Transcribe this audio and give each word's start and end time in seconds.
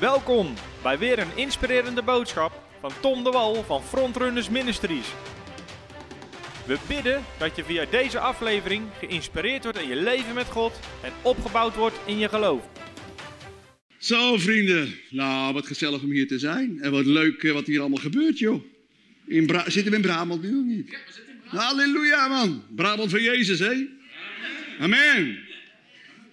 Welkom 0.00 0.54
bij 0.82 0.98
weer 0.98 1.18
een 1.18 1.36
inspirerende 1.36 2.02
boodschap 2.02 2.62
van 2.80 2.92
Tom 3.00 3.24
de 3.24 3.30
Wal 3.30 3.64
van 3.64 3.82
Frontrunners 3.82 4.48
Ministries. 4.48 5.06
We 6.66 6.78
bidden 6.88 7.24
dat 7.38 7.56
je 7.56 7.64
via 7.64 7.84
deze 7.90 8.18
aflevering 8.18 8.82
geïnspireerd 8.98 9.62
wordt 9.62 9.78
in 9.78 9.88
je 9.88 9.96
leven 9.96 10.34
met 10.34 10.46
God 10.46 10.80
en 11.02 11.12
opgebouwd 11.22 11.74
wordt 11.74 11.96
in 12.06 12.18
je 12.18 12.28
geloof. 12.28 12.68
Zo 13.98 14.36
vrienden, 14.36 14.94
nou 15.10 15.52
wat 15.52 15.66
gezellig 15.66 16.02
om 16.02 16.10
hier 16.10 16.28
te 16.28 16.38
zijn. 16.38 16.78
En 16.80 16.90
wat 16.90 17.06
leuk 17.06 17.42
eh, 17.42 17.52
wat 17.52 17.66
hier 17.66 17.80
allemaal 17.80 18.02
gebeurt 18.02 18.38
joh. 18.38 18.62
In 19.26 19.46
Bra 19.46 19.70
zitten 19.70 19.90
we 19.90 19.96
in 19.96 20.02
Brabant 20.02 20.42
nu 20.42 20.58
of 20.58 20.64
niet? 20.64 20.90
Ja, 20.90 20.98
we 21.06 21.12
zitten 21.12 21.32
in 21.32 21.40
Brabant. 21.40 21.64
Halleluja 21.64 22.28
man. 22.28 22.62
Brabant 22.74 23.10
van 23.10 23.22
Jezus 23.22 23.58
hè. 23.58 23.86
Amen. 24.78 25.38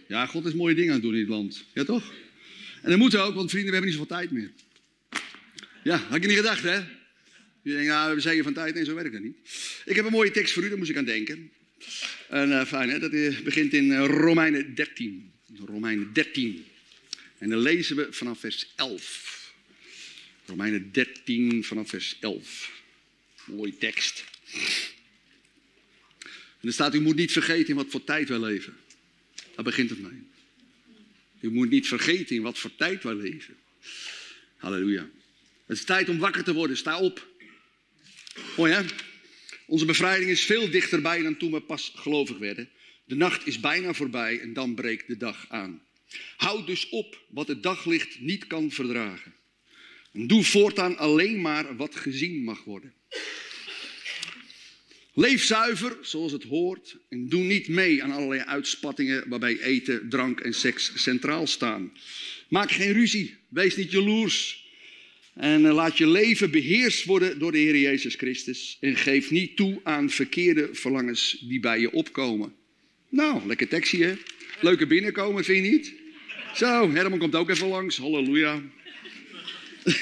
Ja, 0.07 0.25
God 0.25 0.45
is 0.45 0.53
mooie 0.53 0.75
dingen 0.75 0.89
aan 0.89 0.95
het 0.95 1.03
doen 1.03 1.13
in 1.13 1.19
dit 1.19 1.29
land. 1.29 1.65
Ja 1.73 1.83
toch? 1.83 2.11
En 2.83 2.89
dat 2.89 2.97
moet 2.97 3.15
ook, 3.15 3.35
want 3.35 3.49
vrienden, 3.49 3.69
we 3.71 3.77
hebben 3.77 3.91
niet 3.91 3.99
zoveel 3.99 4.17
tijd 4.17 4.31
meer. 4.31 4.51
Ja, 5.83 5.97
had 5.97 6.15
ik 6.15 6.27
niet 6.27 6.37
gedacht, 6.37 6.63
hè? 6.63 6.75
Je 7.61 7.71
denkt, 7.71 7.87
nou, 7.87 8.15
we 8.15 8.21
zijn 8.21 8.33
hier 8.33 8.43
van 8.43 8.53
tijd. 8.53 8.75
Nee, 8.75 8.85
zo 8.85 8.95
werkt 8.95 9.11
dat 9.11 9.21
niet. 9.21 9.37
Ik 9.85 9.95
heb 9.95 10.05
een 10.05 10.11
mooie 10.11 10.31
tekst 10.31 10.53
voor 10.53 10.63
u, 10.63 10.69
daar 10.69 10.77
moest 10.77 10.89
ik 10.89 10.97
aan 10.97 11.05
denken. 11.05 11.51
En 12.29 12.49
uh, 12.49 12.65
fijn, 12.65 12.89
hè? 12.89 12.99
Dat 12.99 13.11
begint 13.43 13.73
in 13.73 13.85
uh, 13.85 14.05
Romeinen 14.05 14.75
13. 14.75 15.31
Romeinen 15.65 16.13
13. 16.13 16.65
En 17.37 17.49
dan 17.49 17.59
lezen 17.59 17.95
we 17.95 18.07
vanaf 18.09 18.39
vers 18.39 18.73
11. 18.75 19.53
Romeinen 20.45 20.91
13 20.91 21.63
vanaf 21.63 21.89
vers 21.89 22.17
11. 22.19 22.71
Mooie 23.45 23.77
tekst. 23.77 24.23
En 26.59 26.67
er 26.67 26.73
staat, 26.73 26.95
u 26.95 27.01
moet 27.01 27.15
niet 27.15 27.31
vergeten 27.31 27.69
in 27.69 27.75
wat 27.75 27.89
voor 27.89 28.03
tijd 28.03 28.29
wij 28.29 28.39
leven. 28.39 28.75
Daar 29.55 29.65
begint 29.65 29.89
het 29.89 29.99
mee. 29.99 30.31
U 31.43 31.51
moet 31.51 31.69
niet 31.69 31.87
vergeten 31.87 32.35
in 32.35 32.41
wat 32.41 32.59
voor 32.59 32.75
tijd 32.75 33.03
wij 33.03 33.13
leven. 33.13 33.57
Halleluja. 34.57 35.09
Het 35.65 35.77
is 35.77 35.83
tijd 35.83 36.09
om 36.09 36.17
wakker 36.17 36.43
te 36.43 36.53
worden. 36.53 36.77
Sta 36.77 36.99
op. 36.99 37.27
Mooi 38.57 38.73
hè? 38.73 38.81
Onze 39.65 39.85
bevrijding 39.85 40.29
is 40.29 40.41
veel 40.41 40.69
dichterbij 40.69 41.21
dan 41.21 41.37
toen 41.37 41.51
we 41.51 41.61
pas 41.61 41.91
gelovig 41.95 42.37
werden. 42.37 42.69
De 43.05 43.15
nacht 43.15 43.47
is 43.47 43.59
bijna 43.59 43.93
voorbij 43.93 44.39
en 44.39 44.53
dan 44.53 44.75
breekt 44.75 45.07
de 45.07 45.17
dag 45.17 45.45
aan. 45.49 45.81
Houd 46.37 46.67
dus 46.67 46.89
op 46.89 47.21
wat 47.29 47.47
het 47.47 47.63
daglicht 47.63 48.19
niet 48.19 48.47
kan 48.47 48.71
verdragen. 48.71 49.33
En 50.11 50.27
doe 50.27 50.43
voortaan 50.43 50.97
alleen 50.97 51.41
maar 51.41 51.75
wat 51.75 51.95
gezien 51.95 52.43
mag 52.43 52.63
worden. 52.63 52.93
Leef 55.15 55.43
zuiver 55.43 55.97
zoals 56.01 56.31
het 56.31 56.43
hoort 56.43 56.97
en 57.09 57.29
doe 57.29 57.43
niet 57.43 57.67
mee 57.67 58.03
aan 58.03 58.11
allerlei 58.11 58.41
uitspattingen 58.41 59.23
waarbij 59.29 59.59
eten, 59.59 60.09
drank 60.09 60.39
en 60.39 60.53
seks 60.53 60.91
centraal 60.95 61.47
staan. 61.47 61.91
Maak 62.47 62.71
geen 62.71 62.93
ruzie, 62.93 63.35
wees 63.49 63.75
niet 63.75 63.91
jaloers 63.91 64.63
en 65.33 65.61
laat 65.61 65.97
je 65.97 66.07
leven 66.07 66.51
beheerst 66.51 67.05
worden 67.05 67.39
door 67.39 67.51
de 67.51 67.57
Heer 67.57 67.77
Jezus 67.77 68.15
Christus 68.15 68.77
en 68.79 68.95
geef 68.95 69.31
niet 69.31 69.55
toe 69.55 69.79
aan 69.83 70.09
verkeerde 70.09 70.69
verlangens 70.71 71.37
die 71.47 71.59
bij 71.59 71.79
je 71.79 71.91
opkomen. 71.91 72.53
Nou, 73.09 73.47
lekker 73.47 73.67
tekstje 73.67 74.05
hè? 74.05 74.13
Leuke 74.61 74.87
binnenkomen, 74.87 75.43
vind 75.43 75.65
je 75.65 75.71
niet? 75.71 75.93
Zo, 76.55 76.91
Herman 76.91 77.19
komt 77.19 77.35
ook 77.35 77.49
even 77.49 77.67
langs, 77.67 77.97
halleluja. 77.97 78.61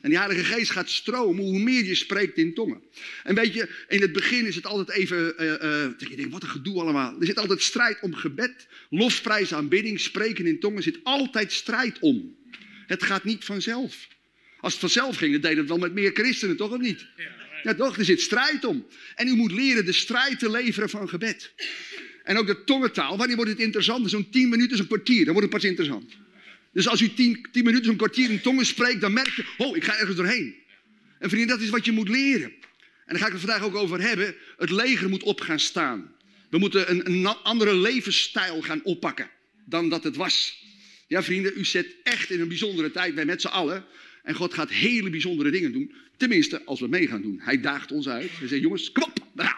En 0.00 0.08
die 0.08 0.18
Heilige 0.18 0.44
Geest 0.44 0.70
gaat 0.70 0.90
stromen 0.90 1.44
hoe 1.44 1.58
meer 1.58 1.84
je 1.84 1.94
spreekt 1.94 2.36
in 2.36 2.54
tongen. 2.54 2.82
En 3.22 3.34
weet 3.34 3.54
je, 3.54 3.68
in 3.88 4.00
het 4.00 4.12
begin 4.12 4.46
is 4.46 4.54
het 4.54 4.66
altijd 4.66 4.98
even, 4.98 5.34
uh, 5.38 5.46
uh, 5.46 5.90
je 5.98 6.16
denkt, 6.16 6.32
wat 6.32 6.42
een 6.42 6.48
gedoe 6.48 6.80
allemaal. 6.80 7.20
Er 7.20 7.26
zit 7.26 7.38
altijd 7.38 7.62
strijd 7.62 7.98
om 8.00 8.14
gebed, 8.14 8.66
lofprijs, 8.90 9.54
aanbidding, 9.54 10.00
spreken 10.00 10.46
in 10.46 10.60
tongen. 10.60 10.76
Er 10.76 10.82
zit 10.82 11.00
altijd 11.02 11.52
strijd 11.52 11.98
om. 11.98 12.36
Het 12.86 13.02
gaat 13.02 13.24
niet 13.24 13.44
vanzelf. 13.44 14.08
Als 14.60 14.72
het 14.72 14.80
vanzelf 14.80 15.16
ging, 15.16 15.32
dan 15.32 15.40
deed 15.40 15.56
het 15.56 15.68
wel 15.68 15.78
met 15.78 15.92
meer 15.92 16.10
christenen, 16.14 16.56
toch 16.56 16.72
of 16.72 16.80
niet? 16.80 17.06
Ja, 17.62 17.74
toch? 17.74 17.98
Er 17.98 18.04
zit 18.04 18.20
strijd 18.20 18.64
om. 18.64 18.86
En 19.14 19.28
u 19.28 19.34
moet 19.36 19.52
leren 19.52 19.84
de 19.84 19.92
strijd 19.92 20.38
te 20.38 20.50
leveren 20.50 20.90
van 20.90 21.08
gebed. 21.08 21.52
En 22.24 22.36
ook 22.36 22.46
de 22.46 22.64
tongentaal. 22.64 23.16
Wanneer 23.16 23.36
wordt 23.36 23.50
het 23.50 23.60
interessant? 23.60 24.10
Zo'n 24.10 24.30
tien 24.30 24.48
minuten, 24.48 24.76
zo'n 24.76 24.86
kwartier. 24.86 25.24
Dan 25.24 25.34
wordt 25.34 25.52
het 25.52 25.60
pas 25.60 25.70
interessant. 25.70 26.16
Dus 26.72 26.88
als 26.88 27.00
u 27.00 27.14
tien, 27.14 27.46
tien 27.52 27.64
minuten 27.64 27.86
zo'n 27.86 27.96
kwartier 27.96 28.30
in 28.30 28.40
tongen 28.40 28.66
spreekt, 28.66 29.00
dan 29.00 29.12
merk 29.12 29.28
je, 29.36 29.44
oh, 29.58 29.76
ik 29.76 29.84
ga 29.84 29.98
ergens 29.98 30.16
doorheen. 30.16 30.54
En 31.18 31.28
vrienden, 31.28 31.56
dat 31.56 31.64
is 31.64 31.70
wat 31.70 31.84
je 31.84 31.92
moet 31.92 32.08
leren. 32.08 32.52
En 33.06 33.16
daar 33.16 33.18
ga 33.18 33.26
ik 33.26 33.32
het 33.32 33.40
vandaag 33.40 33.62
ook 33.62 33.74
over 33.74 34.00
hebben. 34.00 34.34
Het 34.56 34.70
leger 34.70 35.08
moet 35.08 35.22
op 35.22 35.40
gaan 35.40 35.60
staan. 35.60 36.12
We 36.50 36.58
moeten 36.58 36.90
een, 36.90 37.06
een 37.06 37.26
andere 37.26 37.74
levensstijl 37.74 38.62
gaan 38.62 38.84
oppakken 38.84 39.30
dan 39.64 39.88
dat 39.88 40.04
het 40.04 40.16
was. 40.16 40.64
Ja, 41.06 41.22
vrienden, 41.22 41.52
u 41.56 41.64
zit 41.64 41.96
echt 42.02 42.30
in 42.30 42.40
een 42.40 42.48
bijzondere 42.48 42.90
tijd, 42.90 43.14
wij 43.14 43.24
met 43.24 43.40
z'n 43.40 43.46
allen. 43.46 43.84
En 44.22 44.34
God 44.34 44.54
gaat 44.54 44.70
hele 44.70 45.10
bijzondere 45.10 45.50
dingen 45.50 45.72
doen. 45.72 45.94
Tenminste, 46.16 46.64
als 46.64 46.80
we 46.80 46.88
mee 46.88 47.06
gaan 47.06 47.22
doen. 47.22 47.40
Hij 47.42 47.60
daagt 47.60 47.92
ons 47.92 48.08
uit. 48.08 48.30
Hij 48.38 48.48
zegt, 48.48 48.62
jongens, 48.62 48.92
kom 48.92 49.02
op. 49.02 49.26
Ah. 49.36 49.50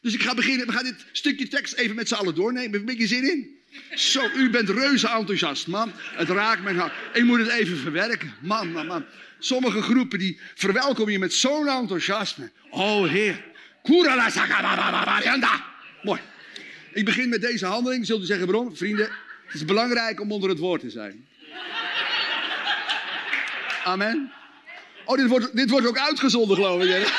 Dus 0.00 0.14
ik 0.14 0.22
ga 0.22 0.34
beginnen, 0.34 0.66
we 0.66 0.72
gaan 0.72 0.84
dit 0.84 1.06
stukje 1.12 1.48
tekst 1.48 1.74
even 1.74 1.96
met 1.96 2.08
z'n 2.08 2.14
allen 2.14 2.34
doornemen. 2.34 2.62
Heb 2.62 2.72
je 2.72 2.78
een 2.78 2.84
beetje 2.84 3.06
zin 3.06 3.30
in? 3.30 3.57
Zo, 3.94 4.30
u 4.34 4.50
bent 4.50 4.68
reuze 4.68 5.08
enthousiast, 5.08 5.66
man. 5.66 5.92
Het 5.94 6.28
raakt 6.28 6.62
mijn 6.62 6.76
hart. 6.76 6.92
Ik 7.12 7.24
moet 7.24 7.38
het 7.38 7.48
even 7.48 7.76
verwerken. 7.76 8.34
Man, 8.40 8.72
man, 8.72 8.86
man. 8.86 9.04
Sommige 9.38 9.82
groepen 9.82 10.18
die 10.18 10.40
verwelkomen 10.54 11.12
je 11.12 11.18
met 11.18 11.32
zo'n 11.32 11.68
enthousiasme. 11.68 12.50
Oh, 12.70 13.08
Heer. 13.08 13.44
Mooi. 16.02 16.20
Ik 16.92 17.04
begin 17.04 17.28
met 17.28 17.40
deze 17.40 17.66
handeling. 17.66 18.06
Zult 18.06 18.22
u 18.22 18.24
zeggen 18.24 18.46
waarom? 18.46 18.76
Vrienden, 18.76 19.10
het 19.46 19.54
is 19.54 19.64
belangrijk 19.64 20.20
om 20.20 20.32
onder 20.32 20.48
het 20.48 20.58
woord 20.58 20.80
te 20.80 20.90
zijn. 20.90 21.26
Amen. 23.84 24.32
Oh, 25.04 25.16
dit 25.16 25.26
wordt, 25.26 25.56
dit 25.56 25.70
wordt 25.70 25.86
ook 25.86 25.98
uitgezonden, 25.98 26.56
geloof 26.56 26.82
ik. 26.82 26.88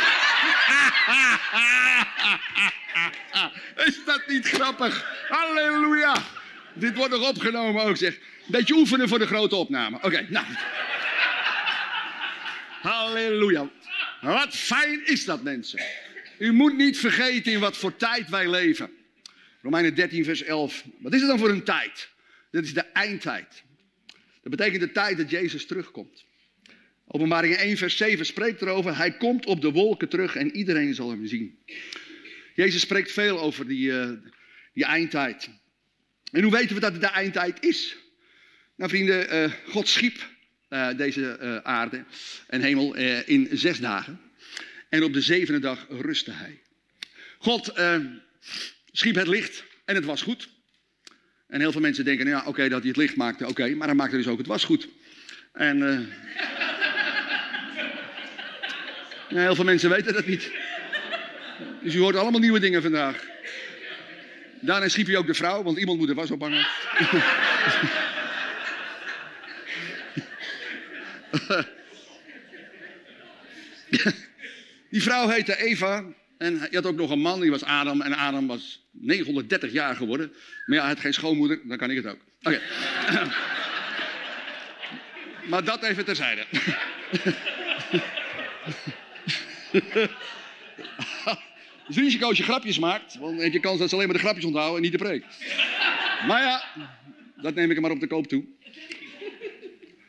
Is 3.86 4.00
dat 4.06 4.22
niet 4.28 4.48
grappig? 4.48 5.06
Halleluja. 5.30 6.16
Dit 6.74 6.96
wordt 6.96 7.12
nog 7.12 7.30
opgenomen 7.30 7.84
ook, 7.84 7.98
zeg. 7.98 8.20
Beetje 8.48 8.74
oefenen 8.74 9.08
voor 9.08 9.20
de 9.20 9.28
grote 9.28 9.56
opname. 9.56 9.98
Oké, 10.02 10.28
nou. 10.30 10.46
Halleluja. 12.82 13.70
Wat 14.22 14.56
fijn 14.56 15.06
is 15.06 15.26
dat, 15.26 15.44
mensen. 15.44 15.82
U 16.38 16.52
moet 16.52 16.78
niet 16.78 16.98
vergeten 16.98 17.52
in 17.52 17.60
wat 17.60 17.78
voor 17.78 17.96
tijd 17.96 18.30
wij 18.30 18.50
leven. 18.50 18.90
Romeinen 19.62 19.96
13, 19.96 20.24
vers 20.24 20.44
11. 20.44 20.84
Wat 21.00 21.14
is 21.14 21.20
het 21.20 21.30
dan 21.30 21.40
voor 21.40 21.50
een 21.50 21.64
tijd? 21.64 22.10
Dit 22.52 22.64
is 22.64 22.74
de 22.74 22.86
eindtijd. 22.94 23.64
Dat 24.42 24.52
betekent 24.52 24.82
de 24.82 24.92
tijd 24.92 25.18
dat 25.18 25.30
Jezus 25.30 25.66
terugkomt. 25.66 26.26
Openbaring 27.08 27.56
1, 27.56 27.78
vers 27.78 27.98
7 27.98 28.26
spreekt 28.26 28.62
erover. 28.62 28.98
Hij 28.98 29.18
komt 29.18 29.46
op 29.46 29.62
de 29.62 29.72
wolken 29.72 30.10
terug 30.10 30.36
en 30.36 30.56
iedereen 30.56 30.94
zal 30.94 31.10
hem 31.10 31.26
zien. 31.26 31.60
Jezus 32.56 32.82
spreekt 32.82 33.12
veel 33.12 33.40
over 33.40 33.68
die, 33.68 33.92
uh, 33.92 34.10
die 34.74 34.86
eindtijd. 34.86 35.50
En 36.32 36.44
hoe 36.44 36.52
weten 36.52 36.76
we 36.76 36.82
dat 36.82 36.92
het 36.92 37.02
de 37.02 37.08
eindtijd 37.08 37.64
is? 37.64 37.96
Nou 38.76 38.90
vrienden, 38.90 39.36
uh, 39.36 39.52
God 39.66 39.88
schiep 39.88 40.28
uh, 40.70 40.88
deze 40.98 41.38
uh, 41.42 41.58
aarde 41.58 42.04
en 42.48 42.62
hemel 42.62 42.96
in 43.26 43.50
zes 43.52 43.80
dagen. 43.80 44.22
En 44.90 45.04
op 45.04 45.14
de 45.14 45.22
zevende 45.22 45.60
dag 45.60 45.86
rustte 45.90 46.32
hij. 46.32 46.62
God 47.38 47.74
schiep 48.92 49.16
het 49.16 49.28
licht 49.28 49.64
en 49.86 49.96
het 49.96 50.06
was 50.06 50.22
goed. 50.22 50.50
En 51.48 51.60
heel 51.60 51.72
veel 51.72 51.82
mensen 51.82 52.06
denken, 52.06 52.26
nou 52.26 52.38
ja, 52.38 52.50
oké, 52.50 52.70
dat 52.70 52.80
hij 52.80 52.88
het 52.88 52.98
licht 52.98 53.16
maakte, 53.16 53.48
oké, 53.48 53.70
maar 53.76 53.88
hij 53.88 53.96
maakte 53.96 54.18
dus 54.18 54.28
ook 54.28 54.38
het 54.38 54.48
was 54.48 54.64
goed. 54.64 54.88
En 55.54 55.78
ja, 59.30 59.42
heel 59.46 59.56
veel 59.56 59.64
mensen 59.64 59.90
weten 59.90 60.14
dat 60.14 60.26
niet. 60.26 60.52
Dus 61.84 61.94
u 61.94 62.00
hoort 62.00 62.16
allemaal 62.16 62.40
nieuwe 62.40 62.60
dingen 62.60 62.82
vandaag. 62.82 63.29
Daarna 64.62 64.88
schiep 64.88 65.08
je 65.08 65.18
ook 65.18 65.28
de 65.28 65.34
vrouw, 65.34 65.64
want 65.64 65.78
iemand 65.78 66.00
moet 66.00 66.10
er 66.10 66.16
was 66.16 66.32
ophangen. 66.32 66.68
Die 74.90 75.04
vrouw 75.04 75.28
heette 75.28 75.58
Eva. 75.58 76.04
En 76.38 76.68
je 76.70 76.76
had 76.76 76.86
ook 76.86 76.96
nog 76.96 77.10
een 77.10 77.20
man, 77.20 77.42
die 77.42 77.52
was 77.52 77.64
Adam. 77.64 78.02
En 78.02 78.14
Adam 78.14 78.48
was 78.48 78.88
930 78.92 79.72
jaar 79.72 79.96
geworden. 79.96 80.34
Maar 80.66 80.78
ja, 80.78 80.84
hij 80.84 80.94
had 80.94 81.00
geen 81.00 81.14
schoonmoeder, 81.14 81.60
dan 81.64 81.78
kan 81.78 81.90
ik 81.90 81.96
het 81.96 82.08
ook. 82.08 82.20
Oké. 82.42 82.62
Maar 85.50 85.64
dat 85.64 85.84
even 85.84 86.06
terzijde. 86.06 86.46
Is 91.90 91.96
risico 91.96 92.28
als 92.28 92.38
je 92.38 92.44
grapjes 92.44 92.80
maakt, 92.80 93.18
want 93.18 93.36
dan 93.36 93.44
heb 93.44 93.54
je 93.54 93.60
kans 93.60 93.80
dat 93.80 93.90
ze 93.90 93.96
alleen 93.96 94.08
maar 94.08 94.18
de 94.18 94.24
grapjes 94.24 94.46
onthouden 94.46 94.76
en 94.76 94.82
niet 94.82 94.92
de 94.92 94.98
preek. 94.98 95.26
Maar 96.28 96.42
ja, 96.42 96.64
dat 97.42 97.56
neem 97.56 97.70
ik 97.70 97.76
er 97.76 97.82
maar 97.82 97.92
op 97.92 98.00
de 98.00 98.08
koop 98.08 98.28
toe. 98.28 98.46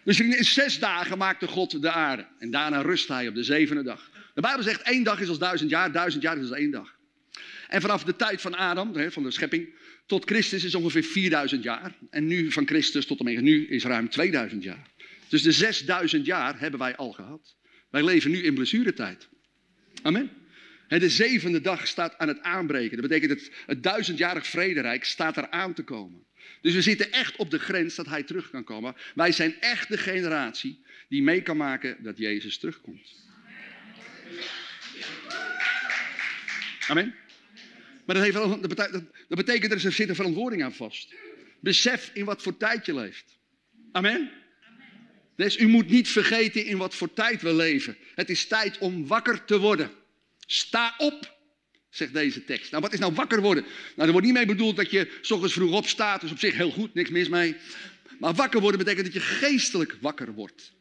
Dus 0.04 0.20
in 0.20 0.44
zes 0.44 0.78
dagen 0.78 1.18
maakte 1.18 1.46
God 1.46 1.82
de 1.82 1.90
aarde. 1.90 2.26
En 2.38 2.50
daarna 2.50 2.80
rust 2.80 3.08
hij 3.08 3.28
op 3.28 3.34
de 3.34 3.42
zevende 3.42 3.82
dag. 3.82 4.10
De 4.34 4.40
Bijbel 4.40 4.62
zegt 4.62 4.82
één 4.82 5.02
dag 5.02 5.20
is 5.20 5.28
als 5.28 5.38
duizend 5.38 5.70
jaar, 5.70 5.92
duizend 5.92 6.22
jaar 6.22 6.36
is 6.36 6.50
als 6.50 6.58
één 6.58 6.70
dag. 6.70 6.98
En 7.68 7.80
vanaf 7.80 8.04
de 8.04 8.16
tijd 8.16 8.40
van 8.40 8.56
Adam, 8.56 9.10
van 9.10 9.22
de 9.22 9.30
schepping, 9.30 9.68
tot 10.06 10.24
Christus 10.24 10.64
is 10.64 10.74
ongeveer 10.74 11.02
4000 11.02 11.62
jaar. 11.62 11.94
En 12.10 12.26
nu 12.26 12.52
van 12.52 12.66
Christus 12.66 13.06
tot 13.06 13.20
en 13.20 13.42
nu 13.42 13.66
is 13.66 13.84
ruim 13.84 14.08
2000 14.08 14.62
jaar. 14.62 14.86
Dus 15.28 15.42
de 15.42 15.52
6000 15.52 16.26
jaar 16.26 16.60
hebben 16.60 16.80
wij 16.80 16.96
al 16.96 17.12
gehad. 17.12 17.56
Wij 17.90 18.04
leven 18.04 18.30
nu 18.30 18.42
in 18.42 18.54
blessuretijd. 18.54 19.28
Amen. 20.02 20.39
De 20.98 21.08
zevende 21.08 21.60
dag 21.60 21.86
staat 21.86 22.18
aan 22.18 22.28
het 22.28 22.42
aanbreken. 22.42 22.96
Dat 22.96 23.08
betekent 23.08 23.38
dat 23.38 23.50
het 23.66 23.82
duizendjarig 23.82 24.46
vrederijk 24.46 25.04
staat 25.04 25.36
er 25.36 25.50
aan 25.50 25.74
te 25.74 25.82
komen. 25.82 26.26
Dus 26.60 26.74
we 26.74 26.82
zitten 26.82 27.12
echt 27.12 27.36
op 27.36 27.50
de 27.50 27.58
grens 27.58 27.94
dat 27.94 28.06
hij 28.06 28.22
terug 28.22 28.50
kan 28.50 28.64
komen. 28.64 28.94
Wij 29.14 29.32
zijn 29.32 29.60
echt 29.60 29.88
de 29.88 29.98
generatie 29.98 30.84
die 31.08 31.22
mee 31.22 31.42
kan 31.42 31.56
maken 31.56 32.02
dat 32.02 32.18
Jezus 32.18 32.58
terugkomt. 32.58 33.14
Amen. 36.88 37.14
Maar 38.04 38.14
dat, 38.14 38.24
heeft 38.24 38.60
betekent, 38.60 39.10
dat 39.28 39.38
betekent 39.38 39.72
er 39.72 39.92
zit 39.92 40.08
een 40.08 40.14
verantwoording 40.14 40.62
aan 40.64 40.74
vast. 40.74 41.14
Besef 41.60 42.10
in 42.14 42.24
wat 42.24 42.42
voor 42.42 42.56
tijd 42.56 42.86
je 42.86 42.94
leeft. 42.94 43.38
Amen. 43.92 44.30
Dus 45.36 45.58
u 45.58 45.66
moet 45.66 45.88
niet 45.88 46.08
vergeten 46.08 46.64
in 46.64 46.76
wat 46.76 46.94
voor 46.94 47.12
tijd 47.12 47.42
we 47.42 47.54
leven. 47.54 47.96
Het 48.14 48.30
is 48.30 48.46
tijd 48.46 48.78
om 48.78 49.06
wakker 49.06 49.44
te 49.44 49.58
worden. 49.58 49.90
Sta 50.52 50.94
op, 50.98 51.36
zegt 51.90 52.12
deze 52.12 52.44
tekst. 52.44 52.70
Nou, 52.70 52.82
wat 52.82 52.92
is 52.92 52.98
nou 52.98 53.14
wakker 53.14 53.40
worden? 53.40 53.64
Nou, 53.96 54.06
er 54.06 54.10
wordt 54.10 54.26
niet 54.26 54.36
mee 54.36 54.46
bedoeld 54.46 54.76
dat 54.76 54.90
je 54.90 55.18
s 55.20 55.30
ochtends 55.30 55.54
vroeg 55.54 55.72
opstaat. 55.72 56.20
Dus 56.20 56.30
op 56.30 56.38
zich 56.38 56.56
heel 56.56 56.70
goed, 56.70 56.94
niks 56.94 57.10
mis 57.10 57.28
mee. 57.28 57.56
Maar 58.18 58.34
wakker 58.34 58.60
worden 58.60 58.78
betekent 58.78 59.04
dat 59.04 59.14
je 59.14 59.20
geestelijk 59.20 59.96
wakker 60.00 60.32
wordt. 60.32 60.72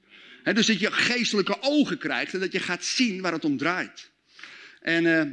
dus 0.43 0.65
dat 0.65 0.79
je 0.79 0.91
geestelijke 0.91 1.61
ogen 1.61 1.97
krijgt 1.97 2.33
en 2.33 2.39
dat 2.39 2.51
je 2.51 2.59
gaat 2.59 2.85
zien 2.85 3.21
waar 3.21 3.33
het 3.33 3.45
om 3.45 3.57
draait. 3.57 4.11
En 4.81 5.05
uh, 5.05 5.23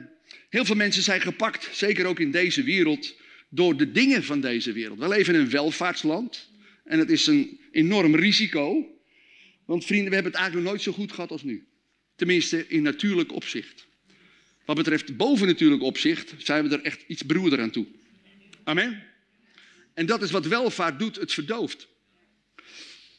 heel 0.48 0.64
veel 0.64 0.76
mensen 0.76 1.02
zijn 1.02 1.20
gepakt, 1.20 1.68
zeker 1.72 2.06
ook 2.06 2.20
in 2.20 2.30
deze 2.30 2.62
wereld, 2.62 3.14
door 3.48 3.76
de 3.76 3.92
dingen 3.92 4.24
van 4.24 4.40
deze 4.40 4.72
wereld. 4.72 4.98
We 4.98 5.08
leven 5.08 5.34
in 5.34 5.40
een 5.40 5.50
welvaartsland 5.50 6.50
en 6.84 6.98
het 6.98 7.10
is 7.10 7.26
een 7.26 7.60
enorm 7.70 8.16
risico. 8.16 8.86
Want 9.66 9.84
vrienden, 9.84 10.08
we 10.08 10.14
hebben 10.14 10.32
het 10.32 10.40
eigenlijk 10.40 10.70
nooit 10.70 10.82
zo 10.82 10.92
goed 10.92 11.12
gehad 11.12 11.30
als 11.30 11.42
nu. 11.42 11.66
Tenminste, 12.16 12.68
in 12.68 12.82
natuurlijk 12.82 13.32
opzicht. 13.32 13.86
Wat 14.66 14.76
betreft 14.76 15.16
bovennatuurlijk 15.16 15.82
opzicht 15.82 16.34
zijn 16.38 16.68
we 16.68 16.76
er 16.76 16.82
echt 16.82 17.04
iets 17.06 17.22
broeder 17.22 17.60
aan 17.60 17.70
toe. 17.70 17.86
Amen. 18.64 19.02
En 19.94 20.06
dat 20.06 20.22
is 20.22 20.30
wat 20.30 20.46
welvaart 20.46 20.98
doet, 20.98 21.16
het 21.16 21.32
verdooft. 21.32 21.88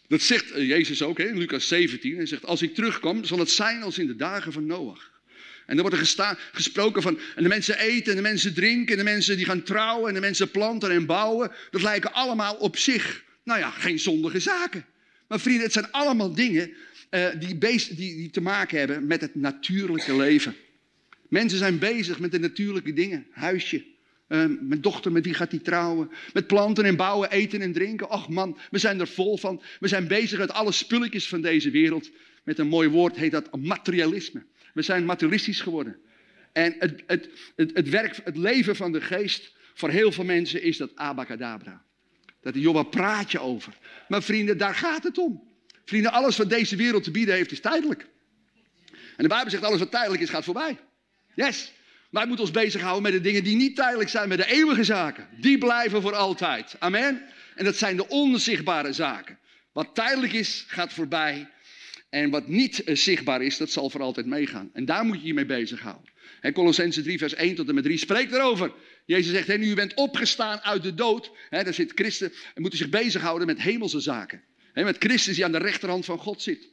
Dat 0.08 0.22
zegt 0.22 0.52
eh, 0.52 0.68
Jezus 0.68 1.02
ook 1.02 1.20
in 1.20 1.38
Lucas 1.38 1.68
17. 1.68 2.16
Hij 2.16 2.26
zegt, 2.26 2.46
als 2.46 2.62
ik 2.62 2.76
terugkom, 2.76 3.24
zal 3.24 3.40
het 3.40 3.50
zijn 3.50 3.82
als 3.82 3.98
in 3.98 4.08
de 4.08 4.16
dagen 4.16 4.54
van 4.54 4.66
Noach. 4.66 5.16
En 5.66 5.76
dan 5.76 5.90
wordt 5.90 6.18
er 6.18 6.38
gesproken 6.52 7.02
van, 7.02 7.20
en 7.36 7.44
de 7.44 7.50
mensen 7.50 7.80
eten, 7.80 8.10
en 8.10 8.16
de 8.16 8.22
mensen 8.22 8.54
drinken, 8.54 8.92
en 8.92 9.06
de 9.06 9.12
mensen 9.12 9.38
die 9.38 9.46
gaan 9.46 9.64
trouwen, 9.64 10.08
en 10.08 10.14
de 10.14 10.20
mensen 10.20 10.52
planten 10.52 10.92
en 10.92 11.06
bouwen. 11.06 11.52
Dat 11.72 11.82
lijken 11.82 12.14
allemaal 12.14 12.56
op 12.56 12.78
zich, 12.78 13.24
nou 13.44 13.60
ja, 13.60 13.70
geen 13.70 14.00
zondige 14.00 14.40
zaken. 14.40 14.86
Maar 15.28 15.40
vrienden, 15.40 15.64
het 15.64 15.74
zijn 15.74 15.92
allemaal 15.92 16.34
dingen 16.34 16.74
uh, 17.12 17.28
die, 17.40 17.58
die, 17.58 17.96
die 17.96 18.30
te 18.30 18.42
maken 18.42 18.80
hebben 18.80 19.08
met 19.08 19.22
het 19.22 19.36
natuurlijke 19.36 20.16
leven. 20.16 20.56
Mensen 21.30 21.58
zijn 21.58 21.80
bezig 21.80 22.20
met 22.20 22.32
de 22.32 22.40
natuurlijke 22.40 22.94
dingen. 22.94 23.28
Huisje, 23.32 23.86
uh, 24.28 24.46
mijn 24.60 24.82
dochter, 24.82 25.12
met 25.12 25.26
wie 25.26 25.34
gaat 25.34 25.52
die 25.52 25.62
trouwen? 25.62 26.12
Met 26.34 26.48
planten 26.48 26.86
en 26.86 26.96
bouwen, 26.96 27.32
eten 27.32 27.62
en 27.62 27.74
drinken. 27.74 28.10
Ach 28.10 28.30
man, 28.30 28.58
we 28.72 28.78
zijn 28.78 29.00
er 29.00 29.08
vol 29.08 29.38
van. 29.38 29.62
We 29.80 29.88
zijn 29.88 30.08
bezig 30.08 30.40
met 30.40 30.52
alle 30.52 30.72
spulletjes 30.72 31.28
van 31.28 31.42
deze 31.42 31.70
wereld. 31.70 32.10
Met 32.44 32.60
een 32.60 32.68
mooi 32.68 32.90
woord 32.90 33.16
heet 33.16 33.32
dat 33.32 33.58
materialisme. 33.58 34.46
We 34.74 34.82
zijn 34.82 35.06
materialistisch 35.06 35.62
geworden. 35.62 35.98
En 36.54 36.76
het, 36.80 37.04
het, 37.08 37.30
het, 37.56 37.90
werk, 37.90 38.20
het 38.24 38.38
leven 38.38 38.76
van 38.76 38.92
de 38.92 39.02
geest, 39.02 39.56
voor 39.74 39.90
heel 39.90 40.12
veel 40.12 40.24
mensen 40.24 40.62
is 40.62 40.78
dat 40.78 40.96
abacadabra. 40.96 41.86
Dat 42.42 42.56
joh, 42.56 42.74
waar 42.74 42.86
praat 42.86 43.32
je 43.32 43.40
over? 43.40 43.78
Maar 44.08 44.24
vrienden, 44.24 44.58
daar 44.58 44.76
gaat 44.76 45.04
het 45.04 45.18
om. 45.18 45.44
Vrienden, 45.86 46.12
alles 46.12 46.38
wat 46.38 46.50
deze 46.50 46.76
wereld 46.76 47.04
te 47.04 47.12
bieden 47.12 47.36
heeft, 47.36 47.52
is 47.52 47.60
tijdelijk. 47.60 48.08
En 48.92 49.24
de 49.24 49.28
Bijbel 49.28 49.50
zegt, 49.50 49.64
alles 49.64 49.80
wat 49.80 49.92
tijdelijk 49.92 50.22
is, 50.22 50.30
gaat 50.30 50.44
voorbij. 50.44 50.78
Yes. 51.38 51.74
Wij 52.10 52.26
moeten 52.26 52.46
ons 52.46 52.54
bezighouden 52.54 53.04
met 53.04 53.12
de 53.12 53.22
dingen 53.22 53.44
die 53.44 53.56
niet 53.56 53.76
tijdelijk 53.76 54.10
zijn, 54.10 54.30
met 54.30 54.38
de 54.38 54.52
eeuwige 54.52 54.84
zaken. 54.84 55.28
Die 55.40 55.58
blijven 55.58 56.02
voor 56.02 56.16
altijd. 56.16 56.76
Amen. 56.80 57.24
En 57.56 57.66
dat 57.66 57.76
zijn 57.76 57.98
de 57.98 58.08
onzichtbare 58.08 58.94
zaken. 58.94 59.40
Wat 59.74 59.96
tijdelijk 59.96 60.34
is, 60.34 60.66
gaat 60.68 60.94
voorbij. 60.94 61.50
En 62.10 62.30
wat 62.30 62.48
niet 62.48 62.84
eh, 62.84 62.96
zichtbaar 62.96 63.42
is, 63.42 63.58
dat 63.58 63.72
zal 63.72 63.90
voor 63.90 64.02
altijd 64.02 64.26
meegaan. 64.26 64.70
En 64.74 64.86
daar 64.86 65.06
moet 65.06 65.22
je 65.22 65.28
je 65.28 65.34
mee 65.34 65.46
bezighouden. 65.46 66.12
En 66.42 66.54
Colossense 66.54 67.02
3, 67.02 67.18
vers 67.18 67.34
1 67.34 67.56
tot 67.56 67.68
en 67.68 67.76
met 67.76 67.84
3 67.84 67.98
spreekt 67.98 68.34
erover. 68.34 68.74
Jezus 69.06 69.32
zegt, 69.32 69.60
nu 69.60 69.70
u 69.70 69.76
bent 69.76 69.94
opgestaan 69.94 70.60
uit 70.60 70.84
de 70.84 70.94
dood. 70.94 71.32
Daar 71.50 71.74
zit 71.74 71.92
christen 71.96 72.34
en 72.54 72.62
moeten 72.62 72.80
zich 72.80 72.90
bezighouden 72.90 73.48
met 73.48 73.62
hemelse 73.62 74.00
zaken. 74.00 74.44
Hè, 74.74 74.84
met 74.84 74.98
Christus 75.00 75.36
die 75.36 75.46
aan 75.46 75.52
de 75.52 75.58
rechterhand 75.58 76.06
van 76.06 76.18
God 76.18 76.42
zit. 76.42 76.70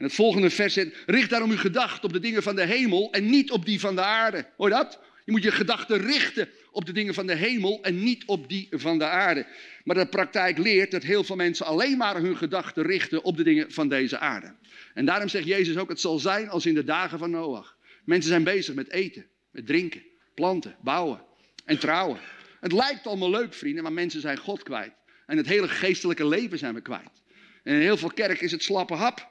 En 0.00 0.06
het 0.06 0.14
volgende 0.14 0.50
vers 0.50 0.74
zegt, 0.74 0.96
richt 1.06 1.30
daarom 1.30 1.50
uw 1.50 1.56
gedachten 1.56 2.04
op 2.04 2.12
de 2.12 2.20
dingen 2.20 2.42
van 2.42 2.56
de 2.56 2.64
hemel 2.64 3.12
en 3.12 3.30
niet 3.30 3.50
op 3.50 3.64
die 3.64 3.80
van 3.80 3.94
de 3.94 4.02
aarde. 4.02 4.46
Hoor 4.56 4.68
je 4.68 4.74
dat? 4.74 5.00
Je 5.24 5.32
moet 5.32 5.42
je 5.42 5.50
gedachten 5.50 5.98
richten 5.98 6.48
op 6.70 6.86
de 6.86 6.92
dingen 6.92 7.14
van 7.14 7.26
de 7.26 7.34
hemel 7.34 7.82
en 7.82 8.02
niet 8.02 8.24
op 8.24 8.48
die 8.48 8.68
van 8.70 8.98
de 8.98 9.04
aarde. 9.04 9.46
Maar 9.84 9.96
de 9.96 10.06
praktijk 10.06 10.58
leert 10.58 10.90
dat 10.90 11.02
heel 11.02 11.24
veel 11.24 11.36
mensen 11.36 11.66
alleen 11.66 11.96
maar 11.96 12.16
hun 12.16 12.36
gedachten 12.36 12.82
richten 12.82 13.24
op 13.24 13.36
de 13.36 13.42
dingen 13.42 13.72
van 13.72 13.88
deze 13.88 14.18
aarde. 14.18 14.54
En 14.94 15.04
daarom 15.04 15.28
zegt 15.28 15.46
Jezus 15.46 15.76
ook, 15.76 15.88
het 15.88 16.00
zal 16.00 16.18
zijn 16.18 16.48
als 16.48 16.66
in 16.66 16.74
de 16.74 16.84
dagen 16.84 17.18
van 17.18 17.30
Noach. 17.30 17.76
Mensen 18.04 18.30
zijn 18.30 18.44
bezig 18.44 18.74
met 18.74 18.90
eten, 18.90 19.26
met 19.50 19.66
drinken, 19.66 20.02
planten, 20.34 20.76
bouwen 20.82 21.22
en 21.64 21.78
trouwen. 21.78 22.18
Het 22.60 22.72
lijkt 22.72 23.06
allemaal 23.06 23.30
leuk, 23.30 23.54
vrienden, 23.54 23.82
maar 23.82 23.92
mensen 23.92 24.20
zijn 24.20 24.38
God 24.38 24.62
kwijt. 24.62 24.92
En 25.26 25.36
het 25.36 25.46
hele 25.46 25.68
geestelijke 25.68 26.26
leven 26.28 26.58
zijn 26.58 26.74
we 26.74 26.80
kwijt. 26.80 27.22
En 27.62 27.74
in 27.74 27.80
heel 27.80 27.96
veel 27.96 28.12
kerk 28.12 28.40
is 28.40 28.52
het 28.52 28.62
slappe 28.62 28.94
hap, 28.94 29.30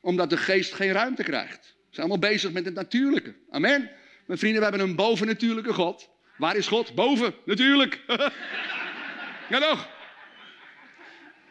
omdat 0.00 0.30
de 0.30 0.36
geest 0.36 0.74
geen 0.74 0.92
ruimte 0.92 1.22
krijgt. 1.22 1.64
Ze 1.64 1.72
zijn 1.90 2.06
allemaal 2.06 2.30
bezig 2.30 2.52
met 2.52 2.64
het 2.64 2.74
natuurlijke. 2.74 3.34
Amen. 3.50 3.90
Mijn 4.26 4.38
vrienden, 4.38 4.62
we 4.62 4.68
hebben 4.68 4.88
een 4.88 4.96
bovennatuurlijke 4.96 5.72
God. 5.72 6.08
Waar 6.36 6.56
is 6.56 6.66
God? 6.66 6.94
Boven, 6.94 7.34
natuurlijk. 7.44 8.00
ja 9.50 9.60
toch? 9.60 9.88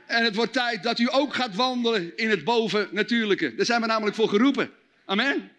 En 0.05 0.23
het 0.23 0.35
wordt 0.35 0.53
tijd 0.53 0.83
dat 0.83 0.99
u 0.99 1.07
ook 1.11 1.33
gaat 1.33 1.55
wandelen 1.55 2.17
in 2.17 2.29
het 2.29 2.43
bovennatuurlijke. 2.43 3.55
Daar 3.55 3.65
zijn 3.65 3.81
we 3.81 3.87
namelijk 3.87 4.15
voor 4.15 4.29
geroepen. 4.29 4.71
Amen. 5.05 5.51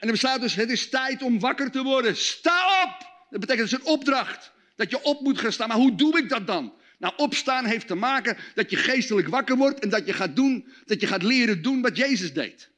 En 0.00 0.06
er 0.06 0.10
bestaat 0.10 0.40
dus, 0.40 0.54
het 0.54 0.70
is 0.70 0.88
tijd 0.88 1.22
om 1.22 1.40
wakker 1.40 1.70
te 1.70 1.82
worden. 1.82 2.16
Sta 2.16 2.84
op! 2.84 3.08
Dat 3.30 3.40
betekent, 3.40 3.66
is 3.66 3.72
een 3.72 3.84
opdracht. 3.84 4.52
Dat 4.76 4.90
je 4.90 5.02
op 5.02 5.20
moet 5.20 5.38
gaan 5.38 5.52
staan. 5.52 5.68
Maar 5.68 5.76
hoe 5.76 5.94
doe 5.94 6.18
ik 6.18 6.28
dat 6.28 6.46
dan? 6.46 6.72
Nou, 7.00 7.14
opstaan 7.16 7.64
heeft 7.64 7.86
te 7.86 7.94
maken 7.94 8.36
dat 8.54 8.70
je 8.70 8.76
geestelijk 8.76 9.28
wakker 9.28 9.56
wordt 9.56 9.80
en 9.80 9.88
dat 9.88 10.06
je 10.06 10.12
gaat 10.12 10.36
doen, 10.36 10.68
dat 10.84 11.00
je 11.00 11.06
gaat 11.06 11.22
leren 11.22 11.62
doen 11.62 11.80
wat 11.80 11.96
Jezus 11.96 12.32
deed. 12.32 12.70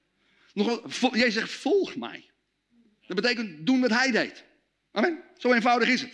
Jezus 1.13 1.35
zegt, 1.35 1.51
volg 1.51 1.97
mij. 1.97 2.31
Dat 3.07 3.17
betekent 3.17 3.67
doen 3.67 3.81
wat 3.81 3.91
hij 3.91 4.11
deed. 4.11 4.45
Amen. 4.93 5.23
Zo 5.39 5.53
eenvoudig 5.53 5.89
is 5.89 6.01
het. 6.01 6.11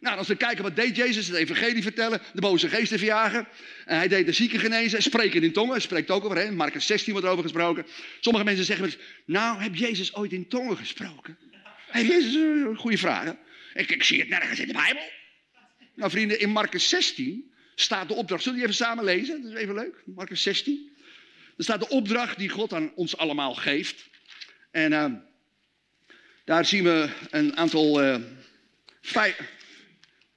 Nou, 0.00 0.18
als 0.18 0.28
we 0.28 0.36
kijken 0.36 0.62
wat 0.62 0.76
deed 0.76 0.96
Jezus, 0.96 1.26
het 1.26 1.36
evangelie 1.36 1.82
vertellen, 1.82 2.20
de 2.32 2.40
boze 2.40 2.68
geesten 2.68 2.98
verjagen. 2.98 3.48
En 3.84 3.96
hij 3.96 4.08
deed 4.08 4.26
de 4.26 4.32
zieken 4.32 4.60
genezen, 4.60 5.02
spreken 5.02 5.42
in 5.42 5.52
tongen, 5.52 5.80
spreekt 5.80 6.10
ook 6.10 6.24
over, 6.24 6.36
hè? 6.36 6.50
Marcus 6.50 6.86
16 6.86 7.12
wordt 7.12 7.26
erover 7.26 7.44
gesproken. 7.44 7.86
Sommige 8.20 8.44
mensen 8.44 8.64
zeggen, 8.64 8.92
nou, 9.26 9.62
heb 9.62 9.74
Jezus 9.74 10.14
ooit 10.14 10.32
in 10.32 10.48
tongen 10.48 10.76
gesproken? 10.76 11.38
Hey, 11.86 12.04
Jezus, 12.04 12.34
een 12.34 12.76
goede 12.76 12.98
vraag. 12.98 13.34
Ik, 13.74 13.90
ik 13.90 14.02
zie 14.02 14.20
het 14.20 14.28
nergens 14.28 14.58
in 14.58 14.66
de 14.66 14.72
Bijbel. 14.72 15.02
Nou 15.94 16.10
vrienden, 16.10 16.40
in 16.40 16.50
Marcus 16.50 16.88
16 16.88 17.51
staat 17.74 18.08
de 18.08 18.14
opdracht. 18.14 18.42
Zullen 18.42 18.58
we 18.58 18.64
die 18.64 18.74
even 18.74 18.86
samen 18.86 19.04
lezen? 19.04 19.42
Dat 19.42 19.52
is 19.52 19.58
even 19.58 19.74
leuk. 19.74 20.02
Marcus 20.04 20.42
16. 20.42 20.90
Er 21.56 21.64
staat 21.64 21.80
de 21.80 21.88
opdracht 21.88 22.38
die 22.38 22.48
God 22.48 22.72
aan 22.72 22.92
ons 22.94 23.16
allemaal 23.16 23.54
geeft. 23.54 24.08
En 24.70 24.92
uh, 24.92 25.12
daar 26.44 26.66
zien 26.66 26.84
we 26.84 27.08
een 27.30 27.56
aantal, 27.56 28.02
uh, 28.02 28.18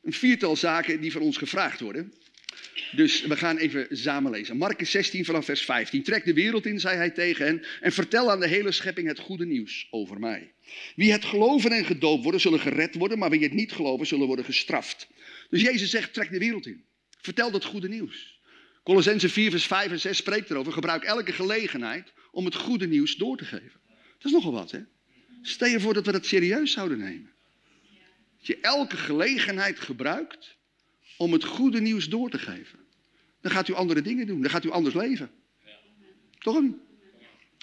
een 0.01 0.13
viertal 0.13 0.55
zaken 0.55 1.01
die 1.01 1.11
van 1.11 1.21
ons 1.21 1.37
gevraagd 1.37 1.79
worden. 1.79 2.13
Dus 2.91 3.21
we 3.21 3.37
gaan 3.37 3.57
even 3.57 3.87
samen 3.89 4.31
lezen. 4.31 4.57
Marcus 4.57 4.91
16 4.91 5.25
vanaf 5.25 5.45
vers 5.45 5.61
15. 5.61 6.03
Trek 6.03 6.25
de 6.25 6.33
wereld 6.33 6.65
in, 6.65 6.79
zei 6.79 6.97
hij 6.97 7.09
tegen 7.09 7.45
hen, 7.45 7.65
en 7.81 7.91
vertel 7.91 8.31
aan 8.31 8.39
de 8.39 8.47
hele 8.47 8.71
schepping 8.71 9.07
het 9.07 9.19
goede 9.19 9.45
nieuws 9.45 9.87
over 9.89 10.19
mij. 10.19 10.51
Wie 10.95 11.11
het 11.11 11.25
geloven 11.25 11.71
en 11.71 11.85
gedoopt 11.85 12.23
worden, 12.23 12.41
zullen 12.41 12.59
gered 12.59 12.95
worden, 12.95 13.17
maar 13.17 13.29
wie 13.29 13.43
het 13.43 13.53
niet 13.53 13.71
geloven, 13.71 14.07
zullen 14.07 14.27
worden 14.27 14.45
gestraft. 14.45 15.07
Dus 15.49 15.61
Jezus 15.61 15.89
zegt, 15.89 16.13
trek 16.13 16.31
de 16.31 16.39
wereld 16.39 16.65
in. 16.65 16.83
Vertel 17.25 17.51
dat 17.51 17.65
goede 17.65 17.87
nieuws. 17.87 18.39
Colossense 18.83 19.29
4, 19.29 19.51
vers 19.51 19.65
5 19.65 19.91
en 19.91 19.99
6 19.99 20.17
spreekt 20.17 20.49
erover. 20.49 20.73
Gebruik 20.73 21.03
elke 21.03 21.31
gelegenheid 21.31 22.13
om 22.31 22.45
het 22.45 22.55
goede 22.55 22.87
nieuws 22.87 23.15
door 23.15 23.37
te 23.37 23.45
geven. 23.45 23.79
Dat 24.17 24.25
is 24.25 24.31
nogal 24.31 24.51
wat, 24.51 24.71
hè? 24.71 24.79
Stel 25.41 25.67
je 25.67 25.79
voor 25.79 25.93
dat 25.93 26.05
we 26.05 26.11
dat 26.11 26.25
serieus 26.25 26.71
zouden 26.71 26.97
nemen. 26.97 27.31
Dat 28.37 28.47
je 28.47 28.59
elke 28.59 28.97
gelegenheid 28.97 29.79
gebruikt 29.79 30.55
om 31.17 31.33
het 31.33 31.43
goede 31.43 31.81
nieuws 31.81 32.09
door 32.09 32.29
te 32.29 32.39
geven. 32.39 32.79
Dan 33.41 33.51
gaat 33.51 33.67
u 33.67 33.73
andere 33.73 34.01
dingen 34.01 34.27
doen. 34.27 34.41
Dan 34.41 34.51
gaat 34.51 34.65
u 34.65 34.69
anders 34.69 34.95
leven. 34.95 35.31
Toch? 36.39 36.63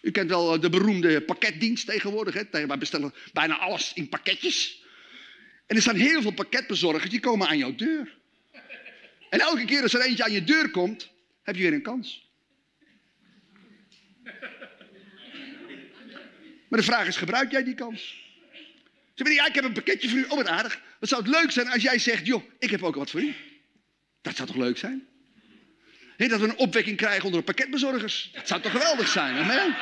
U 0.03 0.11
kent 0.11 0.29
wel 0.29 0.61
de 0.61 0.71
beroemde 0.71 1.23
pakketdienst 1.23 1.87
tegenwoordig. 1.87 2.35
Hè? 2.35 2.67
Wij 2.67 2.79
bestellen 2.79 3.15
bijna 3.33 3.59
alles 3.59 3.93
in 3.95 4.09
pakketjes. 4.09 4.83
En 5.67 5.77
er 5.77 5.83
staan 5.83 5.97
heel 5.97 6.23
veel 6.23 6.33
pakketbezorgers 6.33 7.11
die 7.11 7.21
komen 7.21 7.49
aan 7.49 7.59
jouw 7.59 7.75
deur. 7.75 8.21
En 9.33 9.41
elke 9.41 9.65
keer 9.65 9.83
als 9.83 9.95
er 9.95 10.01
eentje 10.01 10.25
aan 10.25 10.33
je 10.33 10.45
deur 10.45 10.71
komt, 10.71 11.11
heb 11.43 11.57
je 11.57 11.63
weer 11.63 11.73
een 11.73 11.83
kans. 11.83 12.31
Maar 16.69 16.81
de 16.81 16.83
vraag 16.83 17.07
is, 17.07 17.17
gebruik 17.17 17.51
jij 17.51 17.65
die 17.65 17.75
kans? 17.75 18.01
Ze 18.51 19.11
zeggen, 19.15 19.37
ja, 19.37 19.47
ik 19.47 19.55
heb 19.55 19.65
een 19.65 19.73
pakketje 19.73 20.09
voor 20.09 20.19
u. 20.19 20.25
Oh, 20.25 20.37
wat 20.37 20.47
aardig. 20.47 20.83
Wat 21.01 21.09
zou 21.09 21.23
het 21.23 21.31
leuk 21.31 21.51
zijn 21.51 21.69
als 21.69 21.83
jij 21.83 21.99
zegt, 21.99 22.27
joh, 22.27 22.43
ik 22.59 22.71
heb 22.71 22.83
ook 22.83 22.95
wat 22.95 23.11
voor 23.11 23.21
u. 23.21 23.35
Dat 24.23 24.37
zou 24.37 24.49
toch 24.49 24.57
leuk 24.57 24.79
zijn? 24.79 25.07
dat 26.17 26.41
we 26.41 26.47
een 26.47 26.57
opwekking 26.57 26.97
krijgen 26.97 27.25
onder 27.25 27.41
de 27.41 27.47
pakketbezorgers. 27.47 28.31
Dat 28.33 28.49
zou 28.49 28.61
toch 28.61 28.73
geweldig 28.73 29.09
zijn? 29.09 29.37
Amen. 29.37 29.77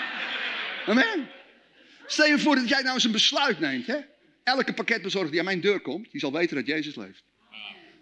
Amen. 0.87 1.29
Stel 2.07 2.27
je 2.27 2.39
voor 2.39 2.55
dat 2.55 2.69
jij 2.69 2.83
nou 2.83 2.95
eens 2.95 3.05
een 3.05 3.13
besluit 3.13 3.59
neemt. 3.61 3.87
Hè? 3.87 3.99
Elke 4.45 4.73
pakketbezorger 4.73 5.31
die 5.31 5.39
aan 5.39 5.47
mijn 5.47 5.61
deur 5.61 5.81
komt, 5.81 6.11
die 6.11 6.21
zal 6.21 6.33
weten 6.33 6.57
dat 6.57 6.67
Jezus 6.67 6.95
leeft. 6.95 7.23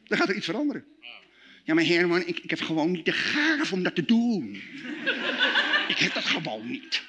Dan 0.04 0.18
gaat 0.18 0.28
er 0.28 0.36
iets 0.36 0.46
veranderen. 0.46 0.84
Ja, 1.68 1.74
maar 1.74 1.84
Herman, 1.84 2.26
ik, 2.26 2.38
ik 2.38 2.50
heb 2.50 2.60
gewoon 2.60 2.90
niet 2.90 3.04
de 3.04 3.12
gave 3.12 3.74
om 3.74 3.82
dat 3.82 3.94
te 3.94 4.04
doen. 4.04 4.62
ik 5.88 5.98
heb 5.98 6.14
dat 6.14 6.24
gewoon 6.24 6.70
niet. 6.70 7.02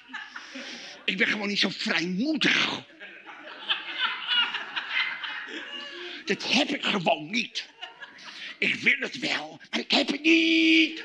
Ik 1.06 1.18
ben 1.18 1.28
gewoon 1.28 1.48
niet 1.48 1.60
zo 1.60 1.70
vrijmoedig. 1.70 2.86
Dat 6.26 6.52
heb 6.52 6.68
ik 6.70 6.84
gewoon 6.84 7.30
niet. 7.30 7.70
Ik 8.58 8.76
wil 8.76 8.96
het 9.00 9.20
wel, 9.20 9.60
maar 9.70 9.80
ik 9.80 9.92
heb 9.92 10.08
het 10.08 10.22
niet. 10.22 11.04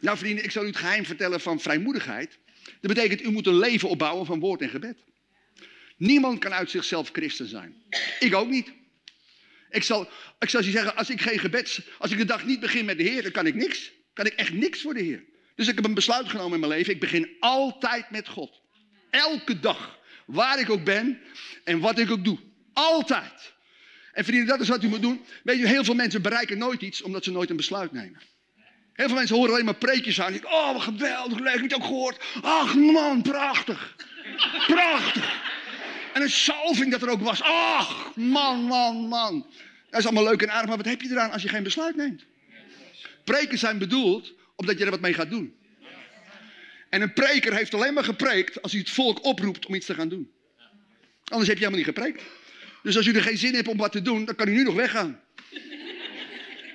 Nou 0.00 0.18
vrienden, 0.18 0.44
ik 0.44 0.50
zal 0.50 0.62
u 0.62 0.66
het 0.66 0.76
geheim 0.76 1.04
vertellen 1.04 1.40
van 1.40 1.60
vrijmoedigheid. 1.60 2.38
Dat 2.64 2.94
betekent, 2.94 3.22
u 3.22 3.30
moet 3.30 3.46
een 3.46 3.58
leven 3.58 3.88
opbouwen 3.88 4.26
van 4.26 4.40
woord 4.40 4.60
en 4.60 4.68
gebed. 4.68 4.96
Niemand 5.96 6.38
kan 6.38 6.52
uit 6.52 6.70
zichzelf 6.70 7.08
christen 7.12 7.46
zijn. 7.46 7.82
Ik 8.18 8.34
ook 8.34 8.48
niet. 8.48 8.78
Ik 9.70 9.82
zal, 9.82 10.08
ik 10.38 10.48
je 10.48 10.62
zeggen, 10.62 10.96
als 10.96 11.10
ik 11.10 11.20
geen 11.20 11.38
gebed, 11.38 11.80
als 11.98 12.10
ik 12.10 12.18
de 12.18 12.24
dag 12.24 12.44
niet 12.44 12.60
begin 12.60 12.84
met 12.84 12.96
de 12.96 13.02
Heer, 13.02 13.22
dan 13.22 13.32
kan 13.32 13.46
ik 13.46 13.54
niks. 13.54 13.90
Kan 14.12 14.26
ik 14.26 14.32
echt 14.32 14.52
niks 14.52 14.80
voor 14.80 14.94
de 14.94 15.02
Heer. 15.02 15.24
Dus 15.54 15.68
ik 15.68 15.74
heb 15.74 15.84
een 15.84 15.94
besluit 15.94 16.28
genomen 16.28 16.52
in 16.52 16.60
mijn 16.60 16.72
leven. 16.72 16.92
Ik 16.92 17.00
begin 17.00 17.36
altijd 17.40 18.10
met 18.10 18.28
God. 18.28 18.60
Elke 19.10 19.60
dag. 19.60 19.98
Waar 20.26 20.60
ik 20.60 20.70
ook 20.70 20.84
ben 20.84 21.18
en 21.64 21.80
wat 21.80 21.98
ik 21.98 22.10
ook 22.10 22.24
doe. 22.24 22.38
Altijd. 22.72 23.52
En 24.12 24.24
vrienden, 24.24 24.46
dat 24.46 24.60
is 24.60 24.68
wat 24.68 24.82
u 24.82 24.88
moet 24.88 25.02
doen. 25.02 25.24
Weet 25.42 25.58
je, 25.58 25.66
heel 25.66 25.84
veel 25.84 25.94
mensen 25.94 26.22
bereiken 26.22 26.58
nooit 26.58 26.82
iets 26.82 27.02
omdat 27.02 27.24
ze 27.24 27.30
nooit 27.30 27.50
een 27.50 27.56
besluit 27.56 27.92
nemen. 27.92 28.20
Heel 28.92 29.06
veel 29.08 29.16
mensen 29.16 29.36
horen 29.36 29.52
alleen 29.52 29.64
maar 29.64 29.74
preekjes 29.74 30.20
aan. 30.20 30.44
oh, 30.44 30.72
wat 30.72 30.82
geweldig, 30.82 31.38
leuk, 31.38 31.52
heb 31.52 31.56
je 31.56 31.62
het 31.62 31.74
ook 31.74 31.84
gehoord? 31.84 32.24
Ach 32.42 32.74
man, 32.74 33.22
prachtig. 33.22 33.96
Prachtig. 34.66 35.49
En 36.12 36.22
een 36.22 36.30
salving 36.30 36.90
dat 36.90 37.02
er 37.02 37.08
ook 37.08 37.20
was. 37.20 37.42
Ach, 37.42 38.16
man, 38.16 38.62
man, 38.62 38.96
man. 38.96 39.46
Dat 39.90 40.00
is 40.00 40.06
allemaal 40.06 40.24
leuk 40.24 40.42
en 40.42 40.50
aardig, 40.50 40.68
maar 40.68 40.76
wat 40.76 40.86
heb 40.86 41.02
je 41.02 41.10
eraan 41.10 41.30
als 41.30 41.42
je 41.42 41.48
geen 41.48 41.62
besluit 41.62 41.96
neemt? 41.96 42.24
Preken 43.24 43.58
zijn 43.58 43.78
bedoeld 43.78 44.32
omdat 44.56 44.78
je 44.78 44.84
er 44.84 44.90
wat 44.90 45.00
mee 45.00 45.14
gaat 45.14 45.30
doen. 45.30 45.54
En 46.88 47.02
een 47.02 47.12
preker 47.12 47.54
heeft 47.54 47.74
alleen 47.74 47.94
maar 47.94 48.04
gepreekt 48.04 48.62
als 48.62 48.72
hij 48.72 48.80
het 48.80 48.90
volk 48.90 49.24
oproept 49.24 49.66
om 49.66 49.74
iets 49.74 49.86
te 49.86 49.94
gaan 49.94 50.08
doen. 50.08 50.30
Anders 51.24 51.48
heb 51.48 51.58
je 51.58 51.64
helemaal 51.64 51.86
niet 51.86 51.94
gepreekt. 51.94 52.22
Dus 52.82 52.96
als 52.96 53.06
u 53.06 53.12
er 53.12 53.22
geen 53.22 53.38
zin 53.38 53.54
hebt 53.54 53.68
om 53.68 53.76
wat 53.76 53.92
te 53.92 54.02
doen, 54.02 54.24
dan 54.24 54.34
kan 54.34 54.48
u 54.48 54.52
nu 54.52 54.62
nog 54.62 54.74
weggaan. 54.74 55.20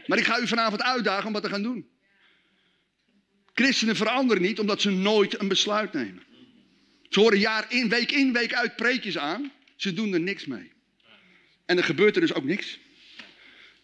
Maar 0.06 0.18
ik 0.18 0.26
ga 0.26 0.40
u 0.40 0.48
vanavond 0.48 0.82
uitdagen 0.82 1.28
om 1.28 1.34
wat 1.34 1.44
te 1.44 1.50
gaan 1.50 1.64
doen. 1.64 1.90
Christenen 3.54 3.96
veranderen 3.96 4.44
niet 4.44 4.60
omdat 4.60 4.82
ze 4.82 4.90
nooit 4.90 5.40
een 5.40 5.48
besluit 5.48 5.94
nemen. 5.94 6.24
Ze 7.10 7.20
horen 7.20 7.40
jaar 7.40 7.72
in, 7.72 7.90
week 7.90 8.12
in, 8.12 8.34
week 8.34 8.54
uit 8.54 8.76
preekjes 8.76 9.18
aan. 9.18 9.52
Ze 9.76 9.94
doen 9.94 10.14
er 10.14 10.20
niks 10.20 10.46
mee. 10.46 10.72
En 11.66 11.78
er 11.78 11.84
gebeurt 11.84 12.16
er 12.16 12.22
dus 12.22 12.34
ook 12.34 12.44
niks. 12.44 12.80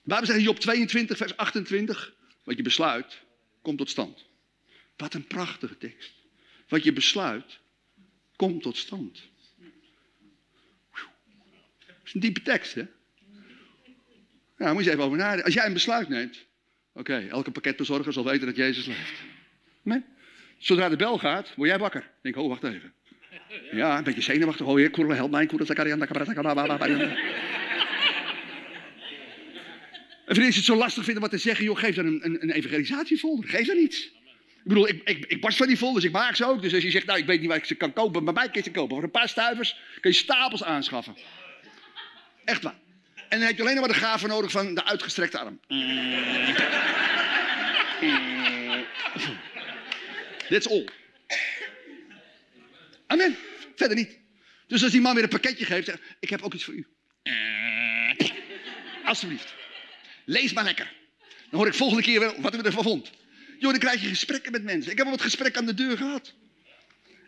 Waarom 0.03 0.25
zeggen 0.25 0.45
Job 0.45 0.59
22, 0.59 1.17
vers 1.17 1.37
28? 1.37 2.13
Wat 2.43 2.57
je 2.57 2.63
besluit, 2.63 3.21
komt 3.61 3.77
tot 3.77 3.89
stand. 3.89 4.25
Wat 4.97 5.13
een 5.13 5.27
prachtige 5.27 5.77
tekst. 5.77 6.11
Wat 6.67 6.83
je 6.83 6.93
besluit, 6.93 7.59
komt 8.35 8.61
tot 8.61 8.77
stand. 8.77 9.29
Dat 11.87 11.95
is 12.05 12.13
een 12.13 12.19
diepe 12.19 12.41
tekst, 12.41 12.73
hè? 12.73 12.85
Ja, 14.57 14.73
moet 14.73 14.83
je 14.83 14.91
even 14.91 15.03
over 15.03 15.17
nadenken. 15.17 15.45
Als 15.45 15.53
jij 15.53 15.65
een 15.65 15.73
besluit 15.73 16.09
neemt, 16.09 16.45
oké, 16.93 17.27
elke 17.27 17.51
pakketbezorger 17.51 18.13
zal 18.13 18.23
weten 18.23 18.45
dat 18.45 18.55
Jezus 18.55 18.85
leeft. 18.85 19.19
Nee? 19.81 20.03
Zodra 20.57 20.89
de 20.89 20.95
bel 20.95 21.17
gaat, 21.17 21.55
word 21.55 21.69
jij 21.69 21.79
wakker. 21.79 22.11
Denk, 22.21 22.35
oh, 22.35 22.47
wacht 22.47 22.63
even. 22.63 22.93
Ja, 23.71 23.97
een 23.97 24.03
beetje 24.03 24.21
zenuwachtig. 24.21 24.65
Oh, 24.65 24.75
heer, 24.77 24.89
kurle, 24.89 25.13
help 25.15 25.31
mij. 25.31 25.49
Zakarian, 25.57 26.01
En 26.01 26.07
vrienden, 26.07 26.55
als 30.25 30.37
je 30.37 30.43
het 30.43 30.63
zo 30.63 30.75
lastig 30.75 31.03
vindt 31.03 31.15
om 31.15 31.29
wat 31.29 31.39
te 31.39 31.47
zeggen, 31.47 31.65
joh, 31.65 31.77
geef 31.77 31.95
dan 31.95 32.05
een, 32.05 32.19
een, 32.23 32.43
een 32.43 32.51
evangelisatiefolder. 32.51 33.49
Geef 33.49 33.67
dan 33.67 33.77
iets. 33.77 34.05
Ik 34.63 34.67
bedoel, 34.67 34.87
ik, 34.87 35.01
ik, 35.03 35.25
ik 35.25 35.41
barst 35.41 35.57
van 35.57 35.67
die 35.67 35.77
folders, 35.77 36.05
ik 36.05 36.11
maak 36.11 36.35
ze 36.35 36.45
ook. 36.45 36.61
Dus 36.61 36.73
als 36.73 36.83
je 36.83 36.91
zegt, 36.91 37.05
nou, 37.05 37.19
ik 37.19 37.25
weet 37.25 37.39
niet 37.39 37.47
waar 37.47 37.57
ik 37.57 37.65
ze 37.65 37.75
kan 37.75 37.93
kopen, 37.93 38.23
bij 38.23 38.33
mij 38.33 38.43
kun 38.43 38.53
je 38.53 38.63
ze 38.63 38.71
kopen. 38.71 38.95
Voor 38.95 39.03
een 39.03 39.11
paar 39.11 39.29
stuivers 39.29 39.75
kun 39.99 40.11
je 40.11 40.17
stapels 40.17 40.63
aanschaffen. 40.63 41.15
Echt 42.45 42.63
waar. 42.63 42.79
En 43.29 43.39
dan 43.39 43.47
heb 43.47 43.55
je 43.55 43.61
alleen 43.61 43.75
nog 43.75 43.85
maar 43.85 43.93
de 43.93 43.99
gave 43.99 44.27
nodig 44.27 44.51
van 44.51 44.75
de 44.75 44.85
uitgestrekte 44.85 45.39
arm. 45.39 45.59
That's 50.49 50.67
all. 50.67 50.85
Verder 53.75 53.97
niet. 53.97 54.19
Dus 54.67 54.83
als 54.83 54.91
die 54.91 55.01
man 55.01 55.13
weer 55.13 55.23
een 55.23 55.29
pakketje 55.29 55.65
geeft, 55.65 55.85
zegt, 55.85 55.99
ik 56.19 56.29
heb 56.29 56.41
ook 56.41 56.53
iets 56.53 56.63
voor 56.63 56.73
u. 56.73 56.87
Alsjeblieft. 59.03 59.53
Lees 60.25 60.53
maar 60.53 60.63
lekker. 60.63 60.93
Dan 61.49 61.59
hoor 61.59 61.67
ik 61.67 61.73
volgende 61.73 62.03
keer 62.03 62.19
wel 62.19 62.35
wat 62.37 62.55
u 62.55 62.57
ervan 62.57 62.83
vond. 62.83 63.11
Joh, 63.59 63.71
dan 63.71 63.79
krijg 63.79 64.01
je 64.01 64.07
gesprekken 64.07 64.51
met 64.51 64.63
mensen. 64.63 64.91
Ik 64.91 64.97
heb 64.97 65.05
al 65.05 65.11
wat 65.11 65.21
gesprekken 65.21 65.61
aan 65.61 65.67
de 65.67 65.73
deur 65.73 65.97
gehad. 65.97 66.33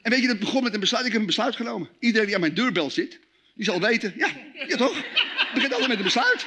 En 0.02 0.12
weet 0.12 0.22
je, 0.22 0.28
dat 0.28 0.40
begon 0.40 0.64
met 0.64 0.74
een 0.74 0.80
besluit. 0.80 1.06
Ik 1.06 1.12
heb 1.12 1.22
een 1.22 1.28
besluit 1.28 1.56
genomen. 1.56 1.90
Iedereen 2.00 2.26
die 2.26 2.36
aan 2.36 2.42
mijn 2.42 2.54
deurbel 2.54 2.90
zit, 2.90 3.20
die 3.56 3.66
zal 3.66 3.82
weten. 3.82 4.14
Ja, 4.18 4.30
ja 4.68 4.76
toch? 4.76 4.96
Het 4.96 5.54
begint 5.54 5.72
altijd 5.72 5.90
met 5.90 5.98
een 5.98 6.04
besluit. 6.04 6.46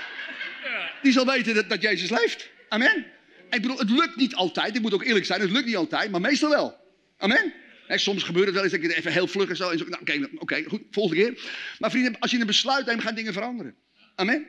Die 1.03 1.13
zal 1.13 1.27
weten 1.27 1.55
dat, 1.55 1.69
dat 1.69 1.83
Jezus 1.83 2.11
leeft. 2.11 2.49
Amen. 2.69 3.07
Ik 3.51 3.63
bedoel, 3.63 3.79
het 3.79 3.91
lukt 3.91 4.17
niet 4.17 4.35
altijd. 4.35 4.77
Ik 4.77 4.83
moet 4.83 4.95
ook 4.95 5.05
eerlijk 5.05 5.25
zijn, 5.25 5.41
het 5.41 5.51
lukt 5.51 5.67
niet 5.67 5.77
altijd, 5.77 6.11
maar 6.11 6.21
meestal 6.21 6.51
wel. 6.51 6.77
Amen. 7.19 7.53
Soms 7.89 8.23
gebeurt 8.23 8.47
het 8.47 8.55
wel 8.55 8.65
eens 8.65 8.73
dat 8.73 8.83
het 8.83 8.93
even 8.93 9.13
heel 9.13 9.27
vlug 9.27 9.49
en 9.49 9.57
zo. 9.57 9.73
Nou, 9.75 10.29
Oké, 10.39 10.65
goed, 10.67 10.83
volgende 10.91 11.23
keer. 11.23 11.43
Maar 11.79 11.91
vrienden, 11.91 12.19
als 12.19 12.31
je 12.31 12.41
een 12.41 12.47
besluit 12.47 12.87
neemt, 12.87 13.03
gaan 13.03 13.15
dingen 13.15 13.33
veranderen. 13.33 13.75
Amen. 14.15 14.47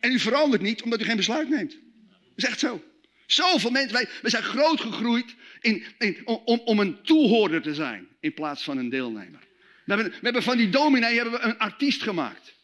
En 0.00 0.12
u 0.12 0.18
verandert 0.18 0.62
niet 0.62 0.82
omdat 0.82 1.00
u 1.00 1.04
geen 1.04 1.16
besluit 1.16 1.48
neemt. 1.48 1.70
Dat 1.70 2.34
is 2.36 2.44
echt 2.44 2.58
zo. 2.58 2.84
Zoveel 3.26 3.70
mensen, 3.70 3.92
wij, 3.92 4.08
wij 4.22 4.30
zijn 4.30 4.42
groot 4.42 4.80
gegroeid 4.80 5.34
in, 5.60 5.84
in, 5.98 6.20
om, 6.24 6.60
om 6.64 6.78
een 6.78 7.02
toehoorder 7.02 7.62
te 7.62 7.74
zijn 7.74 8.08
in 8.20 8.34
plaats 8.34 8.62
van 8.62 8.78
een 8.78 8.88
deelnemer. 8.88 9.40
We 9.84 9.94
hebben, 9.94 10.10
we 10.12 10.18
hebben 10.20 10.42
van 10.42 10.56
die 10.56 10.68
dominee 10.68 11.14
hebben 11.14 11.32
we 11.32 11.40
een 11.40 11.58
artiest 11.58 12.02
gemaakt. 12.02 12.54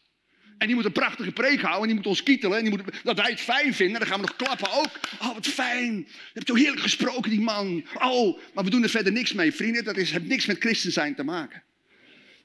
En 0.57 0.67
die 0.67 0.75
moet 0.75 0.85
een 0.85 0.91
prachtige 0.91 1.31
preek 1.31 1.61
houden 1.61 1.81
en 1.81 1.87
die 1.87 1.95
moet 1.95 2.07
ons 2.07 2.23
kietelen. 2.23 2.57
En 2.57 2.63
die 2.63 2.73
moet, 2.73 3.03
dat 3.03 3.17
wij 3.17 3.29
het 3.29 3.39
fijn 3.39 3.73
vinden, 3.73 3.99
dan 3.99 4.07
gaan 4.07 4.19
we 4.19 4.25
nog 4.25 4.35
klappen 4.35 4.71
ook. 4.71 4.99
Oh, 5.21 5.33
wat 5.33 5.47
fijn. 5.47 5.95
Je 5.95 6.05
hebt 6.33 6.47
zo 6.47 6.55
heerlijk 6.55 6.81
gesproken, 6.81 7.29
die 7.29 7.41
man. 7.41 7.85
Oh, 7.93 8.39
maar 8.53 8.63
we 8.63 8.69
doen 8.69 8.83
er 8.83 8.89
verder 8.89 9.11
niks 9.11 9.33
mee, 9.33 9.53
vrienden. 9.53 9.83
Dat 9.83 9.97
is, 9.97 10.11
heeft 10.11 10.25
niks 10.25 10.45
met 10.45 10.59
christen 10.59 10.91
zijn 10.91 11.15
te 11.15 11.23
maken. 11.23 11.63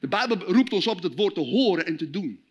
De 0.00 0.08
Bijbel 0.08 0.36
roept 0.36 0.72
ons 0.72 0.86
op 0.86 1.02
het 1.02 1.14
woord 1.14 1.34
te 1.34 1.40
horen 1.40 1.86
en 1.86 1.96
te 1.96 2.10
doen. 2.10 2.44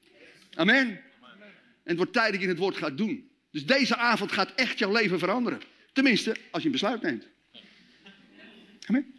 Amen. 0.53 0.87
En 0.87 1.93
het 1.93 1.97
wordt 1.97 2.13
tijd 2.13 2.31
dat 2.31 2.41
je 2.41 2.47
het 2.47 2.57
woord 2.57 2.77
gaat 2.77 2.97
doen. 2.97 3.29
Dus 3.51 3.65
deze 3.65 3.95
avond 3.95 4.31
gaat 4.31 4.51
echt 4.55 4.79
jouw 4.79 4.91
leven 4.91 5.19
veranderen. 5.19 5.61
Tenminste, 5.93 6.35
als 6.51 6.61
je 6.61 6.67
een 6.67 6.73
besluit 6.73 7.01
neemt. 7.01 7.27
Amen. 8.85 9.13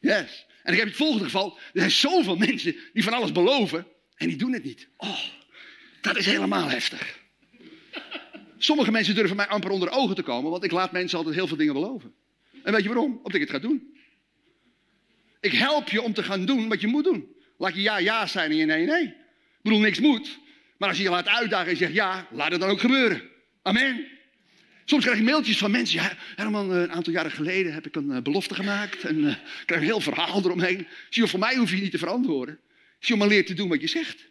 Yes. 0.00 0.46
En 0.62 0.72
ik 0.72 0.78
heb 0.78 0.88
het 0.88 0.96
volgende 0.96 1.24
geval. 1.24 1.58
Er 1.72 1.80
zijn 1.80 1.90
zoveel 1.90 2.36
mensen 2.36 2.76
die 2.92 3.02
van 3.02 3.12
alles 3.12 3.32
beloven. 3.32 3.86
En 4.18 4.28
die 4.28 4.36
doen 4.36 4.52
het 4.52 4.64
niet. 4.64 4.88
Oh, 4.96 5.18
dat 6.00 6.16
is 6.16 6.26
helemaal 6.26 6.68
heftig. 6.68 7.18
Sommige 8.58 8.90
mensen 8.90 9.14
durven 9.14 9.36
mij 9.36 9.46
amper 9.46 9.70
onder 9.70 9.90
ogen 9.90 10.14
te 10.14 10.22
komen, 10.22 10.50
want 10.50 10.64
ik 10.64 10.70
laat 10.70 10.92
mensen 10.92 11.18
altijd 11.18 11.36
heel 11.36 11.46
veel 11.46 11.56
dingen 11.56 11.74
beloven. 11.74 12.14
En 12.62 12.72
weet 12.72 12.82
je 12.82 12.88
waarom? 12.88 13.16
Omdat 13.16 13.34
ik 13.34 13.40
het 13.40 13.50
ga 13.50 13.58
doen. 13.58 13.96
Ik 15.40 15.52
help 15.52 15.88
je 15.88 16.02
om 16.02 16.12
te 16.12 16.22
gaan 16.22 16.44
doen 16.44 16.68
wat 16.68 16.80
je 16.80 16.86
moet 16.86 17.04
doen. 17.04 17.36
Laat 17.58 17.74
je 17.74 17.80
ja, 17.80 17.98
ja 17.98 18.26
zijn 18.26 18.50
en 18.50 18.56
je 18.56 18.64
nee, 18.64 18.86
nee. 18.86 19.04
Ik 19.04 19.62
bedoel, 19.62 19.78
niks 19.78 20.00
moet. 20.00 20.38
Maar 20.78 20.88
als 20.88 20.98
je 20.98 21.02
je 21.02 21.10
laat 21.10 21.28
uitdagen 21.28 21.70
en 21.70 21.76
zegt 21.76 21.92
ja, 21.92 22.28
laat 22.30 22.50
het 22.50 22.60
dan 22.60 22.70
ook 22.70 22.80
gebeuren. 22.80 23.22
Amen. 23.62 24.06
Soms 24.84 25.04
krijg 25.04 25.18
je 25.18 25.24
mailtjes 25.24 25.58
van 25.58 25.70
mensen. 25.70 26.00
Herman, 26.36 26.72
eh, 26.72 26.80
een 26.80 26.92
aantal 26.92 27.12
jaren 27.12 27.30
geleden 27.30 27.72
heb 27.72 27.86
ik 27.86 27.96
een 27.96 28.10
eh, 28.10 28.22
belofte 28.22 28.54
gemaakt. 28.54 29.04
En 29.04 29.18
uh, 29.18 29.30
ik 29.30 29.62
krijg 29.66 29.80
een 29.80 29.86
heel 29.86 30.00
verhaal 30.00 30.38
eromheen. 30.38 30.86
Zie 31.10 31.22
je, 31.22 31.28
voor 31.28 31.38
mij 31.38 31.56
hoef 31.56 31.70
je 31.70 31.80
niet 31.80 31.90
te 31.90 31.98
verantwoorden. 31.98 32.58
Zie 32.98 33.14
je, 33.14 33.20
maar 33.20 33.28
leer 33.28 33.46
te 33.46 33.54
doen 33.54 33.68
wat 33.68 33.80
je 33.80 33.86
zegt. 33.86 34.28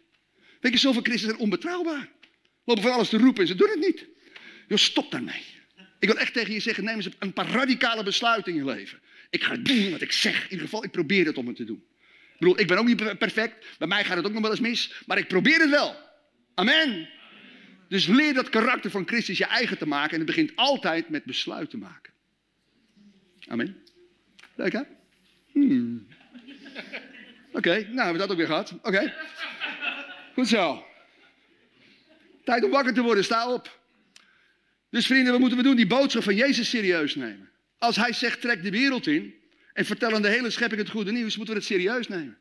Weet 0.60 0.72
je, 0.72 0.78
zoveel 0.78 1.02
christenen 1.02 1.34
zijn 1.34 1.42
onbetrouwbaar. 1.44 2.08
Lopen 2.64 2.82
van 2.82 2.92
alles 2.92 3.08
te 3.08 3.18
roepen 3.18 3.42
en 3.42 3.48
ze 3.48 3.54
doen 3.54 3.68
het 3.68 3.78
niet. 3.78 4.06
Jo, 4.68 4.76
stop 4.76 5.10
daarmee. 5.10 5.42
Ik 5.98 6.08
wil 6.08 6.18
echt 6.18 6.32
tegen 6.32 6.52
je 6.52 6.60
zeggen, 6.60 6.84
neem 6.84 6.96
eens 6.96 7.08
een 7.18 7.32
paar 7.32 7.50
radicale 7.50 8.02
besluiten 8.02 8.52
in 8.52 8.58
je 8.58 8.64
leven. 8.64 9.00
Ik 9.30 9.44
ga 9.44 9.56
doen 9.56 9.90
wat 9.90 10.00
ik 10.00 10.12
zeg. 10.12 10.44
In 10.44 10.50
ieder 10.50 10.64
geval, 10.64 10.84
ik 10.84 10.90
probeer 10.90 11.26
het 11.26 11.36
om 11.36 11.46
het 11.46 11.56
te 11.56 11.64
doen. 11.64 11.84
Ik 12.32 12.38
bedoel, 12.38 12.60
ik 12.60 12.66
ben 12.66 12.78
ook 12.78 12.86
niet 12.86 13.18
perfect. 13.18 13.66
Bij 13.78 13.88
mij 13.88 14.04
gaat 14.04 14.16
het 14.16 14.26
ook 14.26 14.32
nog 14.32 14.42
wel 14.42 14.50
eens 14.50 14.60
mis. 14.60 15.02
Maar 15.06 15.18
ik 15.18 15.28
probeer 15.28 15.60
het 15.60 15.70
wel. 15.70 15.96
Amen. 16.54 17.08
Dus 17.88 18.06
leer 18.06 18.34
dat 18.34 18.48
karakter 18.48 18.90
van 18.90 19.06
Christus 19.06 19.38
je 19.38 19.44
eigen 19.44 19.78
te 19.78 19.86
maken. 19.86 20.10
En 20.10 20.16
het 20.16 20.26
begint 20.26 20.52
altijd 20.54 21.08
met 21.08 21.24
besluiten 21.24 21.78
maken. 21.78 22.12
Amen. 23.46 23.76
Leuk 24.54 24.72
hè? 24.72 24.82
Hmm. 25.52 26.06
Oké, 27.58 27.70
nou 27.70 27.94
hebben 27.94 28.12
we 28.12 28.18
dat 28.18 28.30
ook 28.30 28.36
weer 28.36 28.46
gehad. 28.46 28.74
Oké. 28.82 29.14
Goed 30.34 30.48
zo. 30.48 30.86
Tijd 32.44 32.64
om 32.64 32.70
wakker 32.70 32.94
te 32.94 33.02
worden, 33.02 33.24
sta 33.24 33.52
op. 33.52 33.80
Dus 34.90 35.06
vrienden, 35.06 35.30
wat 35.30 35.40
moeten 35.40 35.58
we 35.58 35.64
doen? 35.64 35.76
Die 35.76 35.86
boodschap 35.86 36.22
van 36.22 36.34
Jezus 36.34 36.68
serieus 36.68 37.14
nemen. 37.14 37.50
Als 37.78 37.96
hij 37.96 38.12
zegt, 38.12 38.40
trek 38.40 38.62
de 38.62 38.70
wereld 38.70 39.06
in 39.06 39.34
en 39.72 39.84
vertel 39.84 40.14
aan 40.14 40.22
de 40.22 40.28
hele 40.28 40.50
schepping 40.50 40.80
het 40.80 40.90
goede 40.90 41.12
nieuws, 41.12 41.36
moeten 41.36 41.54
we 41.54 41.60
het 41.60 41.70
serieus 41.70 42.08
nemen. 42.08 42.38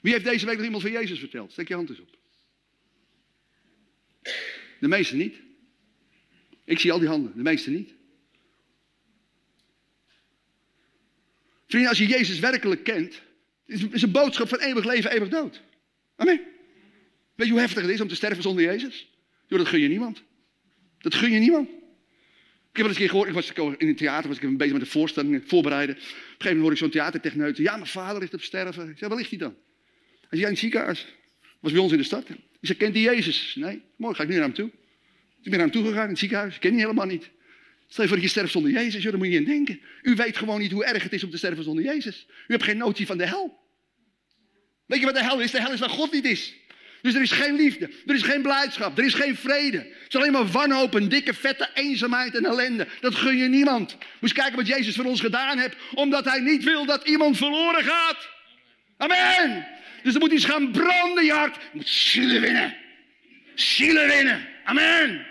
Wie 0.00 0.12
heeft 0.12 0.24
deze 0.24 0.46
week 0.46 0.56
nog 0.56 0.64
iemand 0.64 0.82
van 0.82 0.92
Jezus 0.92 1.18
verteld? 1.18 1.52
Steek 1.52 1.68
je 1.68 1.74
hand 1.74 1.88
eens 1.88 2.00
op. 2.00 2.18
De 4.80 4.88
meesten 4.88 5.16
niet. 5.16 5.36
Ik 6.64 6.78
zie 6.78 6.92
al 6.92 6.98
die 6.98 7.08
handen, 7.08 7.32
de 7.36 7.42
meesten 7.42 7.72
niet. 7.72 7.94
Vrienden, 11.66 11.90
als 11.90 11.98
je 11.98 12.06
Jezus 12.06 12.38
werkelijk 12.38 12.84
kent, 12.84 13.22
is 13.70 14.02
een 14.02 14.10
boodschap 14.10 14.48
van 14.48 14.58
eeuwig 14.58 14.84
leven, 14.84 15.10
eeuwig 15.10 15.28
dood. 15.28 15.62
Amen. 16.16 16.40
Weet 17.34 17.46
je 17.46 17.52
hoe 17.52 17.60
heftig 17.60 17.82
het 17.82 17.90
is 17.90 18.00
om 18.00 18.08
te 18.08 18.14
sterven 18.14 18.42
zonder 18.42 18.64
Jezus? 18.64 19.08
Dat 19.48 19.66
gun 19.66 19.80
je 19.80 19.88
niemand. 19.88 20.22
Dat 20.98 21.14
gun 21.14 21.30
je 21.30 21.38
niemand. 21.38 21.68
Ik 21.68 22.76
heb 22.76 22.86
wel 22.86 22.86
eens 22.86 22.94
een 22.94 23.00
keer 23.00 23.10
gehoord, 23.10 23.28
ik 23.28 23.34
was 23.34 23.76
in 23.78 23.88
het 23.88 23.96
theater, 23.96 24.28
was 24.28 24.38
ik 24.38 24.56
bezig 24.56 24.72
met 24.72 24.82
de 24.82 24.90
voorstellingen, 24.90 25.42
voorbereiden. 25.46 25.96
Op 25.96 26.02
een 26.02 26.08
gegeven 26.08 26.46
moment 26.46 26.62
hoor 26.62 26.72
ik 26.72 26.78
zo'n 26.78 26.90
theatertechneut. 26.90 27.56
Ja, 27.56 27.76
mijn 27.76 27.86
vader 27.86 28.20
ligt 28.20 28.34
op 28.34 28.42
sterven. 28.42 28.88
Ik 28.88 28.98
zei, 28.98 29.10
waar 29.10 29.18
ligt 29.18 29.30
hij 29.30 29.38
dan? 29.38 29.54
Hij 30.20 30.28
zei, 30.28 30.40
ja, 30.40 30.46
in 30.46 30.52
het 30.52 30.58
ziekenhuis. 30.58 31.06
Was 31.60 31.72
bij 31.72 31.80
ons 31.80 31.92
in 31.92 31.98
de 31.98 32.04
stad. 32.04 32.28
Ik 32.28 32.36
zei, 32.60 32.78
kent 32.78 32.94
hij 32.94 33.02
Jezus? 33.02 33.54
Nee, 33.58 33.82
mooi, 33.96 34.14
ga 34.14 34.22
ik 34.22 34.28
nu 34.28 34.34
naar 34.34 34.44
hem 34.44 34.54
toe. 34.54 34.70
Ik 35.42 35.50
ben 35.50 35.58
naar 35.58 35.60
hem 35.60 35.70
toe 35.70 35.84
gegaan 35.84 36.02
in 36.02 36.08
het 36.08 36.18
ziekenhuis. 36.18 36.54
Ik 36.54 36.60
ken 36.60 36.72
hij 36.72 36.80
helemaal 36.80 37.06
niet. 37.06 37.30
Stel 37.88 38.02
je 38.02 38.08
voor 38.08 38.18
dat 38.18 38.26
je 38.26 38.32
sterft 38.32 38.52
zonder 38.52 38.70
Jezus, 38.70 39.02
joh, 39.02 39.10
daar 39.10 39.20
moet 39.20 39.32
je 39.32 39.38
niet 39.38 39.48
denken. 39.48 39.80
U 40.02 40.14
weet 40.14 40.36
gewoon 40.36 40.60
niet 40.60 40.72
hoe 40.72 40.84
erg 40.84 41.02
het 41.02 41.12
is 41.12 41.24
om 41.24 41.30
te 41.30 41.36
sterven 41.36 41.64
zonder 41.64 41.84
Jezus. 41.84 42.26
U 42.28 42.52
hebt 42.52 42.62
geen 42.62 42.76
notie 42.76 43.06
van 43.06 43.18
de 43.18 43.26
hel. 43.26 43.59
Weet 44.90 45.00
je 45.00 45.04
wat 45.04 45.14
de 45.14 45.22
hel 45.22 45.40
is? 45.40 45.50
De 45.50 45.60
hel 45.60 45.72
is 45.72 45.80
waar 45.80 45.90
God 45.90 46.12
niet 46.12 46.24
is. 46.24 46.54
Dus 47.02 47.14
er 47.14 47.22
is 47.22 47.30
geen 47.30 47.54
liefde, 47.54 47.90
er 48.06 48.14
is 48.14 48.22
geen 48.22 48.42
blijdschap, 48.42 48.98
er 48.98 49.04
is 49.04 49.14
geen 49.14 49.36
vrede. 49.36 49.76
Het 49.76 50.04
is 50.08 50.16
alleen 50.16 50.32
maar 50.32 50.46
wanhoop, 50.46 50.94
een 50.94 51.08
dikke, 51.08 51.34
vette 51.34 51.68
eenzaamheid 51.74 52.34
en 52.34 52.44
ellende. 52.44 52.86
Dat 53.00 53.14
gun 53.14 53.36
je 53.36 53.48
niemand. 53.48 53.96
Moet 54.18 54.32
kijken 54.32 54.56
wat 54.56 54.66
Jezus 54.66 54.94
voor 54.94 55.04
ons 55.04 55.20
gedaan 55.20 55.58
heeft, 55.58 55.76
omdat 55.94 56.24
hij 56.24 56.40
niet 56.40 56.64
wil 56.64 56.84
dat 56.84 57.08
iemand 57.08 57.36
verloren 57.36 57.84
gaat. 57.84 58.28
Amen. 58.96 59.66
Dus 60.02 60.12
dan 60.12 60.22
moet 60.22 60.32
iets 60.32 60.44
gaan 60.44 60.70
branden, 60.70 61.24
je 61.24 61.32
hart. 61.32 61.54
Je 61.54 61.68
moet 61.72 61.88
zielen 61.88 62.40
winnen. 62.40 62.76
Zielen 63.54 64.06
winnen. 64.08 64.46
Amen. 64.64 65.26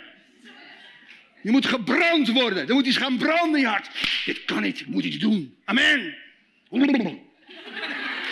Je 1.42 1.51
moet 1.51 1.66
gebrand 1.66 2.30
worden. 2.30 2.67
Er 2.67 2.74
moet 2.74 2.88
iets 2.88 2.98
gaan 2.98 3.17
branden 3.17 3.60
je 3.60 3.67
hart. 3.67 3.89
Dit 4.26 4.45
kan 4.45 4.62
niet, 4.62 4.88
moet 4.88 5.04
iets 5.04 5.17
doen. 5.17 5.56
Amen. 5.65 6.15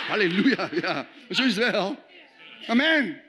Halleluja, 0.08 0.68
ja. 0.82 1.06
Zo 1.30 1.44
is 1.44 1.56
het 1.56 1.70
wel. 1.70 2.04
Amen. 2.66 3.20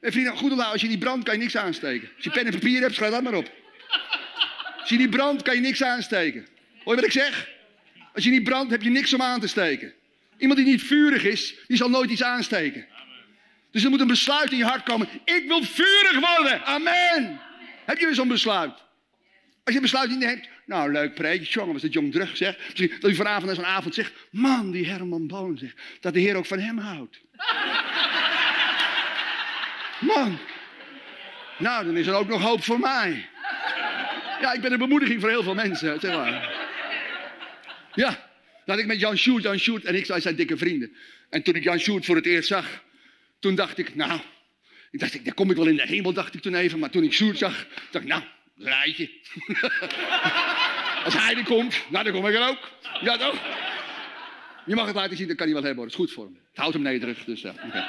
En 0.00 0.12
vrienden, 0.12 0.32
goed 0.32 0.50
onthouden, 0.50 0.72
als 0.72 0.80
je 0.80 0.88
die 0.88 0.98
brandt 0.98 1.24
kan 1.24 1.34
je 1.34 1.40
niks 1.40 1.56
aansteken. 1.56 2.08
Als 2.14 2.24
je 2.24 2.30
pen 2.30 2.46
en 2.46 2.52
papier 2.52 2.80
hebt, 2.80 2.94
schrijf 2.94 3.12
dat 3.12 3.22
maar 3.22 3.34
op. 3.34 3.50
Als 4.80 4.88
je 4.88 4.96
die 4.96 5.08
brandt 5.08 5.42
kan 5.42 5.54
je 5.54 5.60
niks 5.60 5.82
aansteken. 5.82 6.46
Hoor 6.84 6.94
je 6.94 7.00
wat 7.00 7.04
ik 7.04 7.22
zeg? 7.22 7.48
Als 8.14 8.24
je 8.24 8.30
niet 8.30 8.44
brandt 8.44 8.70
heb 8.70 8.82
je 8.82 8.90
niks 8.90 9.12
om 9.12 9.22
aan 9.22 9.40
te 9.40 9.46
steken. 9.46 9.92
Iemand 10.38 10.58
die 10.58 10.68
niet 10.68 10.82
vurig 10.82 11.24
is, 11.24 11.54
die 11.66 11.76
zal 11.76 11.90
nooit 11.90 12.10
iets 12.10 12.22
aansteken. 12.22 12.86
Dus 13.70 13.84
er 13.84 13.90
moet 13.90 14.00
een 14.00 14.06
besluit 14.06 14.50
in 14.50 14.58
je 14.58 14.64
hart 14.64 14.82
komen. 14.82 15.08
Ik 15.24 15.44
wil 15.46 15.62
vurig 15.62 16.36
worden. 16.36 16.64
Amen. 16.64 17.40
Heb 17.84 17.98
je 17.98 18.06
weer 18.06 18.14
zo'n 18.14 18.28
besluit? 18.28 18.82
Als 19.64 19.74
je 19.74 19.80
besluit 19.80 20.10
niet 20.10 20.18
neemt, 20.18 20.48
nou 20.66 20.92
leuk 20.92 21.14
preekje, 21.14 21.52
jongen, 21.52 21.72
was 21.72 21.82
het 21.82 21.92
jong 21.92 22.14
gezegd. 22.14 22.58
Misschien 22.58 22.92
dat 23.00 23.10
je 23.10 23.16
vanavond 23.16 23.46
na 23.46 23.54
zo'n 23.54 23.64
avond 23.64 23.94
zegt, 23.94 24.12
man, 24.30 24.70
die 24.70 24.86
Herman 24.86 25.26
Boon 25.26 25.58
zegt, 25.58 25.80
dat 26.00 26.14
de 26.14 26.20
Heer 26.20 26.36
ook 26.36 26.46
van 26.46 26.58
hem 26.58 26.78
houdt. 26.78 27.20
Man. 30.14 30.38
Nou, 31.58 31.84
dan 31.84 31.96
is 31.96 32.06
er 32.06 32.14
ook 32.14 32.28
nog 32.28 32.42
hoop 32.42 32.64
voor 32.64 32.80
mij. 32.80 33.28
Ja, 34.40 34.52
ik 34.52 34.60
ben 34.60 34.72
een 34.72 34.78
bemoediging 34.78 35.20
voor 35.20 35.30
heel 35.30 35.42
veel 35.42 35.54
mensen, 35.54 36.00
zeg 36.00 36.14
maar. 36.16 36.52
Ja, 37.94 38.30
dat 38.64 38.78
ik 38.78 38.86
met 38.86 39.00
Jan 39.00 39.16
Sjoerd, 39.16 39.42
Jan 39.42 39.58
Sjoerd 39.58 39.84
en 39.84 39.94
ik 39.94 40.04
zijn 40.06 40.36
dikke 40.36 40.56
vrienden. 40.56 40.96
En 41.30 41.42
toen 41.42 41.54
ik 41.54 41.62
Jan 41.62 41.78
Sjoerd 41.78 42.04
voor 42.04 42.16
het 42.16 42.26
eerst 42.26 42.48
zag, 42.48 42.82
toen 43.38 43.54
dacht 43.54 43.78
ik, 43.78 43.94
nou, 43.94 44.20
ik 44.90 45.00
dacht, 45.00 45.24
daar 45.24 45.34
kom 45.34 45.50
ik 45.50 45.56
wel 45.56 45.66
in 45.66 45.76
de 45.76 45.86
hemel, 45.86 46.12
dacht 46.12 46.34
ik 46.34 46.40
toen 46.40 46.54
even. 46.54 46.78
Maar 46.78 46.90
toen 46.90 47.02
ik 47.02 47.12
Sjoerd 47.12 47.38
zag, 47.38 47.66
dacht 47.90 48.04
ik, 48.04 48.10
nou, 48.10 48.22
rijtje. 48.56 49.10
Als 51.04 51.14
hij 51.14 51.36
er 51.36 51.44
komt, 51.44 51.82
nou, 51.88 52.04
dan 52.04 52.12
kom 52.12 52.26
ik 52.26 52.34
er 52.34 52.48
ook. 52.48 52.70
Ja, 53.00 53.16
toch? 53.16 53.40
Je 54.66 54.74
mag 54.74 54.86
het 54.86 54.94
laten 54.94 55.16
zien, 55.16 55.28
dat 55.28 55.36
kan 55.36 55.46
hij 55.46 55.54
wel 55.54 55.64
hebben. 55.64 55.82
Dat 55.82 55.92
is 55.92 55.98
goed 55.98 56.12
voor 56.12 56.24
hem. 56.24 56.38
Het 56.48 56.58
houdt 56.58 56.74
hem 56.74 56.82
nederig, 56.82 57.24
dus 57.24 57.40
ja. 57.40 57.54
Okay. 57.66 57.84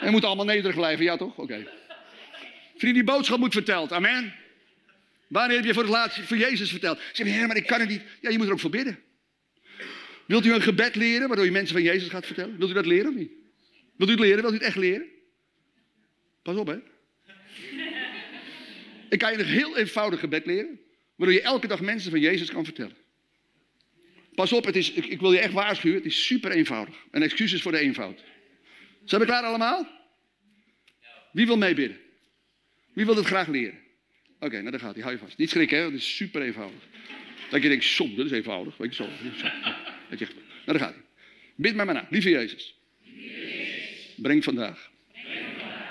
En 0.00 0.10
moet 0.10 0.24
allemaal 0.24 0.44
nederig 0.44 0.76
blijven, 0.76 1.04
ja 1.04 1.16
toch? 1.16 1.36
Oké. 1.36 1.66
Vriend, 2.76 2.94
die 2.94 3.04
boodschap 3.04 3.38
moet 3.38 3.52
verteld. 3.52 3.92
Amen. 3.92 4.34
Wanneer 5.26 5.56
heb 5.56 5.64
je 5.64 5.74
voor 5.74 5.82
het 5.82 5.92
laatst 5.92 6.20
voor 6.20 6.36
Jezus 6.36 6.70
verteld? 6.70 7.00
Zeg 7.12 7.26
je, 7.26 7.46
maar 7.46 7.56
ik 7.56 7.66
kan 7.66 7.80
het 7.80 7.88
niet. 7.88 8.02
Ja, 8.20 8.30
je 8.30 8.38
moet 8.38 8.46
er 8.46 8.52
ook 8.52 8.60
voor 8.60 8.70
bidden. 8.70 8.98
Wilt 10.26 10.44
u 10.44 10.54
een 10.54 10.62
gebed 10.62 10.94
leren 10.94 11.26
waardoor 11.28 11.44
je 11.44 11.50
mensen 11.50 11.74
van 11.74 11.84
Jezus 11.84 12.08
gaat 12.08 12.26
vertellen? 12.26 12.58
Wilt 12.58 12.70
u 12.70 12.74
dat 12.74 12.86
leren 12.86 13.10
of 13.10 13.14
niet? 13.14 13.30
Wilt 13.96 14.10
u 14.10 14.12
het 14.12 14.22
leren? 14.22 14.40
Wilt 14.40 14.52
u 14.52 14.56
het 14.56 14.66
echt 14.66 14.76
leren? 14.76 15.06
Pas 16.42 16.56
op, 16.56 16.66
hè. 16.66 16.78
Ik 19.08 19.18
kan 19.18 19.32
je 19.32 19.38
een 19.38 19.44
heel 19.44 19.76
eenvoudig 19.76 20.20
gebed 20.20 20.46
leren, 20.46 20.80
waardoor 21.16 21.36
je 21.36 21.42
elke 21.42 21.66
dag 21.66 21.80
mensen 21.80 22.10
van 22.10 22.20
Jezus 22.20 22.50
kan 22.50 22.64
vertellen. 22.64 22.96
Pas 24.34 24.52
op, 24.52 24.64
het 24.64 24.76
is, 24.76 24.92
ik, 24.92 25.20
wil 25.20 25.32
je 25.32 25.38
echt 25.38 25.52
waarschuwen, 25.52 25.96
het 25.96 26.06
is 26.06 26.26
super 26.26 26.50
eenvoudig. 26.50 26.96
En 27.10 27.22
excuses 27.22 27.62
voor 27.62 27.72
de 27.72 27.78
eenvoud. 27.78 28.24
Zijn 29.04 29.20
we 29.20 29.26
klaar 29.26 29.42
allemaal? 29.42 29.88
Wie 31.32 31.46
wil 31.46 31.56
meebidden? 31.56 31.98
Wie 32.92 33.04
wil 33.04 33.16
het 33.16 33.26
graag 33.26 33.46
leren? 33.46 33.78
Oké, 34.38 34.58
nou 34.58 34.70
dan 34.70 34.80
gaat 34.80 34.94
hij. 34.94 35.02
Hou 35.02 35.14
je 35.14 35.20
vast. 35.20 35.38
Niet 35.38 35.50
schrikken, 35.50 35.78
hè? 35.78 35.84
Het 35.84 35.94
is 35.94 36.16
super 36.16 36.42
eenvoudig. 36.42 36.80
Dat 37.50 37.62
je 37.62 37.68
denkt, 37.68 37.84
som, 37.84 38.16
dat 38.16 38.26
is 38.26 38.32
eenvoudig. 38.32 38.76
Weet 38.76 38.96
je 38.96 39.02
zo. 39.02 39.08
Dat 40.10 40.18
je, 40.18 40.26
nou, 40.34 40.54
dan 40.64 40.78
gaat 40.78 40.94
hij. 40.94 41.02
Bid 41.56 41.74
mij 41.74 41.84
maar 41.84 41.94
na. 41.94 42.06
Lieve 42.10 42.30
Jezus. 42.30 42.74
Breng 44.16 44.44
vandaag 44.44 44.92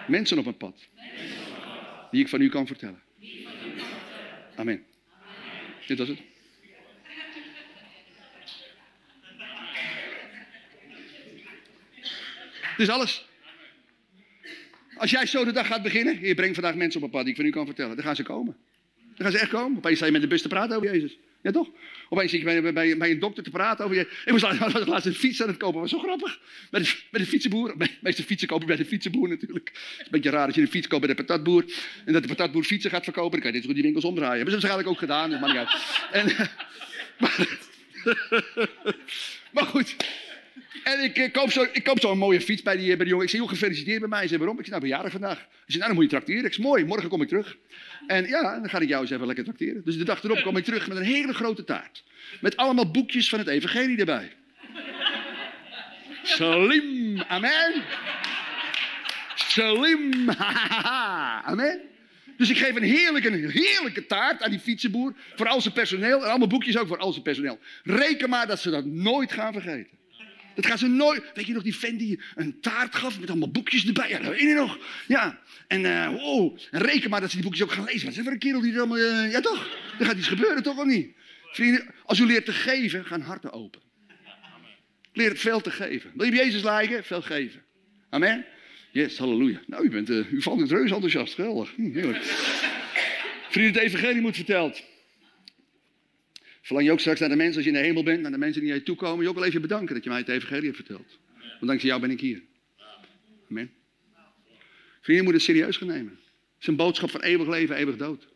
mensen 0.08 0.38
op 0.38 0.46
een 0.46 0.58
pad. 0.58 0.88
Die 2.12 2.22
ik 2.22 2.28
van 2.28 2.42
u 2.42 2.50
kan 2.50 2.68
vertellen. 2.68 3.02
Amen. 4.56 4.86
Dit 5.88 5.98
was 5.98 6.08
het. 6.08 6.18
Dit 12.78 12.88
is 12.88 12.90
alles. 12.90 13.26
Als 14.96 15.12
jij 15.12 15.26
zo 15.26 15.46
de 15.46 15.52
dag 15.52 15.68
gaat 15.68 15.84
beginnen, 15.84 16.22
je 16.22 16.36
brengt 16.36 16.54
vandaag 16.54 16.76
mensen 16.76 17.00
op 17.00 17.06
een 17.06 17.12
pad 17.12 17.22
die 17.22 17.32
ik 17.32 17.36
van 17.36 17.46
u 17.46 17.50
kan 17.50 17.66
vertellen, 17.66 17.96
dan 17.96 18.06
gaan 18.06 18.16
ze 18.16 18.24
komen. 18.24 18.58
Dan 18.96 19.26
gaan 19.26 19.32
ze 19.32 19.40
echt 19.40 19.50
komen. 19.50 19.78
Opeens 19.78 19.96
sta 19.96 20.06
je 20.06 20.12
met 20.12 20.22
de 20.22 20.28
bus 20.28 20.42
te 20.42 20.48
praten 20.48 20.76
over 20.78 20.94
Jezus. 20.94 21.18
Ja 21.44 21.52
toch? 21.52 21.70
Opeens 22.10 22.32
zit 22.32 22.42
je 22.42 22.62
bij, 22.72 22.98
bij, 22.98 23.12
een 23.12 23.20
dokter 23.20 23.44
te 23.44 23.50
praten 23.50 23.86
over 23.86 23.98
je. 23.98 24.08
Ik 24.26 24.32
was 24.32 24.42
laatst, 24.88 25.06
een 25.06 25.14
fiets 25.14 25.42
aan 25.42 25.48
het 25.48 25.58
kopen, 25.58 25.82
dat 25.82 25.92
was 25.92 26.02
zo 26.02 26.08
grappig. 26.08 26.40
Bij 26.72 26.82
de, 26.82 26.96
bij 27.12 27.22
de 27.22 27.28
fietsenboer. 27.28 27.76
Meeste 28.02 28.24
fietsen 28.24 28.48
kopen 28.48 28.68
bij 28.68 28.76
de 28.76 28.86
fietsenboer 28.86 29.30
natuurlijk. 29.30 29.70
Het 29.74 30.00
is 30.00 30.06
een 30.06 30.12
beetje 30.12 30.30
raar 30.30 30.46
als 30.46 30.56
je 30.56 30.62
een 30.62 30.68
fiets 30.68 30.88
koopt 30.88 31.06
bij 31.06 31.16
de 31.16 31.24
patatboer. 31.24 31.66
En 32.06 32.14
dat 32.14 32.22
de 32.22 32.28
patatboer 32.28 32.64
fietsen 32.64 32.92
gaat 32.92 33.04
verkopen. 33.04 33.32
Dan 33.32 33.40
kan 33.40 33.50
je 33.50 33.58
dit 33.58 33.66
goed 33.66 33.74
die 33.76 33.84
winkels 33.84 34.06
omdraaien. 34.06 34.36
Hebben 34.36 34.54
ze 34.54 34.68
waarschijnlijk 34.68 34.90
ook 34.90 35.00
gedaan, 35.00 35.30
dat 35.30 35.40
maakt 35.40 35.54
niet 35.54 35.62
uit. 35.62 35.72
En, 36.12 36.50
maar 39.54 39.66
goed, 39.66 39.96
en 40.84 41.04
ik, 41.04 41.18
ik 41.74 41.84
koop 41.84 42.00
zo 42.00 42.16
mooie 42.16 42.42
fiets 42.42 42.62
bij 42.62 42.78
die, 42.78 42.88
bij 42.88 42.98
die 42.98 43.08
jongen. 43.08 43.24
Ik 43.24 43.30
zeg, 43.30 43.40
joh, 43.40 43.50
gefeliciteerd 43.50 44.00
bij 44.00 44.10
mij. 44.10 44.28
Ze 44.28 44.38
waarom? 44.38 44.60
Ik 44.60 44.66
zeg, 44.66 44.70
nou, 44.70 44.82
verjaardag 44.82 45.12
vandaag. 45.12 45.38
Hij 45.38 45.48
zei, 45.66 45.78
nou, 45.78 45.88
dan 45.88 45.96
moet 45.96 46.04
je 46.04 46.10
tracteren. 46.10 46.46
Ik 46.46 46.54
zeg, 46.54 46.66
mooi, 46.66 46.86
morgen 46.86 47.10
kom 47.10 47.22
ik 47.22 47.28
terug. 47.28 47.58
En 48.08 48.28
ja, 48.28 48.60
dan 48.60 48.70
ga 48.70 48.80
ik 48.80 48.88
jou 48.88 49.02
eens 49.02 49.12
even 49.12 49.26
lekker 49.26 49.44
tracteren. 49.44 49.82
Dus 49.86 49.98
de 49.98 50.04
dag 50.04 50.24
erop 50.24 50.42
kom 50.42 50.58
ik 50.58 50.64
terug 50.64 50.88
met 50.88 50.98
een 50.98 51.04
hele 51.04 51.34
grote 51.34 51.64
taart. 51.64 52.04
Met 52.42 52.58
allemaal 52.58 52.92
boekjes 52.92 53.30
van 53.30 53.40
het 53.40 53.48
evangelie 53.48 53.98
erbij. 53.98 54.32
Slim, 56.24 57.22
amen. 57.22 57.84
Slim, 59.36 60.30
amen. 61.52 61.82
Dus 62.38 62.50
ik 62.50 62.58
geef 62.58 62.76
een 62.76 62.84
heerlijke, 62.84 63.28
een 63.28 63.50
heerlijke 63.50 64.06
taart 64.06 64.42
aan 64.42 64.50
die 64.50 64.60
fietsenboer. 64.60 65.14
Voor 65.36 65.48
al 65.48 65.62
zijn 65.62 65.74
personeel. 65.74 66.24
En 66.24 66.30
allemaal 66.30 66.48
boekjes 66.48 66.78
ook 66.78 66.88
voor 66.88 66.98
al 66.98 67.12
zijn 67.12 67.24
personeel. 67.24 67.60
Reken 67.84 68.30
maar 68.30 68.48
dat 68.48 68.60
ze 68.60 68.70
dat 68.70 68.86
nooit 68.86 69.32
gaan 69.32 69.54
vergeten. 69.54 70.02
Dat 70.56 70.66
gaan 70.66 70.78
ze 70.78 70.88
nooit. 70.88 71.24
Weet 71.34 71.46
je 71.46 71.54
nog 71.54 71.64
die 71.64 71.76
vent 71.76 72.00
die 72.00 72.20
een 72.36 72.60
taart 72.60 72.96
gaf 72.96 73.20
met 73.20 73.30
allemaal 73.30 73.52
boekjes 73.52 73.88
erbij? 73.88 74.10
Ja, 74.10 74.20
dat 74.20 74.32
weet 74.32 74.40
je 74.40 74.54
nog. 74.54 74.78
Ja. 75.08 75.40
En, 75.68 75.82
uh, 75.84 76.14
oh, 76.20 76.58
en 76.72 76.82
reken 76.82 77.10
maar 77.10 77.22
dat 77.22 77.30
ze 77.30 77.36
die 77.36 77.46
boekjes 77.46 77.64
ook 77.64 77.72
gaan 77.72 77.84
lezen. 77.84 78.06
Wat 78.06 78.18
is 78.18 78.24
voor 78.24 78.32
een 78.32 78.40
kerel 78.40 78.62
die 78.62 78.74
er 78.74 78.80
allemaal. 78.80 78.98
Uh, 78.98 79.32
ja, 79.32 79.40
toch? 79.40 79.78
Er 80.00 80.06
gaat 80.06 80.18
iets 80.18 80.28
gebeuren, 80.28 80.64
toch 80.64 80.78
of 80.78 80.86
niet? 80.86 81.16
Vrienden, 81.52 81.94
als 82.06 82.20
u 82.20 82.26
leert 82.26 82.46
te 82.46 82.54
geven, 82.54 83.06
gaan 83.06 83.22
harten 83.22 83.52
open. 83.52 83.82
Leer 85.14 85.30
het 85.30 85.40
veel 85.40 85.62
te 85.62 85.72
geven. 85.72 86.12
Wil 86.16 86.26
je 86.26 86.32
op 86.32 86.38
Jezus 86.38 86.64
lijken? 86.64 87.04
Veel 87.04 87.22
geven. 87.22 87.62
Amen. 88.10 88.46
Yes, 88.92 89.18
halleluja. 89.18 89.62
Nou, 89.68 89.86
u, 89.86 89.90
bent, 89.90 90.10
uh, 90.10 90.32
u 90.32 90.42
valt 90.42 90.60
het 90.60 90.72
reus 90.72 90.92
enthousiast. 90.92 91.34
Geweldig. 91.34 91.74
Hm, 91.76 91.92
heerlijk. 91.92 92.24
Vrienden, 93.50 93.74
het 93.74 93.84
evangelie 93.84 94.22
moet 94.22 94.36
verteld. 94.36 94.84
Verlang 96.64 96.86
je 96.88 96.92
ook 96.92 97.00
straks 97.00 97.20
naar 97.20 97.30
de 97.30 97.36
mensen 97.36 97.56
als 97.56 97.66
je 97.66 97.72
in 97.72 97.78
de 97.78 97.84
hemel 97.84 98.04
bent, 98.04 98.22
naar 98.22 98.32
de 98.32 98.38
mensen 98.38 98.62
die 98.62 98.70
naar 98.70 98.80
je 98.80 98.86
toe 98.86 98.96
komen, 98.96 99.24
je 99.24 99.30
ook 99.30 99.36
wel 99.36 99.46
even 99.46 99.62
bedanken 99.62 99.94
dat 99.94 100.04
je 100.04 100.10
mij 100.10 100.20
het 100.20 100.30
evangelie 100.30 100.64
hebt 100.64 100.76
verteld. 100.76 101.18
Want 101.38 101.66
dankzij 101.66 101.90
jou 101.90 102.02
ben 102.02 102.12
ik 102.12 102.20
hier. 102.20 102.42
Amen. 103.50 103.72
Vrienden, 105.02 105.16
je 105.16 105.24
moet 105.24 105.34
het 105.34 105.42
serieus 105.42 105.78
gaan 105.78 105.88
nemen. 105.88 106.12
Het 106.12 106.62
is 106.62 106.68
een 106.68 106.76
boodschap 106.76 107.10
van 107.10 107.22
eeuwig 107.22 107.48
leven, 107.48 107.76
eeuwig 107.76 107.98
dood. 107.98 108.28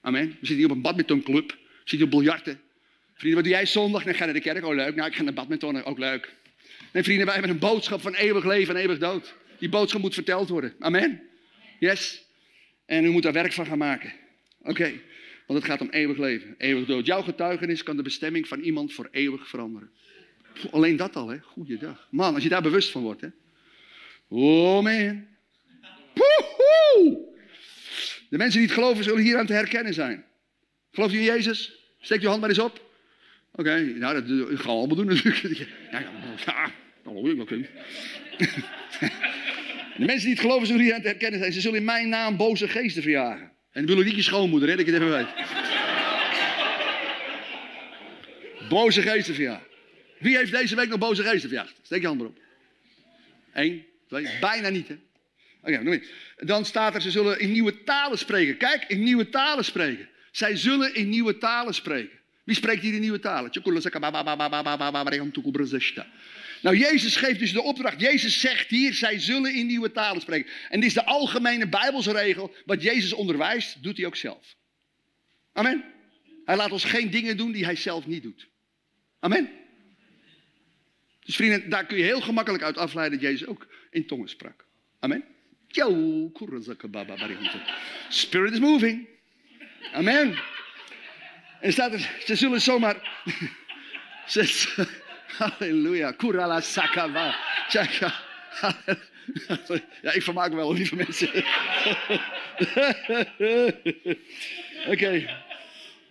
Amen. 0.00 0.28
We 0.28 0.34
zitten 0.34 0.56
hier 0.56 0.64
op 0.64 0.70
een 0.70 0.80
badmintonclub. 0.82 1.50
We 1.50 1.56
zitten 1.84 2.08
op 2.08 2.10
biljarten. 2.10 2.60
Vrienden, 3.14 3.34
wat 3.34 3.44
doe 3.44 3.58
jij 3.58 3.66
zondag? 3.66 4.02
Dan 4.04 4.14
ga 4.14 4.24
naar 4.24 4.34
de 4.34 4.40
kerk. 4.40 4.64
Oh, 4.64 4.74
leuk. 4.74 4.94
Nou, 4.94 5.08
ik 5.08 5.14
ga 5.14 5.22
naar 5.22 5.32
badminton. 5.32 5.82
Ook 5.82 5.98
leuk. 5.98 6.34
Nee, 6.92 7.02
vrienden, 7.02 7.24
wij 7.24 7.34
hebben 7.34 7.52
een 7.52 7.58
boodschap 7.58 8.00
van 8.00 8.14
eeuwig 8.14 8.44
leven 8.44 8.74
en 8.74 8.80
eeuwig 8.80 8.98
dood. 8.98 9.34
Die 9.58 9.68
boodschap 9.68 10.00
moet 10.00 10.14
verteld 10.14 10.48
worden. 10.48 10.74
Amen. 10.78 11.20
Yes. 11.78 12.24
En 12.86 13.04
u 13.04 13.10
moet 13.10 13.22
daar 13.22 13.32
werk 13.32 13.52
van 13.52 13.66
gaan 13.66 13.78
maken. 13.78 14.12
Oké. 14.62 14.92
Want 15.50 15.62
het 15.62 15.70
gaat 15.70 15.80
om 15.80 15.90
eeuwig 15.90 16.18
leven, 16.18 16.54
eeuwig 16.58 16.86
dood. 16.86 17.06
Jouw 17.06 17.22
getuigenis 17.22 17.82
kan 17.82 17.96
de 17.96 18.02
bestemming 18.02 18.48
van 18.48 18.60
iemand 18.60 18.92
voor 18.92 19.08
eeuwig 19.10 19.48
veranderen. 19.48 19.90
Alleen 20.70 20.96
dat 20.96 21.16
al, 21.16 21.28
hè? 21.28 21.38
Goeiedag. 21.38 22.08
Man, 22.10 22.34
als 22.34 22.42
je 22.42 22.48
daar 22.48 22.62
bewust 22.62 22.90
van 22.90 23.02
wordt, 23.02 23.20
hè? 23.20 23.28
Oh 24.28 24.82
man. 24.82 25.26
Woehoe! 26.14 27.28
De 28.28 28.36
mensen 28.36 28.58
die 28.58 28.68
het 28.68 28.78
geloven 28.78 29.04
zullen 29.04 29.22
hier 29.22 29.38
aan 29.38 29.46
te 29.46 29.52
herkennen 29.52 29.94
zijn. 29.94 30.24
Geloof 30.90 31.10
je 31.10 31.18
in 31.18 31.24
Jezus? 31.24 31.78
Steek 32.00 32.20
je 32.20 32.28
hand 32.28 32.40
maar 32.40 32.48
eens 32.48 32.58
op. 32.58 32.90
Oké, 33.52 33.80
nou 33.80 34.14
dat 34.14 34.24
gaan 34.58 34.74
we 34.74 34.78
allemaal 34.78 34.96
doen 34.96 35.06
natuurlijk. 35.06 35.58
Ja, 35.92 36.00
ja, 36.00 36.72
ja 37.04 37.40
oké. 37.40 37.56
De 39.98 40.06
mensen 40.06 40.24
die 40.24 40.30
het 40.30 40.40
geloven 40.40 40.66
zullen 40.66 40.82
hier 40.82 40.94
aan 40.94 41.02
te 41.02 41.08
herkennen 41.08 41.40
zijn. 41.40 41.52
Ze 41.52 41.60
zullen 41.60 41.78
in 41.78 41.84
mijn 41.84 42.08
naam 42.08 42.36
boze 42.36 42.68
geesten 42.68 43.02
verjagen. 43.02 43.49
En 43.72 43.86
wil 43.86 43.96
niet 43.96 44.14
je 44.14 44.22
schoonmoeder, 44.22 44.68
hè, 44.68 44.76
dat 44.76 44.86
ik 44.86 44.92
het 44.92 45.02
even 45.02 45.16
weet. 45.16 45.28
boze 48.68 49.02
geesten 49.02 49.34
verjaagd. 49.34 49.64
Wie 50.18 50.36
heeft 50.36 50.52
deze 50.52 50.76
week 50.76 50.88
nog 50.88 50.98
boze 50.98 51.22
geesten 51.22 51.48
verjaagd? 51.48 51.74
Steek 51.82 52.00
je 52.00 52.06
hand 52.06 52.20
erop. 52.20 52.38
Eén, 53.52 53.84
twee, 54.08 54.28
bijna 54.40 54.68
niet, 54.68 54.88
hè? 54.88 54.98
Oké, 55.62 55.80
okay, 55.80 56.02
Dan 56.36 56.64
staat 56.64 56.94
er, 56.94 57.00
ze 57.00 57.10
zullen 57.10 57.40
in 57.40 57.52
nieuwe 57.52 57.84
talen 57.84 58.18
spreken. 58.18 58.56
Kijk, 58.56 58.84
in 58.88 59.02
nieuwe 59.02 59.28
talen 59.28 59.64
spreken. 59.64 60.08
Zij 60.30 60.56
zullen 60.56 60.94
in 60.94 61.08
nieuwe 61.08 61.38
talen 61.38 61.74
spreken. 61.74 62.18
Wie 62.44 62.54
spreekt 62.54 62.82
hier 62.82 62.94
in 62.94 63.00
nieuwe 63.00 63.20
talen? 63.20 63.50
Nou, 66.62 66.76
Jezus 66.76 67.16
geeft 67.16 67.38
dus 67.38 67.52
de 67.52 67.62
opdracht. 67.62 68.00
Jezus 68.00 68.40
zegt 68.40 68.70
hier, 68.70 68.94
zij 68.94 69.18
zullen 69.18 69.54
in 69.54 69.66
nieuwe 69.66 69.92
talen 69.92 70.22
spreken. 70.22 70.50
En 70.68 70.80
dit 70.80 70.88
is 70.88 70.94
de 70.94 71.04
algemene 71.04 71.68
Bijbelse 71.68 72.12
regel. 72.12 72.54
Wat 72.64 72.82
Jezus 72.82 73.12
onderwijst, 73.12 73.82
doet 73.82 73.96
hij 73.96 74.06
ook 74.06 74.16
zelf. 74.16 74.56
Amen. 75.52 75.84
Hij 76.44 76.56
laat 76.56 76.72
ons 76.72 76.84
geen 76.84 77.10
dingen 77.10 77.36
doen 77.36 77.52
die 77.52 77.64
hij 77.64 77.76
zelf 77.76 78.06
niet 78.06 78.22
doet. 78.22 78.48
Amen. 79.20 79.50
Dus 81.24 81.36
vrienden, 81.36 81.70
daar 81.70 81.86
kun 81.86 81.96
je 81.96 82.04
heel 82.04 82.20
gemakkelijk 82.20 82.62
uit 82.62 82.76
afleiden 82.76 83.20
dat 83.20 83.28
Jezus 83.30 83.46
ook 83.46 83.66
in 83.90 84.06
tongen 84.06 84.28
sprak. 84.28 84.64
Amen. 84.98 85.24
Spirit 88.08 88.52
is 88.52 88.58
moving. 88.58 89.08
Amen. 89.92 90.38
En 91.60 91.72
staat 91.72 91.92
er, 91.92 92.16
ze 92.24 92.36
zullen 92.36 92.60
zomaar. 92.60 93.24
Halleluja. 95.38 96.12
Kurala 96.12 96.60
sakava. 96.60 97.36
Ja, 100.02 100.12
ik 100.12 100.22
vermaak 100.22 100.50
me 100.50 100.56
wel, 100.56 100.72
lieve 100.72 100.96
mensen. 100.96 101.28
Oké. 104.86 105.38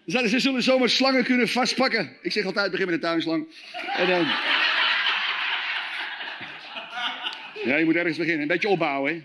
Ze 0.06 0.40
zullen 0.40 0.64
zomaar 0.64 0.90
slangen 0.90 1.24
kunnen 1.24 1.48
vastpakken. 1.48 2.18
Ik 2.22 2.32
zeg 2.32 2.46
altijd, 2.46 2.72
begin 2.72 2.86
met 2.86 2.96
een 2.96 3.02
tuinslang. 3.02 3.48
En 3.96 4.08
dan... 4.08 4.28
Ja, 7.64 7.76
je 7.76 7.86
moet 7.86 7.96
ergens 7.96 8.18
beginnen. 8.18 8.42
Een 8.42 8.48
beetje 8.48 8.68
opbouwen, 8.70 9.14
hè. 9.14 9.24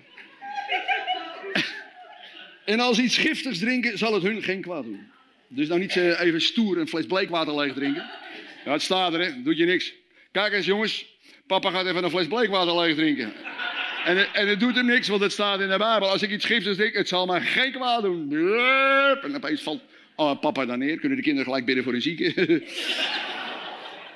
En 2.65 2.81
als 2.81 2.99
iets 2.99 3.17
giftigs 3.17 3.59
drinken, 3.59 3.99
zal 3.99 4.15
het 4.15 4.23
hun 4.23 4.43
geen 4.43 4.61
kwaad 4.61 4.85
doen. 4.85 5.11
Dus 5.49 5.69
nou 5.69 5.81
niet 5.81 5.97
even 5.97 6.41
stoer 6.41 6.79
een 6.79 6.89
fles 6.89 7.07
bleekwater 7.07 7.55
leeg 7.55 7.73
drinken. 7.73 8.11
Ja, 8.65 8.73
het 8.73 8.83
staat 8.83 9.15
er, 9.15 9.21
hè. 9.21 9.43
Doet 9.43 9.57
je 9.57 9.65
niks. 9.65 9.95
Kijk 10.33 10.53
eens, 10.53 10.67
jongens. 10.67 11.07
Papa 11.47 11.71
gaat 11.71 11.87
even 11.87 12.05
een 12.05 12.11
fles 12.11 12.27
bleekwater 12.27 12.81
leeg 12.81 12.97
drinken. 12.97 13.33
En, 14.05 14.35
en 14.35 14.49
het 14.49 14.61
doet 14.61 14.75
hem 14.75 14.87
niks, 14.87 15.09
want 15.09 15.23
het 15.23 15.33
staat 15.33 15.61
in 15.61 15.69
de 15.69 15.79
Bijbel. 15.79 16.09
Als 16.09 16.23
ik 16.23 16.31
iets 16.31 16.45
giftigs 16.45 16.77
drink, 16.77 16.95
het 16.95 17.09
zal 17.09 17.27
maar 17.27 17.41
geen 17.41 17.73
kwaad 17.73 18.03
doen. 18.03 18.33
En 19.23 19.35
opeens 19.37 19.63
valt 19.63 19.83
oh, 20.17 20.41
papa 20.41 20.67
dan 20.67 20.79
neer. 20.79 20.99
Kunnen 20.99 21.17
de 21.17 21.25
kinderen 21.25 21.47
gelijk 21.47 21.67
bidden 21.67 21.85
voor 21.85 21.95
een 21.95 22.03
zieke? 22.03 22.33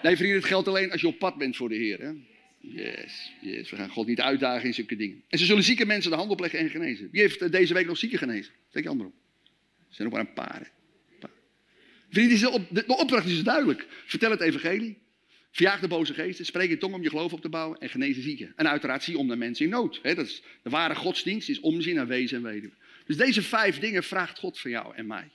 nee, 0.02 0.16
vrienden, 0.16 0.36
het 0.36 0.44
geldt 0.44 0.68
alleen 0.68 0.92
als 0.92 1.00
je 1.00 1.06
op 1.06 1.18
pad 1.18 1.38
bent 1.38 1.56
voor 1.56 1.68
de 1.68 1.76
Heer. 1.76 2.00
Hè? 2.00 2.10
Yes, 2.60 3.32
yes. 3.40 3.70
We 3.70 3.76
gaan 3.76 3.88
God 3.88 4.06
niet 4.06 4.20
uitdagen 4.20 4.66
in 4.66 4.74
zulke 4.74 4.96
dingen. 4.96 5.22
En 5.28 5.38
ze 5.38 5.44
zullen 5.44 5.62
zieke 5.62 5.86
mensen 5.86 6.10
de 6.10 6.16
hand 6.16 6.30
opleggen 6.30 6.58
en 6.58 6.70
genezen. 6.70 7.08
Wie 7.12 7.20
heeft 7.20 7.52
deze 7.52 7.74
week 7.74 7.86
nog 7.86 7.98
zieken 7.98 8.18
genezen? 8.18 8.52
Steek 8.68 8.82
je 8.82 8.88
andere 8.88 9.08
op. 9.08 9.14
Er 9.88 9.94
zijn 9.94 10.08
nog 10.08 10.16
maar 10.16 10.26
een 10.26 10.34
paar. 10.34 10.70
Vrienden, 12.10 12.66
de 12.70 12.96
opdracht 12.96 13.26
is 13.26 13.42
duidelijk. 13.42 13.86
Vertel 14.06 14.30
het 14.30 14.40
evangelie. 14.40 14.98
Verjaag 15.50 15.80
de 15.80 15.88
boze 15.88 16.14
geesten. 16.14 16.44
Spreek 16.44 16.70
in 16.70 16.78
tong 16.78 16.94
om 16.94 17.02
je 17.02 17.08
geloof 17.08 17.32
op 17.32 17.40
te 17.40 17.48
bouwen. 17.48 17.78
En 17.78 17.88
genezen 17.88 18.22
zieken. 18.22 18.52
En 18.56 18.68
uiteraard 18.68 19.02
zie 19.02 19.18
om 19.18 19.26
naar 19.26 19.38
mensen 19.38 19.64
in 19.64 19.70
nood. 19.70 20.00
dat 20.02 20.18
is 20.18 20.42
de 20.62 20.70
ware 20.70 20.94
godsdienst 20.94 21.48
is 21.48 21.60
omzien 21.60 21.94
naar 21.94 22.06
wezen 22.06 22.36
en 22.36 22.42
weduwe. 22.42 22.74
Dus 23.06 23.16
deze 23.16 23.42
vijf 23.42 23.78
dingen 23.78 24.04
vraagt 24.04 24.38
God 24.38 24.58
van 24.58 24.70
jou 24.70 24.94
en 24.94 25.06
mij. 25.06 25.30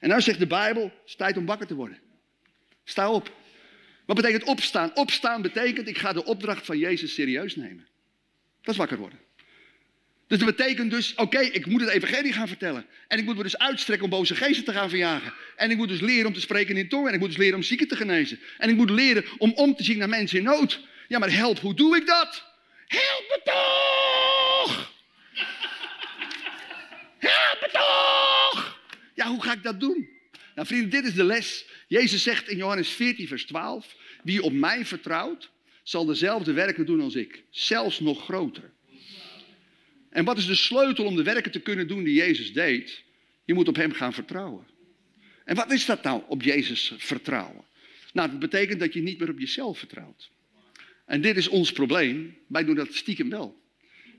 En 0.00 0.08
nou 0.08 0.20
zegt 0.20 0.38
de 0.38 0.46
Bijbel, 0.46 0.82
het 0.82 0.92
is 1.06 1.14
tijd 1.14 1.36
om 1.36 1.46
wakker 1.46 1.66
te 1.66 1.74
worden. 1.74 1.98
Sta 2.84 3.10
op. 3.10 3.32
Wat 4.06 4.16
betekent 4.16 4.44
opstaan? 4.44 4.96
Opstaan 4.96 5.42
betekent, 5.42 5.88
ik 5.88 5.98
ga 5.98 6.12
de 6.12 6.24
opdracht 6.24 6.66
van 6.66 6.78
Jezus 6.78 7.14
serieus 7.14 7.56
nemen. 7.56 7.86
Dat 8.60 8.74
is 8.74 8.80
wakker 8.80 8.98
worden. 8.98 9.18
Dus 10.26 10.38
dat 10.38 10.56
betekent 10.56 10.90
dus, 10.90 11.14
oké, 11.14 11.38
ik 11.38 11.66
moet 11.66 11.80
het 11.80 11.90
evangelie 11.90 12.32
gaan 12.32 12.48
vertellen. 12.48 12.86
En 13.08 13.18
ik 13.18 13.24
moet 13.24 13.36
me 13.36 13.42
dus 13.42 13.58
uitstrekken 13.58 14.04
om 14.04 14.10
boze 14.10 14.34
geesten 14.34 14.64
te 14.64 14.72
gaan 14.72 14.88
verjagen. 14.88 15.32
En 15.56 15.70
ik 15.70 15.76
moet 15.76 15.88
dus 15.88 16.00
leren 16.00 16.26
om 16.26 16.32
te 16.32 16.40
spreken 16.40 16.76
in 16.76 16.88
tongen. 16.88 17.08
En 17.08 17.14
ik 17.14 17.20
moet 17.20 17.28
dus 17.28 17.38
leren 17.38 17.54
om 17.54 17.62
zieken 17.62 17.88
te 17.88 17.96
genezen. 17.96 18.40
En 18.58 18.68
ik 18.68 18.76
moet 18.76 18.90
leren 18.90 19.24
om 19.38 19.52
om 19.52 19.74
te 19.74 19.84
zien 19.84 19.98
naar 19.98 20.08
mensen 20.08 20.38
in 20.38 20.44
nood. 20.44 20.80
Ja, 21.08 21.18
maar 21.18 21.32
help, 21.32 21.58
hoe 21.58 21.74
doe 21.74 21.96
ik 21.96 22.06
dat? 22.06 22.44
Help 22.86 23.24
me 23.28 23.40
toch! 23.44 24.92
Help 27.18 27.58
me 27.60 27.68
toch! 27.72 28.78
Ja, 29.14 29.26
hoe 29.26 29.42
ga 29.42 29.52
ik 29.52 29.62
dat 29.62 29.80
doen? 29.80 30.08
Nou 30.54 30.66
vrienden, 30.66 30.90
dit 30.90 31.04
is 31.04 31.14
de 31.14 31.24
les. 31.24 31.64
Jezus 31.88 32.22
zegt 32.22 32.48
in 32.48 32.56
Johannes 32.56 32.88
14, 32.88 33.28
vers 33.28 33.44
12. 33.44 33.94
Wie 34.22 34.42
op 34.42 34.52
mij 34.52 34.84
vertrouwt, 34.84 35.50
zal 35.82 36.04
dezelfde 36.04 36.52
werken 36.52 36.86
doen 36.86 37.00
als 37.00 37.14
ik. 37.14 37.42
Zelfs 37.50 38.00
nog 38.00 38.24
groter. 38.24 38.72
En 40.14 40.24
wat 40.24 40.38
is 40.38 40.46
de 40.46 40.54
sleutel 40.54 41.04
om 41.04 41.16
de 41.16 41.22
werken 41.22 41.52
te 41.52 41.60
kunnen 41.60 41.88
doen 41.88 42.04
die 42.04 42.14
Jezus 42.14 42.52
deed? 42.52 43.02
Je 43.44 43.54
moet 43.54 43.68
op 43.68 43.76
Hem 43.76 43.92
gaan 43.92 44.12
vertrouwen. 44.12 44.66
En 45.44 45.56
wat 45.56 45.72
is 45.72 45.86
dat 45.86 46.02
nou, 46.02 46.22
op 46.28 46.42
Jezus 46.42 46.92
vertrouwen? 46.96 47.64
Nou, 48.12 48.30
dat 48.30 48.38
betekent 48.38 48.80
dat 48.80 48.92
je 48.92 49.02
niet 49.02 49.18
meer 49.18 49.30
op 49.30 49.38
jezelf 49.38 49.78
vertrouwt. 49.78 50.30
En 51.06 51.20
dit 51.20 51.36
is 51.36 51.48
ons 51.48 51.72
probleem. 51.72 52.36
Wij 52.46 52.64
doen 52.64 52.74
dat 52.74 52.94
stiekem 52.94 53.30
wel. 53.30 53.60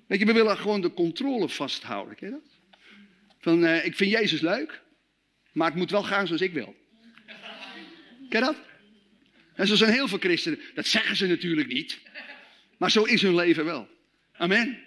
Weet 0.08 0.20
je, 0.20 0.26
we 0.26 0.34
willen 0.34 0.58
gewoon 0.58 0.82
de 0.82 0.94
controle 0.94 1.50
vasthouden. 1.50 2.16
Ken 2.16 2.28
je 2.28 2.34
dat? 2.34 2.80
Van, 3.40 3.64
uh, 3.64 3.86
ik 3.86 3.96
vind 3.96 4.12
Jezus 4.12 4.42
leuk, 4.42 4.82
maar 5.52 5.68
het 5.68 5.78
moet 5.78 5.92
wel 5.92 6.04
gaan 6.04 6.28
zoals 6.28 6.42
ik 6.42 6.54
wil. 6.54 6.76
Ken 8.30 8.40
je 8.40 8.46
dat? 8.46 8.58
En 9.54 9.68
zo 9.68 9.76
zijn 9.76 9.94
heel 9.94 10.08
veel 10.08 10.18
christenen. 10.18 10.60
Dat 10.74 10.86
zeggen 10.86 11.16
ze 11.16 11.28
natuurlijk 11.28 11.68
niet. 11.68 12.00
Maar 12.78 12.92
zo 12.92 13.04
is 13.04 13.22
hun 13.22 13.36
leven 13.36 13.66
wel. 13.66 13.90
Amen. 14.32 14.84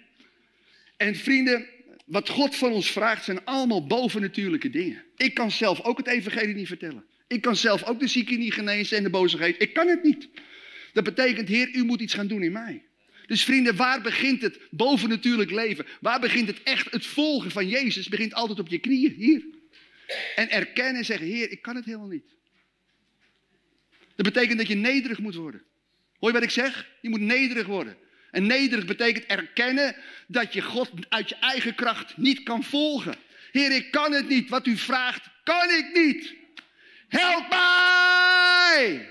En 0.99 1.15
vrienden, 1.15 1.65
wat 2.05 2.29
God 2.29 2.55
van 2.55 2.71
ons 2.71 2.91
vraagt 2.91 3.23
zijn 3.23 3.45
allemaal 3.45 3.87
bovennatuurlijke 3.87 4.69
dingen. 4.69 5.03
Ik 5.17 5.33
kan 5.33 5.51
zelf 5.51 5.81
ook 5.81 5.97
het 5.97 6.07
evangelie 6.07 6.55
niet 6.55 6.67
vertellen. 6.67 7.05
Ik 7.27 7.41
kan 7.41 7.55
zelf 7.55 7.83
ook 7.83 7.99
de 7.99 8.07
zieken 8.07 8.39
niet 8.39 8.53
genezen 8.53 8.97
en 8.97 9.11
de 9.11 9.29
geest. 9.29 9.61
Ik 9.61 9.73
kan 9.73 9.87
het 9.87 10.03
niet. 10.03 10.29
Dat 10.93 11.03
betekent, 11.03 11.47
Heer, 11.47 11.69
u 11.73 11.83
moet 11.83 12.01
iets 12.01 12.13
gaan 12.13 12.27
doen 12.27 12.43
in 12.43 12.51
mij. 12.51 12.83
Dus 13.25 13.43
vrienden, 13.43 13.75
waar 13.75 14.01
begint 14.01 14.41
het 14.41 14.59
bovennatuurlijk 14.71 15.51
leven? 15.51 15.85
Waar 16.01 16.19
begint 16.19 16.47
het 16.47 16.63
echt? 16.63 16.91
Het 16.91 17.05
volgen 17.05 17.51
van 17.51 17.67
Jezus 17.67 18.09
begint 18.09 18.33
altijd 18.33 18.59
op 18.59 18.67
je 18.67 18.79
knieën, 18.79 19.11
hier. 19.11 19.45
En 20.35 20.49
erkennen 20.49 20.95
en 20.95 21.05
zeggen, 21.05 21.27
Heer, 21.27 21.51
ik 21.51 21.61
kan 21.61 21.75
het 21.75 21.85
helemaal 21.85 22.07
niet. 22.07 22.35
Dat 24.15 24.25
betekent 24.25 24.57
dat 24.57 24.67
je 24.67 24.75
nederig 24.75 25.19
moet 25.19 25.35
worden. 25.35 25.63
Hoor 26.17 26.29
je 26.29 26.35
wat 26.35 26.43
ik 26.43 26.49
zeg? 26.49 26.89
Je 27.01 27.09
moet 27.09 27.19
nederig 27.19 27.67
worden. 27.67 27.97
En 28.31 28.47
nederig 28.47 28.85
betekent 28.85 29.25
erkennen 29.25 29.95
dat 30.27 30.53
je 30.53 30.61
God 30.61 30.89
uit 31.09 31.29
je 31.29 31.35
eigen 31.35 31.75
kracht 31.75 32.17
niet 32.17 32.43
kan 32.43 32.63
volgen. 32.63 33.15
Heer, 33.51 33.71
ik 33.71 33.91
kan 33.91 34.11
het 34.11 34.29
niet. 34.29 34.49
Wat 34.49 34.67
u 34.67 34.77
vraagt, 34.77 35.29
kan 35.43 35.69
ik 35.69 35.89
niet. 35.93 36.33
Help 37.07 37.49
mij! 37.49 39.09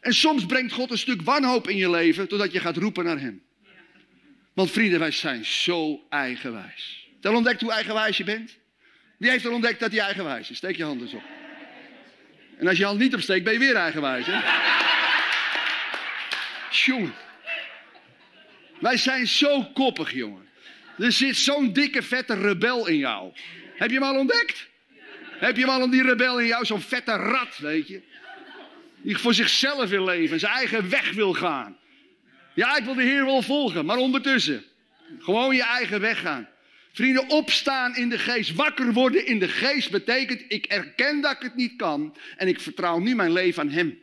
En 0.00 0.14
soms 0.14 0.46
brengt 0.46 0.72
God 0.72 0.90
een 0.90 0.98
stuk 0.98 1.22
wanhoop 1.22 1.68
in 1.68 1.76
je 1.76 1.90
leven, 1.90 2.28
totdat 2.28 2.52
je 2.52 2.60
gaat 2.60 2.76
roepen 2.76 3.04
naar 3.04 3.20
Hem. 3.20 3.42
Want 4.52 4.70
vrienden, 4.70 4.98
wij 4.98 5.10
zijn 5.10 5.44
zo 5.44 6.06
eigenwijs. 6.08 7.08
Al 7.22 7.34
ontdekt 7.34 7.60
hoe 7.60 7.72
eigenwijs 7.72 8.16
je 8.16 8.24
bent? 8.24 8.58
Wie 9.16 9.30
heeft 9.30 9.46
al 9.46 9.52
ontdekt 9.52 9.80
dat 9.80 9.90
hij 9.90 10.00
eigenwijs 10.00 10.50
is? 10.50 10.56
Steek 10.56 10.76
je 10.76 10.84
hand 10.84 11.00
eens 11.00 11.12
op. 11.12 11.22
En 12.58 12.68
als 12.68 12.78
je 12.78 12.84
hand 12.84 12.98
niet 12.98 13.14
opsteekt, 13.14 13.44
ben 13.44 13.52
je 13.52 13.58
weer 13.58 13.76
eigenwijs, 13.76 14.26
hè? 14.26 14.40
Wij 18.82 18.96
zijn 18.96 19.26
zo 19.26 19.64
koppig, 19.64 20.12
jongen. 20.12 20.48
Er 20.98 21.12
zit 21.12 21.36
zo'n 21.36 21.72
dikke, 21.72 22.02
vette 22.02 22.34
rebel 22.34 22.86
in 22.86 22.96
jou. 22.96 23.32
Heb 23.74 23.90
je 23.90 23.94
hem 23.94 24.04
al 24.04 24.18
ontdekt? 24.18 24.68
Heb 25.38 25.56
je 25.56 25.62
hem 25.62 25.70
al 25.70 25.90
die 25.90 26.02
rebel 26.02 26.40
in 26.40 26.46
jou? 26.46 26.64
Zo'n 26.64 26.80
vette 26.80 27.12
rat, 27.12 27.58
weet 27.58 27.88
je? 27.88 28.00
Die 29.02 29.18
voor 29.18 29.34
zichzelf 29.34 29.88
wil 29.88 30.04
leven, 30.04 30.38
zijn 30.38 30.52
eigen 30.52 30.88
weg 30.90 31.12
wil 31.12 31.32
gaan. 31.32 31.78
Ja, 32.54 32.76
ik 32.76 32.84
wil 32.84 32.94
de 32.94 33.02
Heer 33.02 33.24
wel 33.24 33.42
volgen, 33.42 33.84
maar 33.84 33.96
ondertussen. 33.96 34.64
Gewoon 35.18 35.56
je 35.56 35.64
eigen 35.64 36.00
weg 36.00 36.20
gaan. 36.20 36.48
Vrienden, 36.92 37.28
opstaan 37.28 37.96
in 37.96 38.08
de 38.08 38.18
geest, 38.18 38.54
wakker 38.54 38.92
worden 38.92 39.26
in 39.26 39.38
de 39.38 39.48
geest 39.48 39.90
betekent, 39.90 40.44
ik 40.48 40.66
erken 40.66 41.20
dat 41.20 41.32
ik 41.32 41.42
het 41.42 41.54
niet 41.54 41.76
kan 41.76 42.16
en 42.36 42.48
ik 42.48 42.60
vertrouw 42.60 42.98
nu 42.98 43.14
mijn 43.14 43.32
leven 43.32 43.62
aan 43.62 43.70
Hem. 43.70 43.98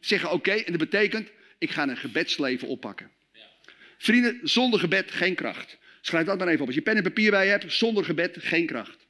Zeggen 0.00 0.30
oké, 0.30 0.52
en 0.52 0.72
dat 0.72 0.90
betekent, 0.90 1.28
ik 1.58 1.70
ga 1.70 1.82
een 1.82 1.96
gebedsleven 1.96 2.68
oppakken. 2.68 3.10
Vrienden, 4.02 4.40
zonder 4.42 4.80
gebed 4.80 5.10
geen 5.10 5.34
kracht. 5.34 5.78
Schrijf 6.00 6.26
dat 6.26 6.38
maar 6.38 6.48
even 6.48 6.60
op. 6.60 6.66
Als 6.66 6.74
je 6.74 6.82
pen 6.82 6.96
en 6.96 7.02
papier 7.02 7.30
bij 7.30 7.44
je 7.44 7.50
hebt, 7.50 7.72
zonder 7.72 8.04
gebed 8.04 8.36
geen 8.40 8.66
kracht. 8.66 9.06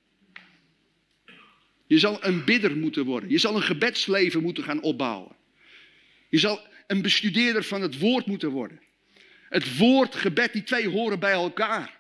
Je 1.86 1.98
zal 1.98 2.24
een 2.24 2.44
bidder 2.44 2.76
moeten 2.76 3.04
worden. 3.04 3.30
Je 3.30 3.38
zal 3.38 3.56
een 3.56 3.62
gebedsleven 3.62 4.42
moeten 4.42 4.64
gaan 4.64 4.82
opbouwen. 4.82 5.36
Je 6.28 6.38
zal 6.38 6.66
een 6.86 7.02
bestudeerder 7.02 7.64
van 7.64 7.82
het 7.82 7.98
woord 7.98 8.26
moeten 8.26 8.50
worden. 8.50 8.80
Het 9.48 9.76
woord, 9.76 10.14
gebed, 10.14 10.52
die 10.52 10.62
twee 10.62 10.88
horen 10.88 11.18
bij 11.18 11.32
elkaar. 11.32 11.98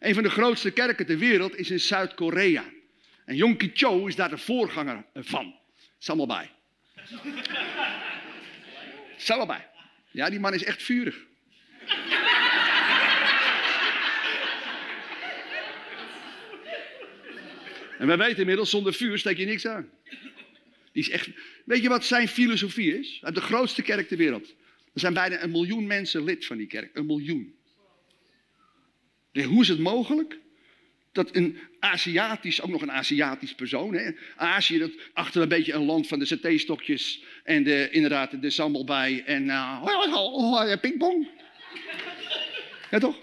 Een 0.00 0.14
van 0.14 0.22
de 0.22 0.30
grootste 0.30 0.70
kerken 0.70 1.06
ter 1.06 1.18
wereld 1.18 1.56
is 1.56 1.70
in 1.70 1.80
Zuid-Korea. 1.80 2.64
En 3.24 3.36
Yongki 3.36 3.70
Cho 3.74 4.06
is 4.06 4.16
daar 4.16 4.30
de 4.30 4.38
voorganger 4.38 5.04
van. 5.14 5.54
Allemaal 6.06 6.26
bij. 6.26 6.50
Ja, 10.10 10.30
die 10.30 10.40
man 10.40 10.54
is 10.54 10.64
echt 10.64 10.82
vurig. 10.82 11.24
En 17.98 18.06
wij 18.06 18.16
weten 18.16 18.38
inmiddels, 18.38 18.70
zonder 18.70 18.94
vuur 18.94 19.18
steek 19.18 19.36
je 19.36 19.44
niks 19.44 19.66
aan. 19.66 19.90
Die 20.92 21.02
is 21.02 21.10
echt, 21.10 21.28
weet 21.64 21.82
je 21.82 21.88
wat 21.88 22.04
zijn 22.04 22.28
filosofie 22.28 22.98
is? 22.98 23.22
De 23.32 23.40
grootste 23.40 23.82
kerk 23.82 24.08
ter 24.08 24.16
wereld. 24.16 24.54
Er 24.92 25.00
zijn 25.00 25.14
bijna 25.14 25.42
een 25.42 25.50
miljoen 25.50 25.86
mensen 25.86 26.24
lid 26.24 26.46
van 26.46 26.56
die 26.56 26.66
kerk. 26.66 26.90
Een 26.96 27.06
miljoen. 27.06 27.54
hoe 29.32 29.62
is 29.62 29.68
het 29.68 29.78
mogelijk? 29.78 30.38
Dat 31.12 31.36
een 31.36 31.58
Aziatisch, 31.78 32.62
ook 32.62 32.70
nog 32.70 32.82
een 32.82 32.92
Aziatisch 32.92 33.54
persoon. 33.54 33.94
Hè? 33.94 34.10
Azië, 34.36 34.78
dat 34.78 34.90
achter 35.12 35.42
een 35.42 35.48
beetje 35.48 35.72
een 35.72 35.84
land 35.84 36.06
van 36.06 36.18
de 36.18 36.24
satéstokjes. 36.24 37.22
En 37.44 37.62
de, 37.62 37.88
inderdaad 37.90 38.42
de 38.42 38.50
sambalbij. 38.50 39.22
En 39.26 39.44
uh, 39.44 40.76
pingpong. 40.80 41.28
Ja 42.90 42.98
toch? 42.98 43.18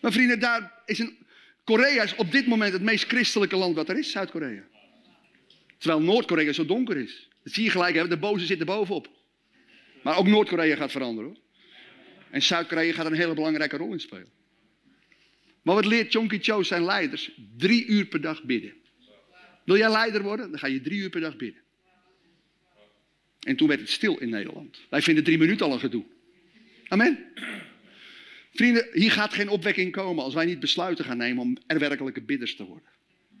Maar 0.00 0.12
vrienden, 0.12 0.40
daar 0.40 0.72
is 0.86 0.98
een 0.98 1.22
Korea 1.64 2.02
is 2.02 2.14
op 2.14 2.32
dit 2.32 2.46
moment 2.46 2.72
het 2.72 2.82
meest 2.82 3.04
christelijke 3.04 3.56
land 3.56 3.74
wat 3.74 3.88
er 3.88 3.98
is, 3.98 4.10
Zuid-Korea. 4.10 4.62
Terwijl 5.78 6.02
Noord-Korea 6.02 6.52
zo 6.52 6.66
donker 6.66 6.96
is. 6.96 7.28
Dat 7.42 7.52
zie 7.52 7.64
je 7.64 7.70
gelijk, 7.70 8.08
de 8.08 8.16
boze 8.16 8.46
zit 8.46 8.60
er 8.60 8.66
bovenop. 8.66 9.10
Maar 10.02 10.16
ook 10.16 10.26
Noord-Korea 10.26 10.76
gaat 10.76 10.90
veranderen 10.90 11.30
hoor. 11.30 11.40
En 12.30 12.42
Zuid-Korea 12.42 12.92
gaat 12.92 13.06
een 13.06 13.12
hele 13.12 13.34
belangrijke 13.34 13.76
rol 13.76 13.92
in 13.92 14.00
spelen. 14.00 14.28
Maar 15.62 15.74
wat 15.74 15.84
leert 15.84 16.12
Chonky 16.12 16.38
Cho 16.40 16.62
zijn 16.62 16.84
leiders? 16.84 17.30
Drie 17.56 17.86
uur 17.86 18.06
per 18.06 18.20
dag 18.20 18.42
bidden. 18.42 18.72
Wil 19.64 19.76
jij 19.76 19.90
leider 19.90 20.22
worden? 20.22 20.50
Dan 20.50 20.58
ga 20.58 20.66
je 20.66 20.80
drie 20.80 21.00
uur 21.00 21.10
per 21.10 21.20
dag 21.20 21.36
bidden. 21.36 21.62
En 23.40 23.56
toen 23.56 23.68
werd 23.68 23.80
het 23.80 23.90
stil 23.90 24.18
in 24.18 24.28
Nederland. 24.28 24.80
Wij 24.90 25.02
vinden 25.02 25.24
drie 25.24 25.38
minuten 25.38 25.66
al 25.66 25.72
een 25.72 25.80
gedoe. 25.80 26.04
Amen. 26.88 27.32
Vrienden, 28.52 28.88
hier 28.92 29.10
gaat 29.10 29.34
geen 29.34 29.48
opwekking 29.48 29.92
komen 29.92 30.24
als 30.24 30.34
wij 30.34 30.44
niet 30.44 30.60
besluiten 30.60 31.04
gaan 31.04 31.16
nemen 31.16 31.42
om 31.42 31.56
er 31.66 31.78
werkelijke 31.78 32.22
bidders 32.22 32.56
te 32.56 32.64
worden. 32.64 32.88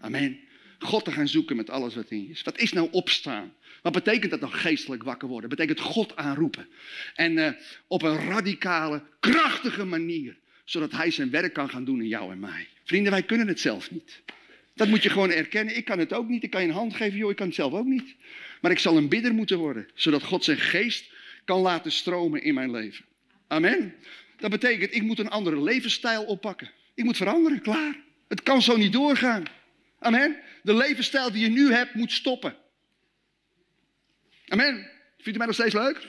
Amen. 0.00 0.38
God 0.78 1.04
te 1.04 1.12
gaan 1.12 1.28
zoeken 1.28 1.56
met 1.56 1.70
alles 1.70 1.94
wat 1.94 2.10
in 2.10 2.22
je 2.22 2.28
is. 2.28 2.42
Wat 2.42 2.58
is 2.58 2.72
nou 2.72 2.88
opstaan? 2.90 3.54
Wat 3.82 3.92
betekent 3.92 4.30
dat 4.30 4.40
nou 4.40 4.52
geestelijk 4.52 5.02
wakker 5.02 5.28
worden? 5.28 5.50
Betekent 5.50 5.80
God 5.80 6.16
aanroepen. 6.16 6.68
En 7.14 7.32
uh, 7.32 7.48
op 7.86 8.02
een 8.02 8.16
radicale, 8.16 9.02
krachtige 9.20 9.84
manier. 9.84 10.36
Zodat 10.64 10.92
Hij 10.92 11.10
zijn 11.10 11.30
werk 11.30 11.52
kan 11.52 11.70
gaan 11.70 11.84
doen 11.84 12.00
in 12.00 12.08
jou 12.08 12.32
en 12.32 12.40
mij. 12.40 12.68
Vrienden, 12.84 13.12
wij 13.12 13.22
kunnen 13.22 13.48
het 13.48 13.60
zelf 13.60 13.90
niet. 13.90 14.22
Dat 14.74 14.88
moet 14.88 15.02
je 15.02 15.10
gewoon 15.10 15.30
erkennen. 15.30 15.76
Ik 15.76 15.84
kan 15.84 15.98
het 15.98 16.12
ook 16.12 16.28
niet. 16.28 16.42
Ik 16.42 16.50
kan 16.50 16.62
je 16.62 16.68
een 16.68 16.74
hand 16.74 16.94
geven, 16.94 17.18
joh, 17.18 17.30
ik 17.30 17.36
kan 17.36 17.46
het 17.46 17.54
zelf 17.54 17.72
ook 17.72 17.86
niet. 17.86 18.14
Maar 18.60 18.70
ik 18.70 18.78
zal 18.78 18.96
een 18.96 19.08
bidder 19.08 19.34
moeten 19.34 19.58
worden. 19.58 19.88
Zodat 19.94 20.22
God 20.22 20.44
zijn 20.44 20.58
geest 20.58 21.10
kan 21.44 21.60
laten 21.60 21.92
stromen 21.92 22.42
in 22.42 22.54
mijn 22.54 22.70
leven. 22.70 23.04
Amen. 23.46 23.94
Dat 24.42 24.50
betekent, 24.50 24.94
ik 24.94 25.02
moet 25.02 25.18
een 25.18 25.30
andere 25.30 25.62
levensstijl 25.62 26.24
oppakken. 26.24 26.70
Ik 26.94 27.04
moet 27.04 27.16
veranderen, 27.16 27.60
klaar. 27.60 27.96
Het 28.28 28.42
kan 28.42 28.62
zo 28.62 28.76
niet 28.76 28.92
doorgaan. 28.92 29.42
Amen. 29.98 30.36
De 30.62 30.74
levensstijl 30.74 31.32
die 31.32 31.42
je 31.42 31.48
nu 31.48 31.72
hebt, 31.72 31.94
moet 31.94 32.12
stoppen. 32.12 32.56
Amen. 34.48 34.90
Vindt 35.16 35.34
u 35.34 35.36
mij 35.36 35.46
nog 35.46 35.54
steeds 35.54 35.74
leuk? 35.74 36.06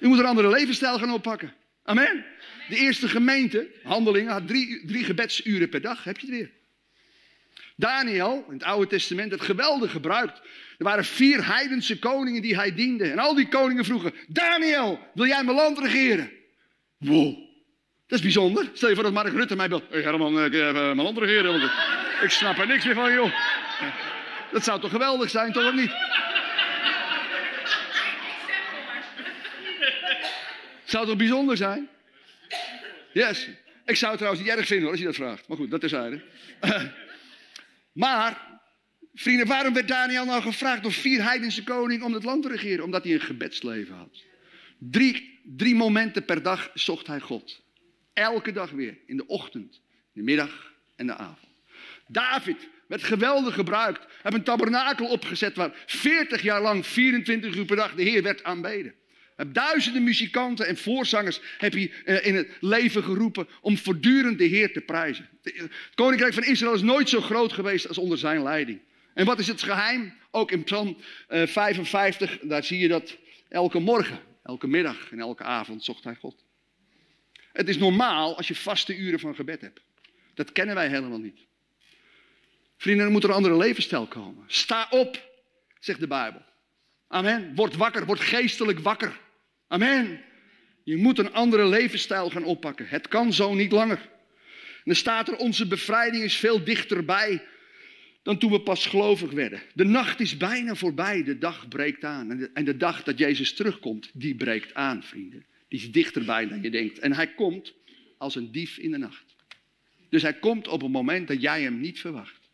U 0.00 0.08
moet 0.08 0.18
een 0.18 0.24
andere 0.24 0.50
levensstijl 0.50 0.98
gaan 0.98 1.12
oppakken. 1.12 1.54
Amen. 1.82 2.24
De 2.68 2.76
eerste 2.76 3.08
gemeente, 3.08 3.70
handelingen, 3.82 4.32
had 4.32 4.48
drie, 4.48 4.86
drie 4.86 5.04
gebedsuren 5.04 5.68
per 5.68 5.80
dag. 5.80 6.04
Heb 6.04 6.18
je 6.18 6.26
het 6.26 6.36
weer? 6.36 6.50
Daniel, 7.76 8.44
in 8.48 8.54
het 8.54 8.64
Oude 8.64 8.86
Testament, 8.86 9.30
het 9.30 9.40
geweldig 9.40 9.90
gebruikt. 9.90 10.40
Er 10.78 10.84
waren 10.84 11.04
vier 11.04 11.46
heidense 11.46 11.98
koningen 11.98 12.42
die 12.42 12.56
hij 12.56 12.74
diende. 12.74 13.10
En 13.10 13.18
al 13.18 13.34
die 13.34 13.48
koningen 13.48 13.84
vroegen: 13.84 14.14
Daniel, 14.28 15.00
wil 15.14 15.26
jij 15.26 15.44
mijn 15.44 15.56
land 15.56 15.78
regeren? 15.78 16.30
Wow, 16.98 17.36
dat 18.06 18.18
is 18.18 18.20
bijzonder. 18.20 18.70
Stel 18.72 18.88
je 18.88 18.94
voor 18.94 19.04
dat 19.04 19.12
Mark 19.12 19.32
Rutte 19.32 19.56
mij 19.56 19.68
belt. 19.68 19.84
Hey 19.90 20.02
Herman, 20.02 20.44
ik 20.44 20.52
heb 20.52 20.72
mijn 20.72 21.02
land 21.02 21.18
regeren. 21.18 21.70
Ik 22.22 22.30
snap 22.30 22.58
er 22.58 22.66
niks 22.66 22.84
meer 22.84 22.94
van, 22.94 23.12
joh. 23.12 23.32
Dat 24.52 24.64
zou 24.64 24.80
toch 24.80 24.90
geweldig 24.90 25.30
zijn, 25.30 25.52
toch 25.52 25.66
of 25.66 25.74
niet? 25.74 25.92
Zou 30.84 31.06
toch 31.06 31.16
bijzonder 31.16 31.56
zijn? 31.56 31.88
Yes. 33.12 33.48
Ik 33.84 33.96
zou 33.96 34.10
het 34.10 34.20
trouwens 34.20 34.46
niet 34.46 34.56
erg 34.56 34.66
vinden 34.66 34.84
hoor, 34.84 34.92
als 34.92 35.00
je 35.00 35.06
dat 35.06 35.14
vraagt. 35.14 35.48
Maar 35.48 35.56
goed, 35.56 35.70
dat 35.70 35.82
is 35.82 35.90
hij. 35.90 36.22
Maar, 37.96 38.60
vrienden, 39.14 39.46
waarom 39.46 39.74
werd 39.74 39.88
Daniel 39.88 40.24
nou 40.24 40.42
gevraagd 40.42 40.82
door 40.82 40.92
vier 40.92 41.22
heidense 41.22 41.64
koningen 41.64 42.06
om 42.06 42.12
het 42.12 42.24
land 42.24 42.42
te 42.42 42.48
regeren? 42.48 42.84
Omdat 42.84 43.04
hij 43.04 43.12
een 43.12 43.20
gebedsleven 43.20 43.94
had. 43.94 44.22
Drie, 44.78 45.40
drie 45.44 45.74
momenten 45.74 46.24
per 46.24 46.42
dag 46.42 46.70
zocht 46.74 47.06
hij 47.06 47.20
God. 47.20 47.62
Elke 48.12 48.52
dag 48.52 48.70
weer. 48.70 48.98
In 49.06 49.16
de 49.16 49.26
ochtend, 49.26 49.80
de 50.12 50.22
middag 50.22 50.72
en 50.96 51.06
de 51.06 51.16
avond. 51.16 51.52
David 52.06 52.68
werd 52.86 53.02
geweldig 53.04 53.54
gebruikt. 53.54 54.06
Heeft 54.22 54.34
een 54.34 54.42
tabernakel 54.42 55.06
opgezet 55.06 55.56
waar 55.56 55.84
40 55.86 56.42
jaar 56.42 56.62
lang, 56.62 56.86
24 56.86 57.56
uur 57.56 57.64
per 57.64 57.76
dag, 57.76 57.94
de 57.94 58.02
Heer 58.02 58.22
werd 58.22 58.44
aanbeden. 58.44 58.94
Heb 59.36 59.54
duizenden 59.54 60.02
muzikanten 60.02 60.66
en 60.66 60.76
voorzangers 60.76 61.40
heb 61.58 61.74
je 61.74 61.90
eh, 62.04 62.26
in 62.26 62.34
het 62.34 62.48
leven 62.60 63.02
geroepen 63.02 63.48
om 63.60 63.78
voortdurend 63.78 64.38
de 64.38 64.44
Heer 64.44 64.72
te 64.72 64.80
prijzen. 64.80 65.28
Het 65.42 65.70
koninkrijk 65.94 66.34
van 66.34 66.44
Israël 66.44 66.74
is 66.74 66.82
nooit 66.82 67.08
zo 67.08 67.20
groot 67.20 67.52
geweest 67.52 67.88
als 67.88 67.98
onder 67.98 68.18
zijn 68.18 68.42
leiding. 68.42 68.80
En 69.14 69.26
wat 69.26 69.38
is 69.38 69.46
het 69.46 69.62
geheim? 69.62 70.14
Ook 70.30 70.50
in 70.50 70.64
Psalm 70.64 70.96
55, 71.28 72.38
eh, 72.38 72.48
daar 72.48 72.64
zie 72.64 72.78
je 72.78 72.88
dat 72.88 73.16
elke 73.48 73.78
morgen, 73.78 74.18
elke 74.42 74.66
middag 74.66 75.10
en 75.10 75.20
elke 75.20 75.42
avond 75.42 75.84
zocht 75.84 76.04
hij 76.04 76.14
God. 76.14 76.44
Het 77.52 77.68
is 77.68 77.78
normaal 77.78 78.36
als 78.36 78.48
je 78.48 78.54
vaste 78.54 78.96
uren 78.96 79.20
van 79.20 79.34
gebed 79.34 79.60
hebt. 79.60 79.80
Dat 80.34 80.52
kennen 80.52 80.74
wij 80.74 80.88
helemaal 80.88 81.18
niet. 81.18 81.38
Vrienden, 82.76 83.06
er 83.06 83.12
moet 83.12 83.24
een 83.24 83.30
andere 83.30 83.56
levensstijl 83.56 84.06
komen. 84.06 84.44
Sta 84.46 84.86
op, 84.90 85.30
zegt 85.80 86.00
de 86.00 86.06
Bijbel. 86.06 86.42
Amen. 87.08 87.54
Word 87.54 87.76
wakker, 87.76 88.06
word 88.06 88.20
geestelijk 88.20 88.78
wakker. 88.78 89.24
Amen. 89.68 90.20
Je 90.82 90.96
moet 90.96 91.18
een 91.18 91.32
andere 91.32 91.66
levensstijl 91.66 92.30
gaan 92.30 92.44
oppakken. 92.44 92.88
Het 92.88 93.08
kan 93.08 93.32
zo 93.32 93.54
niet 93.54 93.72
langer. 93.72 93.98
En 93.98 94.92
dan 94.92 94.94
staat 94.94 95.28
er, 95.28 95.36
onze 95.36 95.66
bevrijding 95.66 96.22
is 96.22 96.36
veel 96.36 96.64
dichterbij 96.64 97.42
dan 98.22 98.38
toen 98.38 98.50
we 98.50 98.60
pas 98.60 98.86
gelovig 98.86 99.30
werden. 99.30 99.62
De 99.74 99.84
nacht 99.84 100.20
is 100.20 100.36
bijna 100.36 100.74
voorbij, 100.74 101.22
de 101.22 101.38
dag 101.38 101.68
breekt 101.68 102.04
aan. 102.04 102.30
En 102.30 102.38
de, 102.38 102.50
en 102.54 102.64
de 102.64 102.76
dag 102.76 103.02
dat 103.02 103.18
Jezus 103.18 103.54
terugkomt, 103.54 104.10
die 104.12 104.34
breekt 104.34 104.74
aan, 104.74 105.02
vrienden. 105.02 105.44
Die 105.68 105.78
is 105.78 105.92
dichterbij 105.92 106.48
dan 106.48 106.62
je 106.62 106.70
denkt. 106.70 106.98
En 106.98 107.12
hij 107.12 107.34
komt 107.34 107.74
als 108.18 108.34
een 108.34 108.52
dief 108.52 108.78
in 108.78 108.90
de 108.90 108.98
nacht. 108.98 109.36
Dus 110.08 110.22
hij 110.22 110.34
komt 110.34 110.68
op 110.68 110.82
een 110.82 110.90
moment 110.90 111.28
dat 111.28 111.40
jij 111.40 111.62
hem 111.62 111.80
niet 111.80 112.00
verwacht. 112.00 112.50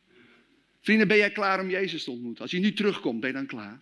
Vrienden, 0.81 1.09
ben 1.09 1.17
jij 1.17 1.31
klaar 1.31 1.61
om 1.61 1.71
Jezus 1.71 2.05
te 2.05 2.11
ontmoeten? 2.11 2.43
Als 2.43 2.51
je 2.51 2.59
nu 2.59 2.73
terugkomt, 2.73 3.21
ben 3.21 3.29
je 3.29 3.37
dan 3.37 3.47
klaar? 3.47 3.81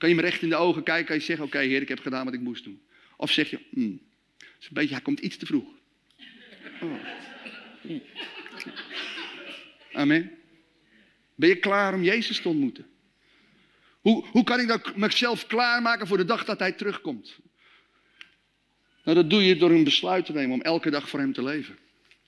Kan 0.00 0.08
je 0.08 0.14
me 0.14 0.20
recht 0.20 0.42
in 0.42 0.48
de 0.48 0.56
ogen 0.56 0.82
kijken 0.82 1.08
en 1.14 1.20
je 1.20 1.26
zeggen, 1.26 1.44
oké 1.44 1.58
heer, 1.58 1.82
ik 1.82 1.88
heb 1.88 2.00
gedaan 2.00 2.24
wat 2.24 2.34
ik 2.34 2.40
moest 2.40 2.64
doen. 2.64 2.82
Of 3.16 3.30
zeg 3.30 3.50
je, 3.50 3.58
hmm, 3.70 4.00
is 4.38 4.66
een 4.66 4.74
beetje, 4.74 4.94
hij 4.94 5.02
komt 5.02 5.20
iets 5.20 5.36
te 5.36 5.46
vroeg. 5.46 5.68
Oh. 6.82 6.92
Amen. 9.92 10.30
Ben 11.34 11.48
je 11.48 11.56
klaar 11.56 11.94
om 11.94 12.02
Jezus 12.02 12.40
te 12.40 12.48
ontmoeten? 12.48 12.86
Hoe, 14.00 14.26
hoe 14.26 14.44
kan 14.44 14.60
ik 14.60 14.68
dan 14.68 14.80
mezelf 14.94 15.46
klaarmaken 15.46 16.06
voor 16.06 16.16
de 16.16 16.24
dag 16.24 16.44
dat 16.44 16.58
hij 16.58 16.72
terugkomt? 16.72 17.38
Nou, 19.04 19.16
dat 19.16 19.30
doe 19.30 19.44
je 19.44 19.56
door 19.56 19.70
een 19.70 19.84
besluit 19.84 20.24
te 20.26 20.32
nemen 20.32 20.54
om 20.54 20.62
elke 20.62 20.90
dag 20.90 21.08
voor 21.08 21.18
hem 21.18 21.32
te 21.32 21.42
leven. 21.42 21.78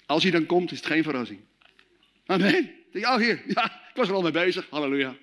Als 0.07 0.23
hij 0.23 0.33
dan 0.33 0.47
komt, 0.47 0.71
is 0.73 0.77
het 0.79 0.87
geen 0.87 1.03
verrassing. 1.03 1.41
Amen. 2.27 2.71
Ja, 2.91 3.19
hier. 3.19 3.43
Ja, 3.47 3.65
ik 3.65 3.95
was 3.95 4.09
er 4.09 4.15
al 4.15 4.23
mee 4.23 4.33
bezig. 4.33 4.67
Halleluja. 4.71 5.17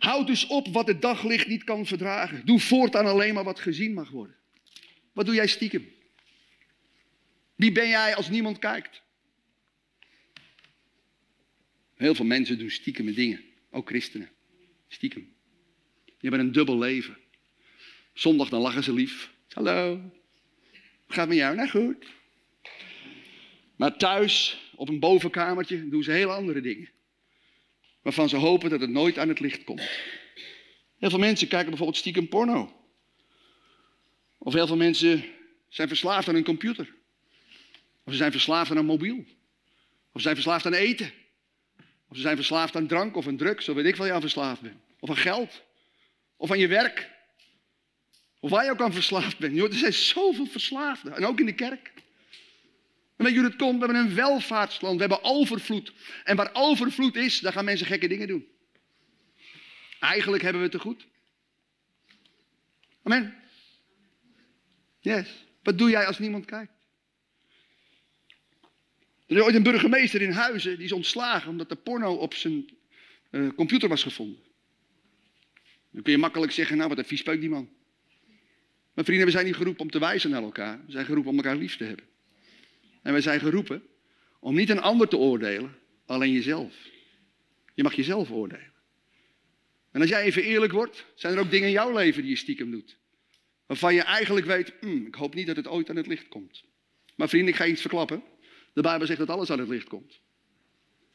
Houd 0.00 0.26
dus 0.26 0.46
op 0.46 0.68
wat 0.68 0.86
het 0.86 1.02
daglicht 1.02 1.46
niet 1.46 1.64
kan 1.64 1.86
verdragen. 1.86 2.46
Doe 2.46 2.60
voortaan 2.60 3.06
alleen 3.06 3.34
maar 3.34 3.44
wat 3.44 3.60
gezien 3.60 3.94
mag 3.94 4.10
worden. 4.10 4.36
Wat 5.12 5.26
doe 5.26 5.34
jij 5.34 5.46
stiekem? 5.46 5.88
Wie 7.54 7.72
ben 7.72 7.88
jij 7.88 8.14
als 8.14 8.28
niemand 8.28 8.58
kijkt? 8.58 9.02
Heel 11.94 12.14
veel 12.14 12.24
mensen 12.24 12.58
doen 12.58 12.70
stiekeme 12.70 13.12
dingen. 13.12 13.40
Ook 13.70 13.88
christenen. 13.88 14.30
Stiekem. 14.88 15.34
Die 16.04 16.14
hebben 16.28 16.40
een 16.40 16.52
dubbel 16.52 16.78
leven. 16.78 17.18
Zondag 18.12 18.48
dan 18.48 18.60
lachen 18.60 18.84
ze 18.84 18.92
lief. 18.92 19.30
Hallo. 19.48 20.10
Gaat 21.08 21.28
met 21.28 21.36
jou? 21.36 21.56
Nou 21.56 21.68
goed. 21.68 22.06
Maar 23.76 23.96
thuis, 23.96 24.60
op 24.74 24.88
een 24.88 24.98
bovenkamertje, 24.98 25.88
doen 25.88 26.02
ze 26.02 26.10
heel 26.10 26.32
andere 26.32 26.60
dingen. 26.60 26.90
Waarvan 28.02 28.28
ze 28.28 28.36
hopen 28.36 28.70
dat 28.70 28.80
het 28.80 28.90
nooit 28.90 29.18
aan 29.18 29.28
het 29.28 29.40
licht 29.40 29.64
komt. 29.64 29.88
Heel 30.98 31.10
veel 31.10 31.18
mensen 31.18 31.48
kijken 31.48 31.68
bijvoorbeeld 31.68 31.98
stiekem 31.98 32.28
porno. 32.28 32.80
Of 34.38 34.52
heel 34.52 34.66
veel 34.66 34.76
mensen 34.76 35.24
zijn 35.68 35.88
verslaafd 35.88 36.28
aan 36.28 36.34
een 36.34 36.44
computer. 36.44 36.94
Of 38.04 38.12
ze 38.12 38.18
zijn 38.18 38.32
verslaafd 38.32 38.70
aan 38.70 38.76
een 38.76 38.84
mobiel. 38.84 39.18
Of 40.12 40.20
ze 40.20 40.20
zijn 40.20 40.34
verslaafd 40.34 40.66
aan 40.66 40.72
eten. 40.72 41.12
Of 42.08 42.16
ze 42.16 42.22
zijn 42.22 42.36
verslaafd 42.36 42.76
aan 42.76 42.86
drank 42.86 43.16
of 43.16 43.26
aan 43.26 43.36
drugs, 43.36 43.68
of 43.68 43.74
weet 43.74 43.84
ik 43.84 43.96
wat 43.96 44.06
je 44.06 44.12
aan 44.12 44.20
verslaafd 44.20 44.60
bent. 44.60 44.80
Of 45.00 45.08
aan 45.08 45.16
geld. 45.16 45.62
Of 46.36 46.50
aan 46.50 46.58
je 46.58 46.68
werk. 46.68 47.10
Of 48.40 48.50
waar 48.50 48.64
je 48.64 48.70
ook 48.70 48.80
aan 48.80 48.92
verslaafd 48.92 49.38
bent. 49.38 49.58
er 49.58 49.74
zijn 49.74 49.92
zoveel 49.92 50.46
verslaafden. 50.46 51.16
En 51.16 51.26
ook 51.26 51.40
in 51.40 51.46
de 51.46 51.54
kerk. 51.54 51.92
En 53.20 53.26
weet 53.26 53.34
hoe 53.34 53.44
het 53.44 53.56
komt? 53.56 53.78
We 53.78 53.84
hebben 53.84 54.06
een 54.06 54.14
welvaartsland. 54.14 54.94
We 54.94 55.00
hebben 55.00 55.24
overvloed. 55.24 55.92
En 56.24 56.36
waar 56.36 56.50
overvloed 56.52 57.16
is, 57.16 57.40
daar 57.40 57.52
gaan 57.52 57.64
mensen 57.64 57.86
gekke 57.86 58.08
dingen 58.08 58.28
doen. 58.28 58.46
Eigenlijk 59.98 60.42
hebben 60.42 60.62
we 60.62 60.68
het 60.68 60.76
te 60.76 60.82
goed. 60.82 61.06
Amen. 63.02 63.34
Yes. 65.00 65.46
Wat 65.62 65.78
doe 65.78 65.90
jij 65.90 66.06
als 66.06 66.18
niemand 66.18 66.44
kijkt? 66.44 66.72
Er 69.26 69.36
is 69.36 69.42
ooit 69.42 69.54
een 69.54 69.62
burgemeester 69.62 70.22
in 70.22 70.30
Huizen, 70.30 70.76
die 70.76 70.84
is 70.84 70.92
ontslagen 70.92 71.50
omdat 71.50 71.68
de 71.68 71.76
porno 71.76 72.14
op 72.14 72.34
zijn 72.34 72.78
uh, 73.30 73.48
computer 73.54 73.88
was 73.88 74.02
gevonden. 74.02 74.42
Dan 75.90 76.02
kun 76.02 76.12
je 76.12 76.18
makkelijk 76.18 76.52
zeggen, 76.52 76.76
nou 76.76 76.88
wat 76.88 76.98
een 76.98 77.04
viespeuk 77.04 77.40
die 77.40 77.48
man. 77.48 77.68
Maar 78.94 79.04
vrienden, 79.04 79.26
we 79.26 79.32
zijn 79.32 79.46
niet 79.46 79.56
geroepen 79.56 79.82
om 79.82 79.90
te 79.90 79.98
wijzen 79.98 80.30
naar 80.30 80.42
elkaar. 80.42 80.80
We 80.86 80.92
zijn 80.92 81.04
geroepen 81.04 81.30
om 81.30 81.36
elkaar 81.36 81.56
lief 81.56 81.76
te 81.76 81.84
hebben. 81.84 82.09
En 83.02 83.14
we 83.14 83.20
zijn 83.20 83.40
geroepen 83.40 83.82
om 84.40 84.54
niet 84.54 84.70
een 84.70 84.80
ander 84.80 85.08
te 85.08 85.16
oordelen, 85.16 85.76
alleen 86.06 86.32
jezelf. 86.32 86.74
Je 87.74 87.82
mag 87.82 87.94
jezelf 87.94 88.30
oordelen. 88.30 88.72
En 89.92 90.00
als 90.00 90.10
jij 90.10 90.22
even 90.22 90.42
eerlijk 90.42 90.72
wordt, 90.72 91.06
zijn 91.14 91.34
er 91.34 91.40
ook 91.40 91.50
dingen 91.50 91.66
in 91.66 91.74
jouw 91.74 91.92
leven 91.92 92.22
die 92.22 92.30
je 92.30 92.36
stiekem 92.36 92.70
doet. 92.70 92.98
Waarvan 93.66 93.94
je 93.94 94.02
eigenlijk 94.02 94.46
weet, 94.46 94.72
hmm, 94.80 95.06
ik 95.06 95.14
hoop 95.14 95.34
niet 95.34 95.46
dat 95.46 95.56
het 95.56 95.68
ooit 95.68 95.90
aan 95.90 95.96
het 95.96 96.06
licht 96.06 96.28
komt. 96.28 96.64
Maar 97.16 97.28
vrienden, 97.28 97.50
ik 97.50 97.56
ga 97.56 97.66
iets 97.66 97.80
verklappen. 97.80 98.22
De 98.72 98.82
Bijbel 98.82 99.06
zegt 99.06 99.18
dat 99.18 99.28
alles 99.28 99.50
aan 99.50 99.58
het 99.58 99.68
licht 99.68 99.88
komt. 99.88 100.20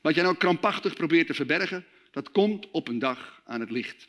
Wat 0.01 0.15
jij 0.15 0.23
nou 0.23 0.35
krampachtig 0.35 0.93
probeert 0.93 1.27
te 1.27 1.33
verbergen, 1.33 1.85
dat 2.11 2.31
komt 2.31 2.71
op 2.71 2.87
een 2.87 2.99
dag 2.99 3.41
aan 3.45 3.59
het 3.59 3.71
licht. 3.71 4.07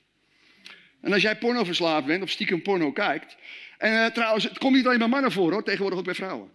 En 1.00 1.12
als 1.12 1.22
jij 1.22 1.38
porno 1.38 1.64
verslaafd 1.64 2.06
bent 2.06 2.22
of 2.22 2.30
stiekem 2.30 2.62
porno 2.62 2.92
kijkt. 2.92 3.36
En 3.78 3.92
uh, 3.92 4.06
trouwens, 4.06 4.44
het 4.44 4.58
komt 4.58 4.74
niet 4.74 4.86
alleen 4.86 4.98
bij 4.98 5.08
mannen 5.08 5.32
voor 5.32 5.52
hoor, 5.52 5.64
tegenwoordig 5.64 5.98
ook 5.98 6.04
bij 6.04 6.14
vrouwen. 6.14 6.50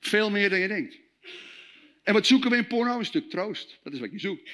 Veel 0.00 0.30
meer 0.30 0.50
dan 0.50 0.58
je 0.58 0.68
denkt. 0.68 0.98
En 2.02 2.12
wat 2.14 2.26
zoeken 2.26 2.50
we 2.50 2.56
in 2.56 2.66
porno? 2.66 2.98
Een 2.98 3.04
stuk 3.04 3.30
troost. 3.30 3.78
Dat 3.82 3.92
is 3.92 4.00
wat 4.00 4.10
je 4.10 4.18
zoekt. 4.18 4.50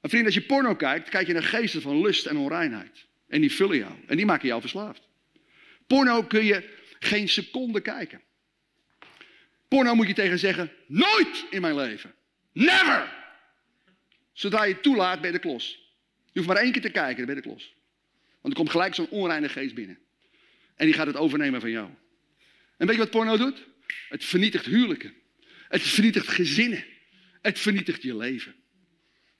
Maar 0.00 0.10
vriend, 0.10 0.24
als 0.24 0.34
je 0.34 0.42
porno 0.42 0.74
kijkt, 0.74 1.08
kijk 1.08 1.26
je 1.26 1.32
naar 1.32 1.42
geesten 1.42 1.82
van 1.82 2.00
lust 2.00 2.26
en 2.26 2.36
onreinheid. 2.36 3.06
En 3.28 3.40
die 3.40 3.52
vullen 3.52 3.76
jou. 3.76 3.92
En 4.06 4.16
die 4.16 4.26
maken 4.26 4.48
jou 4.48 4.60
verslaafd. 4.60 5.08
Porno 5.86 6.22
kun 6.22 6.44
je 6.44 6.68
geen 6.98 7.28
seconde 7.28 7.80
kijken. 7.80 8.22
Porno 9.68 9.94
moet 9.94 10.06
je 10.06 10.14
tegen 10.14 10.38
zeggen, 10.38 10.72
nooit 10.86 11.46
in 11.50 11.60
mijn 11.60 11.74
leven. 11.74 12.14
Never! 12.52 13.12
Zodra 14.32 14.64
je 14.64 14.72
het 14.72 14.82
toelaat, 14.82 15.20
ben 15.20 15.32
je 15.32 15.36
de 15.36 15.48
klos. 15.48 15.92
Je 16.32 16.40
hoeft 16.40 16.46
maar 16.46 16.62
één 16.62 16.72
keer 16.72 16.82
te 16.82 16.90
kijken, 16.90 17.16
dan 17.16 17.26
ben 17.26 17.34
je 17.34 17.42
de 17.42 17.48
klos. 17.48 17.74
Want 18.40 18.54
er 18.54 18.60
komt 18.60 18.70
gelijk 18.70 18.94
zo'n 18.94 19.08
onreine 19.10 19.48
geest 19.48 19.74
binnen. 19.74 19.98
En 20.76 20.86
die 20.86 20.94
gaat 20.94 21.06
het 21.06 21.16
overnemen 21.16 21.60
van 21.60 21.70
jou. 21.70 21.88
En 22.76 22.86
weet 22.86 22.96
je 22.96 23.02
wat 23.02 23.10
porno 23.10 23.36
doet? 23.36 23.64
Het 24.08 24.24
vernietigt 24.24 24.66
huwelijken. 24.66 25.14
Het 25.68 25.82
vernietigt 25.82 26.28
gezinnen. 26.28 26.84
Het 27.42 27.58
vernietigt 27.58 28.02
je 28.02 28.16
leven. 28.16 28.54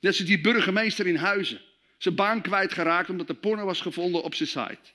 Net 0.00 0.14
zoals 0.14 0.30
die 0.30 0.40
burgemeester 0.40 1.06
in 1.06 1.16
Huizen. 1.16 1.60
Zijn 1.98 2.14
baan 2.14 2.42
kwijtgeraakt 2.42 3.10
omdat 3.10 3.28
er 3.28 3.34
porno 3.34 3.64
was 3.64 3.80
gevonden 3.80 4.22
op 4.22 4.34
zijn 4.34 4.48
site. 4.48 4.92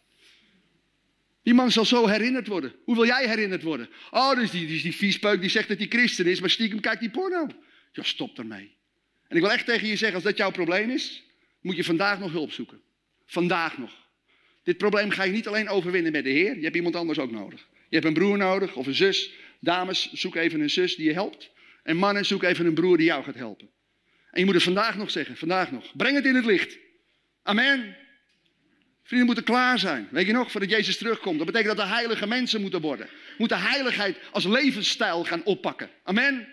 Die 1.43 1.53
man 1.53 1.71
zal 1.71 1.85
zo 1.85 2.07
herinnerd 2.07 2.47
worden. 2.47 2.75
Hoe 2.83 2.95
wil 2.95 3.05
jij 3.05 3.27
herinnerd 3.27 3.63
worden? 3.63 3.89
Oh, 4.11 4.35
dus 4.35 4.51
die, 4.51 4.67
die, 4.67 4.81
die 4.81 4.95
viespeuk 4.95 5.41
die 5.41 5.49
zegt 5.49 5.67
dat 5.67 5.77
hij 5.77 5.87
christen 5.87 6.25
is, 6.25 6.39
maar 6.39 6.49
stiekem 6.49 6.79
kijkt 6.79 6.99
die 6.99 7.09
porno. 7.09 7.47
Ja, 7.91 8.03
stop 8.03 8.37
ermee. 8.37 8.75
En 9.27 9.35
ik 9.35 9.41
wil 9.41 9.51
echt 9.51 9.65
tegen 9.65 9.87
je 9.87 9.95
zeggen, 9.95 10.15
als 10.15 10.23
dat 10.23 10.37
jouw 10.37 10.51
probleem 10.51 10.89
is, 10.89 11.23
moet 11.61 11.75
je 11.75 11.83
vandaag 11.83 12.19
nog 12.19 12.31
hulp 12.31 12.51
zoeken. 12.51 12.81
Vandaag 13.25 13.77
nog. 13.77 14.07
Dit 14.63 14.77
probleem 14.77 15.09
ga 15.09 15.23
je 15.23 15.31
niet 15.31 15.47
alleen 15.47 15.69
overwinnen 15.69 16.11
met 16.11 16.23
de 16.23 16.29
Heer, 16.29 16.55
je 16.55 16.63
hebt 16.63 16.75
iemand 16.75 16.95
anders 16.95 17.19
ook 17.19 17.31
nodig. 17.31 17.67
Je 17.89 17.95
hebt 17.95 18.05
een 18.05 18.13
broer 18.13 18.37
nodig 18.37 18.75
of 18.75 18.87
een 18.87 18.95
zus. 18.95 19.31
Dames, 19.59 20.11
zoek 20.11 20.35
even 20.35 20.59
een 20.59 20.69
zus 20.69 20.95
die 20.95 21.05
je 21.05 21.13
helpt. 21.13 21.49
En 21.83 21.97
mannen, 21.97 22.25
zoek 22.25 22.43
even 22.43 22.65
een 22.65 22.73
broer 22.73 22.97
die 22.97 23.05
jou 23.05 23.23
gaat 23.23 23.35
helpen. 23.35 23.69
En 24.31 24.39
je 24.39 24.45
moet 24.45 24.53
het 24.53 24.63
vandaag 24.63 24.95
nog 24.95 25.11
zeggen, 25.11 25.37
vandaag 25.37 25.71
nog. 25.71 25.95
Breng 25.95 26.15
het 26.15 26.25
in 26.25 26.35
het 26.35 26.45
licht. 26.45 26.77
Amen. 27.43 27.97
Vrienden 29.03 29.27
moeten 29.27 29.45
klaar 29.45 29.79
zijn. 29.79 30.07
Weet 30.11 30.25
je 30.25 30.33
nog, 30.33 30.51
voordat 30.51 30.69
Jezus 30.69 30.97
terugkomt. 30.97 31.37
Dat 31.37 31.45
betekent 31.45 31.77
dat 31.77 31.85
er 31.85 31.93
heilige 31.93 32.27
mensen 32.27 32.61
moeten 32.61 32.81
worden. 32.81 33.09
Moeten 33.37 33.61
heiligheid 33.61 34.17
als 34.31 34.45
levensstijl 34.45 35.23
gaan 35.23 35.43
oppakken. 35.43 35.89
Amen. 36.03 36.47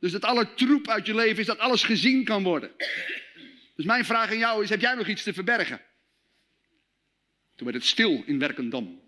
Dus 0.00 0.12
dat 0.12 0.24
alle 0.24 0.54
troep 0.54 0.88
uit 0.88 1.06
je 1.06 1.14
leven 1.14 1.38
is, 1.38 1.46
dat 1.46 1.58
alles 1.58 1.84
gezien 1.84 2.24
kan 2.24 2.42
worden. 2.42 2.70
Dus 3.76 3.84
mijn 3.84 4.04
vraag 4.04 4.30
aan 4.30 4.38
jou 4.38 4.62
is, 4.62 4.68
heb 4.68 4.80
jij 4.80 4.94
nog 4.94 5.06
iets 5.06 5.22
te 5.22 5.32
verbergen? 5.32 5.80
Toen 7.56 7.66
werd 7.66 7.76
het 7.76 7.86
stil 7.86 8.22
in 8.26 8.38
Werkendam. 8.38 9.00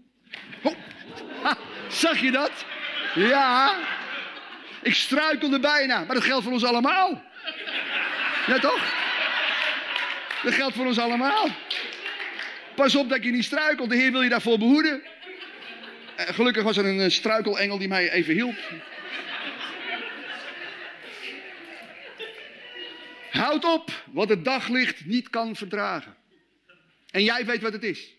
Oh. 0.62 0.74
Zag 1.88 2.20
je 2.20 2.30
dat? 2.30 2.64
Ja. 3.14 3.74
Ik 4.82 4.94
struikelde 4.94 5.60
bijna, 5.60 6.04
maar 6.04 6.14
dat 6.14 6.24
geldt 6.24 6.44
voor 6.44 6.52
ons 6.52 6.64
allemaal. 6.64 7.22
Ja 8.46 8.58
toch? 8.58 8.92
Dat 10.42 10.54
geldt 10.54 10.74
voor 10.74 10.86
ons 10.86 10.98
allemaal. 10.98 11.48
Pas 12.74 12.94
op 12.94 13.08
dat 13.08 13.24
je 13.24 13.30
niet 13.30 13.44
struikelt. 13.44 13.90
De 13.90 13.96
Heer 13.96 14.12
wil 14.12 14.22
je 14.22 14.28
daarvoor 14.28 14.58
behoeden. 14.58 15.02
En 16.16 16.26
eh, 16.26 16.34
gelukkig 16.34 16.62
was 16.62 16.76
er 16.76 16.84
een 16.84 17.10
struikelengel 17.10 17.78
die 17.78 17.88
mij 17.88 18.10
even 18.10 18.34
hielp. 18.34 18.56
Houd 23.30 23.64
op 23.64 23.90
wat 24.12 24.28
het 24.28 24.44
daglicht 24.44 25.04
niet 25.04 25.30
kan 25.30 25.56
verdragen. 25.56 26.16
En 27.10 27.22
jij 27.22 27.46
weet 27.46 27.62
wat 27.62 27.72
het 27.72 27.82
is. 27.82 28.14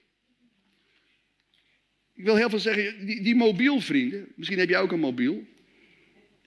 Ik 2.16 2.24
wil 2.24 2.36
heel 2.36 2.50
veel 2.50 2.60
zeggen, 2.60 3.06
die, 3.06 3.22
die 3.22 3.36
mobielvrienden, 3.36 4.28
misschien 4.36 4.60
heb 4.60 4.70
jij 4.70 4.80
ook 4.80 4.92
een 4.92 5.00
mobiel. 5.00 5.48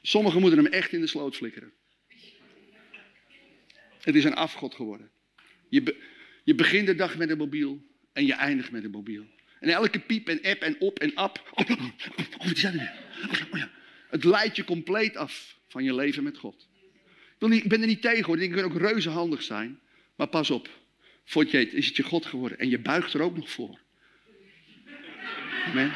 Sommigen 0.02 0.40
moeten 0.40 0.58
hem 0.58 0.72
echt 0.72 0.92
in 0.92 1.00
de 1.00 1.06
sloot 1.06 1.36
flikkeren. 1.36 1.72
Het 4.00 4.14
is 4.14 4.24
een 4.24 4.34
afgod 4.34 4.74
geworden. 4.74 5.10
Je, 5.68 5.96
je 6.44 6.54
begint 6.54 6.86
de 6.86 6.94
dag 6.94 7.16
met 7.16 7.30
een 7.30 7.38
mobiel 7.38 7.82
en 8.12 8.26
je 8.26 8.34
eindigt 8.34 8.70
met 8.70 8.84
een 8.84 8.90
mobiel. 8.90 9.24
En 9.60 9.68
elke 9.68 10.00
piep 10.00 10.28
en 10.28 10.42
app 10.42 10.62
en 10.62 10.80
op 10.80 10.98
en 10.98 11.14
ap. 11.14 11.50
Oh, 11.54 11.70
oh, 11.70 11.90
oh, 12.38 13.58
ja. 13.58 13.70
Het 14.08 14.24
leidt 14.24 14.56
je 14.56 14.64
compleet 14.64 15.16
af 15.16 15.58
van 15.68 15.84
je 15.84 15.94
leven 15.94 16.22
met 16.22 16.38
God. 16.38 16.68
Ik, 17.38 17.68
ben 17.68 17.80
er 17.80 17.86
niet 17.86 18.02
tegen 18.02 18.24
hoor. 18.24 18.38
Ik 18.38 18.50
kan 18.50 18.64
ook 18.64 18.76
reuze 18.78 19.08
handig 19.08 19.42
zijn. 19.42 19.80
Maar 20.16 20.26
pas 20.26 20.50
op. 20.50 20.68
Voordat 21.24 21.52
je 21.52 21.58
het, 21.58 21.72
is 21.72 21.86
het 21.86 21.96
je 21.96 22.02
God 22.02 22.26
geworden. 22.26 22.58
En 22.58 22.68
je 22.68 22.78
buigt 22.78 23.14
er 23.14 23.20
ook 23.20 23.36
nog 23.36 23.50
voor. 23.50 23.80
Amen. 25.70 25.92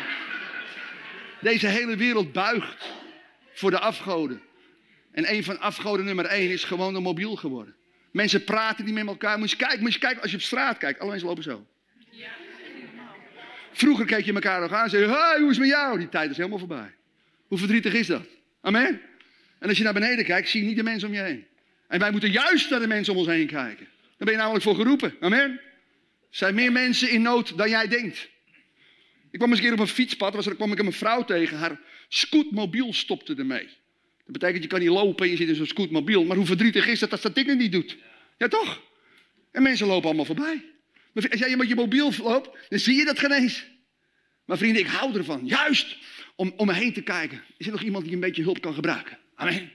Deze 1.41 1.67
hele 1.67 1.97
wereld 1.97 2.33
buigt 2.33 2.91
voor 3.53 3.71
de 3.71 3.79
afgoden. 3.79 4.43
En 5.13 5.33
een 5.33 5.45
van 5.45 5.61
afgoden 5.61 6.05
nummer 6.05 6.25
één 6.25 6.51
is 6.51 6.65
gewoon 6.65 6.95
een 6.95 7.03
mobiel 7.03 7.37
geworden. 7.37 7.75
Mensen 8.11 8.45
praten 8.45 8.85
niet 8.85 8.95
met 8.95 9.07
elkaar. 9.07 9.39
Moet 9.39 9.51
je 9.51 9.57
kijken, 9.57 9.81
moet 9.81 9.93
je 9.93 9.99
kijken 9.99 10.23
als 10.23 10.31
je 10.31 10.37
op 10.37 10.43
straat 10.43 10.79
kijkt. 10.79 11.01
Alle 11.01 11.11
mensen 11.11 11.29
lopen 11.29 11.43
zo. 11.43 11.67
Vroeger 13.73 14.07
keek 14.07 14.25
je 14.25 14.33
elkaar 14.33 14.61
nog 14.61 14.73
aan 14.73 14.85
en 14.85 14.91
zei 14.91 15.07
hey, 15.07 15.39
hoe 15.39 15.51
is 15.51 15.57
het 15.57 15.67
met 15.67 15.69
jou? 15.69 15.99
Die 15.99 16.09
tijd 16.09 16.31
is 16.31 16.37
helemaal 16.37 16.59
voorbij. 16.59 16.95
Hoe 17.47 17.59
verdrietig 17.59 17.95
is 17.95 18.07
dat? 18.07 18.27
Amen? 18.61 19.01
En 19.59 19.69
als 19.69 19.79
je 19.79 19.85
naar 19.85 19.93
beneden 19.93 20.25
kijkt, 20.25 20.49
zie 20.49 20.61
je 20.61 20.67
niet 20.67 20.77
de 20.77 20.83
mensen 20.83 21.09
om 21.09 21.15
je 21.15 21.21
heen. 21.21 21.47
En 21.89 21.99
wij 21.99 22.11
moeten 22.11 22.31
juist 22.31 22.71
naar 22.71 22.81
de 22.81 22.87
mensen 22.87 23.13
om 23.13 23.19
ons 23.19 23.29
heen 23.29 23.47
kijken. 23.47 23.87
Daar 23.87 24.17
ben 24.17 24.31
je 24.31 24.37
namelijk 24.37 24.65
voor 24.65 24.75
geroepen. 24.75 25.15
Amen? 25.21 25.51
Er 25.51 25.61
zijn 26.31 26.55
meer 26.55 26.73
mensen 26.73 27.11
in 27.11 27.23
nood 27.23 27.57
dan 27.59 27.69
jij 27.69 27.89
denkt. 27.89 28.31
Ik 29.33 29.39
kwam 29.39 29.51
eens 29.51 29.59
een 29.59 29.65
keer 29.65 29.75
op 29.75 29.81
een 29.81 29.87
fietspad, 29.87 30.35
was 30.35 30.47
er, 30.47 30.55
kwam 30.55 30.73
ik 30.73 30.79
een 30.79 30.93
vrouw 30.93 31.25
tegen. 31.25 31.59
Haar 31.59 31.81
scootmobiel 32.09 32.93
stopte 32.93 33.35
ermee. 33.35 33.69
Dat 34.25 34.33
betekent, 34.33 34.63
je 34.63 34.69
kan 34.69 34.81
niet 34.81 34.89
lopen 34.89 35.25
en 35.25 35.31
je 35.31 35.37
zit 35.37 35.49
in 35.49 35.55
zo'n 35.55 35.67
scootmobiel. 35.67 36.25
Maar 36.25 36.37
hoe 36.37 36.47
verdrietig 36.47 36.87
is 36.87 36.99
dat 36.99 37.13
als 37.13 37.21
dat 37.21 37.35
dingen 37.35 37.57
niet 37.57 37.73
doet? 37.73 37.97
Ja, 38.39 38.49
toch? 38.49 38.83
En 39.51 39.63
mensen 39.63 39.87
lopen 39.87 40.07
allemaal 40.07 40.25
voorbij. 40.25 40.65
Maar 41.13 41.31
als 41.31 41.41
jij 41.41 41.57
met 41.57 41.69
je 41.69 41.75
mobiel 41.75 42.13
loopt, 42.23 42.51
dan 42.69 42.79
zie 42.79 42.97
je 42.97 43.05
dat 43.05 43.19
geen 43.19 43.33
eens. 43.33 43.65
Maar 44.45 44.59
vrienden, 44.59 44.83
ik 44.83 44.89
hou 44.89 45.17
ervan. 45.17 45.47
Juist 45.47 45.97
om, 46.37 46.53
om 46.57 46.67
me 46.67 46.73
heen 46.73 46.93
te 46.93 47.03
kijken. 47.03 47.43
Is 47.57 47.67
er 47.67 47.73
nog 47.73 47.83
iemand 47.83 48.05
die 48.05 48.15
een 48.15 48.21
beetje 48.21 48.43
hulp 48.43 48.61
kan 48.61 48.75
gebruiken? 48.75 49.19
Amen. 49.35 49.71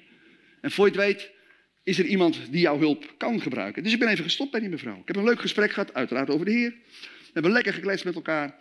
En 0.61 0.71
voor 0.71 0.85
je 0.85 0.91
het 0.91 1.01
weet, 1.01 1.29
is 1.83 1.99
er 1.99 2.05
iemand 2.05 2.51
die 2.51 2.61
jouw 2.61 2.79
hulp 2.79 3.13
kan 3.17 3.41
gebruiken. 3.41 3.83
Dus 3.83 3.93
ik 3.93 3.99
ben 3.99 4.07
even 4.07 4.23
gestopt 4.23 4.51
bij 4.51 4.59
die 4.59 4.69
mevrouw. 4.69 4.99
Ik 4.99 5.07
heb 5.07 5.15
een 5.15 5.23
leuk 5.23 5.41
gesprek 5.41 5.71
gehad, 5.71 5.93
uiteraard 5.93 6.29
over 6.29 6.45
de 6.45 6.51
Heer. 6.51 6.75
Hebben 7.33 7.51
lekker 7.51 7.73
gekletst 7.73 8.05
met 8.05 8.15
elkaar. 8.15 8.55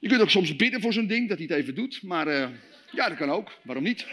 Je 0.00 0.08
kunt 0.08 0.20
ook 0.20 0.30
soms 0.30 0.56
bidden 0.56 0.80
voor 0.80 0.92
zo'n 0.92 1.06
ding, 1.06 1.28
dat 1.28 1.38
hij 1.38 1.46
het 1.46 1.56
even 1.56 1.74
doet. 1.74 2.02
Maar 2.02 2.28
uh, 2.28 2.48
ja, 2.90 3.08
dat 3.08 3.18
kan 3.18 3.30
ook. 3.30 3.50
Waarom 3.62 3.84
niet? 3.84 4.06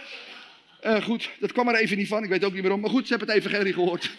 Uh, 0.86 1.04
goed, 1.04 1.30
dat 1.40 1.52
kwam 1.52 1.68
er 1.68 1.76
even 1.76 1.98
niet 1.98 2.08
van. 2.08 2.24
Ik 2.24 2.30
weet 2.30 2.44
ook 2.44 2.54
niet 2.54 2.62
waarom. 2.62 2.82
Maar 2.82 2.90
goed, 2.90 3.08
ze 3.08 3.16
hebben 3.16 3.36
het 3.36 3.46
even 3.46 3.64
niet 3.64 3.74
gehoord. 3.74 4.12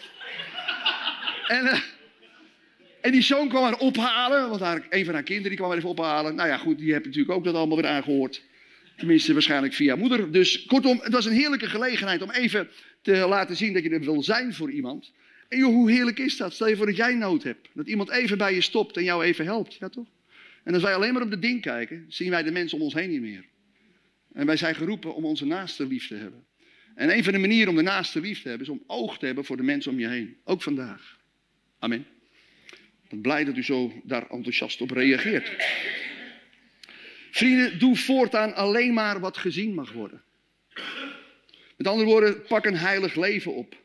en, 1.57 1.65
uh, 1.65 1.79
en 3.01 3.11
die 3.11 3.21
zoon 3.21 3.49
kwam 3.49 3.63
haar 3.63 3.77
ophalen. 3.77 4.49
Want 4.49 4.81
een 4.89 5.05
van 5.05 5.13
haar 5.13 5.23
kinderen 5.23 5.49
die 5.49 5.57
kwam 5.57 5.69
haar 5.69 5.77
even 5.77 5.89
ophalen. 5.89 6.35
Nou 6.35 6.49
ja, 6.49 6.57
goed, 6.57 6.77
die 6.77 6.91
heeft 6.91 7.05
natuurlijk 7.05 7.33
ook 7.33 7.43
dat 7.43 7.55
allemaal 7.55 7.77
weer 7.77 7.87
aangehoord. 7.87 8.41
Tenminste, 8.97 9.33
waarschijnlijk 9.33 9.73
via 9.73 9.95
moeder. 9.95 10.31
Dus 10.31 10.65
kortom, 10.65 10.99
het 11.03 11.13
was 11.13 11.25
een 11.25 11.33
heerlijke 11.33 11.69
gelegenheid 11.69 12.21
om 12.21 12.31
even 12.31 12.69
te 13.01 13.15
laten 13.15 13.55
zien 13.55 13.73
dat 13.73 13.83
je 13.83 13.89
er 13.89 13.99
wil 13.99 14.23
zijn 14.23 14.53
voor 14.53 14.71
iemand. 14.71 15.11
En 15.47 15.57
joh, 15.57 15.73
hoe 15.73 15.91
heerlijk 15.91 16.19
is 16.19 16.37
dat? 16.37 16.53
Stel 16.53 16.67
je 16.67 16.75
voor 16.75 16.85
dat 16.85 16.95
jij 16.95 17.15
nood 17.15 17.43
hebt. 17.43 17.69
Dat 17.73 17.87
iemand 17.87 18.09
even 18.09 18.37
bij 18.37 18.53
je 18.53 18.61
stopt 18.61 18.97
en 18.97 19.03
jou 19.03 19.23
even 19.23 19.45
helpt. 19.45 19.73
Ja, 19.73 19.89
toch? 19.89 20.07
En 20.63 20.73
als 20.73 20.83
wij 20.83 20.95
alleen 20.95 21.13
maar 21.13 21.21
op 21.21 21.29
de 21.29 21.39
ding 21.39 21.61
kijken, 21.61 22.05
zien 22.07 22.29
wij 22.29 22.43
de 22.43 22.51
mensen 22.51 22.77
om 22.77 22.83
ons 22.83 22.93
heen 22.93 23.09
niet 23.09 23.21
meer. 23.21 23.45
En 24.33 24.45
wij 24.45 24.57
zijn 24.57 24.75
geroepen 24.75 25.15
om 25.15 25.25
onze 25.25 25.45
naaste 25.45 25.85
lief 25.85 26.07
te 26.07 26.15
hebben. 26.15 26.45
En 26.95 27.17
een 27.17 27.23
van 27.23 27.33
de 27.33 27.39
manieren 27.39 27.69
om 27.69 27.75
de 27.75 27.81
naaste 27.81 28.21
lief 28.21 28.41
te 28.41 28.49
hebben, 28.49 28.67
is 28.67 28.73
om 28.73 28.83
oog 28.87 29.17
te 29.17 29.25
hebben 29.25 29.45
voor 29.45 29.57
de 29.57 29.63
mensen 29.63 29.91
om 29.91 29.99
je 29.99 30.07
heen. 30.07 30.37
Ook 30.43 30.61
vandaag. 30.61 31.19
Amen. 31.79 32.05
Ik 33.03 33.09
ben 33.09 33.21
blij 33.21 33.43
dat 33.43 33.57
u 33.57 33.63
zo 33.63 34.01
daar 34.03 34.29
enthousiast 34.29 34.81
op 34.81 34.91
reageert. 34.91 35.51
Vrienden, 37.31 37.79
doe 37.79 37.95
voortaan 37.95 38.55
alleen 38.55 38.93
maar 38.93 39.19
wat 39.19 39.37
gezien 39.37 39.73
mag 39.73 39.91
worden. 39.91 40.21
Met 41.77 41.87
andere 41.87 42.09
woorden, 42.09 42.41
pak 42.41 42.65
een 42.65 42.77
heilig 42.77 43.15
leven 43.15 43.53
op. 43.53 43.75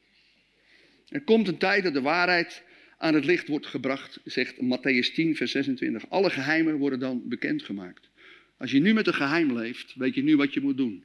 Er 1.13 1.21
komt 1.21 1.49
een 1.49 1.59
tijd 1.59 1.83
dat 1.83 1.93
de 1.93 2.01
waarheid 2.01 2.63
aan 2.99 3.15
het 3.15 3.25
licht 3.25 3.49
wordt 3.49 3.67
gebracht, 3.67 4.21
zegt 4.25 4.55
Matthäus 4.57 5.15
10, 5.15 5.37
vers 5.37 5.51
26. 5.51 6.11
Alle 6.11 6.31
geheimen 6.31 6.77
worden 6.77 6.99
dan 6.99 7.23
bekendgemaakt. 7.29 8.11
Als 8.57 8.71
je 8.71 8.81
nu 8.81 8.93
met 8.93 9.07
een 9.07 9.15
geheim 9.15 9.53
leeft, 9.59 9.95
weet 9.95 10.15
je 10.15 10.23
nu 10.23 10.37
wat 10.37 10.55
je 10.55 10.61
moet 10.61 10.77
doen. 10.77 11.05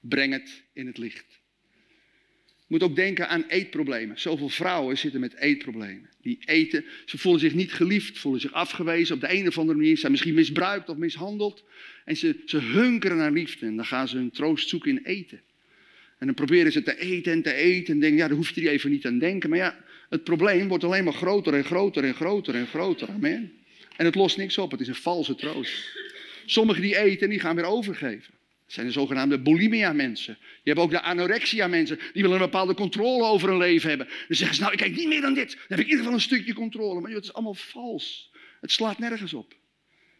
Breng 0.00 0.32
het 0.32 0.62
in 0.72 0.86
het 0.86 0.98
licht. 0.98 1.40
Je 2.56 2.74
moet 2.74 2.82
ook 2.82 2.96
denken 2.96 3.28
aan 3.28 3.44
eetproblemen. 3.48 4.20
Zoveel 4.20 4.48
vrouwen 4.48 4.98
zitten 4.98 5.20
met 5.20 5.34
eetproblemen. 5.34 6.08
Die 6.20 6.38
eten, 6.44 6.84
ze 7.04 7.18
voelen 7.18 7.40
zich 7.40 7.54
niet 7.54 7.72
geliefd, 7.72 8.18
voelen 8.18 8.40
zich 8.40 8.52
afgewezen 8.52 9.14
op 9.14 9.20
de 9.20 9.32
een 9.32 9.48
of 9.48 9.58
andere 9.58 9.78
manier. 9.78 9.98
Zijn 9.98 10.12
misschien 10.12 10.34
misbruikt 10.34 10.88
of 10.88 10.96
mishandeld. 10.96 11.64
En 12.04 12.16
ze, 12.16 12.42
ze 12.44 12.58
hunkeren 12.58 13.16
naar 13.16 13.32
liefde 13.32 13.66
en 13.66 13.76
dan 13.76 13.84
gaan 13.84 14.08
ze 14.08 14.16
hun 14.16 14.30
troost 14.30 14.68
zoeken 14.68 14.90
in 14.90 15.04
eten. 15.04 15.40
En 16.18 16.26
dan 16.26 16.34
proberen 16.34 16.72
ze 16.72 16.82
te 16.82 16.98
eten 16.98 17.32
en 17.32 17.42
te 17.42 17.54
eten 17.54 17.94
en 17.94 18.00
denken, 18.00 18.18
ja, 18.18 18.28
daar 18.28 18.36
hoef 18.36 18.50
je 18.50 18.60
er 18.60 18.68
even 18.68 18.90
niet 18.90 19.06
aan 19.06 19.18
denken. 19.18 19.50
Maar 19.50 19.58
ja, 19.58 19.84
het 20.08 20.24
probleem 20.24 20.68
wordt 20.68 20.84
alleen 20.84 21.04
maar 21.04 21.12
groter 21.12 21.54
en 21.54 21.64
groter 21.64 22.04
en 22.04 22.14
groter 22.14 22.54
en 22.54 22.66
groter. 22.66 23.08
Amen. 23.08 23.52
En 23.96 24.04
het 24.04 24.14
lost 24.14 24.36
niks 24.36 24.58
op, 24.58 24.70
het 24.70 24.80
is 24.80 24.88
een 24.88 24.94
valse 24.94 25.34
troost. 25.34 25.96
Sommigen 26.46 26.82
die 26.82 26.98
eten 26.98 27.22
en 27.22 27.30
die 27.30 27.40
gaan 27.40 27.56
weer 27.56 27.64
overgeven. 27.64 28.34
Dat 28.64 28.76
zijn 28.76 28.86
de 28.86 28.92
zogenaamde 28.92 29.38
bulimia-mensen. 29.38 30.38
Je 30.62 30.70
hebt 30.70 30.82
ook 30.82 30.90
de 30.90 31.02
anorexia-mensen. 31.02 31.98
Die 32.12 32.22
willen 32.22 32.36
een 32.36 32.42
bepaalde 32.42 32.74
controle 32.74 33.24
over 33.24 33.48
hun 33.48 33.58
leven 33.58 33.88
hebben. 33.88 34.06
Dan 34.06 34.36
zeggen 34.36 34.56
ze, 34.56 34.60
nou, 34.60 34.72
ik 34.72 34.78
kijk 34.78 34.96
niet 34.96 35.08
meer 35.08 35.20
dan 35.20 35.34
dit. 35.34 35.50
Dan 35.50 35.64
heb 35.68 35.78
ik 35.78 35.84
in 35.84 35.90
ieder 35.90 35.98
geval 35.98 36.12
een 36.12 36.20
stukje 36.20 36.52
controle. 36.52 37.00
Maar 37.00 37.10
joh, 37.10 37.18
het 37.18 37.28
is 37.28 37.32
allemaal 37.32 37.54
vals. 37.54 38.32
Het 38.60 38.70
slaat 38.70 38.98
nergens 38.98 39.34
op. 39.34 39.54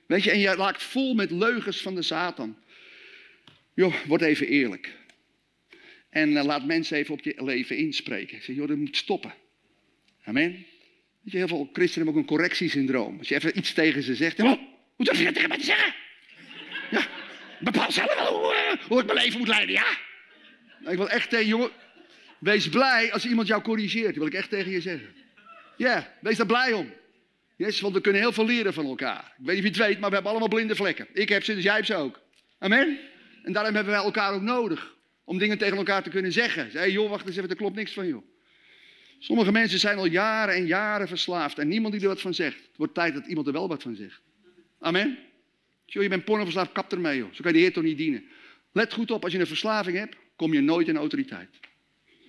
Weet 0.06 0.24
je, 0.24 0.30
en 0.30 0.38
je 0.38 0.54
raakt 0.54 0.82
vol 0.82 1.14
met 1.14 1.30
leugens 1.30 1.82
van 1.82 1.94
de 1.94 2.02
Satan. 2.02 2.56
Joh, 3.74 3.94
word 4.06 4.22
even 4.22 4.46
eerlijk. 4.46 4.96
En 6.10 6.30
uh, 6.30 6.44
laat 6.44 6.64
mensen 6.64 6.96
even 6.96 7.14
op 7.14 7.20
je 7.20 7.34
leven 7.44 7.76
inspreken. 7.76 8.42
Zeg, 8.42 8.56
joh, 8.56 8.68
dat 8.68 8.76
moet 8.76 8.96
stoppen. 8.96 9.34
Amen. 10.24 10.52
Weet 10.52 11.32
je, 11.32 11.36
heel 11.36 11.48
veel 11.48 11.68
christenen 11.72 12.06
hebben 12.06 12.14
ook 12.14 12.30
een 12.30 12.36
correctiesyndroom. 12.36 13.18
Als 13.18 13.28
je 13.28 13.34
even 13.34 13.58
iets 13.58 13.72
tegen 13.72 14.02
ze 14.02 14.14
zegt, 14.14 14.38
hoe 14.38 14.58
durf 14.96 15.18
je 15.18 15.24
dat 15.24 15.34
tegen 15.34 15.48
mij 15.48 15.58
te 15.58 15.64
zeggen? 15.64 15.94
Ja, 16.90 17.06
bepaal 17.60 17.92
zelf 17.92 18.14
hoe, 18.14 18.76
uh, 18.76 18.86
hoe 18.86 19.00
ik 19.00 19.06
mijn 19.06 19.18
leven 19.18 19.38
moet 19.38 19.48
leiden, 19.48 19.74
ja? 19.74 19.96
Nou, 20.78 20.90
ik 20.90 20.98
wil 20.98 21.08
echt 21.08 21.30
tegen 21.30 21.46
jongen, 21.46 21.70
wees 22.38 22.68
blij 22.68 23.12
als 23.12 23.26
iemand 23.26 23.48
jou 23.48 23.62
corrigeert. 23.62 24.06
Dat 24.06 24.14
wil 24.14 24.26
ik 24.26 24.34
echt 24.34 24.50
tegen 24.50 24.70
je 24.70 24.80
zeggen. 24.80 25.14
Ja, 25.76 26.14
wees 26.20 26.36
daar 26.36 26.46
blij 26.46 26.72
om. 26.72 26.92
Yes, 27.56 27.80
want 27.80 27.94
we 27.94 28.00
kunnen 28.00 28.20
heel 28.20 28.32
veel 28.32 28.46
leren 28.46 28.74
van 28.74 28.86
elkaar. 28.86 29.34
Ik 29.38 29.46
weet 29.46 29.56
niet 29.56 29.64
of 29.64 29.76
je 29.76 29.82
het 29.82 29.90
weet, 29.90 30.00
maar 30.00 30.08
we 30.08 30.14
hebben 30.14 30.30
allemaal 30.30 30.48
blinde 30.48 30.76
vlekken. 30.76 31.06
Ik 31.12 31.28
heb 31.28 31.44
ze, 31.44 31.54
dus 31.54 31.64
jij 31.64 31.74
hebt 31.74 31.86
ze 31.86 31.94
ook. 31.94 32.20
Amen? 32.58 32.98
En 33.42 33.52
daarom 33.52 33.74
hebben 33.74 33.92
wij 33.92 34.02
elkaar 34.02 34.32
ook 34.32 34.42
nodig. 34.42 34.96
Om 35.28 35.38
dingen 35.38 35.58
tegen 35.58 35.76
elkaar 35.76 36.02
te 36.02 36.10
kunnen 36.10 36.32
zeggen. 36.32 36.68
Hey, 36.72 36.90
joh, 36.90 37.10
wacht 37.10 37.26
eens 37.26 37.36
even, 37.36 37.50
er 37.50 37.56
klopt 37.56 37.76
niks 37.76 37.92
van 37.92 38.06
joh. 38.06 38.22
Sommige 39.18 39.52
mensen 39.52 39.78
zijn 39.78 39.98
al 39.98 40.06
jaren 40.06 40.54
en 40.54 40.66
jaren 40.66 41.08
verslaafd 41.08 41.58
en 41.58 41.68
niemand 41.68 41.92
die 41.92 42.02
er 42.02 42.08
wat 42.08 42.20
van 42.20 42.34
zegt. 42.34 42.56
Het 42.56 42.76
wordt 42.76 42.94
tijd 42.94 43.14
dat 43.14 43.26
iemand 43.26 43.46
er 43.46 43.52
wel 43.52 43.68
wat 43.68 43.82
van 43.82 43.94
zegt. 43.94 44.20
Amen? 44.80 45.18
Joh, 45.86 46.02
je 46.02 46.08
bent 46.08 46.24
pornoverslaafd, 46.24 46.72
kap 46.72 46.92
ermee 46.92 47.18
joh. 47.18 47.32
Zo 47.32 47.42
kan 47.42 47.52
je 47.52 47.58
de 47.58 47.64
Heer 47.64 47.72
toch 47.72 47.82
niet 47.82 47.96
dienen. 47.96 48.24
Let 48.72 48.92
goed 48.92 49.10
op, 49.10 49.22
als 49.24 49.32
je 49.32 49.38
een 49.38 49.46
verslaving 49.46 49.96
hebt, 49.96 50.16
kom 50.36 50.52
je 50.52 50.60
nooit 50.60 50.88
in 50.88 50.96
autoriteit. 50.96 51.50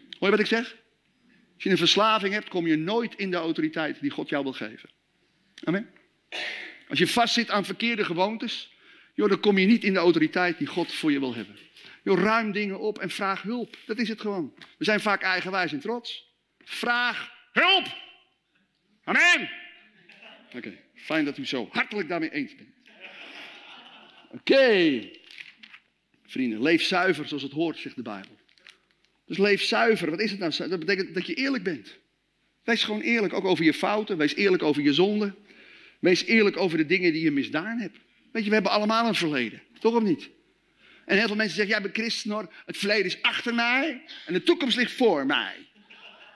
Hoor 0.09 0.29
je 0.29 0.29
wat 0.29 0.39
ik 0.39 0.45
zeg? 0.45 0.75
Als 1.53 1.63
je 1.63 1.69
een 1.69 1.77
verslaving 1.77 2.33
hebt, 2.33 2.47
kom 2.47 2.67
je 2.67 2.75
nooit 2.75 3.15
in 3.15 3.31
de 3.31 3.37
autoriteit 3.37 4.01
die 4.01 4.09
God 4.11 4.29
jou 4.29 4.43
wil 4.43 4.53
geven. 4.53 4.89
Amen? 5.63 5.89
Als 6.89 6.99
je 6.99 7.07
vastzit 7.07 7.49
aan 7.49 7.65
verkeerde 7.65 8.05
gewoontes, 8.05 8.73
joh, 9.13 9.29
dan 9.29 9.39
kom 9.39 9.57
je 9.57 9.65
niet 9.65 9.83
in 9.83 9.93
de 9.93 9.99
autoriteit 9.99 10.57
die 10.57 10.67
God 10.67 10.93
voor 10.93 11.11
je 11.11 11.19
wil 11.19 11.35
hebben. 11.35 11.55
Ruim 12.17 12.51
dingen 12.51 12.79
op 12.79 12.99
en 12.99 13.09
vraag 13.09 13.41
hulp. 13.41 13.77
Dat 13.85 13.97
is 13.97 14.09
het 14.09 14.21
gewoon. 14.21 14.53
We 14.77 14.85
zijn 14.85 14.99
vaak 14.99 15.21
eigenwijs 15.21 15.71
en 15.71 15.79
trots. 15.79 16.33
Vraag 16.63 17.31
hulp. 17.51 17.97
Amen. 19.03 19.49
Oké, 20.55 20.77
fijn 20.95 21.25
dat 21.25 21.37
u 21.37 21.45
zo 21.45 21.67
hartelijk 21.71 22.07
daarmee 22.07 22.31
eens 22.31 22.55
bent. 22.55 22.69
Oké. 24.31 25.01
Vrienden, 26.25 26.61
leef 26.61 26.83
zuiver 26.83 27.27
zoals 27.27 27.43
het 27.43 27.51
hoort, 27.51 27.77
zegt 27.77 27.95
de 27.95 28.01
Bijbel. 28.01 28.37
Dus 29.25 29.37
leef 29.37 29.63
zuiver. 29.63 30.09
Wat 30.09 30.19
is 30.19 30.31
het 30.31 30.39
nou? 30.39 30.69
Dat 30.69 30.79
betekent 30.79 31.13
dat 31.13 31.27
je 31.27 31.33
eerlijk 31.33 31.63
bent. 31.63 31.97
Wees 32.63 32.83
gewoon 32.83 33.01
eerlijk, 33.01 33.33
ook 33.33 33.45
over 33.45 33.65
je 33.65 33.73
fouten. 33.73 34.17
Wees 34.17 34.35
eerlijk 34.35 34.63
over 34.63 34.81
je 34.81 34.93
zonden. 34.93 35.35
Wees 35.99 36.25
eerlijk 36.25 36.57
over 36.57 36.77
de 36.77 36.85
dingen 36.85 37.13
die 37.13 37.23
je 37.23 37.31
misdaan 37.31 37.77
hebt. 37.77 37.97
Weet 38.31 38.43
je, 38.43 38.49
we 38.49 38.55
hebben 38.55 38.71
allemaal 38.71 39.07
een 39.07 39.15
verleden. 39.15 39.61
Toch 39.79 39.95
of 39.95 40.03
niet? 40.03 40.29
En 41.09 41.17
heel 41.17 41.27
veel 41.27 41.35
mensen 41.35 41.55
zeggen, 41.55 41.73
jij 41.73 41.81
bent 41.81 41.97
christen 41.97 42.31
hoor. 42.31 42.53
Het 42.65 42.77
verleden 42.77 43.05
is 43.05 43.21
achter 43.21 43.55
mij 43.55 44.01
en 44.25 44.33
de 44.33 44.43
toekomst 44.43 44.77
ligt 44.77 44.91
voor 44.91 45.25
mij. 45.25 45.55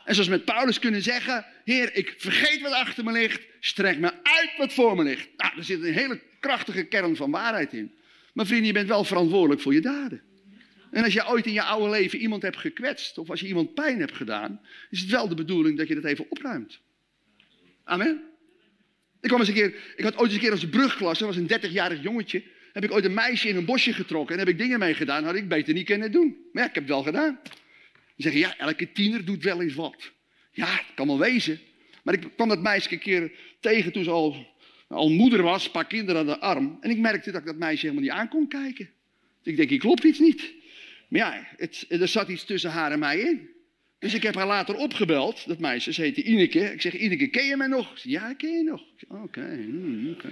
En 0.06 0.14
zoals 0.14 0.30
met 0.30 0.46
Paulus 0.46 0.80
kunnen 0.80 1.02
zeggen, 1.02 1.46
Heer, 1.64 1.96
ik 1.96 2.14
vergeet 2.18 2.62
wat 2.62 2.72
achter 2.72 3.04
me 3.04 3.12
ligt, 3.12 3.42
strek 3.60 3.98
me 3.98 4.12
uit 4.24 4.52
wat 4.58 4.74
voor 4.74 4.96
me 4.96 5.04
ligt. 5.04 5.28
Nou, 5.38 5.58
er 5.58 5.64
zit 5.64 5.84
een 5.84 5.94
hele 5.94 6.22
krachtige 6.40 6.84
kern 6.84 7.16
van 7.16 7.32
waarheid 7.32 7.74
in. 7.74 7.92
Maar 8.34 8.46
vrienden, 8.46 8.68
je 8.68 8.74
bent 8.74 8.88
wel 8.88 9.04
verantwoordelijk 9.04 9.62
voor 9.62 9.74
je 9.74 9.82
daden. 9.82 10.22
En 10.92 11.04
als 11.04 11.14
je 11.14 11.28
ooit 11.28 11.46
in 11.46 11.54
je 11.54 11.64
oude 11.64 11.90
leven 11.90 12.20
iemand 12.20 12.42
hebt 12.42 12.58
gekwetst, 12.58 13.18
of 13.18 13.30
als 13.30 13.40
je 13.40 13.48
iemand 13.48 13.74
pijn 13.74 14.00
hebt 14.00 14.16
gedaan, 14.16 14.62
is 14.90 15.00
het 15.00 15.10
wel 15.10 15.28
de 15.28 15.36
bedoeling 15.36 15.78
dat 15.78 15.88
je 15.88 15.96
dat 15.96 16.04
even 16.04 16.26
opruimt. 16.30 16.80
Amen. 17.84 18.22
Ik, 19.22 19.28
kwam 19.28 19.40
eens 19.40 19.50
een 19.50 19.56
keer, 19.56 19.76
ik 19.96 20.04
had 20.04 20.14
ooit 20.14 20.26
eens 20.26 20.34
een 20.34 20.40
keer 20.40 20.52
als 20.52 20.70
brugklas, 20.70 21.20
dat 21.20 21.28
was 21.28 21.38
een 21.38 21.72
30-jarig 21.72 22.02
jongetje, 22.02 22.44
heb 22.74 22.84
ik 22.84 22.92
ooit 22.92 23.06
een 23.06 23.14
meisje 23.14 23.50
in 23.50 23.56
een 23.56 23.66
bosje 23.66 23.94
getrokken 23.94 24.34
en 24.34 24.40
heb 24.40 24.50
ik 24.50 24.58
dingen 24.58 24.80
mee 24.80 24.94
gedaan, 24.94 25.24
had 25.24 25.36
ik 25.36 25.48
beter 25.48 25.74
niet 25.74 25.86
kunnen 25.86 26.12
doen. 26.12 26.38
Maar 26.52 26.64
ja, 26.64 26.70
ik 26.70 26.76
heb 26.76 26.84
het 26.84 26.94
wel 26.94 27.04
gedaan. 27.04 27.40
Dan 27.44 27.52
zeggen, 28.16 28.42
ja, 28.42 28.58
elke 28.58 28.92
tiener 28.92 29.26
doet 29.26 29.44
wel 29.44 29.62
eens 29.62 29.74
wat. 29.74 30.12
Ja, 30.52 30.66
het 30.66 30.94
kan 30.96 31.08
wel 31.08 31.20
wezen. 31.20 31.60
Maar 32.04 32.14
ik 32.14 32.28
kwam 32.36 32.48
dat 32.48 32.62
meisje 32.62 32.92
een 32.92 33.00
keer 33.00 33.32
tegen 33.60 33.92
toen 33.92 34.04
ze 34.04 34.10
al, 34.10 34.48
al 34.88 35.10
moeder 35.10 35.42
was, 35.42 35.66
een 35.66 35.72
paar 35.72 35.88
kinderen 35.88 36.22
aan 36.22 36.28
de 36.28 36.40
arm. 36.40 36.78
En 36.82 36.90
ik 36.90 36.98
merkte 36.98 37.32
dat 37.32 37.42
ik 37.42 37.48
dat 37.48 37.58
meisje 37.58 37.82
helemaal 37.82 38.04
niet 38.04 38.12
aan 38.12 38.30
kon 38.30 38.48
kijken. 38.48 38.90
Dus 39.42 39.52
ik 39.52 39.58
denk, 39.58 39.70
hier 39.70 39.80
klopt 39.80 40.04
iets 40.04 40.20
niet. 40.20 40.54
Maar 41.08 41.20
ja, 41.20 41.48
het, 41.58 41.86
er 41.90 42.08
zat 42.08 42.30
iets 42.30 42.46
tussen 42.46 42.72
haar 42.72 42.92
en 42.92 43.00
mij 43.00 43.20
in. 43.20 43.50
Dus 44.00 44.14
ik 44.14 44.24
heb 44.24 44.36
haar 44.36 44.48
later 44.48 44.76
opgebeld, 44.76 45.48
dat 45.48 45.60
meisje, 45.60 45.94
ze 45.94 46.02
heette 46.02 46.24
Ineke. 46.24 46.60
Ik 46.60 46.82
zeg, 46.82 46.98
Ineke, 46.98 47.28
ken 47.28 47.46
je 47.46 47.58
mij 47.58 47.68
nog? 47.68 48.00
Zeg, 48.00 48.12
ja, 48.12 48.30
ik 48.30 48.38
ken 48.38 48.52
je 48.52 48.64
nog. 48.64 48.82
Oké, 49.08 49.42
hmm, 49.42 50.12
oké. 50.12 50.30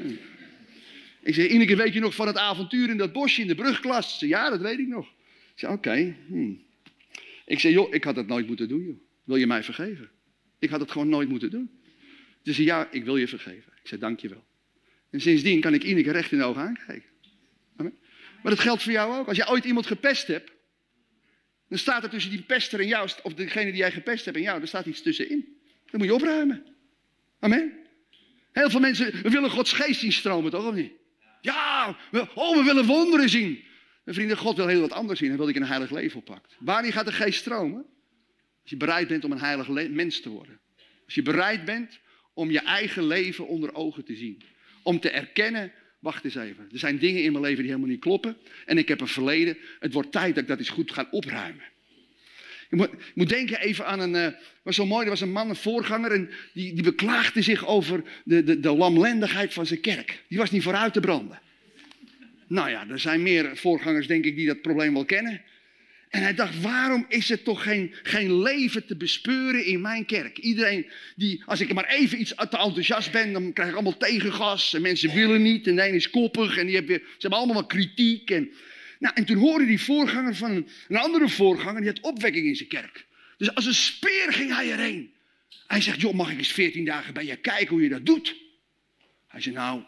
Ik 1.21 1.33
zeg, 1.33 1.47
Ineke, 1.47 1.75
weet 1.75 1.93
je 1.93 1.99
nog 1.99 2.15
van 2.15 2.27
het 2.27 2.37
avontuur 2.37 2.89
in 2.89 2.97
dat 2.97 3.13
bosje 3.13 3.41
in 3.41 3.47
de 3.47 3.55
brugklas? 3.55 4.11
Ze 4.11 4.17
zei, 4.17 4.31
ja, 4.31 4.49
dat 4.49 4.61
weet 4.61 4.79
ik 4.79 4.87
nog. 4.87 5.07
Ik 5.27 5.59
zeg, 5.59 5.69
oké. 5.69 6.15
Hmm. 6.27 6.63
Ik 7.45 7.59
zeg, 7.59 7.71
joh, 7.71 7.93
ik 7.93 8.03
had 8.03 8.15
dat 8.15 8.27
nooit 8.27 8.47
moeten 8.47 8.67
doen, 8.67 8.83
joh. 8.83 8.99
Wil 9.23 9.35
je 9.35 9.47
mij 9.47 9.63
vergeven? 9.63 10.09
Ik 10.59 10.69
had 10.69 10.79
het 10.79 10.91
gewoon 10.91 11.09
nooit 11.09 11.29
moeten 11.29 11.49
doen. 11.49 11.69
Ze 12.43 12.53
zei, 12.53 12.67
ja, 12.67 12.87
ik 12.91 13.03
wil 13.03 13.17
je 13.17 13.27
vergeven. 13.27 13.73
Ik 13.81 13.87
zei, 13.87 14.01
dank 14.01 14.19
je 14.19 14.29
wel. 14.29 14.43
En 15.09 15.21
sindsdien 15.21 15.61
kan 15.61 15.73
ik 15.73 15.83
Ineke 15.83 16.11
recht 16.11 16.31
in 16.31 16.37
de 16.37 16.43
ogen 16.43 16.61
aankijken. 16.61 17.09
Amen. 17.75 17.93
Maar 18.43 18.51
dat 18.51 18.61
geldt 18.61 18.83
voor 18.83 18.91
jou 18.91 19.19
ook. 19.19 19.27
Als 19.27 19.37
je 19.37 19.49
ooit 19.49 19.65
iemand 19.65 19.85
gepest 19.87 20.27
hebt, 20.27 20.51
dan 21.67 21.77
staat 21.77 22.03
er 22.03 22.09
tussen 22.09 22.31
die 22.31 22.41
pester 22.41 22.79
en 22.79 22.87
jou, 22.87 23.09
of 23.23 23.33
degene 23.33 23.71
die 23.71 23.79
jij 23.79 23.91
gepest 23.91 24.25
hebt 24.25 24.37
en 24.37 24.43
jou, 24.43 24.61
er 24.61 24.67
staat 24.67 24.85
iets 24.85 25.01
tussenin. 25.01 25.57
Dan 25.89 25.99
moet 25.99 26.09
je 26.09 26.13
opruimen. 26.13 26.65
Amen. 27.39 27.73
Heel 28.51 28.69
veel 28.69 28.79
mensen, 28.79 29.31
willen 29.31 29.49
Gods 29.49 29.73
geest 29.73 29.99
zien 29.99 30.11
stromen, 30.11 30.51
toch 30.51 30.67
of 30.67 30.73
niet? 30.73 30.91
Ja, 31.41 31.97
we, 32.11 32.27
oh, 32.33 32.57
we 32.57 32.63
willen 32.63 32.85
wonderen 32.85 33.29
zien. 33.29 33.63
Mijn 34.03 34.15
vrienden, 34.15 34.37
God 34.37 34.57
wil 34.57 34.67
heel 34.67 34.81
wat 34.81 34.91
anders 34.91 35.19
zien. 35.19 35.27
Hij 35.27 35.37
wil 35.37 35.47
dat 35.47 35.55
ik 35.55 35.61
een 35.61 35.67
heilig 35.67 35.91
leven 35.91 36.17
oppakt. 36.17 36.55
Wanneer 36.59 36.91
gaat 36.91 37.05
de 37.05 37.11
geest 37.11 37.39
stromen? 37.39 37.85
Als 38.61 38.69
je 38.69 38.77
bereid 38.77 39.07
bent 39.07 39.23
om 39.23 39.31
een 39.31 39.39
heilig 39.39 39.89
mens 39.89 40.21
te 40.21 40.29
worden. 40.29 40.59
Als 41.05 41.15
je 41.15 41.21
bereid 41.21 41.65
bent 41.65 41.99
om 42.33 42.51
je 42.51 42.59
eigen 42.59 43.07
leven 43.07 43.47
onder 43.47 43.73
ogen 43.73 44.05
te 44.05 44.15
zien. 44.15 44.41
Om 44.83 44.99
te 44.99 45.09
erkennen, 45.09 45.71
wacht 45.99 46.23
eens 46.23 46.35
even. 46.35 46.69
Er 46.71 46.79
zijn 46.79 46.97
dingen 46.97 47.23
in 47.23 47.31
mijn 47.31 47.43
leven 47.43 47.59
die 47.59 47.67
helemaal 47.67 47.89
niet 47.89 47.99
kloppen. 47.99 48.37
En 48.65 48.77
ik 48.77 48.87
heb 48.87 49.01
een 49.01 49.07
verleden. 49.07 49.57
Het 49.79 49.93
wordt 49.93 50.11
tijd 50.11 50.33
dat 50.35 50.43
ik 50.43 50.49
dat 50.49 50.59
eens 50.59 50.69
goed 50.69 50.91
ga 50.91 51.07
opruimen. 51.11 51.63
Je 52.71 52.89
moet, 53.13 53.29
denken 53.29 53.59
even 53.59 53.85
aan 53.85 53.99
een, 53.99 54.15
uh, 54.15 54.27
was 54.63 54.75
zo 54.75 54.85
mooi, 54.85 55.03
er 55.03 55.09
was 55.09 55.21
een 55.21 55.31
man, 55.31 55.49
een 55.49 55.55
voorganger, 55.55 56.11
en 56.11 56.29
die, 56.53 56.73
die 56.73 56.83
beklaagde 56.83 57.41
zich 57.41 57.67
over 57.67 58.03
de, 58.23 58.43
de, 58.43 58.59
de 58.59 58.71
lamlendigheid 58.75 59.53
van 59.53 59.65
zijn 59.65 59.81
kerk. 59.81 60.23
Die 60.27 60.37
was 60.37 60.51
niet 60.51 60.63
vooruit 60.63 60.93
te 60.93 60.99
branden. 60.99 61.39
Nou 62.47 62.69
ja, 62.69 62.87
er 62.89 62.99
zijn 62.99 63.21
meer 63.21 63.57
voorgangers, 63.57 64.07
denk 64.07 64.25
ik, 64.25 64.35
die 64.35 64.47
dat 64.47 64.61
probleem 64.61 64.93
wel 64.93 65.05
kennen. 65.05 65.41
En 66.09 66.21
hij 66.21 66.33
dacht, 66.33 66.61
waarom 66.61 67.05
is 67.09 67.29
er 67.29 67.43
toch 67.43 67.63
geen, 67.63 67.93
geen 68.03 68.41
leven 68.41 68.85
te 68.85 68.95
bespeuren 68.95 69.65
in 69.65 69.81
mijn 69.81 70.05
kerk? 70.05 70.37
Iedereen 70.37 70.85
die, 71.15 71.43
als 71.45 71.61
ik 71.61 71.73
maar 71.73 71.89
even 71.89 72.19
iets 72.19 72.33
te 72.35 72.57
enthousiast 72.57 73.11
ben, 73.11 73.33
dan 73.33 73.53
krijg 73.53 73.69
ik 73.69 73.75
allemaal 73.75 73.97
tegengas. 73.97 74.73
En 74.73 74.81
mensen 74.81 75.13
willen 75.13 75.41
niet, 75.41 75.67
en 75.67 75.75
de 75.75 75.87
een 75.87 75.93
is 75.93 76.09
koppig, 76.09 76.57
en 76.57 76.65
die 76.65 76.75
ze 76.85 77.01
hebben 77.17 77.39
allemaal 77.39 77.65
kritiek. 77.65 78.29
En, 78.29 78.51
nou, 79.01 79.15
en 79.15 79.25
toen 79.25 79.37
hoorde 79.37 79.65
die 79.65 79.81
voorganger 79.81 80.35
van 80.35 80.65
een, 80.87 80.97
andere 80.97 81.29
voorganger, 81.29 81.81
die 81.81 81.89
had 81.89 81.99
opwekking 81.99 82.45
in 82.45 82.55
zijn 82.55 82.69
kerk. 82.69 83.07
Dus 83.37 83.55
als 83.55 83.65
een 83.65 83.73
speer 83.73 84.33
ging 84.33 84.55
hij 84.55 84.71
erheen. 84.71 85.13
Hij 85.67 85.81
zegt, 85.81 86.01
joh, 86.01 86.13
mag 86.13 86.31
ik 86.31 86.37
eens 86.37 86.51
veertien 86.51 86.85
dagen 86.85 87.13
bij 87.13 87.25
je 87.25 87.35
kijken 87.35 87.67
hoe 87.67 87.81
je 87.81 87.89
dat 87.89 88.05
doet? 88.05 88.35
Hij 89.27 89.41
zei, 89.41 89.55
nou, 89.55 89.83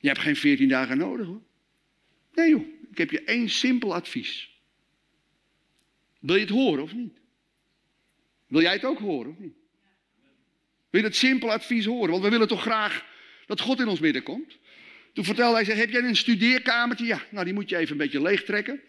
je 0.00 0.08
hebt 0.08 0.20
geen 0.20 0.36
veertien 0.36 0.68
dagen 0.68 0.98
nodig 0.98 1.26
hoor. 1.26 1.42
Nee 2.34 2.48
joh, 2.48 2.66
ik 2.90 2.98
heb 2.98 3.10
je 3.10 3.24
één 3.24 3.48
simpel 3.48 3.94
advies. 3.94 4.50
Wil 6.20 6.34
je 6.34 6.40
het 6.40 6.50
horen 6.50 6.82
of 6.82 6.94
niet? 6.94 7.18
Wil 8.46 8.60
jij 8.60 8.72
het 8.72 8.84
ook 8.84 8.98
horen 8.98 9.30
of 9.30 9.38
niet? 9.38 9.54
Wil 10.90 11.00
je 11.00 11.08
dat 11.08 11.16
simpel 11.16 11.52
advies 11.52 11.84
horen? 11.84 12.10
Want 12.10 12.22
we 12.22 12.30
willen 12.30 12.48
toch 12.48 12.62
graag 12.62 13.06
dat 13.46 13.60
God 13.60 13.80
in 13.80 13.88
ons 13.88 14.00
midden 14.00 14.22
komt. 14.22 14.58
Toen 15.14 15.24
vertelde 15.24 15.64
hij, 15.64 15.76
heb 15.76 15.90
jij 15.90 16.02
een 16.02 16.16
studeerkamertje? 16.16 17.06
Ja, 17.06 17.22
nou 17.30 17.44
die 17.44 17.54
moet 17.54 17.68
je 17.68 17.76
even 17.76 17.92
een 17.92 17.98
beetje 17.98 18.22
leeg 18.22 18.44
trekken. 18.44 18.80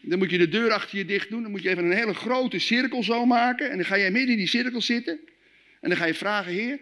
Dan 0.00 0.18
moet 0.18 0.30
je 0.30 0.38
de 0.38 0.48
deur 0.48 0.72
achter 0.72 0.98
je 0.98 1.04
dicht 1.04 1.30
doen. 1.30 1.42
Dan 1.42 1.50
moet 1.50 1.62
je 1.62 1.68
even 1.68 1.84
een 1.84 1.96
hele 1.96 2.14
grote 2.14 2.58
cirkel 2.58 3.02
zo 3.02 3.26
maken. 3.26 3.70
En 3.70 3.76
dan 3.76 3.86
ga 3.86 3.98
jij 3.98 4.10
midden 4.10 4.30
in 4.30 4.38
die 4.38 4.46
cirkel 4.46 4.80
zitten. 4.80 5.20
En 5.80 5.88
dan 5.88 5.98
ga 5.98 6.04
je 6.04 6.14
vragen, 6.14 6.52
Heer, 6.52 6.80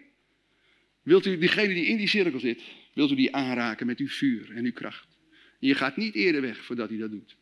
wilt 1.02 1.26
u 1.26 1.38
diegene 1.38 1.74
die 1.74 1.86
in 1.86 1.96
die 1.96 2.08
cirkel 2.08 2.40
zit, 2.40 2.62
wilt 2.94 3.10
u 3.10 3.14
die 3.14 3.34
aanraken 3.34 3.86
met 3.86 3.98
uw 3.98 4.08
vuur 4.08 4.50
en 4.54 4.64
uw 4.64 4.72
kracht? 4.72 5.06
En 5.60 5.68
je 5.68 5.74
gaat 5.74 5.96
niet 5.96 6.14
eerder 6.14 6.40
weg 6.40 6.64
voordat 6.64 6.88
hij 6.88 6.98
dat 6.98 7.10
doet. 7.10 7.36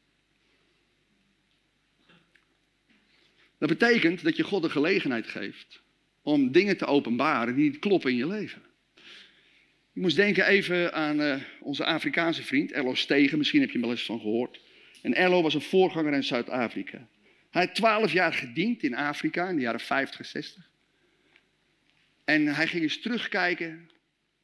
Dat 3.59 3.69
betekent 3.69 4.23
dat 4.23 4.37
je 4.37 4.43
God 4.43 4.63
de 4.63 4.71
gelegenheid 4.71 5.27
geeft 5.27 5.83
om 6.23 6.53
dingen 6.53 6.77
te 6.77 6.87
openbaren 6.87 7.55
die 7.55 7.71
niet 7.71 7.79
kloppen 7.79 8.11
in 8.11 8.17
je 8.17 8.27
leven. 8.27 8.63
Ik 9.95 10.03
moest 10.03 10.17
denken 10.17 10.47
even 10.47 10.93
aan 10.93 11.21
uh, 11.21 11.37
onze 11.61 11.85
Afrikaanse 11.85 12.43
vriend, 12.43 12.73
Erlo 12.73 12.95
Stegen. 12.95 13.39
Misschien 13.39 13.61
heb 13.61 13.69
je 13.69 13.79
hem 13.79 13.87
wel 13.87 13.97
eens 13.97 14.07
van 14.07 14.21
gehoord. 14.21 14.61
En 15.03 15.15
Erlo 15.15 15.43
was 15.43 15.55
een 15.55 15.61
voorganger 15.61 16.13
in 16.13 16.25
Zuid-Afrika. 16.25 17.09
Hij 17.51 17.65
had 17.65 17.75
twaalf 17.75 18.13
jaar 18.13 18.33
gediend 18.33 18.83
in 18.83 18.95
Afrika 18.95 19.49
in 19.49 19.57
de 19.57 19.63
jaren 19.63 19.81
50, 19.81 20.27
60. 20.27 20.71
En 22.25 22.47
hij 22.47 22.67
ging 22.67 22.83
eens 22.83 23.01
terugkijken 23.01 23.91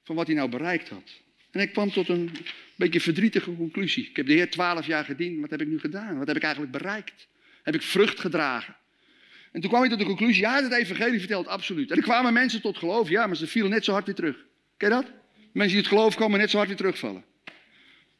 van 0.02 0.16
wat 0.16 0.26
hij 0.26 0.36
nou 0.36 0.48
bereikt 0.50 0.88
had. 0.88 1.20
En 1.50 1.60
ik 1.60 1.72
kwam 1.72 1.90
tot 1.90 2.08
een 2.08 2.30
beetje 2.76 3.00
verdrietige 3.00 3.56
conclusie. 3.56 4.08
Ik 4.08 4.16
heb 4.16 4.26
de 4.26 4.32
Heer 4.32 4.50
twaalf 4.50 4.86
jaar 4.86 5.04
gediend. 5.04 5.40
Wat 5.40 5.50
heb 5.50 5.60
ik 5.60 5.68
nu 5.68 5.78
gedaan? 5.78 6.18
Wat 6.18 6.26
heb 6.26 6.36
ik 6.36 6.42
eigenlijk 6.42 6.72
bereikt? 6.72 7.28
Heb 7.62 7.74
ik 7.74 7.82
vrucht 7.82 8.20
gedragen? 8.20 8.76
En 9.52 9.60
toen 9.60 9.70
kwam 9.70 9.80
hij 9.80 9.90
tot 9.90 9.98
de 9.98 10.04
conclusie, 10.04 10.42
ja, 10.42 10.62
het 10.62 10.72
evangelie 10.72 11.18
vertelt 11.18 11.46
absoluut. 11.46 11.90
En 11.90 11.96
er 11.96 12.02
kwamen 12.02 12.32
mensen 12.32 12.60
tot 12.60 12.76
geloof, 12.76 13.08
ja, 13.08 13.26
maar 13.26 13.36
ze 13.36 13.46
vielen 13.46 13.70
net 13.70 13.84
zo 13.84 13.92
hard 13.92 14.06
weer 14.06 14.14
terug. 14.14 14.36
Ken 14.76 14.88
je 14.88 14.94
dat? 14.94 15.17
Mensen 15.58 15.76
die 15.76 15.84
het 15.84 15.94
geloof 15.94 16.14
komen 16.14 16.38
net 16.38 16.50
zo 16.50 16.56
hard 16.56 16.68
weer 16.68 16.76
terugvallen. 16.76 17.24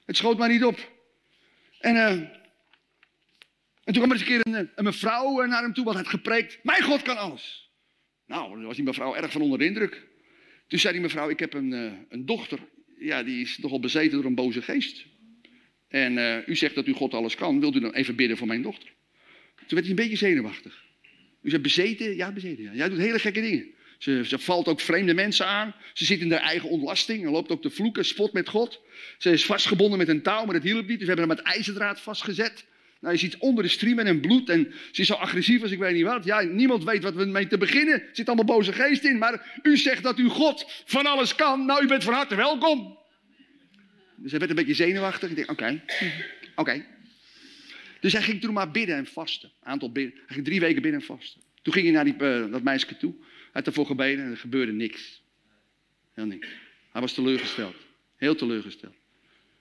Het 0.05 0.17
schoot 0.17 0.39
maar 0.39 0.49
niet 0.49 0.65
op. 0.65 0.93
En, 1.81 1.95
uh, 1.95 2.11
en 2.11 2.31
toen 3.85 3.95
kwam 3.95 4.11
er 4.11 4.17
eens 4.17 4.21
een 4.21 4.43
keer 4.43 4.69
een, 4.75 4.85
mevrouw 4.85 5.47
naar 5.47 5.63
hem 5.63 5.73
toe, 5.73 5.85
wat 5.85 5.95
had 5.95 6.09
gepreekt. 6.09 6.59
Mijn 6.63 6.83
God 6.83 7.03
kan 7.03 7.17
alles. 7.17 7.71
Nou, 8.27 8.51
dan 8.51 8.65
was 8.65 8.77
die 8.77 8.85
mevrouw 8.85 9.15
erg 9.15 9.33
van 9.33 9.41
onder 9.41 9.59
de 9.59 9.65
indruk. 9.65 10.07
Toen 10.67 10.79
zei 10.79 10.93
die 10.93 11.03
mevrouw, 11.03 11.29
ik 11.29 11.39
heb 11.39 11.55
een, 11.55 11.73
uh, 11.73 11.93
een 12.09 12.27
dochter. 12.27 12.59
Ja, 12.99 13.23
die 13.23 13.41
is 13.41 13.59
nogal 13.59 13.81
bezeten 13.81 14.13
door 14.13 14.25
een 14.25 14.35
boze 14.35 14.63
geest. 14.63 15.07
En 15.89 16.45
u 16.47 16.57
zegt 16.57 16.75
dat 16.75 16.87
u 16.87 16.93
God 16.93 17.15
alles 17.15 17.35
kan. 17.35 17.61
Wilt 17.61 17.77
u 17.77 17.81
dan 17.81 17.95
even 17.95 18.17
bidden 18.17 18.37
voor 18.37 18.47
mijn 18.47 18.63
dochter? 18.63 18.89
Toen 19.57 19.79
werd 19.79 19.81
hij 19.81 19.91
een 19.91 19.95
beetje 19.95 20.17
zenuwachtig. 20.17 20.85
U 21.43 21.51
zegt 21.51 21.63
bezeten? 21.63 22.17
Ja, 22.17 22.33
bezeten. 22.33 22.65
Ja. 22.65 22.73
Jij 22.73 22.89
doet 22.89 22.99
hele 22.99 23.19
gekke 23.19 23.41
dingen. 23.41 23.77
Ze, 23.99 24.25
ze, 24.27 24.39
valt 24.39 24.69
ook 24.69 24.81
vreemde 24.81 25.15
mensen 25.15 25.47
aan. 25.47 25.75
Ze 25.93 26.05
zit 26.05 26.21
in 26.21 26.33
haar 26.33 26.41
eigen 26.41 26.69
ontlasting 26.69 27.25
en 27.25 27.31
loopt 27.31 27.51
ook 27.51 27.63
te 27.63 27.71
vloeken, 27.71 28.05
spot 28.05 28.33
met 28.33 28.49
God. 28.49 28.81
Ze 29.19 29.31
is 29.31 29.45
vastgebonden 29.45 29.99
met 29.99 30.09
een 30.09 30.23
touw, 30.23 30.45
maar 30.45 30.55
dat 30.55 30.63
hielp 30.63 30.87
niet. 30.87 30.99
Dus 30.99 31.09
we 31.09 31.15
hebben 31.15 31.27
haar 31.27 31.37
met 31.37 31.55
ijzerdraad 31.55 32.01
vastgezet. 32.01 32.67
Nou, 33.01 33.15
je 33.15 33.21
ziet 33.21 33.37
onder 33.37 33.65
de 33.65 33.71
striemen 33.71 34.07
en 34.07 34.21
bloed 34.21 34.49
en 34.49 34.73
ze 34.93 35.01
is 35.01 35.07
zo 35.07 35.15
agressief 35.15 35.63
als 35.63 35.71
ik 35.71 35.79
weet 35.79 35.95
niet 35.95 36.05
wat. 36.05 36.25
Ja, 36.25 36.41
niemand 36.41 36.85
weet 36.85 37.03
wat 37.03 37.15
we 37.15 37.25
mee 37.25 37.47
te 37.47 37.59
beginnen. 37.59 37.95
Er 37.95 38.09
zit 38.13 38.27
allemaal 38.27 38.45
boze 38.45 38.73
geest 38.73 39.05
in. 39.05 39.19
Maar 39.19 39.61
u 39.63 39.77
zegt 39.77 40.03
dat 40.03 40.19
u 40.19 40.29
God 40.29 40.65
van 40.85 41.07
alles 41.07 41.35
kan. 41.35 41.67
Nou, 41.67 41.85
u 41.85 41.87
bent 41.87 42.05
van 42.05 42.15
harte 42.15 42.35
welkom. 42.35 42.99
Dus 44.17 44.31
hij 44.31 44.39
werd 44.39 44.51
een 44.51 44.57
beetje 44.57 44.75
zenuwachtig. 44.75 45.31
Ik 45.31 45.37
denk, 45.37 45.51
oké, 45.51 45.83
oké. 46.55 46.85
Dus 48.01 48.13
hij 48.13 48.23
ging 48.23 48.41
toen 48.41 48.53
maar 48.53 48.71
bidden 48.71 48.97
en 48.97 49.07
vasten. 49.07 49.53
Aantal 49.63 49.93
bidden. 49.93 50.15
Hij 50.15 50.35
ging 50.35 50.45
drie 50.45 50.61
weken 50.61 50.83
bidden 50.83 51.01
en 51.01 51.07
vasten. 51.07 51.41
Toen 51.63 51.73
ging 51.73 51.87
hij 51.87 51.95
naar 51.95 52.05
die, 52.05 52.15
uh, 52.21 52.53
dat 52.53 52.63
meisje 52.63 52.97
toe. 52.97 53.15
Had 53.53 53.67
ervoor 53.67 53.87
gebeden 53.87 54.25
en 54.25 54.31
er 54.31 54.37
gebeurde 54.37 54.73
niks. 54.73 55.23
Heel 56.13 56.27
niks. 56.27 56.49
Hij 56.93 57.01
was 57.01 57.13
teleurgesteld. 57.13 57.77
Heel 58.17 58.35
teleurgesteld. 58.35 58.95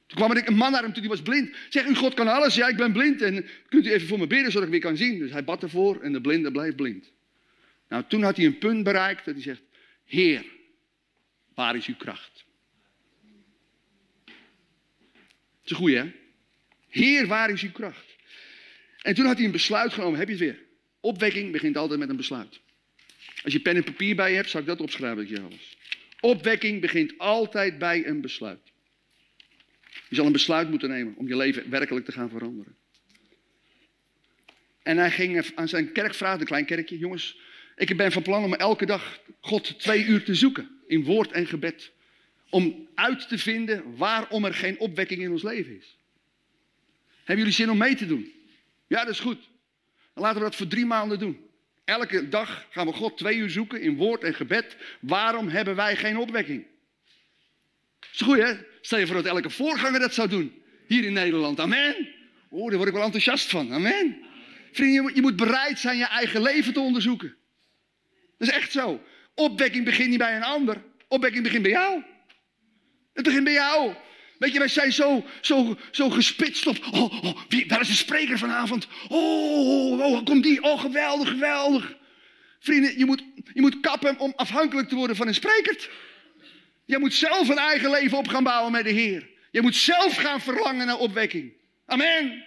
Toen 0.08 0.18
kwam 0.18 0.32
er 0.32 0.48
een 0.48 0.56
man 0.56 0.72
naar 0.72 0.82
hem 0.82 0.92
toe, 0.92 1.02
die 1.02 1.10
was 1.10 1.22
blind. 1.22 1.56
Zeg, 1.70 1.86
u 1.86 1.96
God 1.96 2.14
kan 2.14 2.28
alles. 2.28 2.56
Ja, 2.56 2.68
ik 2.68 2.78
ben 2.78 2.92
blind. 2.92 3.22
En 3.22 3.46
kunt 3.70 3.86
u 3.86 3.92
even 3.92 4.08
voor 4.08 4.20
me 4.20 4.28
bidden, 4.28 4.52
zodat 4.52 4.68
ik 4.68 4.74
weer 4.74 4.82
kan 4.82 4.98
zien? 4.98 5.20
Dus 5.20 5.32
hij 5.32 5.44
bad 5.44 5.64
ervoor 5.64 6.02
en 6.02 6.12
de 6.12 6.22
blinde 6.22 6.52
blijft 6.52 6.76
blind. 6.76 7.12
Nou, 7.88 8.04
toen 8.08 8.24
had 8.24 8.38
hij 8.38 8.46
een 8.46 8.58
punt 8.58 8.84
bereikt 8.84 9.26
dat 9.26 9.34
hij 9.34 9.44
zegt, 9.44 9.62
Heer, 10.06 10.46
waar 11.54 11.76
is 11.76 11.86
uw 11.86 11.96
kracht? 11.96 12.46
Dat 14.26 14.36
is 15.64 15.72
een 15.72 15.76
goeie, 15.76 15.98
hè? 15.98 16.12
Heer, 16.88 17.28
waar 17.28 17.50
is 17.50 17.62
uw 17.62 17.72
kracht? 17.72 18.16
En 19.02 19.16
toen 19.16 19.26
had 19.26 19.36
hij 19.36 19.46
een 19.46 19.52
besluit 19.52 19.94
genomen. 19.94 20.20
Heb 20.20 20.28
je 20.28 20.34
het 20.34 20.44
weer? 20.44 20.60
Opwekking 21.00 21.52
begint 21.52 21.78
altijd 21.78 22.00
met 22.00 22.10
een 22.10 22.16
besluit. 22.16 22.60
Als 23.48 23.56
je 23.56 23.62
pen 23.62 23.76
en 23.76 23.84
papier 23.84 24.16
bij 24.16 24.30
je 24.30 24.36
hebt, 24.36 24.50
zal 24.50 24.62
ik 24.62 24.68
dat 24.68 24.82
opschrijven 24.82 25.44
alles. 25.44 25.78
Opwekking 26.20 26.82
begint 26.82 27.18
altijd 27.18 27.78
bij 27.78 28.08
een 28.08 28.22
besluit. 28.22 28.60
Je 30.10 30.16
zal 30.16 30.26
een 30.26 30.32
besluit 30.32 30.70
moeten 30.70 30.90
nemen 30.90 31.16
om 31.16 31.28
je 31.28 31.36
leven 31.36 31.70
werkelijk 31.70 32.06
te 32.06 32.12
gaan 32.12 32.30
veranderen. 32.30 32.76
En 34.84 34.98
hij 34.98 35.12
ging 35.12 35.52
aan 35.56 35.68
zijn 35.68 35.92
kerk 35.92 36.14
vragen, 36.14 36.40
een 36.40 36.46
klein 36.46 36.66
kerkje, 36.66 36.98
jongens, 36.98 37.40
ik 37.76 37.98
ben 37.98 38.12
van 38.12 38.22
plan 38.22 38.44
om 38.44 38.54
elke 38.54 38.86
dag 38.86 39.20
God 39.40 39.80
twee 39.80 40.06
uur 40.06 40.24
te 40.24 40.36
zoeken 40.36 40.70
in 40.88 41.04
woord 41.04 41.32
en 41.32 41.48
gebed. 41.48 41.92
om 42.50 42.88
uit 42.96 43.28
te 43.28 43.38
vinden 43.38 43.96
waarom 43.98 44.46
er 44.46 44.54
geen 44.54 44.80
opwekking 44.80 45.22
in 45.22 45.32
ons 45.32 45.44
leven 45.44 45.78
is. 45.78 45.98
Hebben 47.18 47.38
jullie 47.38 47.54
zin 47.54 47.70
om 47.70 47.78
mee 47.78 47.96
te 47.96 48.08
doen? 48.08 48.32
Ja, 48.88 49.00
dat 49.00 49.14
is 49.14 49.20
goed. 49.20 49.50
Dan 50.14 50.24
laten 50.24 50.38
we 50.38 50.44
dat 50.44 50.56
voor 50.56 50.68
drie 50.68 50.86
maanden 50.86 51.20
doen. 51.20 51.47
Elke 51.88 52.30
dag 52.30 52.66
gaan 52.70 52.86
we 52.88 52.94
God 52.94 53.18
twee 53.18 53.38
uur 53.38 53.50
zoeken 53.50 53.82
in 53.82 53.96
woord 53.96 54.24
en 54.24 54.34
gebed. 54.34 54.76
Waarom 55.00 55.48
hebben 55.48 55.76
wij 55.76 55.96
geen 55.96 56.18
opwekking? 56.18 56.66
Is 58.12 58.22
goed, 58.22 58.38
hè? 58.38 58.54
Stel 58.82 59.00
je 59.00 59.06
voor 59.06 59.16
dat 59.16 59.26
elke 59.26 59.50
voorganger 59.50 60.00
dat 60.00 60.14
zou 60.14 60.30
doen. 60.30 60.64
Hier 60.88 61.04
in 61.04 61.14
Nederland. 61.14 61.60
Amen. 61.60 61.96
Oh, 62.50 62.68
daar 62.68 62.76
word 62.76 62.88
ik 62.88 62.94
wel 62.96 63.04
enthousiast 63.04 63.50
van. 63.50 63.74
Amen. 63.74 64.18
Vrienden, 64.72 65.16
je 65.16 65.22
moet 65.22 65.36
bereid 65.36 65.80
zijn 65.80 65.98
je 65.98 66.06
eigen 66.06 66.42
leven 66.42 66.74
te 66.74 66.80
onderzoeken. 66.80 67.36
Dat 68.38 68.48
is 68.48 68.54
echt 68.54 68.72
zo. 68.72 69.02
Opwekking 69.36 69.86
begint 69.86 70.10
niet 70.10 70.18
bij 70.18 70.36
een 70.36 70.44
ander. 70.44 70.84
Opwekking 71.08 71.44
begint 71.44 71.64
bij 71.64 71.72
jou. 71.72 72.04
Het 73.14 73.24
begint 73.24 73.44
bij 73.44 73.54
jou. 73.54 73.94
Weet 74.40 74.54
je, 74.54 74.60
wij 74.60 74.68
zijn 74.68 74.92
zo, 74.92 75.26
zo, 75.42 75.78
zo 75.92 76.10
gespitst 76.10 76.68
op. 76.68 76.78
Oh, 76.92 77.24
oh, 77.24 77.38
wie, 77.48 77.66
waar 77.68 77.82
is 77.82 77.88
de 77.88 77.94
spreker 77.94 78.38
vanavond? 78.38 78.88
Oh, 79.08 79.92
oh, 79.92 80.00
oh, 80.00 80.26
komt 80.26 80.44
die? 80.44 80.64
Oh, 80.64 80.80
geweldig, 80.80 81.30
geweldig. 81.30 81.96
Vrienden, 82.60 82.98
je 82.98 83.06
moet, 83.06 83.24
je 83.54 83.62
moet 83.62 83.80
kappen 83.80 84.20
om 84.20 84.34
afhankelijk 84.36 84.90
te 84.90 84.96
worden 84.96 85.16
van 85.16 85.28
een 85.28 85.34
spreker. 85.34 85.90
Je 86.86 87.00
moet 87.00 87.14
zelf 87.14 87.50
een 87.50 87.58
eigen 87.58 87.90
leven 87.90 88.18
op 88.18 88.28
gaan 88.28 88.44
bouwen 88.44 88.72
met 88.72 88.84
de 88.84 88.90
Heer. 88.90 89.30
Je 89.52 89.62
moet 89.62 89.76
zelf 89.76 90.16
gaan 90.16 90.42
verlangen 90.42 90.88
naar 90.88 90.98
opwekking. 90.98 91.54
Amen. 91.86 92.44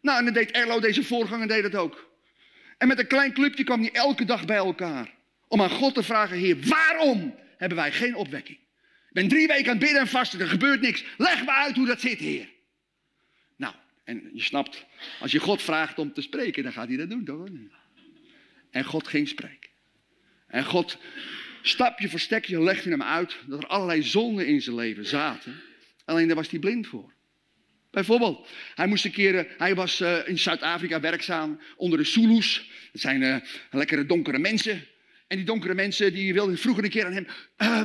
Nou, 0.00 0.18
en 0.18 0.24
dan 0.24 0.34
deed 0.34 0.50
Erlo, 0.50 0.80
deze 0.80 1.04
voorganger, 1.04 1.48
deed 1.48 1.62
dat 1.62 1.74
ook. 1.74 2.10
En 2.78 2.88
met 2.88 2.98
een 2.98 3.06
klein 3.06 3.32
clubje 3.32 3.64
kwam 3.64 3.80
hij 3.80 3.92
elke 3.92 4.24
dag 4.24 4.44
bij 4.44 4.56
elkaar. 4.56 5.14
Om 5.48 5.62
aan 5.62 5.70
God 5.70 5.94
te 5.94 6.02
vragen, 6.02 6.36
Heer, 6.36 6.56
waarom 6.60 7.34
hebben 7.56 7.78
wij 7.78 7.92
geen 7.92 8.14
opwekking? 8.14 8.58
Ik 9.12 9.20
ben 9.20 9.28
drie 9.28 9.46
weken 9.46 9.64
aan 9.64 9.76
het 9.76 9.78
bidden 9.78 10.00
en 10.00 10.08
vasten, 10.08 10.40
er 10.40 10.48
gebeurt 10.48 10.80
niks. 10.80 11.04
Leg 11.16 11.44
me 11.44 11.50
uit 11.50 11.76
hoe 11.76 11.86
dat 11.86 12.00
zit, 12.00 12.18
Heer. 12.18 12.48
Nou, 13.56 13.74
en 14.04 14.30
je 14.34 14.42
snapt, 14.42 14.84
als 15.20 15.32
je 15.32 15.38
God 15.38 15.62
vraagt 15.62 15.98
om 15.98 16.12
te 16.12 16.22
spreken, 16.22 16.62
dan 16.62 16.72
gaat 16.72 16.88
hij 16.88 16.96
dat 16.96 17.10
doen, 17.10 17.24
toch? 17.24 17.48
En 18.70 18.84
God 18.84 19.08
ging 19.08 19.28
spreken. 19.28 19.70
En 20.46 20.64
God, 20.64 20.98
stapje 21.62 22.08
voor 22.08 22.20
stekje, 22.20 22.62
legde 22.62 22.90
hem 22.90 23.02
uit 23.02 23.36
dat 23.46 23.62
er 23.62 23.68
allerlei 23.68 24.02
zonden 24.02 24.46
in 24.46 24.62
zijn 24.62 24.76
leven 24.76 25.06
zaten. 25.06 25.60
Alleen 26.04 26.26
daar 26.26 26.36
was 26.36 26.50
hij 26.50 26.58
blind 26.58 26.86
voor. 26.86 27.12
Bijvoorbeeld, 27.90 28.48
hij 28.74 28.86
moest 28.86 29.04
een 29.04 29.12
keer, 29.12 29.38
eh, 29.38 29.58
hij 29.58 29.74
was 29.74 30.00
uh, 30.00 30.28
in 30.28 30.38
Zuid-Afrika 30.38 31.00
werkzaam 31.00 31.60
onder 31.76 31.98
de 31.98 32.04
Zulus. 32.04 32.70
Dat 32.92 33.00
zijn 33.00 33.22
uh, 33.22 33.36
lekkere 33.70 34.06
donkere 34.06 34.38
mensen. 34.38 34.86
En 35.26 35.36
die 35.36 35.46
donkere 35.46 35.74
mensen 35.74 36.12
die 36.12 36.32
wilden 36.32 36.58
vroeger 36.58 36.84
een 36.84 36.90
keer 36.90 37.06
aan 37.06 37.12
hem, 37.12 37.26
uh, 37.58 37.82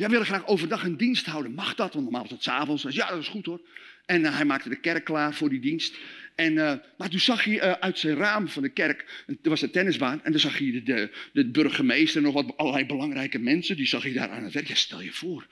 jij 0.00 0.08
willen 0.08 0.26
graag 0.26 0.46
overdag 0.46 0.84
een 0.84 0.96
dienst 0.96 1.26
houden. 1.26 1.54
Mag 1.54 1.74
dat? 1.74 1.92
Want 1.92 2.04
normaal 2.04 2.22
was 2.22 2.30
het 2.30 2.42
s'avonds. 2.42 2.82
Ja, 2.88 3.08
dat 3.08 3.18
is 3.18 3.28
goed 3.28 3.46
hoor. 3.46 3.60
En 4.10 4.24
hij 4.24 4.44
maakte 4.44 4.68
de 4.68 4.80
kerk 4.80 5.04
klaar 5.04 5.34
voor 5.34 5.48
die 5.50 5.60
dienst. 5.60 5.96
En, 6.34 6.52
uh, 6.52 6.72
maar 6.98 7.08
toen 7.08 7.20
zag 7.20 7.44
hij 7.44 7.54
uh, 7.54 7.70
uit 7.70 7.98
zijn 7.98 8.16
raam 8.16 8.48
van 8.48 8.62
de 8.62 8.68
kerk, 8.68 9.24
er 9.26 9.50
was 9.50 9.62
een 9.62 9.70
tennisbaan, 9.70 10.24
en 10.24 10.30
dan 10.30 10.40
zag 10.40 10.58
hij 10.58 10.70
de, 10.70 10.82
de, 10.82 11.10
de 11.32 11.50
burgemeester 11.50 12.16
en 12.16 12.22
nog 12.22 12.34
wat 12.34 12.56
allerlei 12.56 12.86
belangrijke 12.86 13.38
mensen, 13.38 13.76
die 13.76 13.86
zag 13.86 14.02
hij 14.02 14.12
daar 14.12 14.28
aan 14.28 14.44
het 14.44 14.52
werk. 14.52 14.76
Stel 14.76 15.00
je 15.00 15.12
voor 15.12 15.46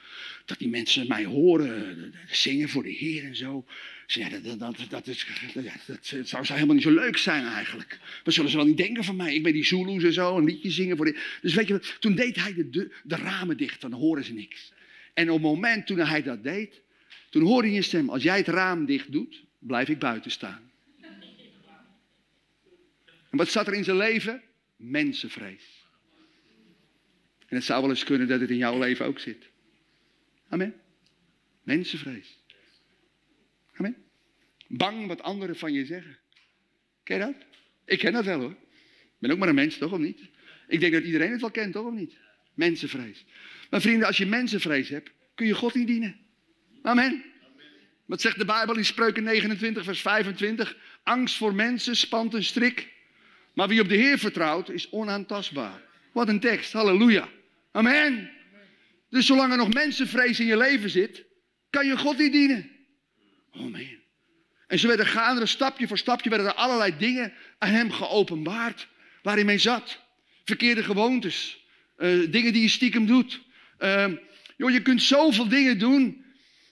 dat 0.45 0.59
die 0.59 0.69
mensen 0.69 1.09
mij 1.09 1.25
horen, 1.25 2.15
zingen 2.31 2.69
voor 2.69 2.83
de 2.83 2.91
Heer 2.91 3.25
en 3.25 3.37
zo. 3.37 3.65
Ja, 4.07 4.29
dat, 4.29 4.45
dat, 4.45 4.59
dat, 4.59 4.89
dat, 4.91 5.17
zou, 6.01 6.25
zou 6.25 6.45
helemaal 6.47 6.75
niet 6.75 6.85
zo 6.85 6.91
leuk 6.91 7.17
zijn 7.17 7.45
eigenlijk. 7.45 7.99
Wat 8.25 8.35
zullen 8.35 8.51
ze 8.51 8.57
wel 8.57 8.67
niet 8.67 8.77
denken 8.77 9.05
van 9.05 9.17
mij? 9.17 9.35
Ik 9.35 9.43
ben 9.43 9.53
die 9.53 9.65
Zulus 9.65 10.05
en 10.05 10.13
zo, 10.13 10.37
een 10.37 10.45
liedje 10.45 10.71
zingen 10.71 10.97
voor 10.97 11.07
de... 11.07 11.21
Dus 11.43 11.55
weet 11.55 11.69
je, 11.69 11.81
toen 11.99 12.15
deed 12.15 12.37
hij 12.37 12.55
de, 12.55 12.71
de, 12.71 12.93
de 13.05 13.17
ramen 13.17 13.57
dicht, 13.57 13.81
dan 13.81 13.93
horen 13.93 14.25
ze 14.25 14.33
niks. 14.33 14.73
En 15.15 15.31
op 15.31 15.35
het 15.35 15.53
moment 15.53 15.87
toen 15.87 15.99
hij 15.99 16.23
dat 16.23 16.43
deed, 16.43 16.81
toen 17.31 17.43
hoorde 17.43 17.71
je 17.71 17.83
stem, 17.83 18.11
als 18.11 18.23
jij 18.23 18.37
het 18.37 18.49
raam 18.49 18.85
dicht 18.85 19.13
doet, 19.13 19.45
blijf 19.59 19.89
ik 19.89 19.99
buiten 19.99 20.31
staan. 20.31 20.71
En 23.31 23.37
wat 23.37 23.49
zat 23.49 23.67
er 23.67 23.75
in 23.75 23.85
zijn 23.85 23.97
leven? 23.97 24.43
Mensenvrees. 24.77 25.87
En 27.47 27.57
het 27.57 27.65
zou 27.65 27.81
wel 27.81 27.91
eens 27.91 28.05
kunnen 28.05 28.29
dat 28.29 28.41
het 28.41 28.51
in 28.51 28.57
jouw 28.57 28.79
leven 28.79 29.07
ook 29.07 29.19
zit. 29.19 29.49
Amen. 30.49 30.75
Mensenvrees. 31.63 32.39
Amen. 33.75 33.97
Bang 34.69 35.07
wat 35.07 35.23
anderen 35.23 35.57
van 35.57 35.73
je 35.73 35.87
zeggen. 35.87 36.19
Ken 37.03 37.19
je 37.19 37.25
dat? 37.25 37.35
Ik 37.85 37.99
ken 37.99 38.13
dat 38.13 38.25
wel 38.25 38.41
hoor. 38.41 38.51
Ik 38.51 39.19
ben 39.19 39.31
ook 39.31 39.39
maar 39.39 39.49
een 39.49 39.55
mens, 39.55 39.79
toch 39.79 39.93
of 39.93 39.99
niet? 39.99 40.21
Ik 40.69 40.81
denk 40.81 40.93
dat 40.93 41.03
iedereen 41.03 41.31
het 41.31 41.41
wel 41.41 41.51
kent, 41.51 41.73
toch 41.73 41.87
of 41.87 41.95
niet? 41.95 42.17
Mensenvrees. 42.55 43.25
Maar 43.71 43.81
vrienden, 43.81 44.07
als 44.07 44.17
je 44.17 44.27
mensenvrees 44.27 44.89
hebt, 44.89 45.11
kun 45.35 45.47
je 45.47 45.55
God 45.55 45.75
niet 45.75 45.87
dienen. 45.87 46.28
Amen. 46.83 47.25
Wat 48.07 48.21
zegt 48.21 48.39
de 48.39 48.45
Bijbel 48.45 48.77
in 48.77 48.85
Spreuken 48.85 49.23
29, 49.23 49.85
vers 49.85 50.01
25? 50.01 50.77
Angst 51.03 51.37
voor 51.37 51.55
mensen 51.55 51.97
spant 51.97 52.35
een 52.35 52.45
strik. 52.45 52.93
Maar 53.55 53.69
wie 53.69 53.81
op 53.81 53.89
de 53.89 53.95
Heer 53.95 54.19
vertrouwt, 54.19 54.69
is 54.71 54.91
onaantastbaar. 54.91 55.83
Wat 56.13 56.29
een 56.29 56.41
tekst, 56.41 56.73
halleluja. 56.73 57.29
Amen. 57.73 58.31
Dus 59.11 59.27
zolang 59.27 59.51
er 59.51 59.59
nog 59.59 59.73
mensenvrees 59.73 60.41
in 60.41 60.47
je 60.47 60.57
leven 60.57 60.91
zit, 60.91 61.25
kan 61.71 61.87
je 61.87 61.99
God 61.99 62.19
niet 62.19 62.33
dienen. 62.33 62.71
Man. 63.53 63.87
En 64.67 64.79
zo 64.79 64.89
werden 64.89 65.07
gaandere 65.07 65.47
stapje 65.47 65.89
voor 65.89 65.99
stapje 65.99 66.31
werden 66.31 66.47
er 66.47 66.55
allerlei 66.55 66.97
dingen 66.99 67.33
aan 67.59 67.71
hem 67.71 67.91
geopenbaard 67.91 68.89
waar 69.23 69.35
hij 69.35 69.45
mee 69.45 69.59
zat. 69.59 70.01
Verkeerde 70.45 70.83
gewoontes, 70.83 71.65
uh, 71.99 72.31
dingen 72.31 72.53
die 72.53 72.63
je 72.63 72.69
stiekem 72.69 73.07
doet. 73.07 73.41
Uh, 73.79 74.07
joh, 74.57 74.71
je 74.71 74.83
kunt 74.83 75.03
zoveel 75.03 75.49
dingen 75.49 75.79
doen 75.79 76.25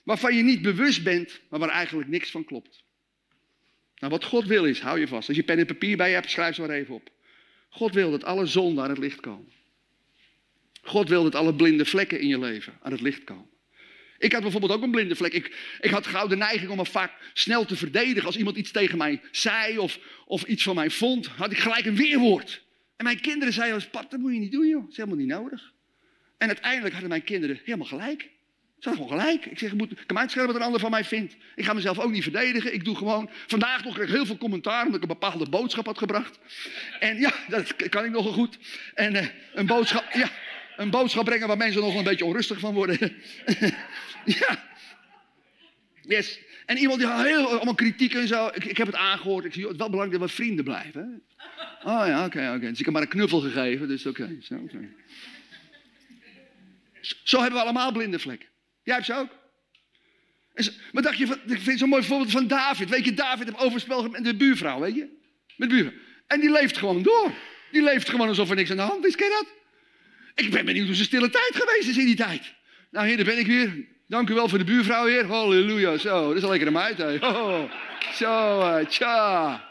waarvan 0.07 0.35
je 0.35 0.43
niet 0.43 0.61
bewust 0.61 1.03
bent, 1.03 1.39
maar 1.49 1.59
waar 1.59 1.69
eigenlijk 1.69 2.09
niks 2.09 2.31
van 2.31 2.45
klopt. 2.45 2.83
Nou, 3.95 4.11
wat 4.11 4.23
God 4.23 4.45
wil 4.45 4.65
is, 4.65 4.79
hou 4.79 4.99
je 4.99 5.07
vast. 5.07 5.27
Als 5.27 5.37
je 5.37 5.43
pen 5.43 5.57
en 5.57 5.65
papier 5.65 5.97
bij 5.97 6.07
je 6.09 6.13
hebt, 6.13 6.29
schrijf 6.29 6.55
ze 6.55 6.61
maar 6.61 6.69
even 6.69 6.93
op. 6.93 7.09
God 7.69 7.93
wil 7.93 8.11
dat 8.11 8.23
alle 8.23 8.45
zonden 8.45 8.83
aan 8.83 8.89
het 8.89 8.99
licht 8.99 9.19
komen. 9.19 9.51
God 10.81 11.09
wil 11.09 11.23
dat 11.23 11.35
alle 11.35 11.55
blinde 11.55 11.85
vlekken 11.85 12.19
in 12.19 12.27
je 12.27 12.39
leven 12.39 12.77
aan 12.81 12.91
het 12.91 13.01
licht 13.01 13.23
komen. 13.23 13.49
Ik 14.17 14.31
had 14.31 14.41
bijvoorbeeld 14.41 14.71
ook 14.71 14.83
een 14.83 14.91
blinde 14.91 15.15
vlek. 15.15 15.33
Ik, 15.33 15.77
ik 15.81 15.89
had 15.89 16.07
gauw 16.07 16.27
de 16.27 16.35
neiging 16.35 16.71
om 16.71 16.77
me 16.77 16.85
vaak 16.85 17.11
snel 17.33 17.65
te 17.65 17.75
verdedigen. 17.75 18.25
Als 18.25 18.37
iemand 18.37 18.57
iets 18.57 18.71
tegen 18.71 18.97
mij 18.97 19.21
zei 19.31 19.77
of, 19.77 19.99
of 20.25 20.43
iets 20.43 20.63
van 20.63 20.75
mij 20.75 20.89
vond, 20.89 21.27
had 21.27 21.51
ik 21.51 21.57
gelijk 21.57 21.85
een 21.85 21.95
weerwoord. 21.95 22.63
En 22.95 23.03
mijn 23.03 23.21
kinderen 23.21 23.53
zeiden 23.53 23.75
als 23.75 23.87
pap, 23.87 24.11
dat 24.11 24.19
moet 24.19 24.33
je 24.33 24.39
niet 24.39 24.51
doen 24.51 24.67
joh. 24.67 24.81
Dat 24.81 24.91
is 24.91 24.97
helemaal 24.97 25.19
niet 25.19 25.27
nodig. 25.27 25.73
En 26.37 26.47
uiteindelijk 26.47 26.91
hadden 26.91 27.09
mijn 27.09 27.23
kinderen 27.23 27.59
helemaal 27.63 27.87
gelijk. 27.87 28.35
Ze 28.79 28.89
hadden 28.89 29.07
gewoon 29.07 29.21
gelijk. 29.21 29.45
Ik 29.45 29.59
zeg, 29.59 29.71
ik, 29.71 29.77
moet, 29.77 29.91
ik 29.91 30.07
kan 30.07 30.45
wat 30.45 30.55
een 30.55 30.61
ander 30.61 30.79
van 30.79 30.91
mij 30.91 31.03
vindt. 31.03 31.35
Ik 31.55 31.65
ga 31.65 31.73
mezelf 31.73 31.99
ook 31.99 32.11
niet 32.11 32.23
verdedigen. 32.23 32.73
Ik 32.73 32.85
doe 32.85 32.95
gewoon... 32.95 33.29
Vandaag 33.47 33.83
nog 33.83 33.93
kreeg 33.93 34.07
ik 34.07 34.13
heel 34.13 34.25
veel 34.25 34.37
commentaar 34.37 34.85
omdat 34.85 34.95
ik 34.95 35.01
een 35.01 35.07
bepaalde 35.19 35.49
boodschap 35.49 35.85
had 35.85 35.97
gebracht. 35.97 36.39
En 36.99 37.17
ja, 37.17 37.33
dat 37.47 37.89
kan 37.89 38.05
ik 38.05 38.11
nogal 38.11 38.31
goed. 38.31 38.57
En 38.93 39.15
uh, 39.15 39.27
een 39.53 39.65
boodschap... 39.65 40.13
Ja, 40.13 40.29
een 40.75 40.89
boodschap 40.89 41.25
brengen 41.25 41.47
waar 41.47 41.57
mensen 41.57 41.81
nog 41.81 41.95
een 41.95 42.03
beetje 42.03 42.25
onrustig 42.25 42.59
van 42.59 42.73
worden. 42.73 42.97
ja. 44.39 44.63
Yes. 46.01 46.39
En 46.65 46.77
iemand 46.77 46.99
die 46.99 47.07
had 47.07 47.25
heel, 47.25 47.47
allemaal 47.47 47.75
kritiek 47.75 48.13
en 48.13 48.27
zo. 48.27 48.47
Ik, 48.47 48.65
ik 48.65 48.77
heb 48.77 48.87
het 48.87 48.95
aangehoord. 48.95 49.45
Ik 49.45 49.53
zie 49.53 49.67
het 49.67 49.77
wel 49.77 49.89
belangrijk 49.89 50.21
dat 50.21 50.29
we 50.29 50.35
vrienden 50.35 50.63
blijven. 50.63 51.21
Oh 51.83 52.03
ja, 52.05 52.25
oké, 52.25 52.51
oké. 52.55 52.69
Dus 52.69 52.79
ik 52.79 52.85
heb 52.85 52.93
maar 52.93 53.01
een 53.01 53.07
knuffel 53.07 53.39
gegeven, 53.39 53.87
dus 53.87 54.05
oké. 54.05 54.37
Zo, 54.39 54.67
zo 57.23 57.39
hebben 57.39 57.59
we 57.59 57.63
allemaal 57.65 57.91
blinde 57.91 58.19
vlekken. 58.19 58.47
Jij 58.87 58.95
hebt 58.95 59.07
ze 59.07 59.13
ook. 59.13 59.29
Wat 60.91 61.03
dacht 61.03 61.17
je 61.17 61.27
van, 61.27 61.39
ik 61.45 61.59
vind 61.59 61.79
zo'n 61.79 61.89
mooi 61.89 62.03
voorbeeld 62.03 62.31
van 62.31 62.47
David. 62.47 62.89
Weet 62.89 63.05
je, 63.05 63.13
David 63.13 63.47
heeft 63.47 63.59
overspel 63.59 64.09
met 64.09 64.23
de 64.23 64.35
buurvrouw, 64.35 64.79
weet 64.79 64.95
je? 64.95 65.07
Met 65.55 65.69
de 65.69 65.75
buurvrouw. 65.75 65.99
En 66.27 66.39
die 66.39 66.51
leeft 66.51 66.77
gewoon 66.77 67.03
door. 67.03 67.31
Die 67.71 67.83
leeft 67.83 68.09
gewoon 68.09 68.27
alsof 68.27 68.49
er 68.49 68.55
niks 68.55 68.69
aan 68.71 68.75
de 68.75 68.81
hand 68.81 69.05
is. 69.05 69.15
Ken 69.15 69.25
je 69.25 69.43
dat? 69.43 69.47
Ik 70.45 70.51
ben 70.51 70.65
benieuwd 70.65 70.85
hoe 70.85 70.95
zijn 70.95 71.07
stille 71.07 71.29
tijd 71.29 71.51
geweest 71.53 71.89
is 71.89 71.97
in 71.97 72.05
die 72.05 72.15
tijd. 72.15 72.53
Nou, 72.91 73.07
heer, 73.07 73.15
daar 73.15 73.25
ben 73.25 73.37
ik 73.37 73.47
weer. 73.47 73.85
Dank 74.07 74.29
u 74.29 74.33
wel 74.33 74.49
voor 74.49 74.57
de 74.57 74.63
buurvrouw, 74.63 75.05
heer. 75.05 75.25
Halleluja. 75.25 75.97
Zo, 75.97 76.27
dat 76.27 76.37
is 76.37 76.43
al 76.43 76.49
lekker 76.49 76.67
een 76.67 76.73
meid, 76.73 76.97
hè. 76.97 77.15
Oh, 77.15 77.71
zo, 78.13 78.59
uh, 78.59 78.85
tja. 78.85 79.69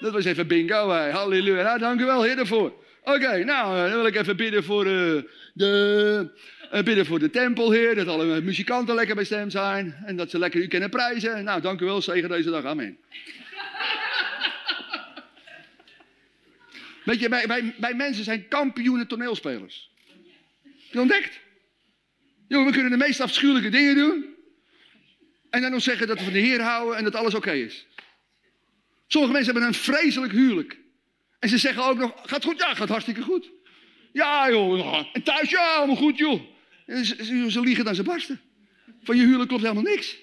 Dat 0.00 0.12
was 0.12 0.24
even 0.24 0.46
bingo, 0.46 0.90
hè. 0.90 1.10
Halleluja. 1.10 1.62
Nou, 1.62 1.78
dank 1.78 2.00
u 2.00 2.04
wel, 2.04 2.22
heer, 2.22 2.36
daarvoor. 2.36 2.84
Oké, 3.04 3.44
nou, 3.44 3.76
dan 3.76 3.96
wil 3.96 4.06
ik 4.06 4.16
even 4.16 4.36
bidden 4.36 4.64
voor 4.64 4.86
uh, 4.86 5.22
de... 5.54 6.48
Uh, 6.72 6.82
bidden 6.82 7.06
voor 7.06 7.18
de 7.18 7.30
tempel, 7.30 7.70
heer. 7.70 7.94
Dat 7.94 8.06
alle 8.06 8.40
muzikanten 8.40 8.94
lekker 8.94 9.14
bij 9.14 9.24
stem 9.24 9.50
zijn. 9.50 10.02
En 10.04 10.16
dat 10.16 10.30
ze 10.30 10.38
lekker 10.38 10.60
u 10.60 10.66
kunnen 10.66 10.90
prijzen. 10.90 11.44
Nou, 11.44 11.60
dank 11.60 11.80
u 11.80 11.84
wel. 11.84 12.02
Zegen 12.02 12.28
deze 12.28 12.50
dag. 12.50 12.64
Amen. 12.64 12.98
Weet 17.04 17.20
je, 17.20 17.28
wij, 17.28 17.74
wij 17.78 17.94
mensen 17.94 18.24
zijn 18.24 18.48
kampioenen 18.48 19.06
toneelspelers. 19.06 19.90
Je 20.90 21.00
ontdekt? 21.00 21.40
Jongen, 22.48 22.66
we 22.66 22.72
kunnen 22.72 22.90
de 22.90 23.04
meest 23.04 23.20
afschuwelijke 23.20 23.68
dingen 23.68 23.94
doen. 23.94 24.34
En 25.50 25.60
dan 25.60 25.70
nog 25.70 25.82
zeggen 25.82 26.06
dat 26.06 26.18
we 26.18 26.24
van 26.24 26.32
de 26.32 26.38
Heer 26.38 26.60
houden 26.60 26.96
en 26.96 27.04
dat 27.04 27.14
alles 27.14 27.34
oké 27.34 27.52
is. 27.52 27.86
Sommige 29.06 29.32
mensen 29.32 29.52
hebben 29.52 29.70
een 29.72 29.78
vreselijk 29.78 30.32
huwelijk. 30.32 30.78
En 31.38 31.48
ze 31.48 31.58
zeggen 31.58 31.84
ook 31.84 31.98
nog, 31.98 32.12
gaat 32.24 32.44
goed? 32.44 32.58
Ja, 32.58 32.74
gaat 32.74 32.88
hartstikke 32.88 33.22
goed. 33.22 33.50
Ja 34.12 34.50
joh, 34.50 35.06
en 35.12 35.22
thuis? 35.22 35.50
Ja, 35.50 35.74
allemaal 35.74 35.96
goed 35.96 36.18
joh. 36.18 36.40
Ze, 36.90 37.50
ze, 37.50 37.60
liegen 37.60 37.84
dan 37.84 37.94
ze 37.94 38.02
barsten. 38.02 38.40
Van 39.02 39.16
je 39.16 39.22
huwelijk 39.22 39.48
klopt 39.48 39.62
helemaal 39.62 39.92
niks. 39.92 40.16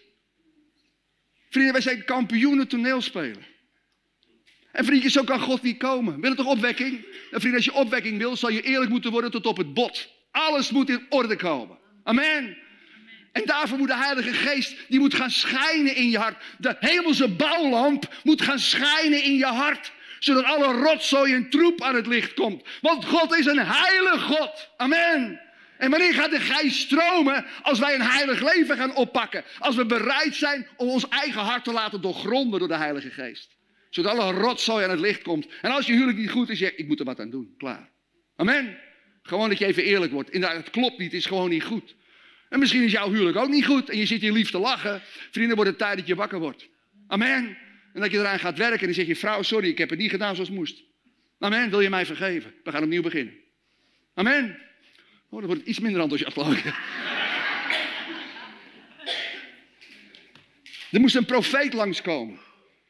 Vrienden, 1.49 1.73
wij 1.73 1.81
zijn 1.81 2.05
kampioenen 2.05 2.67
toneelspelen. 2.67 3.45
En 4.71 4.85
vriendjes, 4.85 5.13
zo 5.13 5.23
kan 5.23 5.39
God 5.39 5.61
niet 5.61 5.77
komen. 5.77 6.21
Wil 6.21 6.29
het 6.29 6.39
toch 6.39 6.47
opwekking? 6.47 7.05
En 7.31 7.39
vrienden, 7.39 7.55
als 7.55 7.65
je 7.65 7.73
opwekking 7.73 8.17
wil, 8.17 8.35
zal 8.35 8.49
je 8.49 8.61
eerlijk 8.61 8.91
moeten 8.91 9.11
worden 9.11 9.31
tot 9.31 9.45
op 9.45 9.57
het 9.57 9.73
bot. 9.73 10.09
Alles 10.31 10.71
moet 10.71 10.89
in 10.89 11.05
orde 11.09 11.35
komen. 11.35 11.77
Amen. 12.03 12.57
En 13.31 13.45
daarvoor 13.45 13.77
moet 13.77 13.87
de 13.87 13.95
Heilige 13.95 14.33
Geest, 14.33 14.75
die 14.87 14.99
moet 14.99 15.13
gaan 15.13 15.31
schijnen 15.31 15.95
in 15.95 16.09
je 16.09 16.17
hart. 16.17 16.43
De 16.57 16.75
hemelse 16.79 17.27
bouwlamp 17.27 18.13
moet 18.23 18.41
gaan 18.41 18.59
schijnen 18.59 19.23
in 19.23 19.37
je 19.37 19.45
hart. 19.45 19.91
Zodat 20.19 20.43
alle 20.43 20.73
rotzooi 20.73 21.33
en 21.33 21.49
troep 21.49 21.81
aan 21.81 21.95
het 21.95 22.07
licht 22.07 22.33
komt. 22.33 22.63
Want 22.81 23.05
God 23.05 23.37
is 23.37 23.45
een 23.45 23.65
heilig 23.65 24.23
God. 24.23 24.69
Amen. 24.77 25.46
En 25.77 25.89
wanneer 25.89 26.13
gaat 26.13 26.31
de 26.31 26.39
geest 26.39 26.77
stromen? 26.77 27.45
Als 27.61 27.79
wij 27.79 27.93
een 27.93 28.01
heilig 28.01 28.53
leven 28.53 28.77
gaan 28.77 28.95
oppakken. 28.95 29.43
Als 29.59 29.75
we 29.75 29.85
bereid 29.85 30.35
zijn 30.35 30.67
om 30.77 30.87
ons 30.87 31.07
eigen 31.09 31.41
hart 31.41 31.63
te 31.63 31.71
laten 31.71 32.01
doorgronden 32.01 32.59
door 32.59 32.67
de 32.67 32.75
Heilige 32.75 33.09
Geest. 33.09 33.55
Zodat 33.89 34.17
alle 34.17 34.33
rotzooi 34.33 34.83
aan 34.83 34.89
het 34.89 34.99
licht 34.99 35.21
komt. 35.21 35.47
En 35.61 35.71
als 35.71 35.85
je 35.85 35.93
huwelijk 35.93 36.17
niet 36.17 36.31
goed 36.31 36.49
is, 36.49 36.57
zeg 36.57 36.75
ik 36.75 36.87
moet 36.87 36.99
er 36.99 37.05
wat 37.05 37.19
aan 37.19 37.29
doen. 37.29 37.53
Klaar. 37.57 37.89
Amen. 38.35 38.77
Gewoon 39.21 39.49
dat 39.49 39.57
je 39.57 39.65
even 39.65 39.83
eerlijk 39.83 40.11
wordt. 40.11 40.29
Inderdaad, 40.29 40.57
het 40.57 40.69
klopt 40.69 40.97
niet, 40.97 41.11
het 41.11 41.19
is 41.19 41.25
gewoon 41.25 41.49
niet 41.49 41.63
goed. 41.63 41.95
En 42.49 42.59
misschien 42.59 42.83
is 42.83 42.91
jouw 42.91 43.11
huwelijk 43.11 43.37
ook 43.37 43.49
niet 43.49 43.65
goed. 43.65 43.89
En 43.89 43.97
je 43.97 44.05
zit 44.05 44.21
hier 44.21 44.31
lief 44.31 44.51
te 44.51 44.59
lachen. 44.59 45.01
Vrienden, 45.31 45.55
wordt 45.55 45.71
het 45.71 45.79
tijd 45.79 45.97
dat 45.97 46.07
je 46.07 46.15
wakker 46.15 46.39
wordt. 46.39 46.67
Amen. 47.07 47.57
En 47.93 48.01
dat 48.01 48.11
je 48.11 48.17
eraan 48.17 48.39
gaat 48.39 48.57
werken. 48.57 48.79
En 48.79 48.85
dan 48.85 48.93
zeg 48.93 49.07
je, 49.07 49.15
vrouw, 49.15 49.41
sorry, 49.41 49.67
ik 49.67 49.77
heb 49.77 49.89
het 49.89 49.99
niet 49.99 50.09
gedaan 50.09 50.33
zoals 50.33 50.49
het 50.49 50.57
moest. 50.57 50.83
Amen. 51.39 51.69
Wil 51.69 51.81
je 51.81 51.89
mij 51.89 52.05
vergeven? 52.05 52.53
We 52.63 52.71
gaan 52.71 52.83
opnieuw 52.83 53.01
beginnen. 53.01 53.33
Amen. 54.13 54.66
Oh, 55.29 55.39
dan 55.39 55.45
wordt 55.45 55.61
het 55.61 55.69
iets 55.69 55.79
minder 55.79 56.01
enthousiast. 56.01 56.37
Er 60.91 60.99
moest 60.99 61.15
een 61.15 61.25
profeet 61.25 61.73
langskomen 61.73 62.39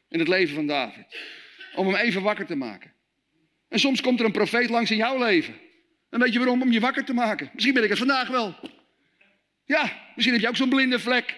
in 0.08 0.18
het 0.18 0.28
leven 0.28 0.54
van 0.54 0.66
David. 0.66 1.06
Om 1.74 1.86
hem 1.86 1.96
even 1.96 2.22
wakker 2.22 2.46
te 2.46 2.56
maken. 2.56 2.92
En 3.68 3.78
soms 3.78 4.00
komt 4.00 4.20
er 4.20 4.26
een 4.26 4.32
profeet 4.32 4.70
langs 4.70 4.90
in 4.90 4.96
jouw 4.96 5.18
leven. 5.18 5.54
En 6.10 6.20
weet 6.20 6.32
je 6.32 6.38
waarom? 6.38 6.62
Om 6.62 6.72
je 6.72 6.80
wakker 6.80 7.04
te 7.04 7.14
maken. 7.14 7.50
Misschien 7.52 7.74
ben 7.74 7.82
ik 7.82 7.88
het 7.88 7.98
vandaag 7.98 8.28
wel. 8.28 8.54
Ja, 9.64 10.10
misschien 10.14 10.34
heb 10.34 10.42
je 10.42 10.48
ook 10.48 10.56
zo'n 10.56 10.68
blinde 10.68 10.98
vlek. 10.98 11.34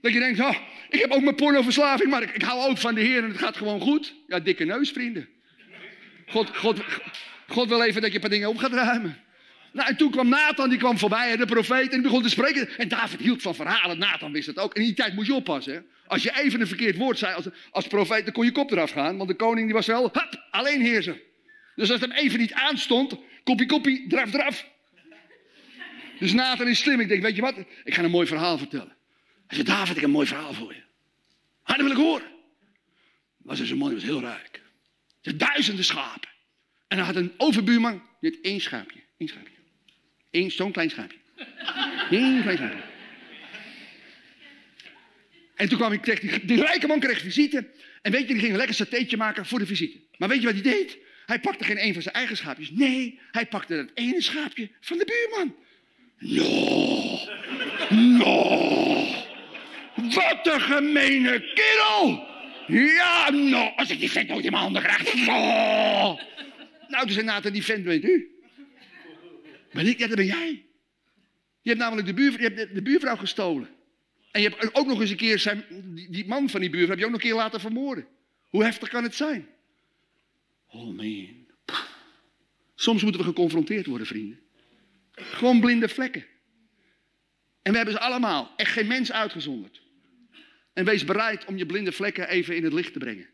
Dat 0.00 0.12
je 0.12 0.18
denkt, 0.18 0.40
oh, 0.40 0.56
ik 0.88 1.00
heb 1.00 1.10
ook 1.10 1.22
mijn 1.22 1.34
pornoverslaving, 1.34 2.10
maar 2.10 2.22
ik, 2.22 2.30
ik 2.30 2.42
hou 2.42 2.70
ook 2.70 2.78
van 2.78 2.94
de 2.94 3.00
Heer 3.00 3.22
en 3.22 3.28
het 3.28 3.38
gaat 3.38 3.56
gewoon 3.56 3.80
goed. 3.80 4.14
Ja, 4.26 4.40
dikke 4.40 4.64
neus, 4.64 4.90
vrienden. 4.90 5.28
God, 6.26 6.56
God, 6.56 6.80
God 7.46 7.68
wil 7.68 7.82
even 7.82 8.00
dat 8.00 8.10
je 8.10 8.14
een 8.14 8.20
paar 8.20 8.30
dingen 8.30 8.48
op 8.48 8.56
gaat 8.56 8.72
ruimen. 8.72 9.24
Nou, 9.76 9.88
en 9.88 9.96
toen 9.96 10.10
kwam 10.10 10.28
Nathan, 10.28 10.68
die 10.68 10.78
kwam 10.78 10.98
voorbij, 10.98 11.36
de 11.36 11.44
profeet, 11.44 11.84
en 11.84 11.90
die 11.90 12.00
begon 12.00 12.22
te 12.22 12.28
spreken. 12.28 12.68
En 12.78 12.88
David 12.88 13.20
hield 13.20 13.42
van 13.42 13.54
verhalen, 13.54 13.98
Nathan 13.98 14.32
wist 14.32 14.46
het 14.46 14.58
ook. 14.58 14.74
En 14.74 14.80
in 14.80 14.86
die 14.86 14.96
tijd 14.96 15.14
moest 15.14 15.26
je 15.26 15.34
oppassen. 15.34 15.74
Hè? 15.74 15.80
Als 16.06 16.22
je 16.22 16.38
even 16.38 16.60
een 16.60 16.66
verkeerd 16.66 16.96
woord 16.96 17.18
zei 17.18 17.34
als, 17.34 17.46
als 17.70 17.86
profeet, 17.86 18.24
dan 18.24 18.32
kon 18.32 18.44
je 18.44 18.52
kop 18.52 18.70
eraf 18.70 18.90
gaan. 18.90 19.16
Want 19.16 19.28
de 19.28 19.36
koning 19.36 19.66
die 19.66 19.74
was 19.74 19.86
wel, 19.86 20.02
hup, 20.02 20.46
alleen 20.50 20.80
heerser. 20.80 21.20
Dus 21.74 21.90
als 21.90 22.00
het 22.00 22.10
hem 22.10 22.18
even 22.18 22.38
niet 22.38 22.52
aanstond, 22.52 23.16
kopie, 23.44 23.66
kopie, 23.66 24.08
draf, 24.08 24.30
draf. 24.30 24.66
Dus 26.18 26.32
Nathan 26.32 26.68
is 26.68 26.78
slim. 26.78 27.00
Ik 27.00 27.08
denk, 27.08 27.22
weet 27.22 27.36
je 27.36 27.42
wat? 27.42 27.54
Ik 27.84 27.94
ga 27.94 28.02
een 28.02 28.10
mooi 28.10 28.26
verhaal 28.26 28.58
vertellen. 28.58 28.96
Hij 29.46 29.56
zei, 29.56 29.62
David, 29.62 29.88
ik 29.88 29.94
heb 29.94 30.04
een 30.04 30.10
mooi 30.10 30.26
verhaal 30.26 30.52
voor 30.52 30.74
je. 30.74 30.82
Dat 31.64 31.76
wil 31.76 31.90
ik 31.90 31.96
horen. 31.96 32.26
Was 33.36 33.58
dus 33.58 33.70
een 33.70 33.76
man, 33.76 33.88
die 33.88 33.96
was 33.96 34.06
heel 34.06 34.20
rijk. 34.20 34.62
Hij 35.22 35.32
had 35.32 35.38
duizenden 35.38 35.84
schapen. 35.84 36.28
En 36.88 36.96
hij 36.96 37.06
had 37.06 37.16
een 37.16 37.32
overbuurman, 37.36 38.02
die 38.20 38.38
één 38.42 38.60
schaapje. 38.60 39.00
Eén 39.18 39.28
schaapje. 39.28 39.55
Eén 40.36 40.50
zo'n 40.50 40.72
klein 40.72 40.90
schaapje. 40.90 41.18
Eén 42.10 42.42
klein 42.42 42.56
schaapje. 42.56 42.82
En 45.54 45.68
toen 45.68 45.78
kwam 45.78 45.92
ik, 45.92 46.00
kreeg 46.00 46.40
die, 46.40 46.64
rijke 46.64 46.86
man 46.86 47.00
kreeg 47.00 47.20
visite. 47.20 47.66
En 48.02 48.12
weet 48.12 48.20
je, 48.20 48.26
die 48.26 48.38
ging 48.38 48.50
een 48.50 48.56
lekker 48.56 48.74
satéetje 48.74 49.16
maken 49.16 49.46
voor 49.46 49.58
de 49.58 49.66
visite. 49.66 49.98
Maar 50.18 50.28
weet 50.28 50.40
je 50.40 50.46
wat 50.46 50.54
hij 50.54 50.62
deed? 50.62 50.98
Hij 51.26 51.40
pakte 51.40 51.64
geen 51.64 51.84
een 51.84 51.92
van 51.92 52.02
zijn 52.02 52.14
eigen 52.14 52.36
schaapjes. 52.36 52.70
Nee, 52.70 53.18
hij 53.30 53.46
pakte 53.46 53.74
het 53.74 53.90
ene 53.94 54.22
schaapje 54.22 54.70
van 54.80 54.98
de 54.98 55.04
buurman. 55.04 55.54
No, 56.18 57.18
no. 57.88 58.54
Wat 59.94 60.46
een 60.46 60.60
gemene 60.60 61.52
kerel. 61.54 62.26
Ja, 62.66 63.30
no. 63.30 63.72
Als 63.76 63.90
ik 63.90 63.98
die 63.98 64.10
vent 64.10 64.28
nooit 64.28 64.44
in 64.44 64.50
mijn 64.50 64.62
handen 64.62 64.82
krijg. 64.82 65.14
No. 65.14 66.18
Nou, 66.88 67.04
toen 67.04 67.10
zei 67.10 67.24
Nathan, 67.24 67.52
die 67.52 67.64
vent 67.64 67.84
weet 67.84 68.04
u. 68.04 68.35
Ben 69.76 69.86
ik? 69.86 69.98
Ja, 69.98 70.06
dat 70.06 70.16
ben 70.16 70.26
jij. 70.26 70.64
Je 71.60 71.68
hebt 71.68 71.82
namelijk 71.82 72.16
de, 72.16 72.22
je 72.22 72.38
hebt 72.38 72.74
de, 72.74 72.82
buurvrouw 72.82 73.16
gestolen. 73.16 73.68
En 74.30 74.42
je 74.42 74.48
hebt 74.48 74.74
ook 74.74 74.86
nog 74.86 75.00
eens 75.00 75.10
een 75.10 75.16
keer 75.16 75.38
zijn, 75.38 75.64
die, 76.10 76.26
man 76.26 76.50
van 76.50 76.60
die 76.60 76.70
buurvrouw 76.70 76.90
heb 76.90 76.98
je 76.98 77.04
ook 77.04 77.10
nog 77.10 77.20
een 77.20 77.28
keer 77.28 77.36
laten 77.36 77.60
vermoorden. 77.60 78.06
Hoe 78.48 78.64
heftig 78.64 78.88
kan 78.88 79.02
het 79.02 79.14
zijn? 79.14 79.48
Oh 80.66 80.96
man. 80.96 81.46
Soms 82.74 83.02
moeten 83.02 83.20
we 83.20 83.26
geconfronteerd 83.26 83.86
worden, 83.86 84.06
vrienden. 84.06 84.40
Gewoon 85.12 85.60
blinde 85.60 85.88
vlekken. 85.88 86.26
En 87.62 87.70
we 87.70 87.76
hebben 87.76 87.94
ze 87.94 88.00
allemaal. 88.00 88.52
Echt 88.56 88.72
geen 88.72 88.86
mens 88.86 89.12
uitgezonderd. 89.12 89.82
En 90.72 90.84
wees 90.84 91.04
bereid 91.04 91.44
om 91.44 91.56
je 91.56 91.66
blinde 91.66 91.92
vlekken 91.92 92.28
even 92.28 92.56
in 92.56 92.64
het 92.64 92.72
licht 92.72 92.92
te 92.92 92.98
brengen. 92.98 93.28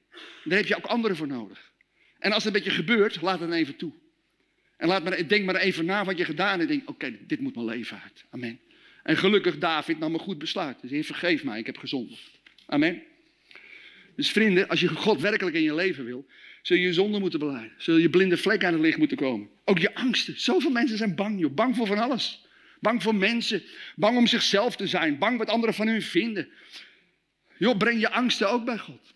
Daar 0.45 0.59
heb 0.59 0.67
je 0.67 0.77
ook 0.77 0.87
anderen 0.87 1.17
voor 1.17 1.27
nodig. 1.27 1.73
En 2.19 2.33
als 2.33 2.45
het 2.45 2.55
een 2.55 2.63
beetje 2.63 2.77
gebeurt, 2.77 3.21
laat 3.21 3.41
het 3.41 3.51
even 3.51 3.77
toe. 3.77 3.93
En 4.83 4.89
laat 4.89 5.05
maar, 5.05 5.29
denk 5.29 5.45
maar 5.45 5.57
even 5.57 5.85
na 5.85 6.05
wat 6.05 6.19
je 6.19 6.25
gedaan 6.25 6.59
hebt. 6.59 6.71
En 6.71 6.77
denk, 6.77 6.91
oké, 6.91 7.19
dit 7.27 7.41
moet 7.41 7.55
mijn 7.55 7.67
leven 7.67 8.01
uit. 8.03 8.25
Amen. 8.31 8.59
En 9.03 9.17
gelukkig 9.17 9.59
David 9.59 9.99
nam 9.99 10.15
een 10.15 10.21
goed 10.21 10.39
besluit. 10.39 10.81
Dus 10.81 10.91
Heer, 10.91 11.05
vergeef 11.05 11.45
mij, 11.45 11.59
ik 11.59 11.67
heb 11.67 11.79
gezondigd. 11.79 12.31
Amen. 12.67 13.03
Dus 14.17 14.31
vrienden, 14.31 14.69
als 14.69 14.81
je 14.81 14.89
God 14.89 15.21
werkelijk 15.21 15.57
in 15.57 15.63
je 15.63 15.75
leven 15.75 16.05
wil, 16.05 16.27
zul 16.63 16.77
je 16.77 16.83
je 16.83 16.93
zonde 16.93 17.19
moeten 17.19 17.39
beleiden. 17.39 17.73
Zul 17.79 17.97
je 17.97 18.11
blinde 18.11 18.37
vlek 18.37 18.65
aan 18.65 18.73
het 18.73 18.83
licht 18.83 18.99
moeten 18.99 19.17
komen. 19.17 19.49
Ook 19.65 19.79
je 19.79 19.95
angsten. 19.95 20.41
Zoveel 20.41 20.71
mensen 20.71 20.97
zijn 20.97 21.15
bang, 21.15 21.41
joh. 21.41 21.55
Bang 21.55 21.77
voor 21.77 21.87
van 21.87 21.99
alles. 21.99 22.47
Bang 22.81 23.03
voor 23.03 23.15
mensen. 23.15 23.63
Bang 23.97 24.17
om 24.17 24.27
zichzelf 24.27 24.77
te 24.77 24.87
zijn. 24.87 25.19
Bang 25.19 25.39
wat 25.39 25.49
anderen 25.49 25.75
van 25.75 25.87
hun 25.87 26.03
vinden. 26.03 26.49
Joh, 27.59 27.77
breng 27.77 28.01
je 28.01 28.11
angsten 28.11 28.51
ook 28.51 28.65
bij 28.65 28.79
God. 28.79 29.15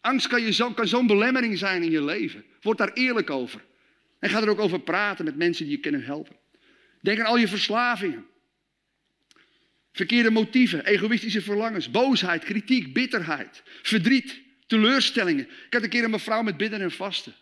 Angst 0.00 0.26
kan, 0.26 0.42
je 0.42 0.72
kan 0.74 0.88
zo'n 0.88 1.06
belemmering 1.06 1.58
zijn 1.58 1.82
in 1.82 1.90
je 1.90 2.04
leven. 2.04 2.44
Word 2.60 2.78
daar 2.78 2.92
eerlijk 2.92 3.30
over. 3.30 3.70
En 4.22 4.30
ga 4.30 4.40
er 4.40 4.48
ook 4.48 4.60
over 4.60 4.80
praten 4.80 5.24
met 5.24 5.36
mensen 5.36 5.64
die 5.64 5.74
je 5.74 5.80
kunnen 5.80 6.04
helpen. 6.04 6.36
Denk 7.00 7.18
aan 7.18 7.26
al 7.26 7.36
je 7.36 7.48
verslavingen. 7.48 8.26
Verkeerde 9.92 10.30
motieven, 10.30 10.84
egoïstische 10.84 11.42
verlangens, 11.42 11.90
boosheid, 11.90 12.44
kritiek, 12.44 12.92
bitterheid, 12.92 13.62
verdriet, 13.82 14.40
teleurstellingen. 14.66 15.48
Ik 15.66 15.72
had 15.72 15.82
een 15.82 15.88
keer 15.88 16.04
een 16.04 16.10
mevrouw 16.10 16.42
met 16.42 16.56
bidden 16.56 16.80
en 16.80 16.90
vasten. 16.90 17.34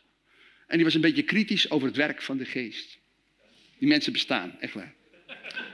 En 0.66 0.76
die 0.76 0.84
was 0.84 0.94
een 0.94 1.00
beetje 1.00 1.22
kritisch 1.22 1.70
over 1.70 1.86
het 1.88 1.96
werk 1.96 2.22
van 2.22 2.36
de 2.36 2.44
geest. 2.44 2.98
Die 3.78 3.88
mensen 3.88 4.12
bestaan, 4.12 4.56
echt 4.60 4.74
waar. 4.74 4.94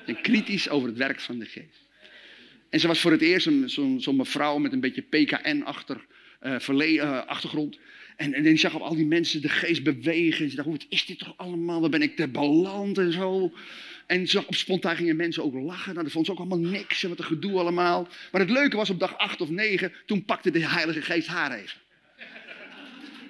En 0.07 0.21
kritisch 0.21 0.69
over 0.69 0.89
het 0.89 0.99
werk 0.99 1.21
van 1.21 1.39
de 1.39 1.47
geest. 1.47 1.89
En 2.71 2.81
ze 2.81 2.87
was 2.87 3.01
voor 3.01 3.11
het 3.11 3.23
eerst 3.23 3.49
zo'n 3.65 4.01
zo 4.01 4.13
mevrouw 4.13 4.59
met 4.59 4.73
een 4.73 4.81
beetje 4.81 5.03
PKN-achter, 5.03 6.07
uh, 6.43 6.69
uh, 6.69 7.27
achtergrond. 7.27 7.79
En, 8.17 8.35
en 8.35 8.43
die 8.43 8.57
zag 8.57 8.75
op 8.75 8.81
al 8.81 8.95
die 8.95 9.07
mensen 9.07 9.43
de 9.43 9.49
geest 9.49 9.83
bewegen. 9.83 10.45
En 10.45 10.51
ze 10.51 10.57
dacht, 10.57 10.69
wat 10.69 10.87
is 10.89 11.07
dit 11.07 11.19
toch 11.19 11.35
allemaal? 11.37 11.81
Waar 11.81 11.91
ben 11.91 12.03
ik 12.03 12.17
te 12.17 12.29
beland 12.29 12.99
en 12.99 13.12
zo? 13.12 13.53
En 14.07 14.29
zag 14.29 14.47
op 14.47 14.55
spontaan 14.55 14.97
gingen 14.97 15.17
mensen 15.17 15.45
ook 15.45 15.55
lachen. 15.55 15.93
Nou, 15.93 16.05
dat 16.05 16.12
vond 16.12 16.27
ze 16.27 16.33
ook 16.33 16.39
allemaal 16.39 16.59
niks 16.59 17.03
en 17.03 17.09
wat 17.09 17.19
een 17.19 17.25
gedoe 17.25 17.59
allemaal. 17.59 18.09
Maar 18.33 18.41
het 18.41 18.51
leuke 18.51 18.77
was 18.77 18.91
op 18.91 18.99
dag 18.99 19.19
acht 19.19 19.41
of 19.41 19.51
negen, 19.51 19.93
toen 20.07 20.25
pakte 20.25 20.51
de 20.51 20.69
Heilige 20.69 21.03
Geest 21.03 21.27
haar 21.27 21.53
even. 21.53 21.79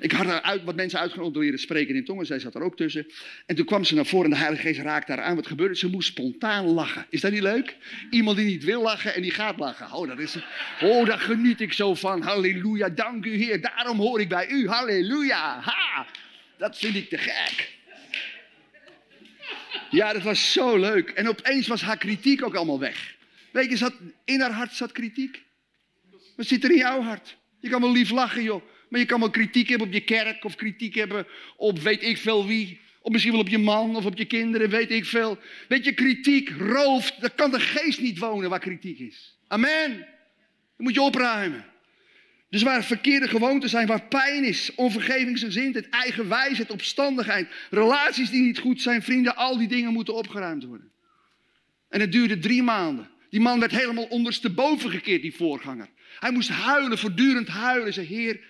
Ik 0.01 0.13
had 0.13 0.43
uit, 0.43 0.65
wat 0.65 0.75
mensen 0.75 0.99
uitgenodigd 0.99 1.35
door 1.35 1.43
leren 1.43 1.59
spreken 1.59 1.95
in 1.95 2.05
tongen. 2.05 2.27
Zij 2.27 2.39
zat 2.39 2.55
er 2.55 2.63
ook 2.63 2.77
tussen. 2.77 3.07
En 3.47 3.57
toen 3.57 3.65
kwam 3.65 3.85
ze 3.85 3.95
naar 3.95 4.07
voren 4.07 4.25
en 4.25 4.31
de 4.31 4.37
Heilige 4.37 4.63
Geest 4.63 4.81
raakte 4.81 5.13
haar 5.13 5.23
aan. 5.23 5.37
Wat 5.37 5.47
gebeurde? 5.47 5.77
Ze 5.77 5.89
moest 5.89 6.09
spontaan 6.09 6.67
lachen. 6.67 7.07
Is 7.11 7.21
dat 7.21 7.33
niet 7.33 7.43
leuk? 7.43 7.77
Iemand 8.11 8.37
die 8.37 8.47
niet 8.47 8.65
wil 8.65 8.83
lachen 8.83 9.15
en 9.15 9.23
die 9.23 9.31
gaat 9.31 9.59
lachen. 9.59 9.93
Oh, 9.93 10.09
dat 10.09 10.19
is, 10.19 10.37
oh 10.81 11.07
daar 11.07 11.19
geniet 11.19 11.61
ik 11.61 11.73
zo 11.73 11.95
van. 11.95 12.23
Halleluja, 12.23 12.89
dank 12.89 13.25
u 13.25 13.37
Heer. 13.37 13.61
Daarom 13.61 13.99
hoor 13.99 14.21
ik 14.21 14.29
bij 14.29 14.49
u. 14.49 14.69
Halleluja. 14.69 15.61
Ha! 15.61 16.07
Dat 16.59 16.79
vind 16.79 16.95
ik 16.95 17.09
te 17.09 17.19
gek. 17.19 17.75
Ja, 19.91 20.13
dat 20.13 20.23
was 20.23 20.53
zo 20.53 20.79
leuk. 20.79 21.11
En 21.11 21.29
opeens 21.29 21.67
was 21.67 21.83
haar 21.83 21.99
kritiek 21.99 22.45
ook 22.45 22.55
allemaal 22.55 22.81
weg. 22.81 23.15
Weet 23.53 23.71
je, 23.71 23.77
zat, 23.77 23.95
in 24.25 24.41
haar 24.41 24.51
hart 24.51 24.73
zat 24.73 24.93
kritiek. 24.93 25.43
Wat 26.37 26.47
zit 26.47 26.65
er 26.65 26.71
in 26.71 26.77
jouw 26.77 27.01
hart? 27.01 27.37
Je 27.61 27.69
kan 27.69 27.81
wel 27.81 27.93
lief 27.93 28.11
lachen, 28.11 28.43
joh. 28.43 28.63
Maar 28.89 29.01
je 29.01 29.07
kan 29.07 29.21
wel 29.21 29.31
kritiek 29.31 29.69
hebben 29.69 29.87
op 29.87 29.93
je 29.93 30.01
kerk 30.01 30.45
of 30.45 30.55
kritiek 30.55 30.95
hebben 30.95 31.27
op 31.57 31.79
weet 31.79 32.03
ik 32.03 32.19
veel 32.19 32.47
wie. 32.47 32.81
Of 33.01 33.13
misschien 33.13 33.33
wel 33.33 33.43
op 33.43 33.49
je 33.49 33.59
man 33.59 33.97
of 33.97 34.05
op 34.05 34.19
je 34.19 34.25
kinderen, 34.25 34.71
weet 34.71 34.91
ik 34.91 35.05
veel. 35.05 35.39
Weet 35.69 35.85
je, 35.85 35.93
kritiek 35.93 36.51
rooft. 36.59 37.21
Dan 37.21 37.31
kan 37.35 37.51
de 37.51 37.61
geest 37.61 38.01
niet 38.01 38.19
wonen 38.19 38.51
waar 38.51 38.59
kritiek 38.59 38.99
is. 38.99 39.39
Amen. 39.49 39.97
Dan 40.77 40.87
moet 40.87 40.95
je 40.95 41.03
opruimen. 41.03 41.65
Dus 42.51 42.63
waar 42.63 42.85
verkeerde 42.85 43.29
gewoonten 43.29 43.69
zijn, 43.69 43.87
waar 43.87 44.03
pijn 44.03 44.45
is, 44.45 44.75
onvergevingsgezindheid, 44.75 45.89
eigenwijsheid, 45.89 46.71
opstandigheid, 46.71 47.49
relaties 47.71 48.31
die 48.31 48.43
niet 48.43 48.59
goed 48.59 48.83
zijn, 48.83 49.03
vrienden, 49.03 49.37
al 49.37 49.59
die 49.59 49.69
dingen 49.69 49.93
moeten 49.93 50.15
opgeruimd 50.15 50.65
worden. 50.65 50.91
En 51.89 52.01
het 52.01 52.13
duurde 52.13 52.39
drie 52.39 52.63
maanden. 52.63 53.11
Die 53.31 53.41
man 53.41 53.61
werd 53.61 53.73
helemaal 53.73 54.05
ondersteboven 54.05 54.91
gekeerd, 54.91 55.23
die 55.23 55.35
voorganger. 55.35 55.89
Hij 56.19 56.31
moest 56.31 56.49
huilen, 56.49 56.99
voortdurend 56.99 57.49
huilen. 57.49 57.93
Zei, 57.93 58.07
Heer, 58.07 58.41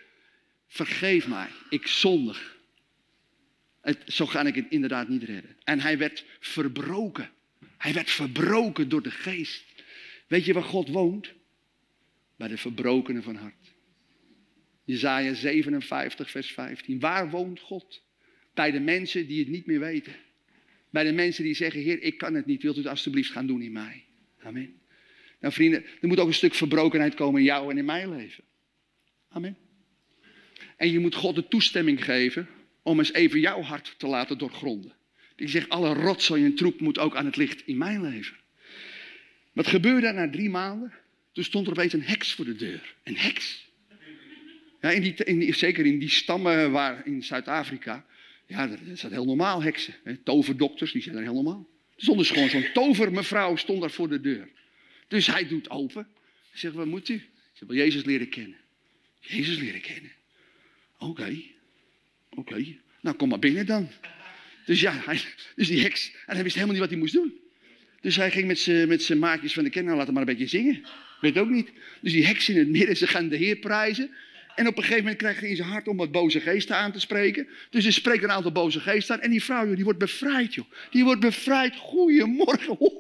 vergeef 0.67 1.27
mij, 1.27 1.49
ik 1.71 1.87
zondig. 1.87 2.57
Het, 3.81 4.03
zo 4.07 4.27
ga 4.27 4.45
ik 4.45 4.55
het 4.55 4.67
inderdaad 4.69 5.09
niet 5.09 5.23
redden. 5.23 5.57
En 5.65 5.81
hij 5.81 5.99
werd 5.99 6.25
verbroken. 6.41 7.31
Hij 7.79 7.93
werd 7.93 8.11
verbroken 8.11 8.89
door 8.89 9.03
de 9.03 9.11
geest. 9.11 9.65
Weet 10.27 10.45
je 10.45 10.53
waar 10.53 10.63
God 10.63 10.89
woont? 10.89 11.33
Bij 12.37 12.49
de 12.49 12.59
verbrokenen 12.59 13.23
van 13.23 13.37
hart. 13.37 13.75
Jezaja 14.85 15.35
57, 15.35 16.31
vers 16.31 16.53
15. 16.53 17.01
Waar 17.01 17.31
woont 17.31 17.61
God? 17.61 18.03
Bij 18.55 18.71
de 18.71 18.81
mensen 18.81 19.27
die 19.27 19.39
het 19.39 19.49
niet 19.49 19.67
meer 19.67 19.81
weten. 19.81 20.17
Bij 20.91 21.05
de 21.05 21.13
mensen 21.13 21.45
die 21.45 21.55
zeggen, 21.55 21.81
Heer, 21.81 22.03
ik 22.03 22.19
kan 22.19 22.35
het 22.35 22.47
niet. 22.47 22.63
Wilt 22.63 22.77
u 22.77 22.79
het 22.79 22.89
alstublieft 22.89 23.31
gaan 23.31 23.47
doen 23.47 23.63
in 23.63 23.73
mij? 23.73 24.05
Amen. 24.43 24.81
Nou 25.41 25.55
vrienden, 25.55 25.85
er 26.01 26.09
moet 26.09 26.19
ook 26.19 26.29
een 26.29 26.35
stuk 26.35 26.55
verbrokenheid 26.55 27.15
komen 27.15 27.41
in 27.41 27.47
jou 27.47 27.71
en 27.71 27.79
in 27.79 27.85
mijn 27.85 28.17
leven. 28.17 28.45
Amen. 29.29 29.57
En 30.77 30.91
je 30.91 30.99
moet 30.99 31.15
God 31.15 31.35
de 31.35 31.49
toestemming 31.49 32.05
geven 32.05 32.49
om 32.83 32.99
eens 32.99 33.13
even 33.13 33.41
jouw 33.41 33.61
hart 33.63 33.95
te 33.97 34.07
laten 34.07 34.39
doorgronden. 34.39 34.93
Die 35.37 35.49
zegt, 35.49 35.69
alle 35.69 35.95
rotzooi 35.95 36.45
en 36.45 36.55
troep 36.55 36.81
moet 36.81 36.99
ook 36.99 37.17
aan 37.17 37.27
het 37.27 37.37
licht 37.37 37.63
in 37.67 37.77
mijn 37.77 38.03
leven. 38.03 38.37
Wat 39.53 39.67
gebeurde 39.67 40.07
er 40.07 40.15
na 40.15 40.31
drie 40.31 40.51
maanden? 40.51 40.93
Toen 41.33 41.45
stond 41.45 41.67
er 41.67 41.73
opeens 41.73 41.93
een 41.93 42.03
heks 42.03 42.33
voor 42.33 42.45
de 42.45 42.57
deur. 42.57 42.95
Een 43.03 43.17
heks. 43.17 43.69
Ja, 44.81 44.91
in 44.91 45.03
die, 45.03 45.15
in, 45.15 45.55
zeker 45.55 45.87
in 45.87 45.99
die 45.99 46.11
stammen 46.11 46.71
waar 46.71 47.07
in 47.07 47.23
Zuid-Afrika. 47.23 48.07
Ja, 48.47 48.67
dat 48.67 48.79
dat 49.01 49.11
heel 49.11 49.25
normaal, 49.25 49.63
heksen. 49.63 49.95
Hè? 50.05 50.17
Toverdokters, 50.17 50.93
die 50.93 51.03
zijn 51.03 51.17
er 51.17 51.23
heel 51.23 51.35
normaal. 51.35 51.69
Er 51.97 52.03
stond 52.03 52.19
dus 52.19 52.31
gewoon 52.31 52.49
zo'n 52.49 52.73
tovermevrouw 52.73 53.57
stond 53.57 53.81
daar 53.81 53.91
voor 53.91 54.09
de 54.09 54.21
deur. 54.21 54.49
Dus 55.09 55.27
hij 55.27 55.49
doet 55.49 55.71
open. 55.71 56.09
Hij 56.51 56.59
zegt, 56.59 56.75
wat 56.75 56.87
moet 56.87 57.09
u? 57.09 57.15
Ik 57.61 57.67
wil 57.67 57.77
Jezus 57.77 58.05
leren 58.05 58.29
kennen. 58.29 58.57
Jezus 59.21 59.59
leren 59.59 59.81
kennen. 59.81 60.13
Oké, 61.09 61.37
oké. 62.31 62.65
Nou, 63.01 63.17
kom 63.17 63.29
maar 63.29 63.39
binnen 63.39 63.67
dan. 63.67 63.89
Dus 64.65 64.81
ja, 64.81 64.93
hij, 65.05 65.21
dus 65.57 65.69
die 65.69 65.83
heks. 65.83 66.13
En 66.27 66.35
hij 66.35 66.43
wist 66.43 66.55
helemaal 66.55 66.75
niet 66.75 66.83
wat 66.83 66.91
hij 66.91 67.01
moest 67.01 67.15
doen. 67.15 67.35
Dus 68.01 68.17
hij 68.17 68.31
ging 68.31 68.47
met 68.89 69.03
zijn 69.03 69.19
maatjes 69.19 69.53
van 69.53 69.65
de 69.65 69.71
kenner, 69.71 69.95
nou, 69.95 69.97
laat 69.97 70.07
hem 70.07 70.15
maar 70.15 70.27
een 70.27 70.39
beetje 70.39 70.59
zingen. 70.59 70.87
Weet 71.21 71.39
ook 71.39 71.49
niet. 71.49 71.71
Dus 72.01 72.13
die 72.13 72.27
heks 72.27 72.49
in 72.49 72.59
het 72.59 72.69
midden, 72.69 72.97
ze 72.97 73.07
gaan 73.07 73.29
de 73.29 73.37
Heer 73.37 73.57
prijzen. 73.57 74.11
En 74.55 74.67
op 74.67 74.77
een 74.77 74.83
gegeven 74.83 75.03
moment 75.03 75.19
krijgt 75.19 75.41
hij 75.41 75.49
in 75.49 75.57
zijn 75.57 75.69
hart 75.69 75.89
om 75.89 75.97
wat 75.97 76.13
boze 76.13 76.41
geesten 76.41 76.77
aan 76.77 76.93
te 76.93 77.01
spreken. 77.01 77.49
Dus 77.71 77.83
hij 77.83 77.93
spreekt 77.93 78.23
een 78.23 78.31
aantal 78.31 78.53
boze 78.53 78.81
geesten 78.81 79.15
aan. 79.15 79.21
En 79.21 79.31
die 79.31 79.45
vrouw, 79.45 79.75
die 79.75 79.85
wordt 79.85 79.99
bevrijd, 79.99 80.55
joh. 80.55 80.67
Die 80.91 81.05
wordt 81.05 81.21
bevrijd. 81.21 81.77
Goedemorgen. 81.77 82.79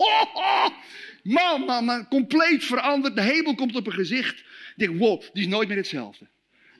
Man, 1.22 1.60
man, 1.60 1.84
man. 1.84 2.08
Compleet 2.08 2.64
veranderd. 2.64 3.14
De 3.14 3.22
hemel 3.22 3.54
komt 3.54 3.76
op 3.76 3.86
een 3.86 3.92
gezicht. 3.92 4.38
Ik 4.38 4.74
denk, 4.76 4.98
wow, 4.98 5.22
die 5.32 5.42
is 5.42 5.48
nooit 5.48 5.68
meer 5.68 5.76
hetzelfde. 5.76 6.26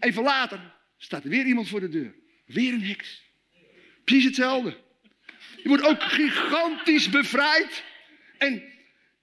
Even 0.00 0.22
later 0.22 0.75
staat 0.99 1.24
er 1.24 1.30
weer 1.30 1.47
iemand 1.47 1.68
voor 1.68 1.80
de 1.80 1.88
deur. 1.88 2.14
Weer 2.47 2.72
een 2.72 2.82
heks. 2.82 3.22
Precies 4.05 4.24
hetzelfde. 4.24 4.76
Je 5.62 5.68
wordt 5.68 5.84
ook 5.84 6.03
gigantisch 6.03 7.09
bevrijd. 7.09 7.84
En, 8.38 8.62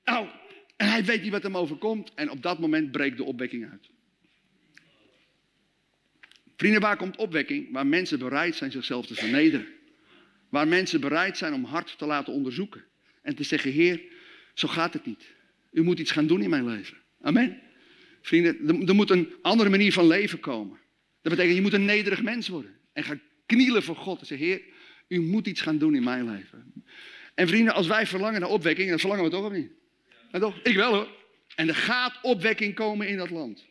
nou, 0.03 0.27
en 0.75 0.89
hij 0.89 1.05
weet 1.05 1.21
niet 1.21 1.31
wat 1.31 1.43
hem 1.43 1.57
overkomt. 1.57 2.13
En 2.13 2.29
op 2.29 2.41
dat 2.41 2.59
moment 2.59 2.91
breekt 2.91 3.17
de 3.17 3.23
opwekking 3.23 3.69
uit. 3.71 3.89
Vrienden, 6.57 6.81
waar 6.81 6.97
komt 6.97 7.15
opwekking? 7.15 7.71
Waar 7.71 7.87
mensen 7.87 8.19
bereid 8.19 8.55
zijn 8.55 8.71
zichzelf 8.71 9.05
te 9.05 9.15
vernederen. 9.15 9.67
Waar 10.49 10.67
mensen 10.67 10.99
bereid 10.99 11.37
zijn 11.37 11.53
om 11.53 11.63
hard 11.63 11.97
te 11.97 12.05
laten 12.05 12.33
onderzoeken. 12.33 12.83
En 13.21 13.35
te 13.35 13.43
zeggen, 13.43 13.71
Heer, 13.71 14.01
zo 14.53 14.67
gaat 14.67 14.93
het 14.93 15.05
niet. 15.05 15.33
U 15.71 15.83
moet 15.83 15.99
iets 15.99 16.11
gaan 16.11 16.27
doen 16.27 16.41
in 16.41 16.49
mijn 16.49 16.67
leven. 16.67 16.97
Amen. 17.21 17.61
Vrienden, 18.21 18.87
er 18.87 18.95
moet 18.95 19.09
een 19.09 19.33
andere 19.41 19.69
manier 19.69 19.93
van 19.93 20.07
leven 20.07 20.39
komen. 20.39 20.79
Dat 21.23 21.31
betekent, 21.31 21.55
je 21.55 21.61
moet 21.61 21.73
een 21.73 21.85
nederig 21.85 22.21
mens 22.21 22.47
worden. 22.47 22.71
En 22.93 23.03
ga 23.03 23.17
knielen 23.45 23.83
voor 23.83 23.95
God 23.95 24.19
en 24.19 24.25
zeggen, 24.25 24.47
Heer, 24.47 24.61
u 25.07 25.21
moet 25.21 25.47
iets 25.47 25.61
gaan 25.61 25.77
doen 25.77 25.95
in 25.95 26.03
mijn 26.03 26.31
leven. 26.31 26.83
En 27.33 27.47
vrienden, 27.47 27.73
als 27.73 27.87
wij 27.87 28.07
verlangen 28.07 28.41
naar 28.41 28.49
opwekking, 28.49 28.89
dan 28.89 28.99
verlangen 28.99 29.23
we 29.23 29.29
toch 29.29 29.45
of 29.45 29.51
niet? 29.51 29.71
En 30.31 30.39
toch? 30.39 30.59
Ik 30.63 30.75
wel 30.75 30.93
hoor. 30.93 31.07
En 31.55 31.67
er 31.67 31.75
gaat 31.75 32.19
opwekking 32.21 32.75
komen 32.75 33.07
in 33.07 33.17
dat 33.17 33.29
land. 33.29 33.65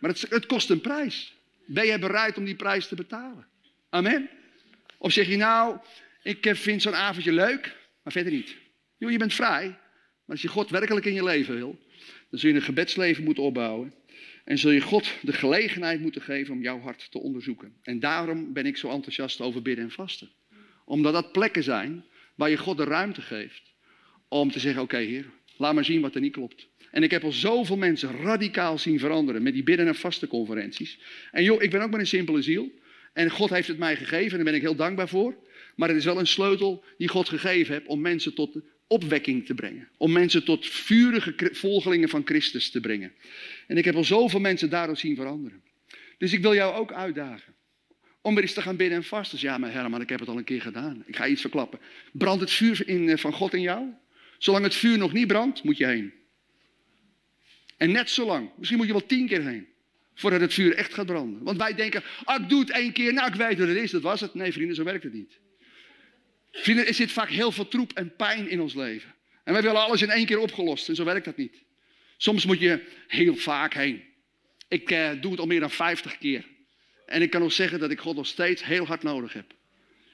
Maar 0.00 0.10
het, 0.10 0.26
het 0.28 0.46
kost 0.46 0.70
een 0.70 0.80
prijs. 0.80 1.34
Ben 1.66 1.86
jij 1.86 1.98
bereid 1.98 2.36
om 2.36 2.44
die 2.44 2.54
prijs 2.54 2.88
te 2.88 2.94
betalen? 2.94 3.46
Amen. 3.90 4.28
Of 4.98 5.12
zeg 5.12 5.26
je 5.26 5.36
nou, 5.36 5.78
ik 6.22 6.46
eh, 6.46 6.54
vind 6.54 6.82
zo'n 6.82 6.94
avondje 6.94 7.32
leuk, 7.32 7.76
maar 8.02 8.12
verder 8.12 8.32
niet. 8.32 8.56
Jo, 8.96 9.10
je 9.10 9.18
bent 9.18 9.34
vrij. 9.34 9.66
Maar 9.68 10.36
als 10.36 10.42
je 10.42 10.48
God 10.48 10.70
werkelijk 10.70 11.06
in 11.06 11.14
je 11.14 11.24
leven 11.24 11.54
wil, 11.54 11.78
dan 12.30 12.38
zul 12.38 12.50
je 12.50 12.56
een 12.56 12.62
gebedsleven 12.62 13.24
moeten 13.24 13.42
opbouwen. 13.42 13.94
En 14.44 14.58
zul 14.58 14.70
je 14.70 14.80
God 14.80 15.14
de 15.22 15.32
gelegenheid 15.32 16.00
moeten 16.00 16.22
geven 16.22 16.54
om 16.54 16.62
jouw 16.62 16.80
hart 16.80 17.10
te 17.10 17.18
onderzoeken. 17.18 17.74
En 17.82 18.00
daarom 18.00 18.52
ben 18.52 18.66
ik 18.66 18.76
zo 18.76 18.90
enthousiast 18.90 19.40
over 19.40 19.62
bidden 19.62 19.84
en 19.84 19.90
vasten. 19.90 20.30
Omdat 20.84 21.12
dat 21.12 21.32
plekken 21.32 21.62
zijn 21.62 22.04
waar 22.34 22.50
je 22.50 22.56
God 22.56 22.76
de 22.76 22.84
ruimte 22.84 23.20
geeft 23.20 23.74
om 24.28 24.50
te 24.50 24.58
zeggen: 24.58 24.82
Oké, 24.82 24.96
Heer, 24.96 25.26
laat 25.56 25.74
maar 25.74 25.84
zien 25.84 26.00
wat 26.00 26.14
er 26.14 26.20
niet 26.20 26.32
klopt. 26.32 26.68
En 26.90 27.02
ik 27.02 27.10
heb 27.10 27.24
al 27.24 27.32
zoveel 27.32 27.76
mensen 27.76 28.16
radicaal 28.16 28.78
zien 28.78 28.98
veranderen 28.98 29.42
met 29.42 29.52
die 29.52 29.62
bidden- 29.62 29.86
en 29.86 29.94
vastenconferenties. 29.94 31.00
En 31.30 31.44
joh, 31.44 31.62
ik 31.62 31.70
ben 31.70 31.82
ook 31.82 31.90
maar 31.90 32.00
een 32.00 32.06
simpele 32.06 32.42
ziel. 32.42 32.72
En 33.12 33.30
God 33.30 33.50
heeft 33.50 33.68
het 33.68 33.78
mij 33.78 33.96
gegeven 33.96 34.30
en 34.30 34.36
daar 34.36 34.44
ben 34.44 34.54
ik 34.54 34.60
heel 34.60 34.74
dankbaar 34.76 35.08
voor. 35.08 35.36
Maar 35.76 35.88
het 35.88 35.98
is 35.98 36.04
wel 36.04 36.18
een 36.18 36.26
sleutel 36.26 36.84
die 36.98 37.08
God 37.08 37.28
gegeven 37.28 37.74
heeft 37.74 37.86
om 37.86 38.00
mensen 38.00 38.34
tot 38.34 38.60
opwekking 38.86 39.46
te 39.46 39.54
brengen. 39.54 39.88
Om 39.96 40.12
mensen 40.12 40.44
tot 40.44 40.66
vurige 40.66 41.48
volgelingen 41.52 42.08
van 42.08 42.22
Christus 42.24 42.70
te 42.70 42.80
brengen. 42.80 43.12
En 43.66 43.76
ik 43.76 43.84
heb 43.84 43.94
al 43.94 44.04
zoveel 44.04 44.40
mensen 44.40 44.70
daardoor 44.70 44.96
zien 44.96 45.16
veranderen. 45.16 45.62
Dus 46.18 46.32
ik 46.32 46.42
wil 46.42 46.54
jou 46.54 46.74
ook 46.74 46.92
uitdagen. 46.92 47.54
Om 48.20 48.34
weer 48.34 48.42
eens 48.42 48.52
te 48.52 48.62
gaan 48.62 48.76
bidden 48.76 48.96
en 48.96 49.04
vasten. 49.04 49.38
Ja, 49.40 49.58
maar 49.58 49.72
Herman, 49.72 50.00
ik 50.00 50.08
heb 50.08 50.20
het 50.20 50.28
al 50.28 50.36
een 50.36 50.44
keer 50.44 50.62
gedaan. 50.62 51.02
Ik 51.06 51.16
ga 51.16 51.26
iets 51.26 51.40
verklappen. 51.40 51.78
Brandt 52.12 52.40
het 52.40 52.50
vuur 52.50 52.88
in, 52.88 53.08
eh, 53.08 53.16
van 53.16 53.32
God 53.32 53.54
in 53.54 53.60
jou? 53.60 53.86
Zolang 54.38 54.64
het 54.64 54.74
vuur 54.74 54.98
nog 54.98 55.12
niet 55.12 55.26
brandt, 55.26 55.62
moet 55.62 55.76
je 55.76 55.86
heen. 55.86 56.12
En 57.76 57.92
net 57.92 58.10
zo 58.10 58.26
lang, 58.26 58.50
misschien 58.56 58.78
moet 58.78 58.86
je 58.86 58.92
wel 58.92 59.06
tien 59.06 59.26
keer 59.26 59.42
heen. 59.42 59.66
Voordat 60.14 60.40
het 60.40 60.54
vuur 60.54 60.74
echt 60.74 60.94
gaat 60.94 61.06
branden. 61.06 61.42
Want 61.42 61.58
wij 61.58 61.74
denken, 61.74 62.02
ah, 62.24 62.42
ik 62.42 62.48
doe 62.48 62.60
het 62.60 62.70
één 62.70 62.92
keer, 62.92 63.12
nou 63.12 63.28
ik 63.28 63.34
weet 63.34 63.58
wat 63.58 63.68
het 63.68 63.76
is, 63.76 63.90
dat 63.90 64.02
was 64.02 64.20
het. 64.20 64.34
Nee 64.34 64.52
vrienden, 64.52 64.76
zo 64.76 64.84
werkt 64.84 65.04
het 65.04 65.12
niet. 65.12 65.38
Vrienden, 66.56 66.86
er 66.86 66.94
zit 66.94 67.12
vaak 67.12 67.28
heel 67.28 67.52
veel 67.52 67.68
troep 67.68 67.92
en 67.92 68.16
pijn 68.16 68.48
in 68.48 68.60
ons 68.60 68.74
leven. 68.74 69.14
En 69.44 69.52
wij 69.52 69.62
willen 69.62 69.84
alles 69.84 70.02
in 70.02 70.10
één 70.10 70.26
keer 70.26 70.38
opgelost 70.38 70.88
en 70.88 70.94
zo 70.94 71.04
werkt 71.04 71.24
dat 71.24 71.36
niet. 71.36 71.62
Soms 72.16 72.44
moet 72.44 72.60
je 72.60 72.84
heel 73.06 73.36
vaak 73.36 73.74
heen. 73.74 74.02
Ik 74.68 74.90
eh, 74.90 75.10
doe 75.20 75.30
het 75.30 75.40
al 75.40 75.46
meer 75.46 75.60
dan 75.60 75.70
50 75.70 76.18
keer. 76.18 76.46
En 77.06 77.22
ik 77.22 77.30
kan 77.30 77.40
nog 77.40 77.52
zeggen 77.52 77.78
dat 77.78 77.90
ik 77.90 78.00
God 78.00 78.16
nog 78.16 78.26
steeds 78.26 78.64
heel 78.64 78.86
hard 78.86 79.02
nodig 79.02 79.32
heb. 79.32 79.54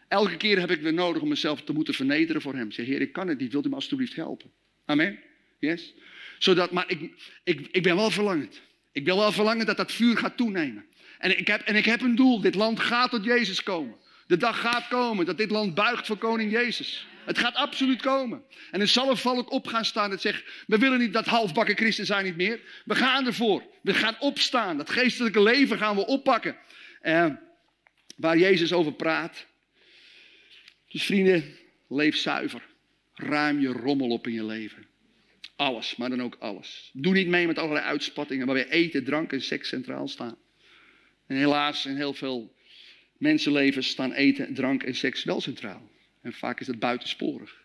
Elke 0.09 0.37
keer 0.37 0.59
heb 0.59 0.71
ik 0.71 0.81
weer 0.81 0.93
nodig 0.93 1.23
om 1.23 1.29
mezelf 1.29 1.63
te 1.63 1.73
moeten 1.73 1.95
vernederen 1.95 2.43
voor 2.43 2.55
Hem. 2.55 2.73
Zeg, 2.73 2.87
Heer, 2.87 3.01
ik 3.01 3.13
kan 3.13 3.29
het 3.29 3.39
niet. 3.39 3.53
Wilt 3.53 3.67
u 3.67 3.69
me 3.69 3.75
alstublieft 3.75 4.17
helpen? 4.17 4.51
Amen? 4.85 5.19
Yes? 5.59 5.95
Zodat, 6.39 6.71
maar 6.71 6.91
ik, 6.91 7.11
ik, 7.45 7.69
ik 7.71 7.83
ben 7.83 7.97
wel 7.97 8.11
verlangend. 8.11 8.61
Ik 8.93 9.05
wil 9.05 9.17
wel 9.17 9.33
verlangen 9.33 9.67
dat 9.67 9.77
dat 9.77 9.93
vuur 9.93 10.17
gaat 10.17 10.37
toenemen. 10.37 10.85
En 11.19 11.39
ik, 11.39 11.47
heb, 11.47 11.61
en 11.61 11.77
ik 11.77 11.85
heb 11.85 12.01
een 12.01 12.17
doel. 12.17 12.41
Dit 12.41 12.55
land 12.55 12.81
gaat 12.81 13.11
tot 13.11 13.25
Jezus 13.25 13.63
komen. 13.63 13.97
De 14.31 14.37
dag 14.37 14.61
gaat 14.61 14.89
komen 14.89 15.27
dat 15.27 15.39
dit 15.39 15.51
land 15.51 15.75
buigt 15.75 16.07
voor 16.07 16.17
koning 16.17 16.53
Jezus. 16.53 17.07
Het 17.25 17.39
gaat 17.39 17.55
absoluut 17.55 18.03
komen. 18.03 18.43
En 18.71 18.81
er 18.81 18.89
zal 18.89 19.11
een 19.11 19.17
volk 19.17 19.51
op 19.51 19.67
gaan 19.67 19.85
staan 19.85 20.11
dat 20.11 20.21
zegt: 20.21 20.45
We 20.67 20.79
willen 20.79 20.99
niet 20.99 21.13
dat 21.13 21.27
halfbakken 21.27 21.77
christen 21.77 22.07
zijn 22.07 22.25
niet 22.25 22.37
meer. 22.37 22.61
We 22.85 22.95
gaan 22.95 23.27
ervoor. 23.27 23.63
We 23.83 23.95
gaan 23.95 24.17
opstaan. 24.19 24.77
Dat 24.77 24.91
geestelijke 24.91 25.43
leven 25.43 25.79
gaan 25.79 25.97
we 25.97 26.07
oppakken. 26.07 26.57
Waar 28.17 28.39
Jezus 28.39 28.73
over 28.73 28.93
praat. 28.93 29.47
Dus 30.89 31.03
vrienden, 31.03 31.57
leef 31.89 32.17
zuiver. 32.17 32.63
Ruim 33.15 33.61
je 33.61 33.69
rommel 33.69 34.09
op 34.09 34.27
in 34.27 34.33
je 34.33 34.45
leven. 34.45 34.87
Alles, 35.57 35.97
maar 35.97 36.11
dan 36.11 36.23
ook 36.23 36.37
alles. 36.39 36.91
Doe 36.93 37.13
niet 37.13 37.29
mee 37.29 37.47
met 37.47 37.59
allerlei 37.59 37.87
uitspattingen 37.87 38.47
waarbij 38.47 38.69
eten, 38.69 39.05
drank 39.05 39.33
en 39.33 39.43
seks 39.43 39.69
centraal 39.69 40.09
staan. 40.09 40.37
En 41.27 41.37
helaas 41.37 41.87
in 41.87 41.97
heel 41.97 42.15
veel 42.15 42.59
mensenlevens 43.21 43.89
staan 43.89 44.13
eten, 44.13 44.55
drank 44.55 44.83
en 44.83 44.95
seks 44.95 45.25
wel 45.25 45.41
centraal. 45.41 45.91
En 46.23 46.33
vaak 46.33 46.61
is 46.61 46.67
dat 46.67 46.79
buitensporig. 46.79 47.65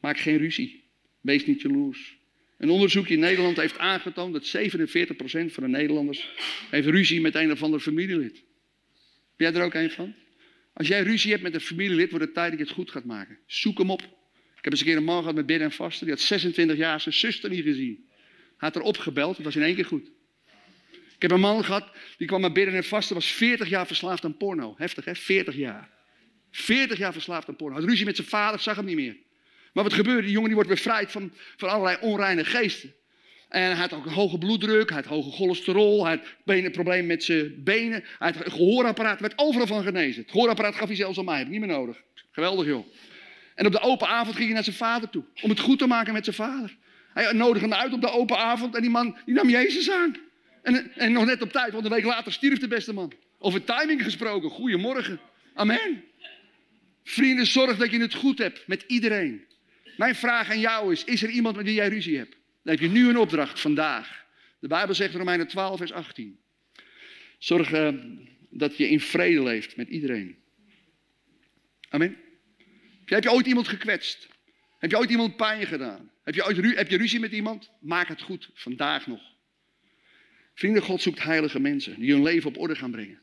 Maak 0.00 0.18
geen 0.18 0.36
ruzie. 0.36 0.82
Wees 1.20 1.46
niet 1.46 1.60
jaloers. 1.60 2.16
Een 2.58 2.70
onderzoek 2.70 3.08
in 3.08 3.18
Nederland 3.18 3.56
heeft 3.56 3.78
aangetoond 3.78 4.32
dat 4.32 4.56
47% 4.56 5.52
van 5.52 5.62
de 5.62 5.68
Nederlanders 5.68 6.28
heeft 6.70 6.88
ruzie 6.88 7.20
met 7.20 7.34
een 7.34 7.52
of 7.52 7.62
ander 7.62 7.80
familielid. 7.80 8.42
Ben 9.36 9.50
jij 9.50 9.60
er 9.60 9.66
ook 9.66 9.74
een 9.74 9.90
van? 9.90 10.14
Als 10.72 10.88
jij 10.88 11.02
ruzie 11.02 11.30
hebt 11.30 11.42
met 11.42 11.54
een 11.54 11.60
familielid, 11.60 12.10
wordt 12.10 12.24
het 12.24 12.34
tijd 12.34 12.50
dat 12.50 12.58
je 12.58 12.64
het 12.64 12.74
goed 12.74 12.90
gaat 12.90 13.04
maken. 13.04 13.38
Zoek 13.46 13.78
hem 13.78 13.90
op. 13.90 14.02
Ik 14.56 14.64
heb 14.64 14.72
eens 14.72 14.80
een 14.80 14.86
keer 14.86 14.96
een 14.96 15.04
man 15.04 15.18
gehad 15.18 15.34
met 15.34 15.46
bidden 15.46 15.66
en 15.66 15.72
vasten. 15.72 16.06
Die 16.06 16.14
had 16.14 16.24
26 16.24 16.76
jaar 16.76 17.00
zijn 17.00 17.14
zuster 17.14 17.50
niet 17.50 17.64
gezien. 17.64 18.04
Hij 18.56 18.68
had 18.72 18.76
erop 18.76 18.96
gebeld, 18.96 19.36
het 19.36 19.44
was 19.44 19.56
in 19.56 19.62
één 19.62 19.74
keer 19.74 19.84
goed. 19.84 20.10
Ik 21.24 21.30
heb 21.30 21.38
een 21.38 21.44
man 21.44 21.64
gehad, 21.64 21.90
die 22.16 22.26
kwam 22.26 22.40
met 22.40 22.52
bidden 22.52 22.74
en 22.74 22.84
vasten, 22.84 23.14
was 23.14 23.32
40 23.32 23.68
jaar 23.68 23.86
verslaafd 23.86 24.24
aan 24.24 24.36
porno. 24.36 24.74
Heftig 24.76 25.04
hè, 25.04 25.14
40 25.14 25.56
jaar. 25.56 25.88
40 26.50 26.98
jaar 26.98 27.12
verslaafd 27.12 27.48
aan 27.48 27.56
porno. 27.56 27.76
Had 27.76 27.88
ruzie 27.88 28.04
met 28.04 28.16
zijn 28.16 28.28
vader, 28.28 28.60
zag 28.60 28.76
hem 28.76 28.84
niet 28.84 28.96
meer. 28.96 29.16
Maar 29.72 29.84
wat 29.84 29.92
gebeurt? 29.92 30.22
Die 30.22 30.30
jongen 30.30 30.46
die 30.46 30.54
wordt 30.54 30.70
bevrijd 30.70 31.10
van, 31.10 31.32
van 31.56 31.68
allerlei 31.68 31.96
onreine 32.00 32.44
geesten. 32.44 32.94
En 33.48 33.62
hij 33.62 33.74
had 33.74 33.92
ook 33.92 34.06
een 34.06 34.12
hoge 34.12 34.38
bloeddruk, 34.38 34.88
hij 34.88 34.98
had 34.98 35.06
hoge 35.06 35.30
cholesterol, 35.30 36.06
hij 36.06 36.20
had 36.44 36.72
probleem 36.72 37.06
met 37.06 37.24
zijn 37.24 37.62
benen. 37.62 38.04
Hij 38.18 38.32
had 38.32 38.44
een 38.44 38.52
gehoorapparaat, 38.52 39.20
werd 39.20 39.32
overal 39.36 39.66
van 39.66 39.82
genezen. 39.82 40.22
Het 40.22 40.30
gehoorapparaat 40.30 40.74
gaf 40.74 40.86
hij 40.86 40.96
zelfs 40.96 41.18
aan 41.18 41.24
mij, 41.24 41.36
heb 41.36 41.46
ik 41.46 41.52
niet 41.52 41.60
meer 41.60 41.76
nodig. 41.76 42.02
Geweldig 42.30 42.66
joh. 42.66 42.86
En 43.54 43.66
op 43.66 43.72
de 43.72 43.80
open 43.80 44.08
avond 44.08 44.34
ging 44.34 44.46
hij 44.46 44.54
naar 44.54 44.64
zijn 44.64 44.76
vader 44.76 45.10
toe, 45.10 45.24
om 45.42 45.50
het 45.50 45.60
goed 45.60 45.78
te 45.78 45.86
maken 45.86 46.12
met 46.12 46.24
zijn 46.24 46.36
vader. 46.36 46.76
Hij 47.12 47.32
nodigde 47.32 47.68
hem 47.68 47.78
uit 47.78 47.92
op 47.92 48.00
de 48.00 48.10
open 48.10 48.38
avond 48.38 48.74
en 48.74 48.80
die 48.80 48.90
man 48.90 49.16
die 49.24 49.34
nam 49.34 49.48
Jezus 49.48 49.90
aan. 49.90 50.23
En, 50.64 50.92
en 50.94 51.12
nog 51.12 51.24
net 51.24 51.42
op 51.42 51.52
tijd, 51.52 51.72
want 51.72 51.84
een 51.84 51.90
week 51.90 52.04
later 52.04 52.32
stierf 52.32 52.58
de 52.58 52.68
beste 52.68 52.92
man. 52.92 53.12
Over 53.38 53.64
timing 53.64 54.02
gesproken, 54.02 54.50
goedemorgen. 54.50 55.20
Amen. 55.54 56.04
Vrienden, 57.02 57.46
zorg 57.46 57.76
dat 57.76 57.90
je 57.90 58.00
het 58.00 58.14
goed 58.14 58.38
hebt 58.38 58.66
met 58.66 58.84
iedereen. 58.86 59.44
Mijn 59.96 60.14
vraag 60.14 60.50
aan 60.50 60.60
jou 60.60 60.92
is, 60.92 61.04
is 61.04 61.22
er 61.22 61.28
iemand 61.28 61.56
met 61.56 61.64
wie 61.64 61.74
jij 61.74 61.88
ruzie 61.88 62.16
hebt? 62.16 62.36
Dan 62.62 62.74
heb 62.74 62.80
je 62.80 62.88
nu 62.88 63.08
een 63.08 63.18
opdracht, 63.18 63.60
vandaag. 63.60 64.24
De 64.58 64.68
Bijbel 64.68 64.94
zegt 64.94 65.12
in 65.12 65.18
Romeinen 65.18 65.46
12, 65.46 65.78
vers 65.78 65.92
18. 65.92 66.38
Zorg 67.38 67.72
uh, 67.72 67.88
dat 68.50 68.76
je 68.76 68.88
in 68.88 69.00
vrede 69.00 69.42
leeft 69.42 69.76
met 69.76 69.88
iedereen. 69.88 70.36
Amen. 71.88 72.16
Heb 73.04 73.22
je 73.22 73.32
ooit 73.32 73.46
iemand 73.46 73.68
gekwetst? 73.68 74.28
Heb 74.78 74.90
je 74.90 74.98
ooit 74.98 75.10
iemand 75.10 75.36
pijn 75.36 75.66
gedaan? 75.66 76.10
Heb 76.22 76.34
je, 76.34 76.44
ooit, 76.44 76.76
heb 76.76 76.90
je 76.90 76.96
ruzie 76.96 77.20
met 77.20 77.32
iemand? 77.32 77.70
Maak 77.80 78.08
het 78.08 78.22
goed, 78.22 78.50
vandaag 78.54 79.06
nog. 79.06 79.33
Vrienden, 80.54 80.82
God 80.82 81.02
zoekt 81.02 81.22
heilige 81.22 81.60
mensen 81.60 82.00
die 82.00 82.12
hun 82.12 82.22
leven 82.22 82.48
op 82.48 82.58
orde 82.58 82.76
gaan 82.76 82.90
brengen. 82.90 83.20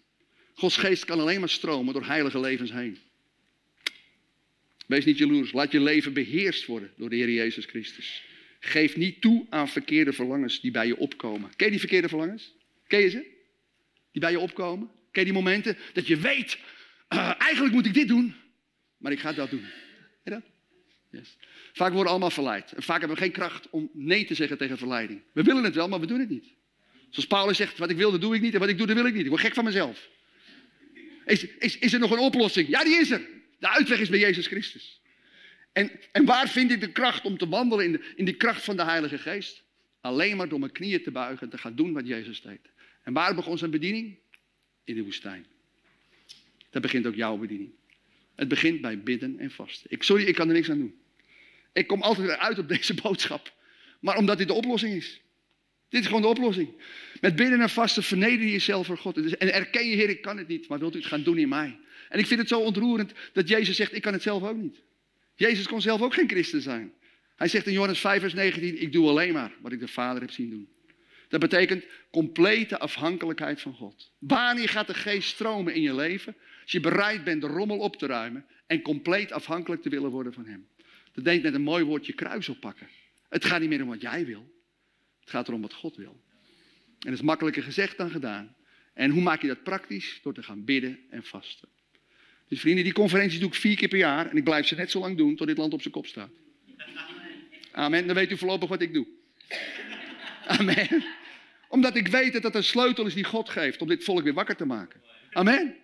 Gods 0.54 0.78
geest 0.78 1.06
kan 1.06 1.20
alleen 1.20 1.40
maar 1.40 1.50
stromen 1.50 1.94
door 1.94 2.06
heilige 2.06 2.40
levens 2.40 2.72
heen. 2.72 2.98
Wees 4.88 5.06
niet 5.06 5.18
jaloers. 5.18 5.52
Laat 5.52 5.72
je 5.72 5.80
leven 5.80 6.14
beheerst 6.14 6.66
worden 6.66 6.92
door 6.98 7.10
de 7.10 7.16
Heer 7.16 7.30
Jezus 7.30 7.66
Christus. 7.66 8.24
Geef 8.60 8.96
niet 8.96 9.22
toe 9.22 9.46
aan 9.50 9.70
verkeerde 9.70 10.14
verlangens 10.14 10.62
die 10.62 10.72
bij 10.72 10.88
je 10.88 10.98
opkomen. 10.98 11.50
Ken 11.56 11.66
je 11.66 11.72
die 11.72 11.80
verkeerde 11.80 12.08
verlangens? 12.08 12.54
Ken 12.88 13.00
je 13.00 13.10
ze? 13.10 13.26
Die 14.12 14.22
bij 14.22 14.32
je 14.32 14.40
opkomen? 14.40 14.90
Ken 15.12 15.26
je 15.26 15.32
die 15.32 15.42
momenten 15.42 15.78
dat 15.94 16.08
je 16.08 16.18
weet, 16.18 16.58
uh, 17.10 17.34
eigenlijk 17.38 17.74
moet 17.74 17.86
ik 17.86 17.94
dit 17.94 18.08
doen, 18.08 18.36
maar 18.98 19.12
ik 19.12 19.20
ga 19.20 19.34
dat 19.34 19.50
doen. 19.50 19.66
Ken 20.24 20.34
dat? 20.34 20.44
Vaak 21.74 21.88
worden 21.88 22.04
we 22.04 22.10
allemaal 22.10 22.30
verleid. 22.30 22.72
En 22.72 22.84
vaak 22.84 23.00
hebben 23.00 23.18
we 23.18 23.24
geen 23.24 23.32
kracht 23.32 23.70
om 23.70 23.90
nee 23.94 24.26
te 24.26 24.36
zeggen 24.36 24.58
tegen 24.58 24.78
verleiding. 24.78 25.22
We 25.34 25.44
willen 25.44 25.64
het 25.64 25.76
wel, 25.76 25.88
maar 25.88 26.00
we 26.00 26.06
doen 26.06 26.20
het 26.20 26.30
niet. 26.30 26.54
Zoals 27.12 27.28
Paulus 27.28 27.58
zegt, 27.58 27.78
wat 27.78 27.90
ik 27.90 27.98
wil, 27.98 28.12
dat 28.12 28.22
doe 28.22 28.36
ik 28.36 28.42
niet. 28.42 28.54
En 28.54 28.60
wat 28.60 28.70
ik 28.70 28.78
doe, 28.78 28.88
dat 28.88 28.96
wil 28.96 29.06
ik 29.06 29.14
niet. 29.14 29.24
Ik 29.24 29.30
word 29.30 29.42
gek 29.42 29.54
van 29.54 29.64
mezelf. 29.64 30.10
Is, 31.26 31.44
is, 31.44 31.78
is 31.78 31.94
er 31.94 32.00
nog 32.00 32.12
een 32.12 32.20
oplossing? 32.20 32.68
Ja, 32.68 32.84
die 32.84 33.00
is 33.00 33.12
er. 33.12 33.22
De 33.60 33.70
uitweg 33.70 34.00
is 34.00 34.10
bij 34.10 34.20
Jezus 34.20 34.48
Christus. 34.48 35.02
En, 35.72 35.92
en 36.12 36.26
waar 36.26 36.50
vind 36.50 36.72
ik 36.72 36.80
de 36.80 36.92
kracht 36.92 37.26
om 37.26 37.38
te 37.38 37.48
wandelen 37.48 37.86
in, 37.86 37.92
de, 37.92 38.14
in 38.16 38.26
die 38.26 38.34
kracht 38.34 38.64
van 38.64 38.76
de 38.76 38.84
Heilige 38.84 39.18
Geest? 39.18 39.64
Alleen 40.02 40.38
maar 40.38 40.48
door 40.48 40.60
mijn 40.60 40.72
knieën 40.72 41.04
te 41.04 41.12
buigen 41.12 41.42
en 41.44 41.50
te 41.50 41.58
gaan 41.58 41.76
doen 41.76 41.94
wat 41.94 42.08
Jezus 42.08 42.42
deed. 42.42 42.60
En 43.04 43.14
waar 43.14 43.36
begon 43.36 43.58
zijn 43.58 43.72
bediening? 43.72 44.18
In 44.84 44.96
de 44.96 45.04
woestijn. 45.04 45.46
Dat 46.70 46.82
begint 46.82 47.06
ook 47.06 47.16
jouw 47.16 47.38
bediening. 47.38 47.72
Het 48.36 48.48
begint 48.48 48.82
bij 48.82 49.00
bidden 49.00 49.40
en 49.40 49.52
vasten. 49.52 49.92
Ik, 49.92 50.04
sorry, 50.04 50.24
ik 50.24 50.36
kan 50.36 50.48
er 50.48 50.54
niks 50.54 50.70
aan 50.70 50.78
doen. 50.78 50.96
Ik 51.74 51.88
kom 51.88 52.02
altijd 52.02 52.28
weer 52.28 52.38
uit 52.38 52.58
op 52.58 52.68
deze 52.68 52.94
boodschap. 53.04 53.54
Maar 54.00 54.18
omdat 54.18 54.38
dit 54.38 54.48
de 54.48 54.54
oplossing 54.54 54.94
is. 54.94 55.22
Dit 55.92 56.02
is 56.02 56.08
gewoon 56.08 56.22
de 56.22 56.28
oplossing. 56.28 56.70
Met 57.22 57.36
bidden 57.36 57.62
en 57.62 57.70
vasten 57.70 58.04
verneder 58.04 58.46
je 58.46 58.52
jezelf 58.52 58.86
voor 58.86 58.98
God. 58.98 59.36
En 59.36 59.54
erken 59.54 59.88
je, 59.88 59.96
Heer, 59.96 60.10
ik 60.10 60.22
kan 60.22 60.38
het 60.38 60.48
niet, 60.48 60.68
maar 60.68 60.80
wilt 60.80 60.96
u 60.96 60.98
het 60.98 61.08
gaan 61.08 61.24
doen 61.24 61.38
in 61.38 61.50
mij? 61.50 61.80
En 62.10 62.20
ik 62.20 62.28
vind 62.28 62.40
het 62.40 62.50
zo 62.50 62.60
ontroerend 62.60 63.14
dat 63.34 63.48
Jezus 63.48 63.76
zegt, 63.76 63.96
ik 63.96 64.02
kan 64.02 64.14
het 64.14 64.22
zelf 64.22 64.44
ook 64.44 64.58
niet. 64.58 64.82
Jezus 65.36 65.68
kon 65.68 65.82
zelf 65.82 66.02
ook 66.02 66.14
geen 66.14 66.30
christen 66.30 66.62
zijn. 66.62 66.94
Hij 67.36 67.48
zegt 67.48 67.68
in 67.68 67.74
Johannes 67.74 68.00
5, 68.00 68.20
vers 68.20 68.34
19, 68.34 68.82
ik 68.82 68.92
doe 68.92 69.10
alleen 69.10 69.34
maar 69.34 69.52
wat 69.62 69.72
ik 69.72 69.80
de 69.80 69.88
Vader 69.88 70.22
heb 70.22 70.32
zien 70.32 70.50
doen. 70.50 70.70
Dat 71.28 71.40
betekent 71.40 71.86
complete 72.12 72.80
afhankelijkheid 72.80 73.62
van 73.62 73.74
God. 73.74 74.12
Wanneer 74.20 74.70
gaat 74.70 74.88
de 74.88 74.94
geest 74.94 75.30
stromen 75.30 75.74
in 75.74 75.82
je 75.82 75.96
leven? 75.96 76.36
Als 76.62 76.72
je 76.72 76.80
bereid 76.80 77.24
bent 77.24 77.42
de 77.42 77.48
rommel 77.48 77.78
op 77.78 77.96
te 77.96 78.06
ruimen 78.06 78.46
en 78.68 78.82
compleet 78.82 79.32
afhankelijk 79.32 79.82
te 79.82 79.90
willen 79.90 80.10
worden 80.10 80.34
van 80.34 80.46
Hem. 80.46 80.68
Dat 81.14 81.24
denkt 81.24 81.44
met 81.44 81.54
een 81.54 81.62
mooi 81.62 81.84
woordje 81.84 82.14
kruis 82.14 82.50
oppakken. 82.50 82.88
Het 83.30 83.46
gaat 83.46 83.60
niet 83.60 83.70
meer 83.70 83.82
om 83.82 83.88
wat 83.88 84.02
jij 84.02 84.26
wil. 84.26 84.61
Het 85.32 85.40
gaat 85.40 85.48
erom 85.48 85.62
wat 85.62 85.74
God 85.74 85.96
wil. 85.96 86.22
En 86.86 87.10
dat 87.10 87.14
is 87.14 87.22
makkelijker 87.22 87.64
gezegd 87.64 87.98
dan 87.98 88.10
gedaan. 88.10 88.56
En 88.94 89.12
hoe 89.12 89.22
maak 89.22 89.42
je 89.42 89.48
dat 89.48 89.64
praktisch? 89.64 90.20
Door 90.24 90.34
te 90.34 90.44
gaan 90.44 90.66
bidden 90.66 91.00
en 91.10 91.24
vasten. 91.24 91.68
Dus 92.48 92.60
vrienden, 92.60 92.84
die 92.84 92.94
conferenties 92.94 93.40
doe 93.40 93.48
ik 93.48 93.56
vier 93.56 93.76
keer 93.76 93.88
per 93.88 93.98
jaar. 93.98 94.30
En 94.30 94.38
ik 94.38 94.44
blijf 94.44 94.68
ze 94.68 94.76
net 94.76 94.92
zo 94.92 95.00
lang 95.00 95.18
doen 95.18 95.36
tot 95.36 95.48
dit 95.48 95.58
land 95.58 95.74
op 95.74 95.82
zijn 95.82 95.94
kop 95.94 96.06
staat. 96.06 96.30
Amen. 97.72 98.06
Dan 98.08 98.16
weet 98.16 98.32
u 98.32 98.38
voorlopig 98.38 98.70
wat 98.70 98.82
ik 98.82 98.94
doe. 98.94 99.08
Amen. 100.46 101.04
Omdat 101.68 101.96
ik 101.96 102.08
weet 102.08 102.34
dat 102.34 102.42
dat 102.42 102.56
een 102.56 102.64
sleutel 102.64 103.06
is 103.06 103.14
die 103.14 103.24
God 103.24 103.50
geeft 103.50 103.82
om 103.82 103.88
dit 103.88 104.04
volk 104.04 104.24
weer 104.24 104.34
wakker 104.34 104.56
te 104.56 104.66
maken. 104.66 105.02
Amen. 105.32 105.76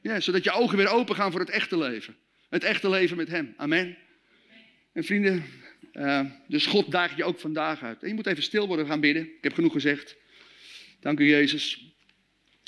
Ja, 0.00 0.20
zodat 0.20 0.44
je 0.44 0.52
ogen 0.52 0.76
weer 0.76 0.88
open 0.88 1.14
gaan 1.14 1.30
voor 1.30 1.40
het 1.40 1.50
echte 1.50 1.78
leven. 1.78 2.16
Het 2.48 2.64
echte 2.64 2.90
leven 2.90 3.16
met 3.16 3.28
Hem. 3.28 3.54
Amen. 3.56 3.96
En 4.92 5.04
vrienden, 5.04 5.44
uh, 5.98 6.20
dus 6.48 6.66
God 6.66 6.90
daagt 6.90 7.16
je 7.16 7.24
ook 7.24 7.38
vandaag 7.38 7.82
uit. 7.82 8.00
Je 8.00 8.14
moet 8.14 8.26
even 8.26 8.42
stil 8.42 8.66
worden 8.66 8.86
gaan 8.86 9.00
bidden. 9.00 9.22
Ik 9.22 9.42
heb 9.42 9.54
genoeg 9.54 9.72
gezegd. 9.72 10.16
Dank 11.00 11.20
u, 11.20 11.28
Jezus. 11.28 11.92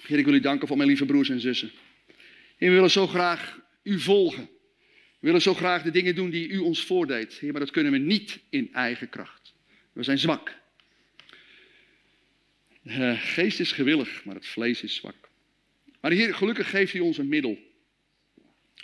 Heer, 0.06 0.18
ik 0.18 0.24
wil 0.24 0.34
u 0.34 0.40
danken 0.40 0.68
voor 0.68 0.76
mijn 0.76 0.88
lieve 0.88 1.04
broers 1.04 1.28
en 1.28 1.40
zussen. 1.40 1.70
Heer, 2.56 2.68
we 2.68 2.74
willen 2.74 2.90
zo 2.90 3.06
graag 3.06 3.60
u 3.82 4.00
volgen. 4.00 4.48
We 5.20 5.26
willen 5.26 5.42
zo 5.42 5.54
graag 5.54 5.82
de 5.82 5.90
dingen 5.90 6.14
doen 6.14 6.30
die 6.30 6.48
u 6.48 6.58
ons 6.58 6.84
voordeed. 6.84 7.34
Heer, 7.34 7.50
maar 7.50 7.60
dat 7.60 7.70
kunnen 7.70 7.92
we 7.92 7.98
niet 7.98 8.40
in 8.48 8.72
eigen 8.72 9.08
kracht. 9.08 9.54
We 9.92 10.02
zijn 10.02 10.18
zwak. 10.18 10.58
De 12.82 13.16
geest 13.16 13.60
is 13.60 13.72
gewillig, 13.72 14.24
maar 14.24 14.34
het 14.34 14.46
vlees 14.46 14.82
is 14.82 14.94
zwak. 14.94 15.30
Maar 16.00 16.10
Heer, 16.10 16.34
gelukkig 16.34 16.70
geeft 16.70 16.94
u 16.94 17.00
ons 17.00 17.18
een 17.18 17.28
middel 17.28 17.58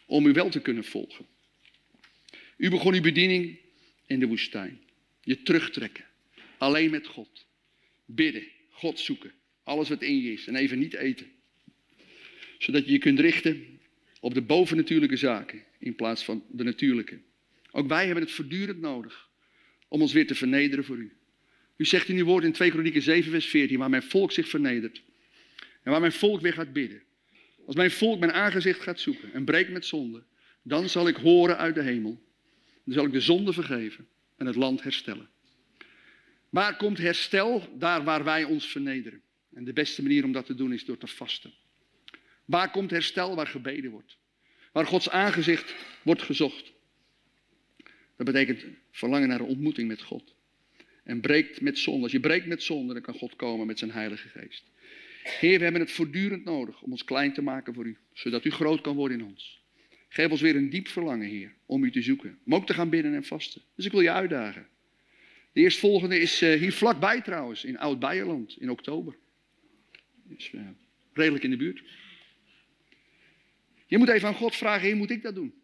om 0.07 0.27
u 0.27 0.33
wel 0.33 0.49
te 0.49 0.61
kunnen 0.61 0.85
volgen. 0.85 1.27
U 2.57 2.71
begon 2.71 2.95
uw 2.95 3.01
bediening 3.01 3.59
in 4.07 4.21
de 4.21 4.27
woestijn. 4.27 4.81
Je 5.21 5.43
terugtrekken. 5.43 6.05
Alleen 6.59 6.91
met 6.91 7.07
God. 7.07 7.47
Bidden. 8.05 8.47
God 8.71 9.01
zoeken. 9.01 9.33
Alles 9.63 9.89
wat 9.89 10.03
in 10.03 10.21
je 10.21 10.33
is. 10.33 10.47
En 10.47 10.57
even 10.57 10.79
niet 10.79 10.95
eten. 10.95 11.27
Zodat 12.59 12.85
je 12.85 12.93
je 12.93 12.99
kunt 12.99 13.21
richten 13.21 13.81
op 14.21 14.35
de 14.35 14.43
bovennatuurlijke 14.43 15.17
zaken. 15.17 15.65
In 15.79 15.95
plaats 15.95 16.25
van 16.25 16.45
de 16.51 16.65
natuurlijke. 16.65 17.19
Ook 17.71 17.89
wij 17.89 18.05
hebben 18.05 18.25
het 18.25 18.33
voortdurend 18.33 18.81
nodig. 18.81 19.29
Om 19.89 20.01
ons 20.01 20.13
weer 20.13 20.27
te 20.27 20.35
vernederen 20.35 20.85
voor 20.85 20.97
u. 20.97 21.13
U 21.77 21.85
zegt 21.85 22.09
in 22.09 22.17
uw 22.17 22.25
woord 22.25 22.45
in 22.45 22.53
2 22.53 22.71
Kronieken 22.71 23.03
7 23.03 23.31
vers 23.31 23.47
14. 23.47 23.79
Waar 23.79 23.91
mijn 23.91 24.03
volk 24.03 24.33
zich 24.33 24.49
vernedert. 24.49 25.03
En 25.83 25.91
waar 25.91 26.01
mijn 26.01 26.13
volk 26.13 26.41
weer 26.41 26.53
gaat 26.53 26.73
bidden. 26.73 27.03
Als 27.67 27.77
mijn 27.77 27.91
volk 27.91 28.19
mijn 28.19 28.33
aangezicht 28.33 28.81
gaat 28.81 29.01
zoeken. 29.01 29.33
En 29.33 29.45
breekt 29.45 29.71
met 29.71 29.87
zonde. 29.87 30.23
Dan 30.63 30.89
zal 30.89 31.09
ik 31.09 31.17
horen 31.17 31.59
uit 31.59 31.75
de 31.75 31.83
hemel 31.83 32.26
dan 32.87 32.95
zal 32.95 33.05
ik 33.05 33.13
de 33.13 33.21
zonde 33.21 33.53
vergeven 33.53 34.07
en 34.37 34.47
het 34.47 34.57
land 34.57 34.83
herstellen. 34.83 35.29
Waar 36.49 36.77
komt 36.77 36.99
herstel? 36.99 37.69
Daar 37.79 38.05
waar 38.05 38.25
wij 38.25 38.45
ons 38.45 38.67
vernederen. 38.67 39.23
En 39.55 39.65
de 39.65 39.73
beste 39.73 40.03
manier 40.03 40.25
om 40.25 40.33
dat 40.33 40.47
te 40.47 40.55
doen 40.55 40.73
is 40.73 40.85
door 40.85 40.99
te 40.99 41.07
vasten. 41.07 41.53
Waar 42.45 42.71
komt 42.71 42.91
herstel? 42.91 43.35
Waar 43.35 43.47
gebeden 43.47 43.91
wordt. 43.91 44.17
Waar 44.73 44.87
Gods 44.87 45.11
aangezicht 45.11 45.75
wordt 46.03 46.23
gezocht. 46.23 46.73
Dat 48.17 48.27
betekent 48.27 48.65
verlangen 48.91 49.29
naar 49.29 49.41
een 49.41 49.47
ontmoeting 49.47 49.89
met 49.89 50.03
God. 50.03 50.35
En 51.05 51.21
breekt 51.21 51.61
met 51.61 51.79
zonde. 51.79 52.03
Als 52.03 52.13
je 52.13 52.21
breekt 52.21 52.47
met 52.47 52.63
zonde, 52.63 52.93
dan 52.93 53.03
kan 53.03 53.15
God 53.15 53.37
komen 53.37 53.67
met 53.67 53.79
zijn 53.79 53.91
Heilige 53.91 54.29
Geest. 54.29 54.65
Heer, 55.23 55.59
we 55.59 55.63
hebben 55.63 55.81
het 55.81 55.93
voortdurend 55.93 56.45
nodig 56.45 56.83
om 56.83 56.91
ons 56.91 57.05
klein 57.05 57.33
te 57.33 57.43
maken 57.43 57.75
voor 57.75 57.87
u, 57.87 57.99
zodat 58.13 58.45
u 58.45 58.51
groot 58.51 58.81
kan 58.81 58.97
worden 58.97 59.19
in 59.19 59.25
ons. 59.25 59.65
Geef 60.17 60.31
ons 60.31 60.41
weer 60.41 60.57
een 60.57 60.71
diep 60.71 60.89
verlangen, 60.89 61.29
Heer, 61.29 61.55
om 61.67 61.85
u 61.85 61.91
te 61.91 62.03
zoeken. 62.03 62.39
Om 62.45 62.55
ook 62.55 62.67
te 62.67 62.75
gaan 62.75 62.89
bidden 62.89 63.15
en 63.15 63.25
vasten. 63.25 63.63
Dus 63.75 63.85
ik 63.85 63.93
wil 63.93 64.01
je 64.01 64.11
uitdagen. 64.11 64.69
De 65.53 65.61
eerstvolgende 65.61 66.19
is 66.21 66.43
uh, 66.43 66.61
hier 66.61 66.73
vlakbij 66.73 67.21
trouwens, 67.21 67.65
in 67.65 67.79
Oud-Beierland, 67.79 68.57
in 68.61 68.71
oktober. 68.71 69.17
Dus 70.23 70.53
redelijk 71.13 71.45
in 71.45 71.51
de 71.51 71.57
buurt. 71.57 71.83
Je 73.87 73.99
moet 73.99 74.09
even 74.09 74.29
aan 74.29 74.35
God 74.35 74.57
vragen, 74.57 74.87
Heer, 74.87 74.97
moet 74.97 75.11
ik 75.11 75.23
dat 75.23 75.35
doen? 75.35 75.55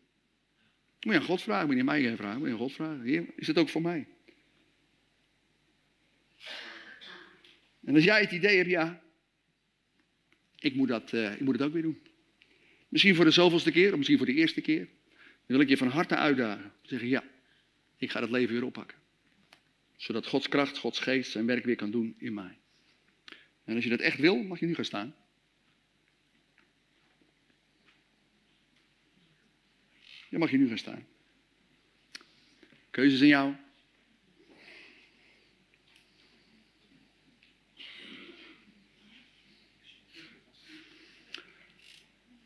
Moet 1.01 1.15
je 1.15 1.21
aan 1.21 1.27
God 1.27 1.43
vragen, 1.43 1.67
moet 1.67 1.77
je 1.77 1.85
mij 1.85 2.17
vragen, 2.17 2.39
moet 2.39 2.47
je 2.47 2.53
aan 2.53 2.61
God 2.61 2.73
vragen. 2.73 3.03
Heer, 3.03 3.27
is 3.37 3.47
het 3.47 3.59
ook 3.59 3.69
voor 3.69 3.83
mij? 3.83 4.07
En 7.85 7.95
als 7.95 8.05
jij 8.05 8.21
het 8.21 8.33
idee 8.33 8.57
hebt, 8.57 8.71
ja, 8.71 9.03
ik 10.59 10.75
moet, 10.75 10.89
dat, 10.89 11.13
uh, 11.13 11.33
ik 11.33 11.41
moet 11.41 11.55
het 11.55 11.63
ook 11.63 11.73
weer 11.73 11.83
doen. 11.83 12.11
Misschien 12.93 13.15
voor 13.15 13.25
de 13.25 13.31
zoveelste 13.31 13.71
keer, 13.71 13.91
of 13.91 13.97
misschien 13.97 14.17
voor 14.17 14.27
de 14.27 14.35
eerste 14.35 14.61
keer. 14.61 14.89
Dan 15.17 15.47
wil 15.47 15.61
ik 15.61 15.69
je 15.69 15.77
van 15.77 15.89
harte 15.89 16.17
uitdagen. 16.17 16.73
Zeggen, 16.83 17.09
ja, 17.09 17.25
ik 17.97 18.11
ga 18.11 18.21
het 18.21 18.31
leven 18.31 18.55
weer 18.55 18.65
oppakken. 18.65 18.99
Zodat 19.97 20.27
Gods 20.27 20.49
kracht, 20.49 20.79
Gods 20.79 20.99
geest 20.99 21.31
zijn 21.31 21.47
werk 21.47 21.65
weer 21.65 21.77
kan 21.77 21.91
doen 21.91 22.15
in 22.19 22.35
mij. 22.35 22.59
En 23.65 23.75
als 23.75 23.85
je 23.85 23.91
dat 23.91 24.01
echt 24.01 24.19
wil, 24.19 24.43
mag 24.43 24.61
je 24.61 24.67
nu 24.67 24.75
gaan 24.75 24.85
staan. 24.85 25.15
Ja, 30.29 30.39
mag 30.39 30.51
je 30.51 30.59
nu 30.59 30.69
gaan 30.69 30.79
staan. 30.79 31.07
Keuzes 32.91 33.21
aan 33.21 33.27
jou. 33.27 33.55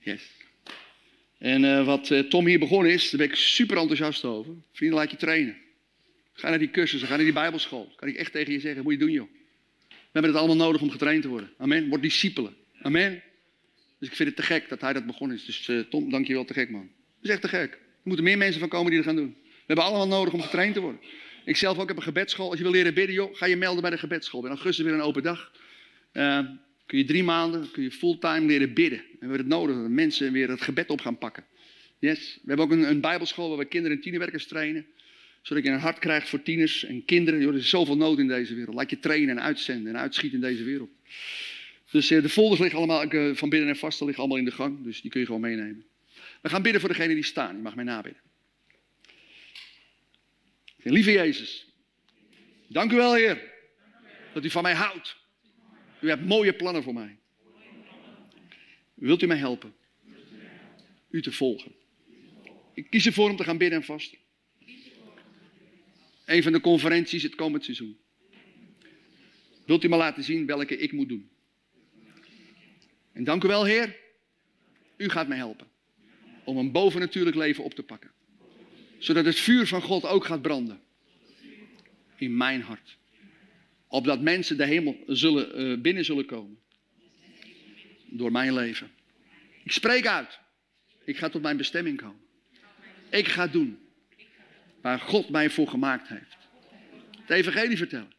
Yes. 0.06 0.22
En 1.38 1.64
uh, 1.64 1.84
wat 1.84 2.10
uh, 2.10 2.20
Tom 2.20 2.46
hier 2.46 2.58
begonnen 2.58 2.92
is, 2.92 3.10
daar 3.10 3.20
ben 3.20 3.28
ik 3.28 3.34
super 3.36 3.76
enthousiast 3.76 4.24
over. 4.24 4.54
Vrienden, 4.72 4.98
laat 4.98 5.10
je 5.10 5.16
trainen. 5.16 5.56
Ga 6.32 6.48
naar 6.48 6.58
die 6.58 6.70
cursussen, 6.70 7.08
ga 7.08 7.14
naar 7.16 7.24
die 7.24 7.32
bijbelschool. 7.32 7.92
Kan 7.96 8.08
ik 8.08 8.16
echt 8.16 8.32
tegen 8.32 8.52
je 8.52 8.60
zeggen, 8.60 8.82
moet 8.82 8.92
je 8.92 8.98
doen 8.98 9.10
joh. 9.10 9.28
We 9.88 9.94
hebben 10.12 10.30
het 10.30 10.40
allemaal 10.40 10.66
nodig 10.66 10.80
om 10.80 10.90
getraind 10.90 11.22
te 11.22 11.28
worden. 11.28 11.50
Amen. 11.58 11.88
Word 11.88 12.02
discipelen. 12.02 12.56
Amen. 12.82 13.22
Dus 13.98 14.08
ik 14.08 14.16
vind 14.16 14.28
het 14.28 14.36
te 14.36 14.42
gek 14.42 14.68
dat 14.68 14.80
hij 14.80 14.92
dat 14.92 15.06
begonnen 15.06 15.36
is. 15.36 15.44
Dus 15.44 15.68
uh, 15.68 15.80
Tom, 15.80 16.10
dank 16.10 16.26
je 16.26 16.32
wel, 16.32 16.44
te 16.44 16.52
gek 16.52 16.70
man. 16.70 16.90
Dat 17.20 17.24
is 17.24 17.30
echt 17.30 17.40
te 17.40 17.48
gek. 17.48 17.72
Er 17.72 17.78
moeten 18.02 18.24
meer 18.24 18.38
mensen 18.38 18.60
van 18.60 18.68
komen 18.68 18.90
die 18.90 18.96
dat 18.96 19.06
gaan 19.06 19.16
doen. 19.16 19.36
We 19.42 19.62
hebben 19.66 19.84
allemaal 19.84 20.08
nodig 20.08 20.32
om 20.32 20.40
getraind 20.40 20.74
te 20.74 20.80
worden. 20.80 21.00
Ik 21.44 21.56
zelf 21.56 21.78
ook 21.78 21.88
heb 21.88 21.96
een 21.96 22.02
gebedsschool. 22.02 22.48
Als 22.48 22.58
je 22.58 22.62
wil 22.62 22.72
leren 22.72 22.94
bidden, 22.94 23.14
joh, 23.14 23.36
ga 23.36 23.46
je 23.46 23.56
melden 23.56 23.82
bij 23.82 23.90
de 23.90 23.98
gebedsschool. 23.98 24.44
In 24.44 24.48
augustus 24.48 24.84
weer 24.84 24.94
een 24.94 25.00
open 25.00 25.22
dag. 25.22 25.52
Uh, 26.12 26.38
kun 26.86 26.98
je 26.98 27.04
drie 27.04 27.22
maanden, 27.22 27.70
kun 27.70 27.82
je 27.82 27.90
fulltime 27.90 28.46
leren 28.46 28.74
bidden. 28.74 28.98
En 28.98 29.06
we 29.10 29.18
hebben 29.18 29.38
het 29.38 29.46
nodig 29.46 29.76
dat 29.76 29.88
mensen 29.88 30.32
weer 30.32 30.48
het 30.48 30.62
gebed 30.62 30.90
op 30.90 31.00
gaan 31.00 31.18
pakken. 31.18 31.44
Yes. 31.98 32.38
We 32.42 32.48
hebben 32.48 32.66
ook 32.66 32.72
een, 32.72 32.90
een 32.90 33.00
bijbelschool 33.00 33.48
waar 33.48 33.58
we 33.58 33.64
kinderen 33.64 33.96
en 33.96 34.02
tienerwerkers 34.02 34.46
trainen. 34.46 34.86
Zodat 35.42 35.64
je 35.64 35.70
een 35.70 35.78
hart 35.78 35.98
krijgt 35.98 36.28
voor 36.28 36.42
tieners 36.42 36.84
en 36.84 37.04
kinderen. 37.04 37.40
Joh, 37.40 37.50
er 37.50 37.58
is 37.58 37.68
zoveel 37.68 37.96
nood 37.96 38.18
in 38.18 38.28
deze 38.28 38.54
wereld. 38.54 38.74
Laat 38.74 38.90
je 38.90 38.98
trainen 38.98 39.36
en 39.36 39.42
uitzenden 39.42 39.94
en 39.94 40.00
uitschieten 40.00 40.38
in 40.38 40.44
deze 40.48 40.64
wereld. 40.64 40.90
Dus 41.90 42.10
uh, 42.10 42.22
de 42.22 42.28
folders 42.28 42.60
liggen 42.60 42.78
allemaal, 42.78 43.14
uh, 43.14 43.34
van 43.34 43.48
binnen 43.48 43.68
en 43.68 43.76
vasten 43.76 44.06
liggen 44.06 44.24
allemaal 44.24 44.42
in 44.42 44.50
de 44.50 44.56
gang. 44.56 44.84
Dus 44.84 45.00
die 45.00 45.10
kun 45.10 45.20
je 45.20 45.26
gewoon 45.26 45.40
meenemen. 45.40 45.84
We 46.42 46.48
gaan 46.48 46.62
bidden 46.62 46.80
voor 46.80 46.90
degene 46.90 47.14
die 47.14 47.22
staan. 47.22 47.56
Je 47.56 47.62
mag 47.62 47.74
mij 47.74 47.84
nabidden. 47.84 48.22
Lieve 50.76 51.12
Jezus, 51.12 51.66
dank 52.68 52.92
u 52.92 52.96
wel 52.96 53.14
Heer, 53.14 53.52
dat 54.32 54.44
u 54.44 54.50
van 54.50 54.62
mij 54.62 54.74
houdt. 54.74 55.16
U 56.00 56.08
hebt 56.08 56.24
mooie 56.24 56.52
plannen 56.52 56.82
voor 56.82 56.94
mij. 56.94 57.18
Wilt 58.94 59.22
u 59.22 59.26
mij 59.26 59.36
helpen? 59.36 59.74
U 61.10 61.22
te 61.22 61.32
volgen. 61.32 61.72
Ik 62.74 62.90
kies 62.90 63.06
ervoor 63.06 63.30
om 63.30 63.36
te 63.36 63.44
gaan 63.44 63.58
bidden 63.58 63.78
en 63.78 63.84
vasten. 63.84 64.18
Een 66.24 66.42
van 66.42 66.52
de 66.52 66.60
conferenties 66.60 67.22
het 67.22 67.34
komend 67.34 67.64
seizoen. 67.64 67.98
Wilt 69.66 69.84
u 69.84 69.88
me 69.88 69.96
laten 69.96 70.24
zien 70.24 70.46
welke 70.46 70.78
ik 70.78 70.92
moet 70.92 71.08
doen? 71.08 71.30
En 73.12 73.24
dank 73.24 73.44
u 73.44 73.48
wel, 73.48 73.64
Heer. 73.64 73.96
U 74.96 75.08
gaat 75.08 75.28
mij 75.28 75.36
helpen 75.36 75.66
om 76.44 76.56
een 76.56 76.72
bovennatuurlijk 76.72 77.36
leven 77.36 77.64
op 77.64 77.74
te 77.74 77.82
pakken. 77.82 78.10
Zodat 78.98 79.24
het 79.24 79.38
vuur 79.38 79.66
van 79.66 79.82
God 79.82 80.04
ook 80.04 80.24
gaat 80.24 80.42
branden. 80.42 80.80
In 82.16 82.36
mijn 82.36 82.62
hart. 82.62 82.96
Opdat 83.96 84.20
mensen 84.20 84.56
de 84.56 84.64
hemel 84.64 84.96
zullen, 85.06 85.60
uh, 85.60 85.78
binnen 85.80 86.04
zullen 86.04 86.26
komen. 86.26 86.58
Door 88.06 88.32
mijn 88.32 88.54
leven. 88.54 88.90
Ik 89.64 89.72
spreek 89.72 90.06
uit. 90.06 90.38
Ik 91.04 91.16
ga 91.16 91.28
tot 91.28 91.42
mijn 91.42 91.56
bestemming 91.56 91.96
komen. 91.96 92.20
Ik 93.10 93.28
ga 93.28 93.46
doen 93.46 93.78
waar 94.80 94.98
God 94.98 95.28
mij 95.28 95.50
voor 95.50 95.68
gemaakt 95.68 96.08
heeft. 96.08 96.36
Het 97.20 97.30
evangelie 97.30 97.76
vertellen. 97.76 98.12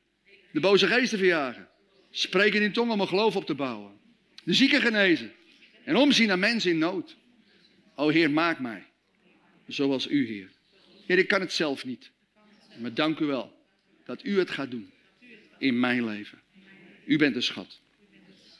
De 0.51 0.59
boze 0.59 0.87
geesten 0.87 1.17
verjagen. 1.17 1.67
Spreken 2.11 2.61
in 2.61 2.71
tongen 2.71 2.93
om 2.93 3.01
een 3.01 3.07
geloof 3.07 3.35
op 3.35 3.45
te 3.45 3.55
bouwen. 3.55 3.99
De 4.43 4.53
zieken 4.53 4.81
genezen. 4.81 5.31
En 5.83 5.95
omzien 5.95 6.27
naar 6.27 6.39
mensen 6.39 6.71
in 6.71 6.77
nood. 6.77 7.17
O 7.95 8.09
Heer, 8.09 8.31
maak 8.31 8.59
mij. 8.59 8.83
Zoals 9.67 10.07
u, 10.07 10.27
Heer. 10.27 10.51
Heer, 11.05 11.17
ik 11.17 11.27
kan 11.27 11.41
het 11.41 11.53
zelf 11.53 11.85
niet. 11.85 12.11
Maar 12.77 12.93
dank 12.93 13.19
u 13.19 13.25
wel 13.25 13.65
dat 14.05 14.23
u 14.23 14.39
het 14.39 14.49
gaat 14.49 14.71
doen 14.71 14.95
in 15.57 15.79
mijn 15.79 16.05
leven. 16.05 16.41
U 17.05 17.17
bent 17.17 17.35
een 17.35 17.43
schat. 17.43 17.79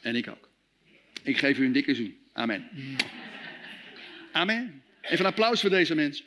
En 0.00 0.16
ik 0.16 0.28
ook. 0.28 0.48
Ik 1.22 1.38
geef 1.38 1.58
u 1.58 1.64
een 1.64 1.72
dikke 1.72 1.94
zoen. 1.94 2.18
Amen. 2.32 2.68
Amen. 4.32 4.82
Even 5.00 5.18
een 5.18 5.30
applaus 5.30 5.60
voor 5.60 5.70
deze 5.70 5.94
mensen. 5.94 6.24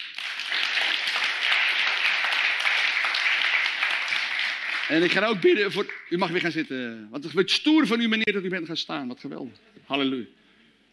En 4.87 5.03
ik 5.03 5.11
ga 5.11 5.25
ook 5.25 5.41
bidden 5.41 5.71
voor. 5.71 5.93
U 6.09 6.17
mag 6.17 6.29
weer 6.29 6.41
gaan 6.41 6.51
zitten. 6.51 7.09
Want 7.09 7.23
het 7.23 7.33
wordt 7.33 7.51
stoer 7.51 7.87
van 7.87 8.01
u, 8.01 8.07
meneer, 8.07 8.33
dat 8.33 8.43
u 8.43 8.49
bent 8.49 8.67
gaan 8.67 8.77
staan. 8.77 9.07
Wat 9.07 9.19
geweldig. 9.19 9.57
Halleluja. 9.85 10.25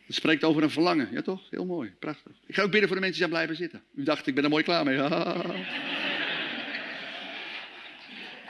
Het 0.07 0.14
spreekt 0.16 0.45
over 0.45 0.62
een 0.62 0.70
verlangen. 0.70 1.09
Ja, 1.12 1.22
toch? 1.22 1.43
Heel 1.51 1.66
mooi. 1.66 1.93
Prachtig. 1.99 2.33
Ik 2.47 2.55
ga 2.55 2.62
ook 2.62 2.70
bidden 2.70 2.89
voor 2.89 2.97
de 2.97 3.03
mensen 3.03 3.20
die 3.20 3.31
zijn 3.31 3.47
blijven 3.47 3.57
zitten. 3.57 3.83
U 3.95 4.03
dacht, 4.03 4.26
ik 4.26 4.35
ben 4.35 4.45
er 4.45 4.51
mooi 4.51 4.64
klaar 4.64 4.85
mee. 4.85 4.99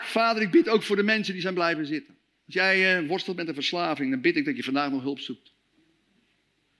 Vader, 0.09 0.43
ik 0.43 0.51
bid 0.51 0.69
ook 0.69 0.83
voor 0.83 0.97
de 0.97 1.03
mensen 1.03 1.33
die 1.33 1.43
zijn 1.43 1.55
blijven 1.55 1.87
zitten. 1.87 2.17
Als 2.47 2.55
jij 2.55 3.03
uh, 3.03 3.09
worstelt 3.09 3.37
met 3.37 3.49
een 3.49 3.55
verslaving, 3.55 4.11
dan 4.11 4.21
bid 4.21 4.37
ik 4.37 4.45
dat 4.45 4.57
je 4.57 4.63
vandaag 4.63 4.91
nog 4.91 5.03
hulp 5.03 5.21
zoekt. 5.21 5.53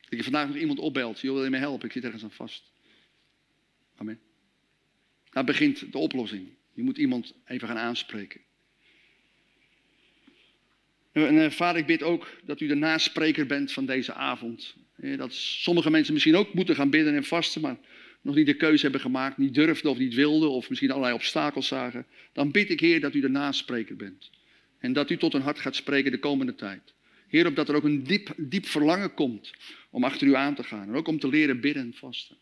Dat 0.09 0.19
je 0.19 0.23
vandaag 0.23 0.47
nog 0.47 0.57
iemand 0.57 0.79
opbelt. 0.79 1.21
Je 1.21 1.33
wil 1.33 1.45
je 1.45 1.51
mij 1.51 1.61
helpen? 1.61 1.87
Ik 1.87 1.93
zit 1.93 2.05
ergens 2.05 2.23
aan 2.23 2.31
vast. 2.31 2.73
Amen. 3.97 4.21
Daar 5.31 5.45
begint 5.45 5.93
de 5.93 5.99
oplossing. 5.99 6.49
Je 6.73 6.83
moet 6.83 6.99
iemand 6.99 7.35
even 7.45 7.69
gaan 7.69 7.79
aanspreken. 7.79 8.41
En 11.13 11.35
uh, 11.35 11.51
vader, 11.51 11.81
ik 11.81 11.87
bid 11.87 12.03
ook 12.03 12.41
dat 12.45 12.61
u 12.61 12.67
de 12.67 12.75
naspreker 12.75 13.47
bent 13.47 13.73
van 13.73 13.87
deze 13.87 14.15
avond. 14.15 14.75
dat 15.17 15.35
sommige 15.35 15.91
mensen 15.91 16.13
misschien 16.13 16.37
ook 16.37 16.55
moeten 16.55 16.75
gaan 16.75 16.91
bidden 16.91 17.15
en 17.15 17.25
vasten, 17.25 17.61
maar 17.61 17.77
nog 18.23 18.35
niet 18.35 18.47
de 18.47 18.55
keuze 18.55 18.83
hebben 18.83 19.01
gemaakt, 19.01 19.39
niet 19.39 19.55
durfden 19.55 19.91
of 19.91 19.99
niet 19.99 20.15
wilden, 20.15 20.51
of 20.51 20.69
misschien 20.69 20.91
allerlei 20.91 21.15
obstakels 21.15 21.67
zagen. 21.67 22.07
Dan 22.33 22.51
bid 22.51 22.71
ik, 22.71 22.81
Heer, 22.81 23.01
dat 23.01 23.15
u 23.15 23.21
de 23.21 23.29
naspreker 23.29 23.97
bent. 23.97 24.31
En 24.79 24.93
dat 24.93 25.11
u 25.11 25.17
tot 25.17 25.35
een 25.35 25.43
hart 25.43 25.59
gaat 25.59 25.77
spreken 25.77 26.11
de 26.11 26.19
komende 26.19 26.55
tijd. 26.55 26.95
Heer, 27.29 27.47
opdat 27.47 27.69
er 27.69 27.75
ook 27.75 27.85
een 27.85 28.03
diep, 28.03 28.35
diep 28.37 28.67
verlangen 28.67 29.15
komt 29.15 29.53
om 29.91 30.05
achter 30.05 30.27
u 30.27 30.35
aan 30.35 30.55
te 30.55 30.63
gaan. 30.63 30.89
En 30.89 30.95
ook 30.95 31.09
om 31.09 31.19
te 31.19 31.29
leren 31.29 31.61
bidden 31.61 31.83
en 31.83 31.95
vasten. 31.95 32.37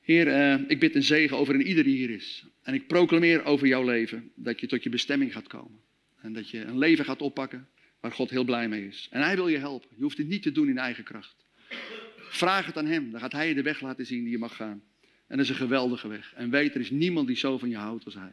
Heer, 0.00 0.26
uh, 0.26 0.68
ik 0.68 0.78
bid 0.78 0.94
een 0.94 1.02
zegen 1.02 1.36
over 1.36 1.54
een 1.54 1.66
ieder 1.66 1.84
die 1.84 1.96
hier 1.96 2.10
is. 2.10 2.44
En 2.62 2.74
ik 2.74 2.86
proclameer 2.86 3.44
over 3.44 3.66
jouw 3.66 3.84
leven 3.84 4.30
dat 4.34 4.60
je 4.60 4.66
tot 4.66 4.82
je 4.82 4.88
bestemming 4.88 5.32
gaat 5.32 5.46
komen. 5.46 5.80
En 6.20 6.32
dat 6.32 6.50
je 6.50 6.60
een 6.60 6.78
leven 6.78 7.04
gaat 7.04 7.22
oppakken 7.22 7.68
waar 8.00 8.12
God 8.12 8.30
heel 8.30 8.44
blij 8.44 8.68
mee 8.68 8.86
is. 8.86 9.08
En 9.10 9.22
hij 9.22 9.34
wil 9.34 9.48
je 9.48 9.58
helpen. 9.58 9.88
Je 9.96 10.02
hoeft 10.02 10.18
het 10.18 10.28
niet 10.28 10.42
te 10.42 10.52
doen 10.52 10.68
in 10.68 10.78
eigen 10.78 11.04
kracht. 11.04 11.36
Vraag 12.36 12.66
het 12.66 12.76
aan 12.76 12.86
hem. 12.86 13.10
Dan 13.10 13.20
gaat 13.20 13.32
hij 13.32 13.48
je 13.48 13.54
de 13.54 13.62
weg 13.62 13.80
laten 13.80 14.06
zien 14.06 14.22
die 14.22 14.30
je 14.30 14.38
mag 14.38 14.56
gaan. 14.56 14.82
En 15.26 15.36
dat 15.36 15.38
is 15.38 15.48
een 15.48 15.56
geweldige 15.56 16.08
weg. 16.08 16.32
En 16.34 16.50
weet, 16.50 16.74
er 16.74 16.80
is 16.80 16.90
niemand 16.90 17.26
die 17.26 17.36
zo 17.36 17.58
van 17.58 17.68
je 17.68 17.76
houdt 17.76 18.04
als 18.04 18.14
hij. 18.14 18.32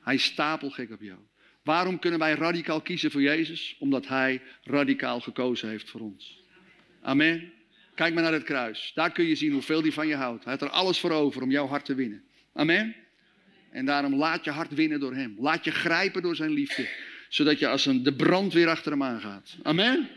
Hij 0.00 0.14
is 0.14 0.24
stapelgek 0.24 0.90
op 0.90 1.00
jou. 1.00 1.18
Waarom 1.62 1.98
kunnen 1.98 2.18
wij 2.18 2.34
radicaal 2.34 2.80
kiezen 2.80 3.10
voor 3.10 3.22
Jezus? 3.22 3.76
Omdat 3.78 4.08
hij 4.08 4.42
radicaal 4.62 5.20
gekozen 5.20 5.68
heeft 5.68 5.90
voor 5.90 6.00
ons. 6.00 6.44
Amen. 7.02 7.52
Kijk 7.94 8.14
maar 8.14 8.22
naar 8.22 8.32
het 8.32 8.42
kruis. 8.42 8.92
Daar 8.94 9.12
kun 9.12 9.24
je 9.24 9.34
zien 9.34 9.52
hoeveel 9.52 9.80
hij 9.80 9.92
van 9.92 10.06
je 10.06 10.14
houdt. 10.14 10.44
Hij 10.44 10.52
heeft 10.52 10.64
er 10.64 10.70
alles 10.70 11.00
voor 11.00 11.10
over 11.10 11.42
om 11.42 11.50
jouw 11.50 11.66
hart 11.66 11.84
te 11.84 11.94
winnen. 11.94 12.22
Amen. 12.52 12.96
En 13.70 13.84
daarom 13.84 14.14
laat 14.14 14.44
je 14.44 14.50
hart 14.50 14.74
winnen 14.74 15.00
door 15.00 15.14
hem. 15.14 15.36
Laat 15.38 15.64
je 15.64 15.70
grijpen 15.70 16.22
door 16.22 16.36
zijn 16.36 16.50
liefde. 16.50 16.88
Zodat 17.28 17.58
je 17.58 17.68
als 17.68 17.86
een, 17.86 18.02
de 18.02 18.14
brand 18.14 18.52
weer 18.52 18.68
achter 18.68 18.92
hem 18.92 19.02
aangaat. 19.02 19.56
Amen. 19.62 20.08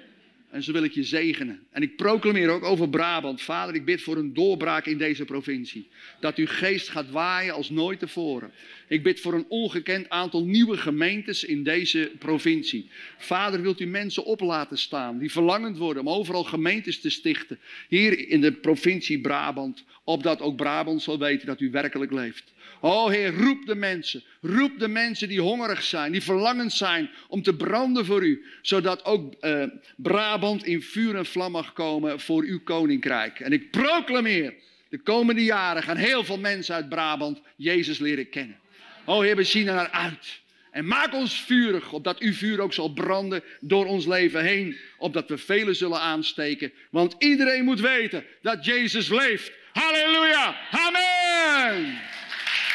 En 0.53 0.63
zo 0.63 0.71
wil 0.71 0.83
ik 0.83 0.93
je 0.93 1.03
zegenen. 1.03 1.59
En 1.71 1.81
ik 1.81 1.95
proclameer 1.95 2.49
ook 2.49 2.63
over 2.63 2.89
Brabant. 2.89 3.41
Vader, 3.41 3.75
ik 3.75 3.85
bid 3.85 4.01
voor 4.01 4.17
een 4.17 4.33
doorbraak 4.33 4.85
in 4.85 4.97
deze 4.97 5.25
provincie. 5.25 5.87
Dat 6.19 6.35
uw 6.35 6.47
geest 6.47 6.89
gaat 6.89 7.09
waaien 7.09 7.53
als 7.53 7.69
nooit 7.69 7.99
tevoren. 7.99 8.51
Ik 8.87 9.03
bid 9.03 9.19
voor 9.19 9.33
een 9.33 9.45
ongekend 9.47 10.09
aantal 10.09 10.45
nieuwe 10.45 10.77
gemeentes 10.77 11.43
in 11.43 11.63
deze 11.63 12.11
provincie. 12.19 12.89
Vader, 13.17 13.61
wilt 13.61 13.79
u 13.79 13.85
mensen 13.85 14.25
op 14.25 14.39
laten 14.39 14.77
staan 14.77 15.17
die 15.17 15.31
verlangend 15.31 15.77
worden 15.77 16.01
om 16.01 16.09
overal 16.09 16.43
gemeentes 16.43 16.99
te 16.99 17.09
stichten. 17.09 17.59
Hier 17.87 18.29
in 18.29 18.41
de 18.41 18.51
provincie 18.51 19.21
Brabant. 19.21 19.83
Opdat 20.03 20.41
ook 20.41 20.55
Brabant 20.55 21.01
zal 21.01 21.19
weten 21.19 21.47
dat 21.47 21.59
u 21.59 21.71
werkelijk 21.71 22.11
leeft. 22.11 22.53
Oh 22.85 23.09
Heer, 23.09 23.33
roep 23.33 23.65
de 23.65 23.75
mensen. 23.75 24.23
Roep 24.41 24.79
de 24.79 24.87
mensen 24.87 25.27
die 25.27 25.41
hongerig 25.41 25.83
zijn, 25.83 26.11
die 26.11 26.23
verlangend 26.23 26.73
zijn 26.73 27.09
om 27.27 27.43
te 27.43 27.55
branden 27.55 28.05
voor 28.05 28.23
u. 28.23 28.45
Zodat 28.61 29.05
ook 29.05 29.33
uh, 29.41 29.63
Brabant 29.95 30.65
in 30.65 30.81
vuur 30.81 31.15
en 31.15 31.25
vlam 31.25 31.51
mag 31.51 31.73
komen 31.73 32.19
voor 32.19 32.43
uw 32.43 32.59
koninkrijk. 32.63 33.39
En 33.39 33.51
ik 33.51 33.71
proclameer, 33.71 34.53
de 34.89 34.97
komende 34.97 35.43
jaren 35.43 35.83
gaan 35.83 35.97
heel 35.97 36.23
veel 36.23 36.37
mensen 36.37 36.75
uit 36.75 36.89
Brabant 36.89 37.41
Jezus 37.55 37.99
leren 37.99 38.29
kennen. 38.29 38.59
Oh 39.05 39.21
Heer, 39.21 39.35
we 39.35 39.43
zien 39.43 39.67
er 39.67 39.75
naar 39.75 39.91
uit. 39.91 40.41
En 40.71 40.87
maak 40.87 41.13
ons 41.13 41.41
vurig, 41.41 41.91
opdat 41.91 42.19
uw 42.19 42.33
vuur 42.33 42.59
ook 42.59 42.73
zal 42.73 42.93
branden 42.93 43.43
door 43.59 43.85
ons 43.85 44.05
leven 44.05 44.43
heen. 44.43 44.77
Opdat 44.97 45.29
we 45.29 45.37
velen 45.37 45.75
zullen 45.75 45.99
aansteken. 45.99 46.71
Want 46.89 47.15
iedereen 47.17 47.63
moet 47.63 47.79
weten 47.79 48.25
dat 48.41 48.65
Jezus 48.65 49.09
leeft. 49.09 49.51
Halleluja. 49.73 50.55
Amen. 50.71 52.11